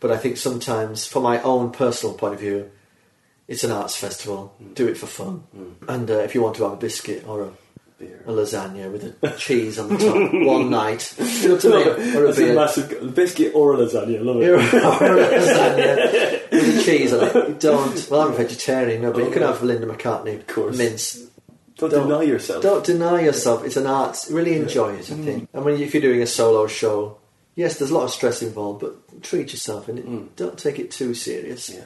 But 0.00 0.10
I 0.10 0.16
think 0.16 0.36
sometimes, 0.38 1.06
from 1.06 1.22
my 1.22 1.40
own 1.42 1.70
personal 1.70 2.14
point 2.16 2.34
of 2.34 2.40
view, 2.40 2.70
it's 3.48 3.64
an 3.64 3.70
arts 3.72 3.96
festival. 3.96 4.54
Do 4.74 4.88
it 4.88 4.96
for 4.96 5.06
fun, 5.06 5.44
and 5.88 6.10
uh, 6.10 6.18
if 6.20 6.34
you 6.34 6.42
want 6.42 6.56
to 6.56 6.64
have 6.64 6.72
a 6.72 6.76
biscuit 6.76 7.26
or 7.26 7.42
a 7.42 7.50
Beer. 7.96 8.24
a 8.26 8.30
lasagna 8.32 8.90
with 8.90 9.16
a 9.22 9.30
cheese 9.38 9.78
on 9.78 9.88
the 9.88 9.96
top 9.98 10.32
one 10.32 10.68
night. 10.70 11.14
You 11.44 11.48
know 11.50 11.54
what 11.54 11.64
I 11.64 11.68
mean? 12.04 12.16
Or 12.16 12.24
a 12.26 12.50
a 12.50 12.54
massive 12.54 13.14
biscuit 13.14 13.52
or 13.54 13.74
a 13.74 13.76
lasagna. 13.76 14.18
I 14.18 14.22
love 14.22 14.36
or 14.36 14.42
it. 14.42 14.74
a 14.74 15.38
lasagna 15.38 16.50
with 16.50 16.78
a 16.78 16.82
cheese 16.82 17.12
on 17.12 17.24
it. 17.28 17.48
You 17.48 17.54
don't. 17.58 18.10
Well, 18.10 18.20
I'm 18.22 18.32
a 18.32 18.36
vegetarian, 18.36 19.02
no, 19.02 19.12
but 19.12 19.24
you 19.24 19.30
can 19.30 19.42
have 19.42 19.62
Linda 19.62 19.86
McCartney 19.86 20.38
Of 20.40 20.46
course. 20.46 20.76
mince. 20.76 21.20
Don't, 21.76 21.90
Don't- 21.90 22.08
deny 22.08 22.22
yourself. 22.22 22.62
Don't 22.62 22.84
deny 22.84 23.20
yourself. 23.22 23.64
It's 23.64 23.76
an 23.76 23.86
art. 23.86 24.16
Really 24.30 24.56
enjoy 24.56 24.94
it. 24.94 25.10
I 25.10 25.14
think. 25.14 25.48
And 25.52 25.64
when 25.64 25.78
you, 25.78 25.84
if 25.86 25.92
you're 25.94 26.00
doing 26.02 26.22
a 26.22 26.26
solo 26.26 26.66
show, 26.66 27.18
yes, 27.56 27.78
there's 27.78 27.90
a 27.90 27.94
lot 27.94 28.04
of 28.04 28.10
stress 28.10 28.42
involved, 28.42 28.80
but 28.80 29.22
treat 29.22 29.52
yourself 29.52 29.88
and 29.88 29.98
Mm. 29.98 30.28
don't 30.36 30.58
take 30.58 30.78
it 30.78 30.90
too 30.90 31.14
serious. 31.14 31.70
Yeah. 31.70 31.84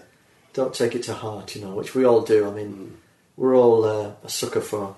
Don't 0.55 0.75
take 0.75 0.95
it 0.95 1.03
to 1.05 1.15
heart. 1.15 1.55
You 1.55 1.63
know, 1.63 1.75
which 1.75 1.95
we 1.95 2.05
all 2.05 2.23
do. 2.23 2.49
I 2.49 2.53
mean, 2.53 2.97
we're 3.37 3.57
all 3.57 3.85
uh, 3.85 4.13
a 4.25 4.29
sucker 4.29 4.61
for, 4.61 4.97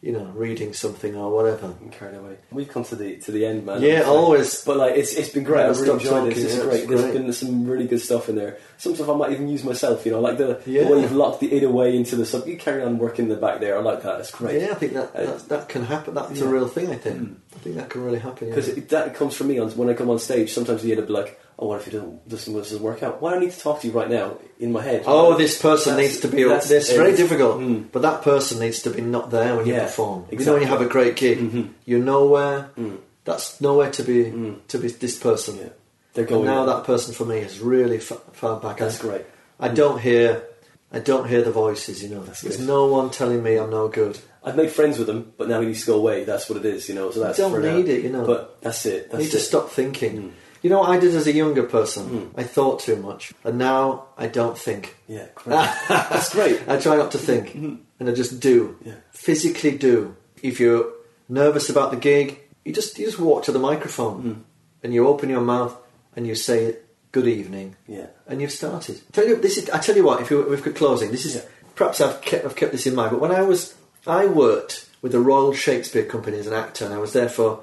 you 0.00 0.12
know, 0.12 0.24
reading 0.34 0.72
something 0.72 1.14
or 1.14 1.30
whatever. 1.32 1.66
I'm 1.80 1.90
carried 1.90 2.16
away. 2.16 2.36
We've 2.50 2.68
come 2.68 2.84
to 2.84 2.96
the 2.96 3.16
to 3.18 3.30
the 3.32 3.44
end, 3.46 3.64
man. 3.66 3.82
Yeah, 3.82 4.02
always. 4.02 4.64
But 4.64 4.76
like, 4.78 4.96
it's 4.96 5.12
it's 5.14 5.28
been 5.28 5.44
great. 5.44 5.66
I've 5.66 5.78
really 5.80 5.92
enjoyed 5.94 6.30
this. 6.32 6.38
is 6.38 6.56
yeah, 6.56 6.62
great. 6.64 6.80
it's 6.80 6.88
There's 6.88 7.00
great. 7.02 7.12
been 7.14 7.32
some 7.32 7.66
really 7.66 7.86
good 7.86 8.00
stuff 8.00 8.28
in 8.28 8.36
there. 8.36 8.58
Some 8.78 8.94
stuff 8.94 9.08
I 9.08 9.14
might 9.14 9.32
even 9.32 9.48
use 9.48 9.62
myself. 9.62 10.04
You 10.06 10.12
know, 10.12 10.20
like 10.20 10.38
the, 10.38 10.60
Yeah. 10.66 10.84
the 10.84 10.94
way 10.94 11.00
you've 11.02 11.12
locked 11.12 11.40
the 11.40 11.52
it 11.52 11.62
away 11.62 11.96
into 11.96 12.16
the 12.16 12.24
sub. 12.26 12.46
You 12.48 12.56
carry 12.56 12.82
on 12.82 12.98
working 12.98 13.28
the 13.28 13.36
back 13.36 13.60
there. 13.60 13.76
I 13.76 13.80
like 13.80 14.02
that. 14.02 14.20
It's 14.20 14.30
great. 14.30 14.60
Yeah, 14.60 14.70
I 14.70 14.74
think 14.74 14.94
that 14.94 15.14
Uh, 15.14 15.26
that, 15.26 15.48
that 15.48 15.68
can 15.68 15.84
happen. 15.84 16.14
That's 16.14 16.40
a 16.40 16.48
real 16.48 16.66
thing. 16.68 16.90
I 16.90 16.96
think. 16.96 17.18
Mm. 17.20 17.34
I 17.54 17.58
think 17.58 17.76
that 17.76 17.90
can 17.90 18.02
really 18.04 18.18
happen. 18.20 18.48
Yeah. 18.48 18.54
Because 18.54 18.74
that 18.88 19.14
comes 19.14 19.34
from 19.34 19.48
me 19.48 19.58
on 19.58 19.70
when 19.72 19.90
I 19.90 19.94
come 19.94 20.10
on 20.10 20.18
stage. 20.18 20.52
Sometimes 20.52 20.82
the 20.82 20.92
it'll 20.92 21.06
be 21.06 21.12
like, 21.12 21.40
"Oh, 21.58 21.66
what 21.68 21.80
if 21.80 21.88
it 21.88 21.92
doesn't 21.92 22.28
doesn't, 22.28 22.54
doesn't 22.54 22.82
work 22.82 23.02
out? 23.02 23.20
Why 23.20 23.30
do 23.32 23.36
I 23.36 23.40
need 23.40 23.52
to 23.52 23.58
talk 23.60 23.80
to 23.80 23.86
you 23.86 23.92
right 23.92 24.08
now 24.10 24.36
in 24.60 24.72
my 24.72 24.82
head?" 24.82 25.02
oh, 25.06 25.36
this 25.36 25.60
person 25.60 25.94
That's- 25.96 26.10
needs 26.12 26.20
to 26.22 26.28
be. 26.28 26.44
that's 26.44 26.70
It's 26.70 26.92
very 26.92 27.12
it. 27.12 27.16
difficult, 27.16 27.58
Mm. 27.60 27.84
but 27.92 28.02
that 28.02 28.22
person 28.22 28.60
needs 28.60 28.82
to 28.82 28.90
be 28.90 29.00
not 29.02 29.30
there 29.30 29.56
when 29.56 29.66
you 29.66 29.74
Yeah, 29.74 29.84
perform. 29.84 30.24
You 30.30 30.38
know, 30.44 30.52
when 30.54 30.62
you 30.62 30.68
have 30.68 30.80
a 30.82 30.86
great 30.86 31.16
gig, 31.16 31.38
Mhm. 31.40 31.68
you're 31.84 32.00
nowhere. 32.00 32.70
Mm. 32.78 32.98
That's 33.24 33.60
nowhere 33.60 33.90
to 33.90 34.02
be. 34.02 34.24
Mm. 34.26 34.54
To 34.68 34.78
be 34.78 34.88
this 34.88 35.16
person. 35.18 35.56
Yeah, 35.58 35.68
they're 36.14 36.24
And 36.24 36.28
going 36.28 36.44
now 36.46 36.64
there. 36.64 36.74
that 36.76 36.84
person 36.84 37.12
for 37.12 37.24
me 37.26 37.38
is 37.38 37.60
really 37.60 37.98
fa- 37.98 38.20
far 38.32 38.58
back. 38.60 38.78
That's 38.78 38.98
great. 38.98 39.22
I 39.60 39.68
don't 39.68 40.00
hear. 40.00 40.42
I 40.90 41.00
don't 41.00 41.28
hear 41.28 41.42
the 41.42 41.50
voices. 41.50 42.02
You 42.02 42.08
know, 42.08 42.22
That's 42.22 42.40
there's 42.40 42.56
good. 42.56 42.66
no 42.66 42.86
one 42.86 43.10
telling 43.10 43.42
me 43.42 43.56
I'm 43.56 43.68
no 43.70 43.88
good. 43.88 44.16
I've 44.42 44.56
made 44.56 44.70
friends 44.70 44.96
with 44.96 45.06
them, 45.08 45.32
but 45.36 45.46
now 45.48 45.60
he 45.60 45.66
needs 45.66 45.80
to 45.80 45.86
go 45.88 45.96
away. 45.96 46.24
That's 46.24 46.48
what 46.48 46.56
it 46.58 46.64
is, 46.64 46.88
you 46.88 46.94
know. 46.94 47.10
So 47.10 47.20
that's 47.20 47.36
don't 47.36 47.50
for 47.50 47.60
now. 47.60 47.76
need 47.76 47.88
it, 47.90 48.02
you 48.02 48.08
know. 48.08 48.24
But 48.24 48.56
that's 48.62 48.86
it. 48.86 49.10
That's 49.10 49.22
need 49.24 49.30
to 49.32 49.38
stop 49.40 49.70
thinking. 49.70 50.32
You 50.62 50.70
know 50.70 50.80
what 50.80 50.90
I 50.90 50.98
did 50.98 51.14
as 51.14 51.26
a 51.26 51.32
younger 51.32 51.62
person? 51.62 52.08
Mm. 52.08 52.30
I 52.36 52.42
thought 52.42 52.80
too 52.80 52.96
much, 52.96 53.32
and 53.44 53.58
now 53.58 54.06
I 54.16 54.26
don't 54.26 54.58
think. 54.58 54.96
Yeah, 55.06 55.26
great. 55.34 55.54
that's 55.88 56.30
great. 56.32 56.60
I 56.68 56.78
try 56.78 56.96
not 56.96 57.12
to 57.12 57.18
think, 57.18 57.50
Mhm. 57.54 57.78
and 58.00 58.08
I 58.08 58.12
just 58.12 58.40
do. 58.40 58.76
Yeah. 58.84 58.94
Physically 59.12 59.72
do. 59.78 60.16
If 60.42 60.58
you're 60.60 60.86
nervous 61.28 61.68
about 61.70 61.90
the 61.90 61.96
gig, 61.96 62.40
you 62.64 62.72
just 62.72 62.98
you 62.98 63.06
just 63.06 63.18
walk 63.20 63.44
to 63.44 63.52
the 63.52 63.58
microphone 63.58 64.22
Mm. 64.22 64.36
and 64.82 64.94
you 64.94 65.06
open 65.06 65.28
your 65.28 65.40
mouth 65.42 65.76
and 66.16 66.26
you 66.26 66.34
say 66.34 66.76
"Good 67.12 67.28
evening," 67.28 67.76
Yeah. 67.86 68.06
and 68.26 68.40
you've 68.40 68.52
started. 68.52 69.00
Tell 69.12 69.26
you 69.28 69.36
this 69.36 69.58
is. 69.58 69.70
I 69.70 69.78
tell 69.78 69.96
you 69.96 70.04
what. 70.04 70.20
If, 70.20 70.30
you, 70.30 70.52
if 70.52 70.64
we're 70.66 70.72
closing, 70.72 71.10
this 71.12 71.24
is 71.24 71.36
Yeah. 71.36 71.42
perhaps 71.76 72.00
I've 72.00 72.20
kept, 72.20 72.44
I've 72.44 72.56
kept 72.56 72.72
this 72.72 72.86
in 72.86 72.94
mind. 72.96 73.10
But 73.12 73.20
when 73.20 73.30
I 73.32 73.42
was, 73.42 73.74
I 74.06 74.26
worked 74.26 74.86
with 75.02 75.12
the 75.12 75.20
Royal 75.20 75.52
Shakespeare 75.52 76.04
Company 76.04 76.38
as 76.38 76.46
an 76.48 76.52
actor, 76.54 76.84
and 76.84 76.92
I 76.92 76.98
was 76.98 77.12
there 77.12 77.28
for 77.28 77.62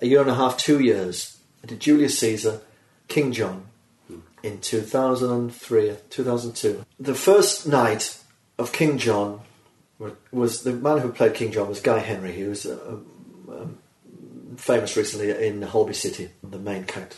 a 0.00 0.06
year 0.06 0.20
and 0.20 0.30
a 0.30 0.34
half, 0.34 0.56
two 0.58 0.80
years. 0.80 1.33
I 1.64 1.66
did 1.66 1.80
Julius 1.80 2.18
Caesar, 2.18 2.60
King 3.08 3.32
John, 3.32 3.64
in 4.42 4.60
2003, 4.60 5.94
2002. 6.10 6.84
The 7.00 7.14
first 7.14 7.66
night 7.66 8.18
of 8.58 8.70
King 8.70 8.98
John 8.98 9.40
was 10.30 10.62
the 10.62 10.74
man 10.74 10.98
who 10.98 11.10
played 11.10 11.32
King 11.32 11.52
John 11.52 11.70
was 11.70 11.80
Guy 11.80 12.00
Henry. 12.00 12.32
He 12.32 12.44
was 12.44 12.66
uh, 12.66 12.98
um, 13.48 13.78
famous 14.58 14.94
recently 14.94 15.30
in 15.46 15.62
Holby 15.62 15.94
City, 15.94 16.28
the 16.42 16.58
main 16.58 16.84
character. 16.84 17.16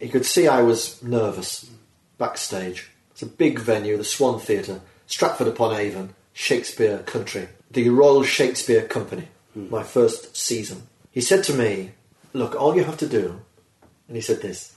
He 0.00 0.08
could 0.08 0.24
see 0.24 0.48
I 0.48 0.62
was 0.62 1.02
nervous 1.02 1.70
backstage. 2.16 2.90
It's 3.10 3.20
a 3.20 3.26
big 3.26 3.58
venue, 3.58 3.98
the 3.98 4.04
Swan 4.04 4.40
Theatre, 4.40 4.80
Stratford 5.06 5.48
upon 5.48 5.76
Avon, 5.76 6.14
Shakespeare 6.32 7.00
Country, 7.00 7.48
the 7.70 7.90
Royal 7.90 8.22
Shakespeare 8.22 8.86
Company, 8.86 9.28
my 9.54 9.82
first 9.82 10.34
season. 10.38 10.84
He 11.10 11.20
said 11.20 11.44
to 11.44 11.52
me, 11.52 11.90
Look, 12.32 12.54
all 12.54 12.74
you 12.76 12.84
have 12.84 12.96
to 12.98 13.08
do, 13.08 13.40
and 14.08 14.16
he 14.16 14.20
said 14.22 14.40
this 14.42 14.74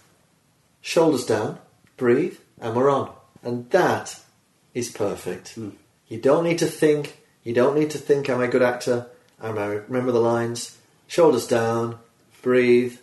shoulders 0.81 1.25
down, 1.25 1.57
breathe, 1.97 2.37
and 2.59 2.75
we're 2.75 2.89
on. 2.89 3.11
And 3.41 3.69
that 3.71 4.19
is 4.73 4.91
perfect. 4.91 5.57
Mm. 5.57 5.71
You 6.07 6.19
don't 6.19 6.43
need 6.43 6.59
to 6.59 6.67
think, 6.67 7.23
you 7.43 7.53
don't 7.53 7.75
need 7.77 7.89
to 7.91 7.97
think, 7.97 8.29
am 8.29 8.39
I 8.41 8.45
a 8.45 8.47
good 8.47 8.61
actor? 8.61 9.07
Am 9.41 9.57
I 9.57 9.65
remember 9.65 10.11
the 10.11 10.19
lines? 10.19 10.77
Shoulders 11.07 11.47
down, 11.47 11.97
breathe, 12.41 12.97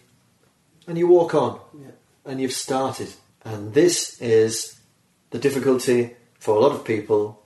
and 0.87 0.97
you 0.97 1.09
walk 1.09 1.35
on 1.35 1.61
Yeah. 1.75 1.91
and 2.25 2.41
you've 2.41 2.53
started. 2.53 3.09
And 3.45 3.75
this 3.75 4.21
is 4.21 4.79
the 5.31 5.39
difficulty 5.39 6.17
for 6.39 6.57
a 6.57 6.61
lot 6.61 6.73
of 6.73 6.85
people 6.85 7.43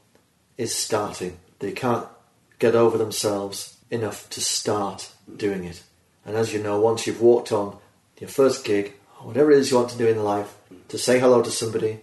is 0.58 0.74
starting. 0.74 1.38
They 1.60 1.72
can't 1.72 2.06
get 2.58 2.74
over 2.74 2.98
themselves 2.98 3.76
enough 3.90 4.28
to 4.30 4.40
start 4.40 5.12
doing 5.34 5.64
it. 5.64 5.82
And 6.26 6.36
as 6.36 6.52
you 6.52 6.62
know, 6.62 6.80
once 6.80 7.06
you've 7.06 7.22
walked 7.22 7.52
on 7.52 7.78
your 8.18 8.28
first 8.28 8.64
gig, 8.64 8.94
or 9.20 9.28
whatever 9.28 9.50
it 9.52 9.58
is 9.58 9.70
you 9.70 9.76
want 9.76 9.90
to 9.90 9.98
do 9.98 10.08
in 10.08 10.22
life, 10.24 10.54
to 10.88 10.98
say 10.98 11.18
hello 11.20 11.40
to 11.42 11.50
somebody, 11.50 12.00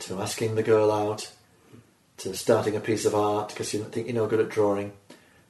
to 0.00 0.20
asking 0.20 0.54
the 0.54 0.62
girl 0.62 0.90
out, 0.92 1.30
to 2.18 2.34
starting 2.34 2.76
a 2.76 2.80
piece 2.80 3.04
of 3.04 3.14
art 3.14 3.48
because 3.48 3.74
you 3.74 3.82
think 3.84 4.06
you're 4.06 4.14
no 4.14 4.26
good 4.26 4.40
at 4.40 4.48
drawing, 4.48 4.92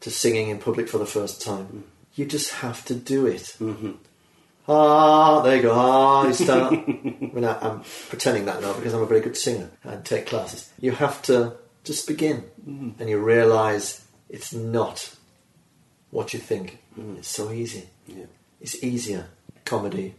to 0.00 0.10
singing 0.10 0.48
in 0.48 0.58
public 0.58 0.88
for 0.88 0.98
the 0.98 1.06
first 1.06 1.42
time, 1.42 1.84
you 2.14 2.24
just 2.24 2.50
have 2.54 2.84
to 2.86 2.94
do 2.94 3.26
it. 3.26 3.54
Mm-hmm. 3.60 3.92
Ah, 4.68 5.42
there 5.42 5.56
you 5.56 5.62
go. 5.62 5.74
Ah, 5.74 6.26
you 6.26 6.32
start. 6.34 6.72
I 6.72 6.76
mean, 7.32 7.44
I, 7.44 7.56
I'm 7.60 7.82
pretending 8.08 8.46
that 8.46 8.60
now 8.60 8.72
because 8.72 8.94
I'm 8.94 9.02
a 9.02 9.06
very 9.06 9.20
good 9.20 9.36
singer 9.36 9.70
and 9.84 10.04
take 10.04 10.26
classes. 10.26 10.72
You 10.80 10.92
have 10.92 11.22
to 11.22 11.56
just 11.84 12.06
begin, 12.08 12.44
Mm-hmm. 12.68 13.00
and 13.00 13.08
you 13.08 13.18
realise 13.18 14.04
it's 14.28 14.52
not 14.52 15.14
what 16.10 16.34
you 16.34 16.40
think. 16.40 16.80
Mm. 16.98 17.18
It's 17.18 17.28
so 17.28 17.52
easy. 17.52 17.88
Yeah. 18.06 18.24
It's 18.60 18.82
easier. 18.82 19.26
Comedy, 19.64 20.14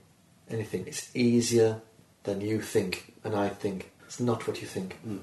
anything. 0.50 0.86
It's 0.88 1.10
easier 1.16 1.82
than 2.24 2.42
you 2.42 2.62
think, 2.62 3.14
and 3.24 3.36
I 3.36 3.50
think. 3.50 3.92
It's 4.06 4.20
not 4.20 4.48
what 4.48 4.62
you 4.62 4.68
think. 4.68 4.98
Mm. 5.08 5.20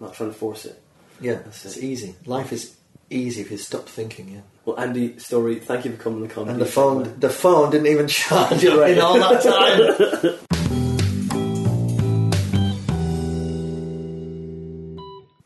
Not 0.00 0.14
trying 0.14 0.30
to 0.30 0.36
force 0.36 0.64
it. 0.64 0.80
Yeah, 1.20 1.34
That's 1.44 1.64
it's 1.64 1.76
it. 1.76 1.84
easy. 1.84 2.14
Life 2.26 2.52
is 2.52 2.76
easy 3.10 3.40
if 3.40 3.50
you 3.50 3.56
stop 3.56 3.88
thinking. 3.88 4.28
Yeah. 4.28 4.40
Well, 4.64 4.78
Andy 4.78 5.18
Storey, 5.18 5.56
thank 5.60 5.84
you 5.84 5.92
for 5.92 6.02
coming 6.02 6.22
on 6.22 6.28
the 6.28 6.34
comedy. 6.34 6.52
And 6.52 6.60
the 6.60 6.66
phone, 6.66 7.02
man. 7.02 7.20
the 7.20 7.30
phone 7.30 7.70
didn't 7.70 7.86
even 7.86 8.08
charge 8.08 8.62
you 8.62 8.82
in 8.84 8.98
all 9.00 9.18
that 9.18 9.42
time. 9.42 10.38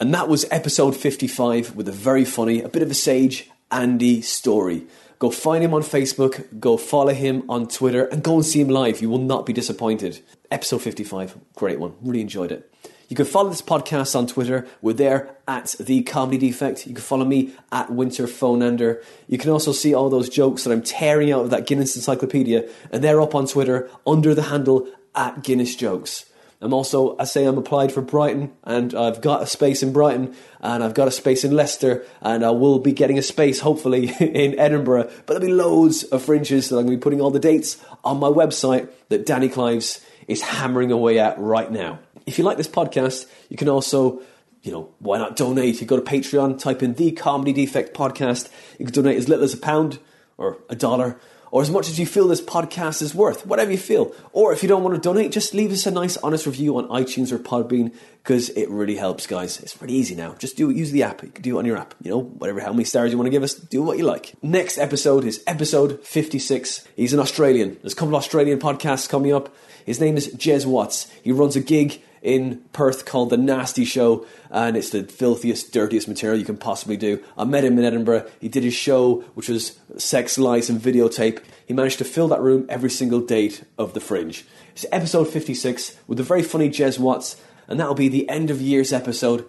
And 0.01 0.15
that 0.15 0.28
was 0.31 0.47
episode 0.51 0.97
55 0.97 1.77
with 1.77 1.87
a 1.87 1.93
very 1.93 2.24
funny, 2.24 2.62
a 2.62 2.70
bit 2.70 2.81
of 2.82 2.91
a 2.91 2.95
sage, 2.95 3.51
Andy 3.70 4.23
Storey. 4.23 4.87
Go 5.20 5.30
find 5.30 5.62
him 5.62 5.74
on 5.74 5.82
Facebook, 5.82 6.59
go 6.59 6.78
follow 6.78 7.12
him 7.12 7.44
on 7.47 7.68
Twitter, 7.68 8.06
and 8.06 8.22
go 8.22 8.36
and 8.36 8.44
see 8.44 8.62
him 8.62 8.68
live. 8.68 9.02
You 9.02 9.10
will 9.10 9.18
not 9.18 9.44
be 9.44 9.52
disappointed. 9.52 10.20
Episode 10.51 10.80
55, 10.80 11.36
great 11.55 11.78
one. 11.78 11.94
Really 12.01 12.22
enjoyed 12.22 12.51
it. 12.51 12.72
You 13.10 13.16
can 13.16 13.26
follow 13.26 13.51
this 13.51 13.60
podcast 13.60 14.16
on 14.16 14.26
Twitter. 14.26 14.66
We're 14.80 14.94
there 14.94 15.36
at 15.47 15.74
The 15.78 16.02
Comedy 16.05 16.38
Defect. 16.38 16.86
You 16.86 16.94
can 16.94 17.02
follow 17.02 17.26
me 17.26 17.52
at 17.70 17.92
Winter 17.92 18.26
Phonander. 18.26 19.02
You 19.28 19.36
can 19.36 19.51
also 19.51 19.72
see 19.72 19.92
all 19.92 20.09
those 20.09 20.30
jokes 20.30 20.64
that 20.64 20.72
I'm 20.72 20.80
tearing 20.80 21.30
out 21.30 21.44
of 21.44 21.51
that 21.51 21.66
Guinness 21.66 21.97
Encyclopedia, 21.97 22.70
and 22.90 23.05
they're 23.05 23.20
up 23.20 23.34
on 23.34 23.47
Twitter 23.47 23.90
under 24.06 24.34
the 24.34 24.44
handle 24.44 24.88
at 25.14 25.42
Guinness 25.42 25.76
Jokes. 25.76 26.30
I'm 26.62 26.74
also, 26.74 27.16
I 27.19 27.24
say, 27.24 27.45
I'm 27.47 27.57
applied 27.57 27.91
for 27.91 28.03
Brighton, 28.03 28.53
and 28.65 28.95
I've 28.95 29.23
got 29.23 29.43
a 29.43 29.47
space 29.47 29.82
in 29.82 29.93
Brighton, 29.93 30.35
and 30.61 30.85
I've 30.85 30.93
got 30.93 31.09
a 31.09 31.11
space 31.11 31.43
in 31.43 31.53
Leicester, 31.53 32.05
and 32.20 32.45
I 32.45 32.51
will 32.51 32.78
be 32.78 32.93
getting 32.93 33.19
a 33.19 33.23
space, 33.23 33.61
hopefully, 33.61 34.11
in 34.20 34.59
Edinburgh. 34.59 35.11
But 35.24 35.27
there'll 35.27 35.47
be 35.47 35.53
loads 35.53 36.05
of 36.05 36.23
fringes 36.23 36.69
that 36.69 36.77
I'm 36.77 36.85
going 36.85 36.97
to 36.97 36.99
be 36.99 37.03
putting 37.03 37.20
all 37.23 37.31
the 37.31 37.39
dates 37.39 37.82
on 38.05 38.20
my 38.20 38.28
website 38.28 38.91
that 39.09 39.24
Danny 39.24 39.49
Clives 39.49 40.05
is 40.28 40.43
hammering 40.43 40.93
away 40.93 41.19
at 41.19 41.39
right 41.39 41.70
now. 41.70 41.99
If 42.27 42.39
you 42.39 42.45
like 42.45 42.59
this 42.59 42.69
podcast, 42.69 43.27
you 43.49 43.57
can 43.57 43.69
also 43.69 44.23
you 44.62 44.73
know, 44.73 44.91
why 44.99 45.19
not 45.19 45.37
donate? 45.37 45.81
You 45.81 45.87
go 45.87 45.99
to 45.99 46.03
Patreon, 46.03 46.59
type 46.59 46.82
in 46.82 46.95
the 46.95 47.12
Comedy 47.12 47.53
Defect 47.53 47.97
Podcast. 47.97 48.51
You 48.78 48.85
can 48.85 48.93
donate 48.93 49.16
as 49.16 49.28
little 49.28 49.45
as 49.45 49.55
a 49.55 49.59
pound 49.59 49.99
or 50.37 50.59
a 50.69 50.77
dollar 50.77 51.19
or 51.51 51.62
as 51.62 51.70
much 51.70 51.89
as 51.89 51.98
you 51.98 52.06
feel 52.06 52.28
this 52.28 52.40
podcast 52.40 53.02
is 53.02 53.14
worth, 53.14 53.44
whatever 53.47 53.70
you 53.70 53.78
feel. 53.78 54.14
Or 54.32 54.52
if 54.52 54.62
you 54.62 54.68
don't 54.68 54.82
want 54.82 54.94
to 54.94 55.01
donate, 55.01 55.32
just 55.32 55.55
leave 55.55 55.72
us 55.72 55.86
a 55.86 55.90
nice, 55.90 56.16
honest 56.18 56.47
review 56.47 56.77
on 56.77 56.89
iTunes 56.89 57.32
or 57.32 57.39
Podbean 57.39 57.94
because 58.22 58.51
it 58.51 58.68
really 58.68 58.97
helps, 58.97 59.27
guys. 59.27 59.60
It's 59.60 59.74
pretty 59.74 59.94
easy 59.94 60.14
now. 60.14 60.35
Just 60.35 60.56
do 60.56 60.70
use 60.70 60.90
the 60.90 61.02
app. 61.02 61.22
You 61.22 61.31
can 61.31 61.43
do 61.43 61.56
it 61.56 61.59
on 61.59 61.64
your 61.64 61.77
app. 61.77 61.94
You 62.02 62.10
know, 62.10 62.18
whatever, 62.20 62.60
how 62.60 62.72
many 62.72 62.85
stars 62.85 63.12
you 63.12 63.18
want 63.18 63.27
to 63.27 63.31
give 63.31 63.43
us, 63.43 63.55
do 63.55 63.82
what 63.82 63.98
you 63.98 64.05
like. 64.05 64.35
Next 64.43 64.78
episode 64.78 65.24
is 65.24 65.43
episode 65.47 66.05
56. 66.05 66.86
He's 66.97 67.12
an 67.12 67.20
Australian. 67.20 67.78
There's 67.81 67.94
a 67.94 67.97
couple 67.97 68.14
of 68.14 68.22
Australian 68.22 68.59
podcasts 68.59 69.09
coming 69.09 69.32
up. 69.32 69.55
His 69.86 70.01
name 70.01 70.16
is 70.16 70.28
Jez 70.35 70.66
Watts. 70.66 71.10
He 71.22 71.32
runs 71.32 71.56
a 71.56 71.60
gig 71.60 72.02
in 72.22 72.62
Perth 72.72 73.06
called 73.06 73.30
The 73.30 73.36
Nasty 73.36 73.84
Show, 73.84 74.26
and 74.51 74.76
it's 74.76 74.90
the 74.90 75.05
filthiest, 75.05 75.72
dirtiest 75.72 76.09
material 76.09 76.38
you 76.38 76.44
can 76.44 76.56
possibly 76.56 76.97
do. 76.97 77.22
I 77.36 77.44
met 77.44 77.64
him 77.64 77.78
in 77.78 77.84
Edinburgh. 77.84 78.28
He 78.40 78.48
did 78.48 78.64
his 78.64 78.74
show, 78.74 79.22
which 79.34 79.48
was 79.48 79.78
Sex, 79.97 80.38
Lies, 80.38 80.68
and 80.68 80.80
Videotape. 80.80 81.42
He 81.66 81.74
managed 81.74 81.98
to 81.98 82.05
fill 82.05 82.28
that 82.28 82.40
room 82.40 82.66
every 82.68 82.90
single 82.90 83.20
date 83.20 83.64
of 83.78 83.94
The 83.94 84.01
Fringe. 84.01 84.44
It's 84.72 84.86
episode 84.92 85.28
56 85.28 85.97
with 86.06 86.18
the 86.18 86.24
very 86.24 86.42
funny 86.42 86.68
Jez 86.68 86.98
Watts, 86.98 87.40
and 87.68 87.80
that'll 87.80 87.94
be 87.94 88.09
the 88.09 88.28
end 88.28 88.51
of 88.51 88.60
year's 88.60 88.92
episode. 88.92 89.47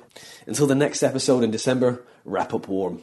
Until 0.48 0.68
the 0.68 0.76
next 0.76 1.03
episode 1.03 1.43
in 1.43 1.52
December, 1.52 2.03
wrap 2.26 2.53
up 2.53 2.68
warm. 2.68 3.02